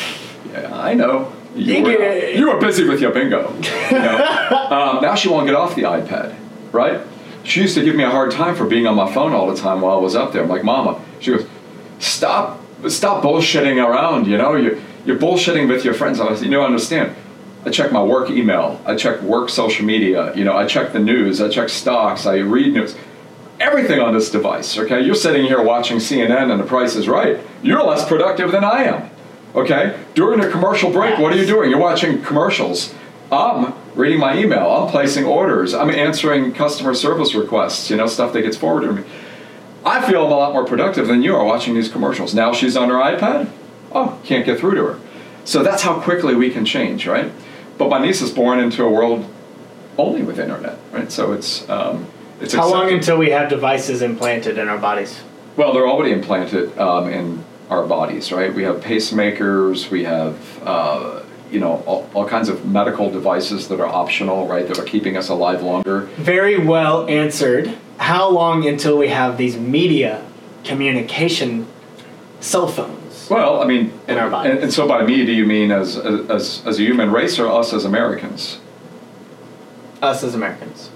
yeah 0.54 0.74
I 0.74 0.94
know. 0.94 1.32
You 1.56 1.76
You 1.76 1.84
were, 1.84 2.18
you. 2.30 2.50
were 2.50 2.60
busy 2.60 2.86
with 2.88 3.02
your 3.02 3.12
bingo. 3.12 3.54
You 3.92 4.00
know? 4.00 4.68
um, 4.72 5.02
now 5.02 5.16
she 5.16 5.28
won't 5.30 5.46
get 5.48 5.56
off 5.56 5.76
the 5.76 5.84
iPad 5.84 6.36
right? 6.72 7.02
She 7.44 7.60
used 7.62 7.76
to 7.76 7.84
give 7.84 7.96
me 7.96 8.04
a 8.06 8.10
hard 8.10 8.32
time 8.32 8.56
for 8.56 8.66
being 8.66 8.88
on 8.88 8.96
my 8.96 9.12
phone 9.14 9.34
all 9.34 9.48
the 9.54 9.58
time 9.58 9.82
while 9.82 9.98
I 9.98 10.00
was 10.02 10.16
up 10.16 10.32
there. 10.32 10.44
I'm 10.44 10.50
like 10.50 10.64
mama 10.64 11.02
she 11.20 11.32
goes 11.32 11.46
stop 12.00 12.60
stop 12.88 13.24
bullshitting 13.24 13.78
around 13.86 14.28
you 14.28 14.38
know? 14.38 14.56
You're, 14.56 14.78
you're 15.06 15.18
bullshitting 15.18 15.68
with 15.68 15.84
your 15.84 15.94
friends. 15.94 16.20
I 16.20 16.30
was 16.30 16.42
you 16.42 16.50
know 16.50 16.64
understand 16.64 17.16
I 17.66 17.70
check 17.70 17.92
my 17.92 18.02
work 18.02 18.30
email. 18.30 18.82
I 18.86 18.96
check 18.96 19.22
work 19.22 19.50
social 19.50 19.86
media. 19.86 20.36
You 20.36 20.44
know 20.44 20.58
I 20.58 20.66
check 20.66 20.94
the 20.94 21.00
news. 21.00 21.42
I 21.42 21.50
check 21.50 21.70
stocks. 21.70 22.26
I 22.26 22.38
read 22.38 22.74
news. 22.74 22.96
Everything 23.60 24.00
on 24.00 24.14
this 24.14 24.32
device 24.32 24.78
okay? 24.78 25.02
You're 25.02 25.16
sitting 25.16 25.46
here 25.46 25.62
watching 25.62 25.98
CNN 25.98 26.52
and 26.52 26.60
the 26.60 26.66
price 26.66 26.96
is 26.96 27.08
right. 27.08 27.40
You're 27.62 27.84
less 27.84 28.08
productive 28.08 28.52
than 28.52 28.64
I 28.64 28.84
am 28.84 29.10
okay? 29.54 30.00
During 30.16 30.40
a 30.40 30.50
commercial 30.50 30.92
break 30.92 31.20
what 31.20 31.34
are 31.34 31.38
you 31.38 31.46
doing? 31.46 31.70
You're 31.70 31.80
watching 31.80 32.22
commercials. 32.24 32.94
I'm 33.32 33.74
reading 33.96 34.20
my 34.20 34.38
email. 34.38 34.70
I'm 34.70 34.90
placing 34.90 35.26
orders. 35.26 35.74
I'm 35.74 35.92
answering 35.92 36.54
customer 36.54 36.96
service 36.96 37.36
requests 37.36 37.90
you 37.92 37.98
know 37.98 38.08
stuff 38.08 38.34
that 38.34 38.42
gets 38.42 38.58
forwarded 38.58 38.90
to 38.90 39.02
me. 39.04 39.10
I 39.86 40.08
feel 40.10 40.26
I'm 40.26 40.32
a 40.32 40.36
lot 40.36 40.54
more 40.54 40.66
productive 40.66 41.08
than 41.08 41.22
you 41.22 41.36
are 41.36 41.46
watching 41.46 41.76
these 41.76 41.90
commercials. 41.90 42.34
Now 42.34 42.54
she's 42.54 42.76
on 42.76 42.90
her 42.90 42.96
iPad. 42.96 43.50
Oh, 43.92 44.20
can't 44.24 44.46
get 44.46 44.60
through 44.60 44.76
to 44.76 44.86
her. 44.86 45.00
So 45.44 45.64
that's 45.64 45.82
how 45.84 46.00
quickly 46.00 46.36
we 46.36 46.50
can 46.50 46.66
change, 46.66 47.08
right? 47.08 47.32
But 47.82 47.90
my 47.90 47.98
niece 48.00 48.22
is 48.22 48.30
born 48.30 48.60
into 48.60 48.84
a 48.84 48.90
world 48.92 49.28
only 49.98 50.22
with 50.22 50.38
internet, 50.38 50.78
right? 50.92 51.12
So 51.12 51.34
it's 51.34 51.68
um, 51.68 52.06
it's 52.40 52.54
How 52.54 52.70
long 52.70 52.94
until 52.94 53.18
we 53.18 53.32
have 53.32 53.50
devices 53.50 54.04
implanted 54.04 54.60
in 54.60 54.70
our 54.70 54.78
bodies? 54.78 55.20
Well, 55.58 55.74
they're 55.74 55.88
already 55.88 56.12
implanted 56.12 56.78
um, 56.78 57.10
in 57.10 57.44
our 57.72 57.84
bodies, 57.84 58.32
right? 58.32 58.54
We 58.54 58.62
have 58.66 58.82
pacemakers, 58.82 59.90
we 59.90 60.04
have, 60.04 60.38
uh, 60.62 61.24
you 61.50 61.60
know, 61.60 61.82
all, 61.88 62.08
all 62.14 62.28
kinds 62.28 62.50
of 62.50 62.68
medical 62.68 63.10
devices 63.10 63.68
that 63.70 63.80
are 63.80 63.88
optional, 63.88 64.48
right? 64.48 64.68
That 64.68 64.78
are 64.78 64.86
keeping 64.86 65.18
us 65.18 65.30
alive 65.30 65.64
longer. 65.64 66.02
Very 66.18 66.60
well 66.60 67.08
answered. 67.10 67.76
How 67.98 68.30
long 68.30 68.68
until 68.68 68.96
we 68.96 69.08
have 69.08 69.40
these 69.40 69.58
media 69.58 70.24
communication 70.64 71.66
cell 72.42 72.68
phones? 72.68 73.01
Well, 73.32 73.64
I 73.64 73.66
mean, 73.66 73.94
In 74.10 74.18
our 74.18 74.30
bodies. 74.30 74.52
And, 74.52 74.64
and 74.64 74.74
so 74.74 74.86
by 74.86 75.06
me, 75.06 75.26
do 75.26 75.32
you 75.32 75.46
mean 75.46 75.72
as, 75.72 75.96
as, 75.98 76.62
as 76.66 76.80
a 76.80 76.84
human 76.84 77.12
race 77.12 77.40
or 77.40 77.48
us 77.48 77.72
as 77.72 77.86
Americans? 77.86 78.60
Us 80.02 80.22
as 80.22 80.36
Americans. 80.36 80.90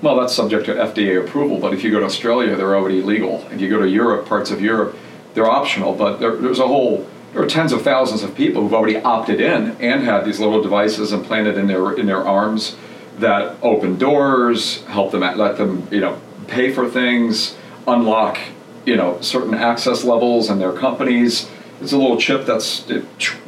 Well, 0.00 0.18
that's 0.18 0.34
subject 0.34 0.64
to 0.66 0.74
FDA 0.74 1.22
approval, 1.22 1.58
but 1.58 1.74
if 1.74 1.84
you 1.84 1.90
go 1.90 2.00
to 2.00 2.06
Australia, 2.06 2.56
they're 2.56 2.74
already 2.74 3.02
legal. 3.02 3.46
If 3.50 3.60
you 3.60 3.68
go 3.68 3.78
to 3.78 3.86
Europe, 3.86 4.26
parts 4.26 4.50
of 4.50 4.62
Europe, 4.62 4.96
they're 5.34 5.50
optional, 5.50 5.94
but 5.94 6.18
there, 6.18 6.34
there's 6.36 6.58
a 6.58 6.66
whole, 6.66 7.06
there 7.34 7.42
are 7.42 7.46
tens 7.46 7.74
of 7.74 7.82
thousands 7.82 8.22
of 8.22 8.34
people 8.34 8.62
who've 8.62 8.74
already 8.74 8.96
opted 8.96 9.38
in 9.38 9.76
and 9.78 10.02
had 10.02 10.24
these 10.24 10.40
little 10.40 10.62
devices 10.62 11.12
implanted 11.12 11.58
in 11.58 11.66
their, 11.66 11.92
in 11.92 12.06
their 12.06 12.26
arms 12.26 12.74
that 13.18 13.58
open 13.62 13.98
doors, 13.98 14.82
help 14.84 15.12
them, 15.12 15.20
let 15.20 15.58
them, 15.58 15.86
you 15.90 16.00
know, 16.00 16.18
pay 16.48 16.72
for 16.72 16.88
things, 16.88 17.54
unlock, 17.86 18.38
you 18.86 18.96
know, 18.96 19.20
certain 19.20 19.52
access 19.52 20.04
levels 20.04 20.48
in 20.48 20.58
their 20.58 20.72
companies. 20.72 21.50
It's 21.82 21.92
a 21.92 21.98
little 21.98 22.16
chip 22.16 22.46
that's 22.46 22.84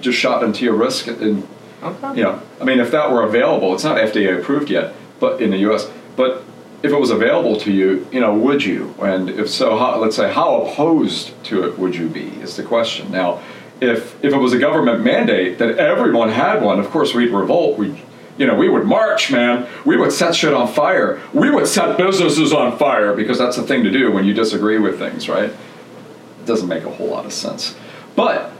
just 0.00 0.18
shot 0.18 0.42
into 0.42 0.64
your 0.64 0.74
wrist 0.74 1.06
and 1.08 1.46
Okay. 1.82 2.16
you 2.16 2.22
know, 2.22 2.40
I 2.60 2.64
mean, 2.64 2.80
if 2.80 2.90
that 2.92 3.10
were 3.10 3.22
available, 3.24 3.74
it's 3.74 3.84
not 3.84 3.98
FDA 3.98 4.38
approved 4.38 4.70
yet, 4.70 4.94
but 5.20 5.42
in 5.42 5.50
the 5.50 5.58
U.S. 5.58 5.90
But 6.16 6.42
if 6.82 6.92
it 6.92 6.98
was 6.98 7.10
available 7.10 7.56
to 7.60 7.70
you, 7.70 8.06
you 8.10 8.20
know, 8.20 8.34
would 8.34 8.64
you? 8.64 8.94
And 9.02 9.28
if 9.28 9.50
so, 9.50 9.76
how, 9.76 9.98
let's 9.98 10.16
say, 10.16 10.32
how 10.32 10.62
opposed 10.62 11.32
to 11.44 11.64
it 11.68 11.78
would 11.78 11.94
you 11.94 12.08
be? 12.08 12.28
Is 12.40 12.56
the 12.56 12.62
question. 12.62 13.12
Now, 13.12 13.42
if 13.82 14.14
if 14.24 14.32
it 14.32 14.38
was 14.38 14.54
a 14.54 14.58
government 14.58 15.04
mandate 15.04 15.58
that 15.58 15.78
everyone 15.78 16.30
had 16.30 16.62
one, 16.62 16.78
of 16.80 16.88
course 16.90 17.12
we'd 17.14 17.30
revolt. 17.30 17.78
We, 17.78 18.02
you 18.38 18.46
know, 18.46 18.54
we 18.54 18.68
would 18.70 18.84
march, 18.84 19.30
man. 19.30 19.68
We 19.84 19.96
would 19.98 20.10
set 20.10 20.34
shit 20.34 20.54
on 20.54 20.66
fire. 20.68 21.20
We 21.34 21.50
would 21.50 21.66
set 21.68 21.98
businesses 21.98 22.52
on 22.52 22.78
fire 22.78 23.14
because 23.14 23.38
that's 23.38 23.56
the 23.56 23.62
thing 23.62 23.84
to 23.84 23.90
do 23.90 24.10
when 24.10 24.24
you 24.24 24.32
disagree 24.32 24.78
with 24.78 24.98
things, 24.98 25.28
right? 25.28 25.50
It 25.50 26.46
doesn't 26.46 26.68
make 26.68 26.84
a 26.84 26.90
whole 26.90 27.08
lot 27.08 27.26
of 27.26 27.32
sense, 27.32 27.76
but. 28.16 28.50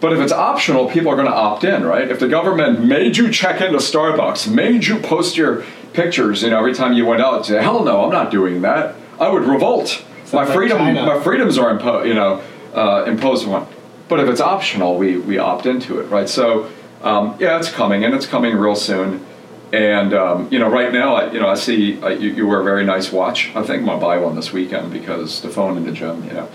But 0.00 0.12
if 0.12 0.20
it's 0.20 0.32
optional, 0.32 0.88
people 0.88 1.10
are 1.10 1.16
going 1.16 1.26
to 1.26 1.34
opt 1.34 1.64
in, 1.64 1.84
right? 1.84 2.08
If 2.08 2.20
the 2.20 2.28
government 2.28 2.84
made 2.84 3.16
you 3.16 3.32
check 3.32 3.60
into 3.60 3.78
Starbucks, 3.78 4.48
made 4.48 4.86
you 4.86 5.00
post 5.00 5.36
your 5.36 5.64
pictures, 5.92 6.44
you 6.44 6.50
know, 6.50 6.58
every 6.58 6.72
time 6.72 6.92
you 6.92 7.04
went 7.04 7.20
out, 7.20 7.46
say, 7.46 7.60
hell 7.60 7.82
no, 7.82 8.04
I'm 8.04 8.12
not 8.12 8.30
doing 8.30 8.62
that. 8.62 8.94
I 9.18 9.28
would 9.28 9.42
revolt. 9.42 10.04
my 10.32 10.44
like 10.44 10.54
freedom, 10.54 10.78
China. 10.78 11.04
my 11.04 11.20
freedoms 11.20 11.58
are 11.58 11.76
impo- 11.76 12.06
you 12.06 12.14
know, 12.14 12.40
uh, 12.74 13.04
imposed 13.04 13.46
upon. 13.46 13.66
But 14.08 14.20
if 14.20 14.28
it's 14.28 14.40
optional, 14.40 14.96
we 14.96 15.18
we 15.18 15.38
opt 15.38 15.66
into 15.66 15.98
it, 15.98 16.04
right? 16.04 16.28
So 16.28 16.70
um, 17.02 17.36
yeah, 17.38 17.58
it's 17.58 17.70
coming, 17.70 18.04
and 18.04 18.14
it's 18.14 18.26
coming 18.26 18.56
real 18.56 18.76
soon. 18.76 19.24
And 19.72 20.14
um, 20.14 20.48
you 20.50 20.58
know, 20.58 20.68
right 20.68 20.92
now, 20.92 21.16
I, 21.16 21.32
you 21.32 21.40
know, 21.40 21.48
I 21.48 21.54
see 21.54 22.00
uh, 22.00 22.08
you, 22.08 22.30
you 22.30 22.46
wear 22.46 22.60
a 22.60 22.64
very 22.64 22.84
nice 22.84 23.12
watch. 23.12 23.50
I 23.54 23.62
think 23.62 23.80
I'm 23.80 23.86
gonna 23.86 24.00
buy 24.00 24.18
one 24.18 24.34
this 24.34 24.52
weekend 24.52 24.92
because 24.92 25.42
the 25.42 25.50
phone 25.50 25.76
in 25.76 25.84
the 25.84 25.92
gym, 25.92 26.24
you 26.24 26.32
know. 26.32 26.48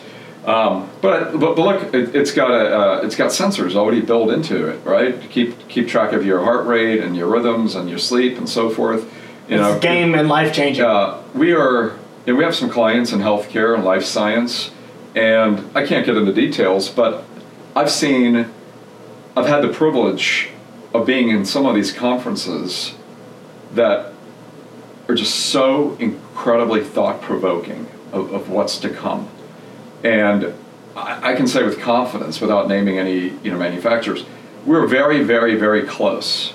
Um, 0.46 0.90
but, 1.02 1.40
but 1.40 1.56
but 1.56 1.60
look, 1.60 1.94
it, 1.94 2.16
it's 2.16 2.32
got 2.32 2.52
a 2.52 2.78
uh, 2.78 3.02
it's 3.04 3.16
got 3.16 3.32
sensors 3.32 3.76
already 3.76 4.02
built 4.02 4.30
into 4.30 4.68
it, 4.68 4.84
right? 4.84 5.20
To 5.22 5.28
keep 5.28 5.68
keep 5.70 5.88
track 5.88 6.12
of 6.12 6.26
your 6.26 6.44
heart 6.44 6.66
rate 6.66 7.02
and 7.02 7.16
your 7.16 7.28
rhythms 7.28 7.76
and 7.76 7.90
your 7.90 8.00
sleep 8.00 8.38
and 8.38 8.50
so 8.50 8.70
forth. 8.70 9.10
You 9.48 9.58
know, 9.58 9.74
it's 9.74 9.84
game 9.84 10.16
and 10.16 10.28
life 10.28 10.54
changing. 10.54 10.84
uh, 10.84 11.22
we 11.34 11.54
are 11.54 11.98
you 12.26 12.34
know, 12.34 12.36
we 12.36 12.44
have 12.44 12.56
some 12.56 12.70
clients 12.70 13.12
in 13.12 13.20
healthcare 13.20 13.76
and 13.76 13.84
life 13.84 14.04
science, 14.04 14.72
and 15.16 15.70
I 15.76 15.86
can't 15.86 16.06
get 16.06 16.16
into 16.16 16.34
details, 16.34 16.90
but 16.90 17.26
I've 17.76 17.92
seen, 17.92 18.50
I've 19.36 19.48
had 19.48 19.62
the 19.62 19.70
privilege 19.70 20.50
of 20.94 21.06
being 21.06 21.30
in 21.30 21.44
some 21.44 21.66
of 21.66 21.76
these 21.76 21.92
conferences 21.92 22.94
that 23.74 24.14
are 25.10 25.16
just 25.16 25.36
so 25.36 25.96
incredibly 26.00 26.84
thought 26.84 27.22
provoking 27.22 27.88
of, 28.12 28.32
of 28.32 28.50
what's 28.50 28.78
to 28.80 28.90
come. 28.90 29.28
And 30.04 30.54
I, 30.96 31.32
I 31.32 31.36
can 31.36 31.48
say 31.48 31.64
with 31.64 31.80
confidence, 31.80 32.42
without 32.42 32.68
naming 32.68 32.98
any 32.98 33.34
you 33.44 33.52
know 33.52 33.58
manufacturers, 33.58 34.26
we're 34.66 34.88
very, 34.88 35.24
very, 35.24 35.56
very 35.56 35.84
close 35.84 36.54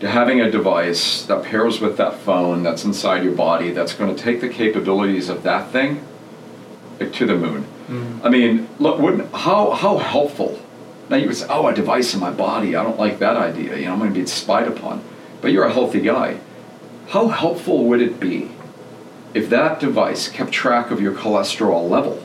to 0.00 0.08
having 0.08 0.40
a 0.40 0.50
device 0.50 1.24
that 1.24 1.44
pairs 1.44 1.80
with 1.80 1.96
that 1.96 2.14
phone 2.20 2.62
that's 2.62 2.84
inside 2.84 3.24
your 3.24 3.34
body 3.34 3.70
that's 3.70 3.94
going 3.94 4.14
to 4.14 4.22
take 4.22 4.40
the 4.40 4.48
capabilities 4.48 5.28
of 5.28 5.42
that 5.42 5.70
thing 5.70 6.04
to 6.98 7.26
the 7.26 7.34
moon. 7.34 7.66
Mm. 7.88 8.24
I 8.24 8.28
mean, 8.28 8.68
look, 8.78 8.98
wouldn't 8.98 9.32
how 9.34 9.70
how 9.72 9.98
helpful? 9.98 10.60
Now 11.08 11.16
you 11.16 11.26
would 11.26 11.36
say, 11.36 11.46
"Oh, 11.48 11.66
a 11.66 11.74
device 11.74 12.14
in 12.14 12.20
my 12.20 12.30
body. 12.30 12.76
I 12.76 12.82
don't 12.82 12.98
like 12.98 13.18
that 13.20 13.36
idea. 13.36 13.76
You 13.76 13.86
know, 13.86 13.92
I'm 13.92 13.98
going 13.98 14.12
to 14.12 14.20
be 14.20 14.26
spied 14.26 14.68
upon." 14.68 15.02
But 15.40 15.52
you're 15.52 15.64
a 15.64 15.72
healthy 15.72 16.00
guy. 16.00 16.40
How 17.08 17.28
helpful 17.28 17.84
would 17.84 18.02
it 18.02 18.20
be 18.20 18.50
if 19.32 19.48
that 19.50 19.80
device 19.80 20.28
kept 20.28 20.52
track 20.52 20.90
of 20.90 21.00
your 21.00 21.14
cholesterol 21.14 21.88
level? 21.88 22.22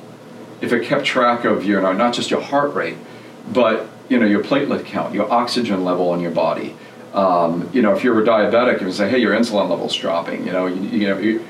If 0.63 0.71
it 0.71 0.85
kept 0.85 1.03
track 1.03 1.43
of 1.43 1.65
your 1.65 1.81
not 1.93 2.13
just 2.13 2.31
your 2.31 2.41
heart 2.41 2.73
rate, 2.73 2.95
but 3.51 3.89
you 4.07 4.17
know 4.17 4.25
your 4.25 4.41
platelet 4.41 4.85
count, 4.85 5.13
your 5.13 5.29
oxygen 5.29 5.83
level 5.83 6.13
in 6.13 6.21
your 6.21 6.31
body. 6.31 6.75
Um, 7.13 7.69
you 7.73 7.81
know, 7.81 7.93
if 7.93 8.03
you're 8.03 8.19
a 8.19 8.25
diabetic, 8.25 8.73
you 8.73 8.79
can 8.79 8.91
say, 8.93 9.09
"Hey, 9.09 9.19
your 9.19 9.35
insulin 9.35 9.69
level's 9.69 9.93
dropping." 9.93 10.47
You 10.47 10.53
know, 10.53 10.65
you, 10.67 10.99
you 10.99 11.07
know, 11.09 11.17
you, 11.19 11.45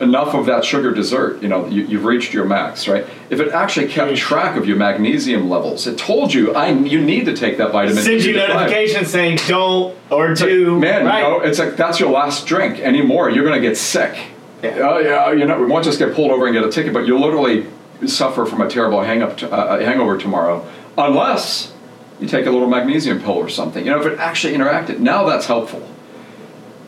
enough 0.00 0.34
of 0.34 0.46
that 0.46 0.64
sugar 0.64 0.92
dessert. 0.92 1.40
You 1.40 1.48
know, 1.48 1.66
you, 1.68 1.84
you've 1.84 2.04
reached 2.04 2.34
your 2.34 2.46
max, 2.46 2.88
right? 2.88 3.06
If 3.30 3.38
it 3.38 3.52
actually 3.52 3.88
kept 3.88 4.16
track 4.16 4.56
of 4.56 4.66
your 4.66 4.76
magnesium 4.76 5.48
levels, 5.48 5.86
it 5.86 5.96
told 5.96 6.34
you, 6.34 6.52
"I 6.52 6.70
you 6.70 7.00
need 7.00 7.26
to 7.26 7.36
take 7.36 7.58
that 7.58 7.70
vitamin." 7.70 8.02
Sends 8.02 8.26
you 8.26 8.34
notifications 8.34 9.08
saying 9.08 9.38
don't 9.46 9.96
or 10.10 10.32
It's 10.32 10.40
like, 10.40 10.50
do. 10.50 10.80
man, 10.80 11.06
right. 11.06 11.18
you 11.18 11.24
know, 11.24 11.40
it's 11.40 11.60
like 11.60 11.76
that's 11.76 12.00
your 12.00 12.10
last 12.10 12.44
drink. 12.46 12.80
Anymore, 12.80 13.30
you're 13.30 13.44
gonna 13.44 13.60
get 13.60 13.76
sick. 13.76 14.18
Yeah. 14.64 14.78
Oh 14.80 14.98
yeah, 14.98 15.30
you 15.30 15.46
know, 15.46 15.60
we 15.60 15.66
won't 15.66 15.84
just 15.84 16.00
get 16.00 16.12
pulled 16.14 16.32
over 16.32 16.46
and 16.46 16.54
get 16.54 16.64
a 16.64 16.72
ticket, 16.72 16.92
but 16.92 17.06
you'll 17.06 17.20
literally 17.20 17.66
suffer 18.06 18.44
from 18.46 18.60
a 18.60 18.68
terrible 18.68 19.00
hang 19.02 19.22
up, 19.22 19.42
uh, 19.42 19.78
hangover 19.80 20.16
tomorrow, 20.18 20.66
unless 20.96 21.72
You 22.20 22.26
take 22.26 22.46
a 22.46 22.50
little 22.50 22.68
magnesium 22.68 23.20
pill 23.20 23.34
or 23.38 23.48
something. 23.48 23.84
You 23.84 23.92
know, 23.92 24.00
if 24.00 24.06
it 24.06 24.18
actually 24.18 24.54
interacted, 24.54 24.98
now 24.98 25.24
that's 25.24 25.46
helpful. 25.46 25.86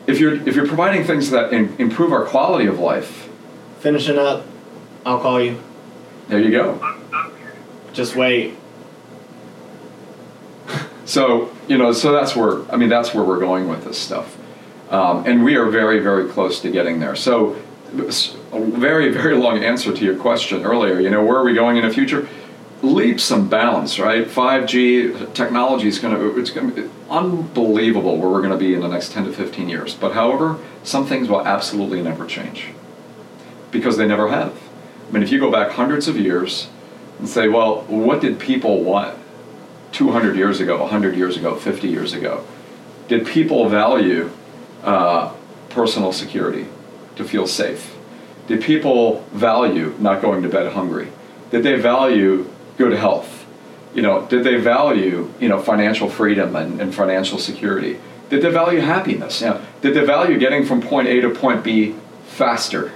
If 0.07 0.19
you're 0.19 0.35
if 0.47 0.55
you're 0.55 0.67
providing 0.67 1.03
things 1.05 1.29
that 1.29 1.53
in, 1.53 1.73
improve 1.79 2.11
our 2.11 2.25
quality 2.25 2.65
of 2.67 2.79
life, 2.79 3.29
Finishing 3.79 4.17
up, 4.19 4.43
I'll 5.05 5.19
call 5.19 5.41
you. 5.41 5.57
there 6.27 6.39
you 6.39 6.51
go. 6.51 6.79
Just 7.93 8.15
wait. 8.15 8.55
So 11.05 11.51
you 11.67 11.77
know, 11.77 11.91
so 11.93 12.11
that's 12.11 12.35
where 12.35 12.69
I 12.71 12.77
mean 12.77 12.89
that's 12.89 13.13
where 13.13 13.23
we're 13.23 13.39
going 13.39 13.67
with 13.67 13.83
this 13.83 13.97
stuff, 13.97 14.37
um, 14.89 15.25
and 15.25 15.43
we 15.43 15.55
are 15.55 15.69
very 15.69 15.99
very 15.99 16.29
close 16.29 16.59
to 16.61 16.71
getting 16.71 16.99
there. 16.99 17.15
So 17.15 17.55
s- 17.55 17.61
a 17.93 18.59
very 18.59 19.11
very 19.11 19.35
long 19.35 19.63
answer 19.63 19.93
to 19.93 20.05
your 20.05 20.15
question 20.15 20.63
earlier. 20.63 20.99
You 20.99 21.09
know, 21.09 21.23
where 21.23 21.37
are 21.37 21.43
we 21.43 21.53
going 21.53 21.77
in 21.77 21.85
the 21.85 21.93
future? 21.93 22.27
Leaps 22.81 23.29
and 23.29 23.49
bounds, 23.49 23.99
right? 23.99 24.27
Five 24.27 24.65
G 24.67 25.13
technology 25.33 25.87
is 25.87 25.99
going 25.99 26.15
to 26.15 26.39
it's 26.39 26.49
going 26.49 26.73
to 26.73 26.81
be 26.83 26.89
unbelievable 27.09 28.17
where 28.17 28.29
we're 28.29 28.41
going 28.41 28.53
to 28.53 28.57
be 28.57 28.73
in 28.73 28.81
the 28.81 28.87
next 28.87 29.11
ten 29.11 29.25
to 29.25 29.31
fifteen 29.31 29.69
years. 29.69 29.93
But 29.93 30.13
however, 30.13 30.59
some 30.83 31.05
things 31.05 31.27
will 31.27 31.45
absolutely 31.45 32.01
never 32.01 32.25
change 32.25 32.69
because 33.69 33.97
they 33.97 34.07
never 34.07 34.29
have. 34.29 34.57
I 35.07 35.11
mean, 35.11 35.23
if 35.23 35.31
you 35.31 35.39
go 35.39 35.51
back 35.51 35.71
hundreds 35.71 36.07
of 36.07 36.17
years 36.17 36.69
and 37.19 37.27
say, 37.27 37.47
well, 37.47 37.81
what 37.83 38.21
did 38.21 38.39
people 38.39 38.83
want? 38.83 39.17
200 39.91 40.37
years 40.37 40.59
ago, 40.61 40.79
100 40.79 41.15
years 41.17 41.37
ago, 41.37 41.55
50 41.55 41.87
years 41.87 42.13
ago? 42.13 42.45
Did 43.07 43.27
people 43.27 43.67
value 43.67 44.31
uh, 44.83 45.33
personal 45.69 46.13
security 46.13 46.65
to 47.21 47.27
feel 47.27 47.47
safe? 47.47 47.95
Did 48.47 48.61
people 48.61 49.21
value 49.31 49.95
not 49.99 50.21
going 50.21 50.43
to 50.43 50.49
bed 50.49 50.73
hungry? 50.73 51.09
Did 51.51 51.63
they 51.63 51.75
value 51.79 52.49
good 52.77 52.93
health? 52.93 53.45
You 53.93 54.01
know, 54.01 54.25
did 54.25 54.43
they 54.43 54.57
value 54.57 55.31
you 55.39 55.49
know 55.49 55.59
financial 55.59 56.09
freedom 56.09 56.55
and, 56.55 56.81
and 56.81 56.93
financial 56.93 57.37
security? 57.37 57.99
Did 58.29 58.41
they 58.41 58.51
value 58.51 58.79
happiness? 58.79 59.41
You 59.41 59.47
know, 59.47 59.61
did 59.81 59.93
they 59.93 60.05
value 60.05 60.37
getting 60.37 60.65
from 60.65 60.81
point 60.81 61.07
A 61.07 61.21
to 61.21 61.29
point 61.29 61.63
B 61.63 61.95
faster, 62.25 62.93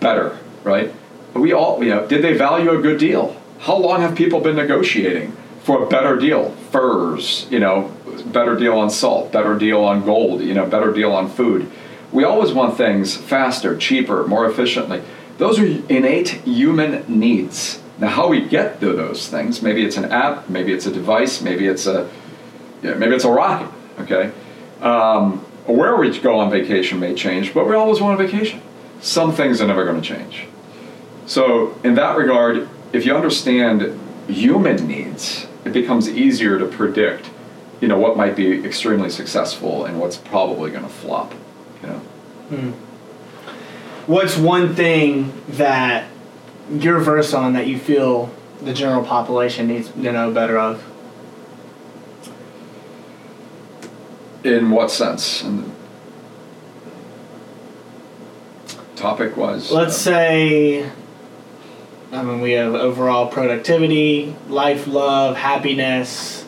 better? 0.00 0.38
Right? 0.62 0.94
We 1.34 1.52
all 1.52 1.82
you 1.82 1.90
know. 1.90 2.06
Did 2.06 2.22
they 2.22 2.34
value 2.36 2.70
a 2.70 2.80
good 2.80 2.98
deal? 2.98 3.40
How 3.60 3.76
long 3.76 4.02
have 4.02 4.14
people 4.14 4.40
been 4.40 4.56
negotiating 4.56 5.34
for 5.62 5.82
a 5.82 5.86
better 5.86 6.16
deal? 6.16 6.50
Furs, 6.70 7.46
you 7.50 7.58
know, 7.58 7.90
better 8.26 8.56
deal 8.56 8.78
on 8.78 8.90
salt, 8.90 9.32
better 9.32 9.58
deal 9.58 9.82
on 9.82 10.04
gold, 10.04 10.42
you 10.42 10.52
know, 10.52 10.66
better 10.66 10.92
deal 10.92 11.12
on 11.12 11.28
food. 11.30 11.70
We 12.14 12.22
always 12.22 12.52
want 12.52 12.76
things 12.76 13.16
faster, 13.16 13.76
cheaper, 13.76 14.24
more 14.28 14.48
efficiently. 14.48 15.02
Those 15.38 15.58
are 15.58 15.66
innate 15.66 16.28
human 16.28 17.04
needs. 17.08 17.82
Now, 17.98 18.08
how 18.08 18.28
we 18.28 18.46
get 18.46 18.78
to 18.80 18.92
those 18.92 19.28
things, 19.28 19.62
maybe 19.62 19.84
it's 19.84 19.96
an 19.96 20.04
app, 20.06 20.48
maybe 20.48 20.72
it's 20.72 20.86
a 20.86 20.92
device, 20.92 21.42
maybe 21.42 21.66
it's 21.66 21.86
a, 21.86 22.08
yeah, 22.82 22.94
maybe 22.94 23.16
it's 23.16 23.24
a 23.24 23.30
rocket, 23.30 23.68
okay? 23.98 24.30
Um, 24.80 25.38
where 25.66 25.96
we 25.96 26.16
go 26.20 26.38
on 26.38 26.52
vacation 26.52 27.00
may 27.00 27.14
change, 27.14 27.52
but 27.52 27.66
we 27.66 27.74
always 27.74 28.00
want 28.00 28.20
a 28.20 28.24
vacation. 28.24 28.62
Some 29.00 29.32
things 29.32 29.60
are 29.60 29.66
never 29.66 29.84
going 29.84 30.00
to 30.00 30.06
change. 30.06 30.46
So, 31.26 31.76
in 31.82 31.96
that 31.96 32.16
regard, 32.16 32.68
if 32.92 33.04
you 33.04 33.16
understand 33.16 34.00
human 34.28 34.86
needs, 34.86 35.48
it 35.64 35.72
becomes 35.72 36.08
easier 36.08 36.60
to 36.60 36.66
predict, 36.66 37.28
you 37.80 37.88
know, 37.88 37.98
what 37.98 38.16
might 38.16 38.36
be 38.36 38.64
extremely 38.64 39.10
successful 39.10 39.84
and 39.84 39.98
what's 39.98 40.16
probably 40.16 40.70
going 40.70 40.84
to 40.84 40.90
flop, 40.90 41.34
you 42.50 42.56
know. 42.56 42.72
What's 44.06 44.36
one 44.36 44.74
thing 44.74 45.32
that 45.50 46.08
you're 46.70 47.00
versed 47.00 47.34
on 47.34 47.54
that 47.54 47.66
you 47.66 47.78
feel 47.78 48.34
the 48.60 48.74
general 48.74 49.04
population 49.04 49.68
needs 49.68 49.88
to 49.88 49.98
know 49.98 50.30
better 50.30 50.58
of? 50.58 50.84
In 54.44 54.70
what 54.70 54.90
sense? 54.90 55.42
And 55.42 55.74
topic 58.94 59.36
was. 59.36 59.70
Let's 59.70 59.94
uh, 60.06 60.10
say, 60.10 60.90
I 62.12 62.22
mean, 62.22 62.40
we 62.40 62.52
have 62.52 62.74
overall 62.74 63.28
productivity, 63.28 64.36
life, 64.48 64.86
love, 64.86 65.36
happiness. 65.36 66.43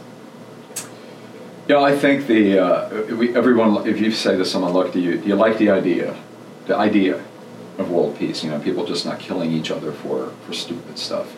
Yeah, 1.68 1.80
I 1.80 1.96
think 1.96 2.28
the 2.28 2.60
uh, 2.60 3.16
we, 3.16 3.34
everyone. 3.34 3.88
If 3.88 4.00
you 4.00 4.12
say 4.12 4.36
to 4.36 4.44
someone, 4.44 4.72
"Look, 4.72 4.92
do 4.92 5.00
you 5.00 5.18
do 5.18 5.26
you 5.26 5.34
like 5.34 5.58
the 5.58 5.70
idea, 5.70 6.16
the 6.66 6.76
idea 6.76 7.24
of 7.76 7.90
world 7.90 8.16
peace? 8.16 8.44
You 8.44 8.50
know, 8.50 8.60
people 8.60 8.86
just 8.86 9.04
not 9.04 9.18
killing 9.18 9.50
each 9.50 9.72
other 9.72 9.90
for 9.90 10.30
for 10.46 10.52
stupid 10.52 10.96
stuff." 10.96 11.34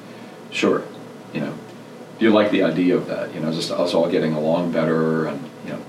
Sure, 0.50 0.82
you 1.32 1.40
know. 1.40 1.54
Do 2.18 2.26
you 2.26 2.30
like 2.30 2.50
the 2.50 2.62
idea 2.62 2.94
of 2.96 3.06
that? 3.06 3.34
You 3.34 3.40
know, 3.40 3.52
just 3.52 3.70
us 3.70 3.94
all 3.94 4.10
getting 4.10 4.34
along 4.34 4.72
better, 4.72 5.26
and 5.26 5.48
you 5.64 5.72
know, 5.72 5.82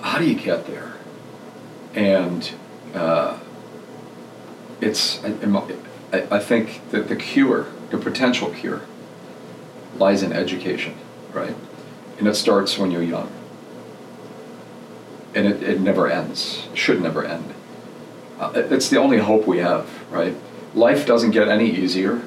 how 0.00 0.18
do 0.18 0.24
you 0.24 0.36
get 0.36 0.66
there? 0.66 0.94
And 1.94 2.50
uh, 2.94 3.38
it's 4.80 5.22
I, 5.22 5.34
I 6.14 6.36
I 6.36 6.38
think 6.38 6.80
that 6.92 7.08
the 7.08 7.16
cure, 7.16 7.66
the 7.90 7.98
potential 7.98 8.50
cure, 8.52 8.80
lies 9.98 10.22
in 10.22 10.32
education, 10.32 10.94
right? 11.34 11.54
And 12.18 12.28
it 12.28 12.34
starts 12.34 12.78
when 12.78 12.90
you're 12.90 13.02
young. 13.02 13.30
And 15.34 15.46
it, 15.46 15.62
it 15.62 15.80
never 15.80 16.08
ends. 16.08 16.68
It 16.72 16.78
should 16.78 17.02
never 17.02 17.24
end. 17.24 17.54
Uh, 18.38 18.52
it's 18.54 18.88
the 18.88 18.98
only 18.98 19.18
hope 19.18 19.46
we 19.46 19.58
have, 19.58 19.88
right? 20.10 20.34
Life 20.74 21.06
doesn't 21.06 21.32
get 21.32 21.48
any 21.48 21.70
easier. 21.70 22.22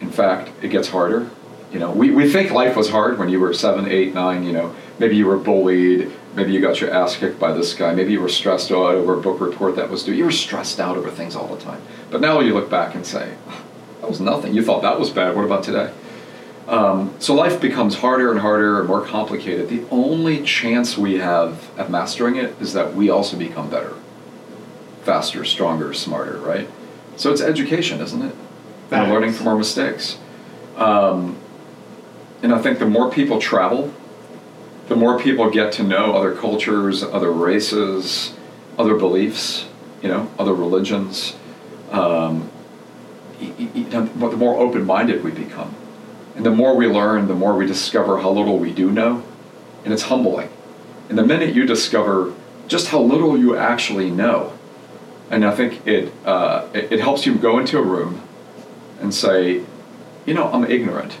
In 0.00 0.10
fact, 0.10 0.50
it 0.62 0.68
gets 0.68 0.88
harder. 0.88 1.30
You 1.72 1.80
know, 1.80 1.90
we, 1.90 2.10
we 2.10 2.30
think 2.30 2.52
life 2.52 2.76
was 2.76 2.90
hard 2.90 3.18
when 3.18 3.28
you 3.28 3.40
were 3.40 3.52
seven, 3.52 3.88
eight, 3.88 4.14
nine, 4.14 4.44
you 4.44 4.52
know, 4.52 4.74
maybe 4.98 5.16
you 5.16 5.26
were 5.26 5.36
bullied, 5.36 6.10
maybe 6.34 6.52
you 6.52 6.60
got 6.60 6.80
your 6.80 6.90
ass 6.90 7.16
kicked 7.16 7.40
by 7.40 7.52
this 7.52 7.74
guy, 7.74 7.92
maybe 7.94 8.12
you 8.12 8.20
were 8.20 8.28
stressed 8.28 8.70
out 8.70 8.94
over 8.94 9.14
a 9.14 9.20
book 9.20 9.40
report 9.40 9.76
that 9.76 9.90
was 9.90 10.04
due. 10.04 10.14
You 10.14 10.24
were 10.24 10.32
stressed 10.32 10.78
out 10.78 10.96
over 10.96 11.10
things 11.10 11.34
all 11.34 11.48
the 11.48 11.60
time. 11.60 11.82
But 12.10 12.20
now 12.20 12.40
you 12.40 12.54
look 12.54 12.70
back 12.70 12.94
and 12.94 13.04
say, 13.04 13.34
"Ah, 13.48 13.62
that 14.00 14.08
was 14.08 14.20
nothing. 14.20 14.54
You 14.54 14.62
thought 14.62 14.82
that 14.82 14.98
was 14.98 15.10
bad. 15.10 15.34
What 15.34 15.44
about 15.44 15.64
today? 15.64 15.92
Um, 16.68 17.14
so 17.20 17.34
life 17.34 17.60
becomes 17.60 17.96
harder 17.96 18.30
and 18.30 18.40
harder 18.40 18.80
and 18.80 18.88
more 18.88 19.04
complicated. 19.04 19.68
The 19.68 19.84
only 19.90 20.42
chance 20.42 20.98
we 20.98 21.18
have 21.18 21.70
at 21.78 21.90
mastering 21.90 22.36
it 22.36 22.60
is 22.60 22.72
that 22.72 22.94
we 22.94 23.08
also 23.08 23.36
become 23.36 23.70
better, 23.70 23.94
faster, 25.02 25.44
stronger, 25.44 25.92
smarter, 25.92 26.38
right? 26.38 26.68
So 27.16 27.30
it's 27.30 27.40
education, 27.40 28.00
isn't 28.00 28.22
it? 28.22 28.34
And 28.90 29.10
learning 29.12 29.32
from 29.32 29.48
our 29.48 29.56
mistakes. 29.56 30.18
Um, 30.76 31.36
and 32.42 32.52
I 32.52 32.60
think 32.60 32.78
the 32.78 32.86
more 32.86 33.10
people 33.10 33.40
travel, 33.40 33.92
the 34.88 34.96
more 34.96 35.18
people 35.18 35.50
get 35.50 35.72
to 35.74 35.82
know 35.82 36.14
other 36.14 36.34
cultures, 36.34 37.02
other 37.02 37.32
races, 37.32 38.34
other 38.78 38.94
beliefs, 38.94 39.66
you 40.02 40.08
know, 40.08 40.30
other 40.38 40.54
religions. 40.54 41.36
Um, 41.90 42.50
you 43.40 43.84
know, 43.90 44.04
the 44.04 44.36
more 44.36 44.58
open-minded 44.58 45.22
we 45.24 45.30
become, 45.30 45.74
and 46.36 46.44
the 46.44 46.50
more 46.50 46.76
we 46.76 46.86
learn, 46.86 47.28
the 47.28 47.34
more 47.34 47.56
we 47.56 47.66
discover 47.66 48.18
how 48.18 48.30
little 48.30 48.58
we 48.58 48.70
do 48.70 48.90
know, 48.90 49.24
and 49.84 49.92
it's 49.92 50.02
humbling. 50.02 50.50
And 51.08 51.16
the 51.16 51.24
minute 51.24 51.54
you 51.54 51.64
discover 51.64 52.34
just 52.68 52.88
how 52.88 53.00
little 53.00 53.38
you 53.38 53.56
actually 53.56 54.10
know, 54.10 54.52
and 55.30 55.46
I 55.46 55.54
think 55.54 55.86
it, 55.86 56.12
uh, 56.26 56.68
it, 56.74 56.92
it 56.92 57.00
helps 57.00 57.24
you 57.24 57.34
go 57.36 57.58
into 57.58 57.78
a 57.78 57.82
room 57.82 58.22
and 59.00 59.14
say, 59.14 59.64
you 60.26 60.34
know, 60.34 60.52
I'm 60.52 60.64
ignorant. 60.64 61.14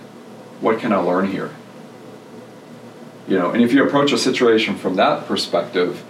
What 0.60 0.80
can 0.80 0.92
I 0.92 0.96
learn 0.96 1.30
here? 1.32 1.54
You 3.26 3.38
know, 3.38 3.50
and 3.52 3.62
if 3.62 3.72
you 3.72 3.84
approach 3.86 4.12
a 4.12 4.18
situation 4.18 4.76
from 4.76 4.96
that 4.96 5.26
perspective, 5.26 6.04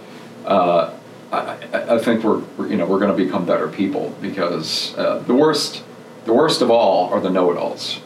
uh, 0.45 0.93
I, 1.31 1.57
I, 1.73 1.99
think 1.99 2.23
we're, 2.23 2.39
we're, 2.57 2.67
you 2.67 2.77
know, 2.77 2.85
we're 2.85 2.99
going 2.99 3.15
to 3.15 3.23
become 3.23 3.45
better 3.45 3.67
people 3.67 4.15
because 4.21 4.95
uh, 4.97 5.19
the 5.19 5.33
worst, 5.33 5.83
the 6.25 6.33
worst 6.33 6.61
of 6.61 6.69
all 6.69 7.09
are 7.13 7.19
the 7.19 7.29
know-it-alls, 7.29 8.01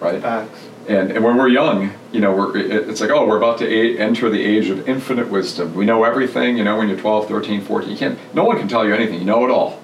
right? 0.00 0.20
Facts. 0.20 0.68
And, 0.88 1.12
and 1.12 1.22
when 1.22 1.36
we're 1.36 1.48
young, 1.48 1.92
you 2.12 2.20
know, 2.20 2.34
we're, 2.34 2.56
it's 2.56 3.00
like, 3.00 3.10
oh, 3.10 3.26
we're 3.26 3.36
about 3.36 3.58
to 3.58 3.66
a- 3.66 3.98
enter 3.98 4.30
the 4.30 4.42
age 4.42 4.70
of 4.70 4.88
infinite 4.88 5.28
wisdom. 5.28 5.74
We 5.74 5.84
know 5.84 6.04
everything, 6.04 6.56
you 6.56 6.64
know, 6.64 6.78
when 6.78 6.88
you're 6.88 6.98
12, 6.98 7.28
13, 7.28 7.60
14. 7.60 7.90
You 7.90 7.96
can't, 7.96 8.34
no 8.34 8.44
one 8.44 8.58
can 8.58 8.68
tell 8.68 8.86
you 8.86 8.94
anything. 8.94 9.18
You 9.18 9.26
know 9.26 9.44
it 9.44 9.50
all, 9.50 9.80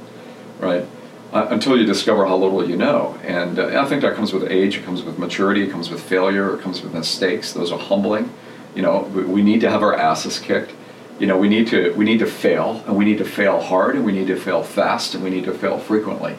right? 0.61 0.87
Uh, 1.31 1.49
until 1.51 1.77
you 1.77 1.85
discover 1.85 2.25
how 2.25 2.37
little 2.37 2.67
you 2.67 2.77
know. 2.77 3.19
And 3.23 3.59
uh, 3.59 3.83
I 3.83 3.85
think 3.87 4.01
that 4.03 4.15
comes 4.15 4.33
with 4.33 4.51
age, 4.51 4.79
it 4.79 4.85
comes 4.85 5.03
with 5.03 5.19
maturity, 5.19 5.65
it 5.65 5.71
comes 5.71 5.91
with 5.91 6.01
failure, 6.01 6.55
it 6.55 6.63
comes 6.63 6.81
with 6.81 6.95
mistakes. 6.95 7.53
Those 7.53 7.71
are 7.71 7.79
humbling. 7.79 8.33
You 8.75 8.83
know, 8.83 9.03
we, 9.13 9.25
we 9.25 9.43
need 9.43 9.61
to 9.61 9.71
have 9.71 9.83
our 9.83 9.95
asses 9.95 10.39
kicked. 10.39 10.73
You 11.19 11.27
know, 11.27 11.37
we 11.37 11.49
need 11.49 11.69
to 11.69 11.93
we 11.95 12.05
need 12.05 12.19
to 12.21 12.27
fail, 12.27 12.83
and 12.87 12.97
we 12.97 13.05
need 13.05 13.19
to 13.19 13.25
fail 13.25 13.61
hard, 13.61 13.95
and 13.95 14.05
we 14.05 14.13
need 14.13 14.27
to 14.29 14.37
fail 14.37 14.63
fast, 14.65 15.15
and 15.15 15.23
we 15.23 15.31
need 15.31 15.45
to 15.45 15.53
fail 15.55 15.79
frequently. 15.79 16.37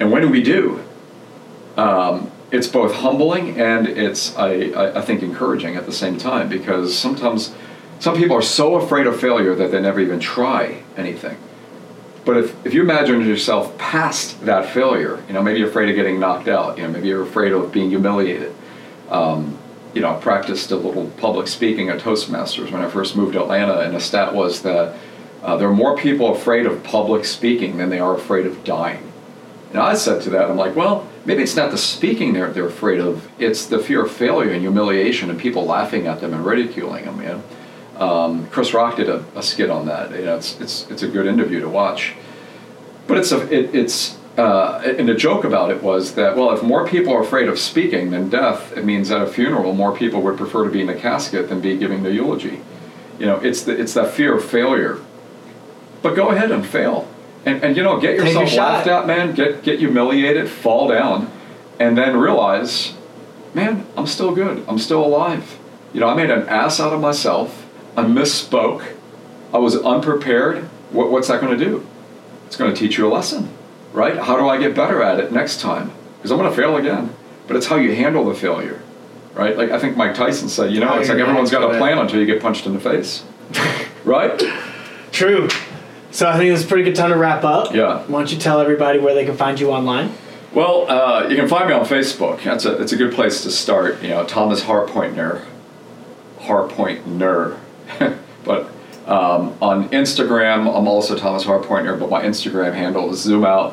And 0.00 0.10
when 0.10 0.22
do 0.22 0.28
we 0.30 0.42
do, 0.42 0.82
um, 1.76 2.30
it's 2.52 2.68
both 2.68 2.94
humbling 2.94 3.58
and 3.58 3.88
it's 3.88 4.36
I, 4.36 4.70
I, 4.70 4.98
I 4.98 5.02
think 5.02 5.22
encouraging 5.22 5.74
at 5.76 5.86
the 5.86 5.92
same 5.92 6.18
time 6.18 6.48
because 6.48 6.96
sometimes 6.96 7.54
some 7.98 8.14
people 8.14 8.36
are 8.36 8.42
so 8.42 8.76
afraid 8.76 9.06
of 9.06 9.18
failure 9.18 9.54
that 9.54 9.70
they 9.72 9.80
never 9.80 10.00
even 10.00 10.20
try 10.20 10.82
anything. 10.96 11.38
But 12.24 12.36
if, 12.36 12.66
if 12.66 12.74
you 12.74 12.82
imagine 12.82 13.26
yourself 13.26 13.76
past 13.78 14.44
that 14.44 14.66
failure, 14.66 15.22
you 15.26 15.34
know, 15.34 15.42
maybe 15.42 15.60
you're 15.60 15.68
afraid 15.68 15.88
of 15.88 15.96
getting 15.96 16.20
knocked 16.20 16.46
out, 16.46 16.76
you 16.76 16.84
know, 16.84 16.90
maybe 16.90 17.08
you're 17.08 17.22
afraid 17.22 17.52
of 17.52 17.72
being 17.72 17.88
humiliated. 17.88 18.54
Um, 19.08 19.58
you 19.94 20.00
know, 20.00 20.14
practiced 20.20 20.70
a 20.70 20.76
little 20.76 21.06
public 21.18 21.46
speaking 21.46 21.90
at 21.90 22.00
Toastmasters 22.00 22.70
when 22.70 22.82
I 22.82 22.88
first 22.88 23.14
moved 23.14 23.34
to 23.34 23.42
Atlanta, 23.42 23.80
and 23.80 23.94
the 23.94 24.00
stat 24.00 24.34
was 24.34 24.62
that 24.62 24.96
uh, 25.42 25.56
there 25.56 25.68
are 25.68 25.74
more 25.74 25.96
people 25.98 26.34
afraid 26.34 26.64
of 26.64 26.82
public 26.82 27.26
speaking 27.26 27.76
than 27.76 27.90
they 27.90 27.98
are 27.98 28.14
afraid 28.14 28.46
of 28.46 28.64
dying. 28.64 29.12
And 29.70 29.80
I 29.80 29.94
said 29.94 30.22
to 30.22 30.30
that, 30.30 30.50
I'm 30.50 30.56
like, 30.56 30.76
well, 30.76 31.06
maybe 31.24 31.42
it's 31.42 31.56
not 31.56 31.70
the 31.70 31.78
speaking 31.78 32.32
they're, 32.32 32.52
they're 32.52 32.66
afraid 32.66 33.00
of, 33.00 33.28
it's 33.38 33.66
the 33.66 33.78
fear 33.78 34.04
of 34.04 34.10
failure 34.10 34.50
and 34.50 34.60
humiliation 34.60 35.30
and 35.30 35.38
people 35.38 35.64
laughing 35.64 36.06
at 36.06 36.20
them 36.20 36.34
and 36.34 36.44
ridiculing 36.44 37.04
them, 37.04 37.20
you 37.20 37.28
know. 37.28 37.42
Um, 37.94 38.46
Chris 38.48 38.72
Rock 38.72 38.96
did 38.96 39.08
a, 39.08 39.24
a, 39.36 39.42
skit 39.42 39.70
on 39.70 39.86
that. 39.86 40.10
You 40.12 40.24
know, 40.24 40.36
it's, 40.36 40.60
it's, 40.60 40.90
it's 40.90 41.02
a 41.02 41.08
good 41.08 41.26
interview 41.26 41.60
to 41.60 41.68
watch. 41.68 42.14
But 43.06 43.18
it's, 43.18 43.32
a, 43.32 43.42
it, 43.52 43.74
it's 43.74 44.18
uh, 44.36 44.82
and 44.98 45.08
the 45.08 45.14
joke 45.14 45.44
about 45.44 45.70
it 45.70 45.82
was 45.82 46.14
that, 46.14 46.36
well, 46.36 46.52
if 46.52 46.62
more 46.62 46.88
people 46.88 47.12
are 47.12 47.20
afraid 47.20 47.48
of 47.48 47.58
speaking 47.58 48.10
than 48.10 48.30
death, 48.30 48.76
it 48.76 48.84
means 48.84 49.10
at 49.10 49.20
a 49.20 49.26
funeral, 49.26 49.74
more 49.74 49.94
people 49.94 50.22
would 50.22 50.38
prefer 50.38 50.64
to 50.64 50.70
be 50.70 50.80
in 50.80 50.86
the 50.86 50.94
casket 50.94 51.50
than 51.50 51.60
be 51.60 51.76
giving 51.76 52.02
the 52.02 52.12
eulogy. 52.12 52.60
You 53.18 53.26
know, 53.26 53.36
it's, 53.36 53.62
the, 53.62 53.78
it's 53.78 53.92
that 53.94 54.12
fear 54.12 54.34
of 54.34 54.44
failure. 54.44 54.98
But 56.00 56.16
go 56.16 56.30
ahead 56.30 56.50
and 56.50 56.66
fail. 56.66 57.08
And, 57.44 57.62
and 57.64 57.76
you 57.76 57.82
know, 57.82 58.00
get 58.00 58.16
yourself 58.16 58.52
laughed 58.54 58.86
at, 58.86 59.06
man. 59.06 59.34
Get, 59.34 59.62
get 59.62 59.78
humiliated, 59.78 60.48
fall 60.48 60.88
down, 60.88 61.30
and 61.78 61.98
then 61.98 62.16
realize, 62.16 62.94
man, 63.52 63.86
I'm 63.96 64.06
still 64.06 64.34
good. 64.34 64.64
I'm 64.68 64.78
still 64.78 65.04
alive. 65.04 65.58
You 65.92 66.00
know, 66.00 66.08
I 66.08 66.14
made 66.14 66.30
an 66.30 66.48
ass 66.48 66.78
out 66.78 66.92
of 66.92 67.00
myself. 67.00 67.66
I 67.96 68.04
misspoke. 68.04 68.96
I 69.52 69.58
was 69.58 69.76
unprepared. 69.76 70.64
What, 70.90 71.10
what's 71.10 71.28
that 71.28 71.40
going 71.40 71.58
to 71.58 71.64
do? 71.64 71.86
It's 72.46 72.56
going 72.56 72.72
to 72.72 72.78
teach 72.78 72.96
you 72.96 73.06
a 73.06 73.12
lesson 73.12 73.52
right? 73.92 74.16
How 74.18 74.36
do 74.36 74.48
I 74.48 74.58
get 74.58 74.74
better 74.74 75.02
at 75.02 75.20
it 75.20 75.32
next 75.32 75.60
time? 75.60 75.92
Because 76.16 76.30
I'm 76.30 76.38
going 76.38 76.50
to 76.50 76.56
fail 76.56 76.76
again. 76.76 77.14
But 77.46 77.56
it's 77.56 77.66
how 77.66 77.76
you 77.76 77.94
handle 77.94 78.24
the 78.24 78.34
failure, 78.34 78.80
right? 79.34 79.56
Like 79.56 79.70
I 79.70 79.78
think 79.78 79.96
Mike 79.96 80.14
Tyson 80.14 80.48
said, 80.48 80.72
you 80.72 80.80
know, 80.80 80.88
how 80.88 80.98
it's 80.98 81.08
like 81.08 81.18
everyone's 81.18 81.50
got 81.50 81.62
a 81.62 81.76
plan 81.76 81.98
until 81.98 82.20
you 82.20 82.26
get 82.26 82.40
punched 82.40 82.66
in 82.66 82.72
the 82.72 82.80
face, 82.80 83.24
right? 84.04 84.40
True. 85.10 85.48
So 86.12 86.28
I 86.28 86.36
think 86.36 86.52
it's 86.52 86.62
a 86.62 86.66
pretty 86.66 86.84
good 86.84 86.94
time 86.94 87.10
to 87.10 87.16
wrap 87.16 87.42
up. 87.42 87.74
Yeah. 87.74 88.02
Why 88.02 88.20
don't 88.20 88.30
you 88.30 88.38
tell 88.38 88.60
everybody 88.60 88.98
where 88.98 89.14
they 89.14 89.24
can 89.24 89.36
find 89.36 89.58
you 89.58 89.70
online? 89.70 90.12
Well, 90.52 90.88
uh, 90.90 91.26
you 91.28 91.36
can 91.36 91.48
find 91.48 91.66
me 91.68 91.74
on 91.74 91.86
Facebook. 91.86 92.42
That's 92.44 92.66
a 92.66 92.80
it's 92.80 92.92
a 92.92 92.96
good 92.96 93.14
place 93.14 93.42
to 93.42 93.50
start. 93.50 94.02
You 94.02 94.10
know, 94.10 94.24
Thomas 94.26 94.62
Harpointner, 94.62 95.46
Harpointner, 96.40 97.58
but 98.44 98.68
um, 99.06 99.56
on 99.62 99.88
Instagram, 99.88 100.60
I'm 100.76 100.86
also 100.86 101.16
Thomas 101.16 101.44
Harpointner, 101.44 101.98
but 101.98 102.10
my 102.10 102.22
Instagram 102.22 102.74
handle 102.74 103.10
is 103.12 103.20
Zoom 103.20 103.46
Out 103.46 103.72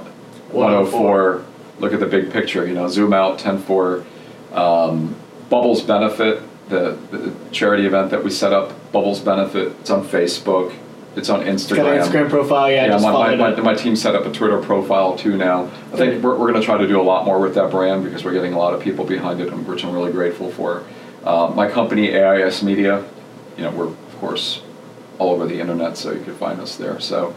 104. 0.52 1.46
Look 1.80 1.94
at 1.94 2.00
the 2.00 2.06
big 2.06 2.32
picture, 2.32 2.66
you 2.66 2.74
know, 2.74 2.88
Zoom 2.88 3.12
Out 3.12 3.44
104. 3.44 4.06
Um, 4.54 5.16
Bubbles 5.50 5.82
Benefit, 5.82 6.42
the, 6.70 6.98
the, 7.12 7.34
charity 7.52 7.86
event 7.86 8.12
that 8.12 8.24
we 8.24 8.30
set 8.30 8.54
up, 8.54 8.92
Bubbles 8.92 9.20
Benefit, 9.20 9.74
it's 9.80 9.90
on 9.90 10.04
Facebook. 10.04 10.74
It's 11.16 11.30
on 11.30 11.42
Instagram. 11.42 11.76
Got 11.78 11.88
an 11.88 12.02
Instagram 12.02 12.30
profile, 12.30 12.72
yeah. 12.72 12.86
Yeah, 12.86 13.00
my, 13.00 13.36
my, 13.36 13.36
my, 13.36 13.62
my, 13.62 13.74
team 13.74 13.96
set 13.96 14.16
up 14.16 14.26
a 14.26 14.32
Twitter 14.32 14.60
profile 14.60 15.18
too 15.18 15.36
now. 15.38 15.66
I 15.92 15.98
think 15.98 16.24
we're, 16.24 16.38
we're 16.38 16.52
going 16.52 16.62
to 16.62 16.66
try 16.66 16.78
to 16.78 16.88
do 16.88 17.00
a 17.00 17.04
lot 17.04 17.26
more 17.26 17.40
with 17.40 17.56
that 17.56 17.72
brand 17.72 18.04
because 18.04 18.24
we're 18.24 18.34
getting 18.34 18.54
a 18.54 18.58
lot 18.58 18.74
of 18.74 18.82
people 18.82 19.06
behind 19.06 19.42
it, 19.42 19.52
which 19.52 19.84
I'm 19.84 19.94
really 19.94 20.12
grateful 20.12 20.52
for. 20.52 20.84
Uh, 21.24 21.52
my 21.54 21.70
company, 21.70 22.16
AIS 22.16 22.64
Media, 22.64 23.04
you 23.58 23.64
know, 23.64 23.72
we're, 23.72 23.88
of 23.88 24.18
course, 24.20 24.62
all 25.18 25.32
over 25.32 25.46
the 25.46 25.60
internet, 25.60 25.98
so 25.98 26.12
you 26.12 26.24
can 26.24 26.36
find 26.36 26.60
us 26.62 26.78
there. 26.78 27.00
So, 27.00 27.36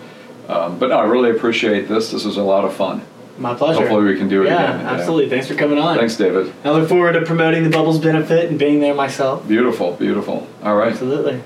um, 0.49 0.79
but 0.79 0.89
no, 0.89 0.99
I 0.99 1.05
really 1.05 1.31
appreciate 1.31 1.89
this. 1.89 2.11
This 2.11 2.25
was 2.25 2.37
a 2.37 2.43
lot 2.43 2.65
of 2.65 2.75
fun. 2.75 3.05
My 3.39 3.55
pleasure. 3.55 3.81
Hopefully, 3.81 4.05
we 4.05 4.17
can 4.19 4.29
do 4.29 4.43
it 4.43 4.47
yeah, 4.47 4.75
again. 4.75 4.87
Absolutely. 4.87 5.25
Yeah. 5.25 5.31
Thanks 5.31 5.49
for 5.49 5.55
coming 5.55 5.79
on. 5.79 5.97
Thanks, 5.97 6.17
David. 6.17 6.53
I 6.65 6.71
look 6.71 6.89
forward 6.89 7.15
to 7.15 7.23
promoting 7.23 7.65
the 7.65 7.71
Bubbles 7.71 7.99
benefit 7.99 8.51
and 8.51 8.59
being 8.59 8.81
there 8.81 8.95
myself. 8.95 9.49
Beautiful, 9.49 9.95
beautiful. 9.95 10.47
All 10.63 10.77
right. 10.77 10.93
Absolutely. 10.93 11.43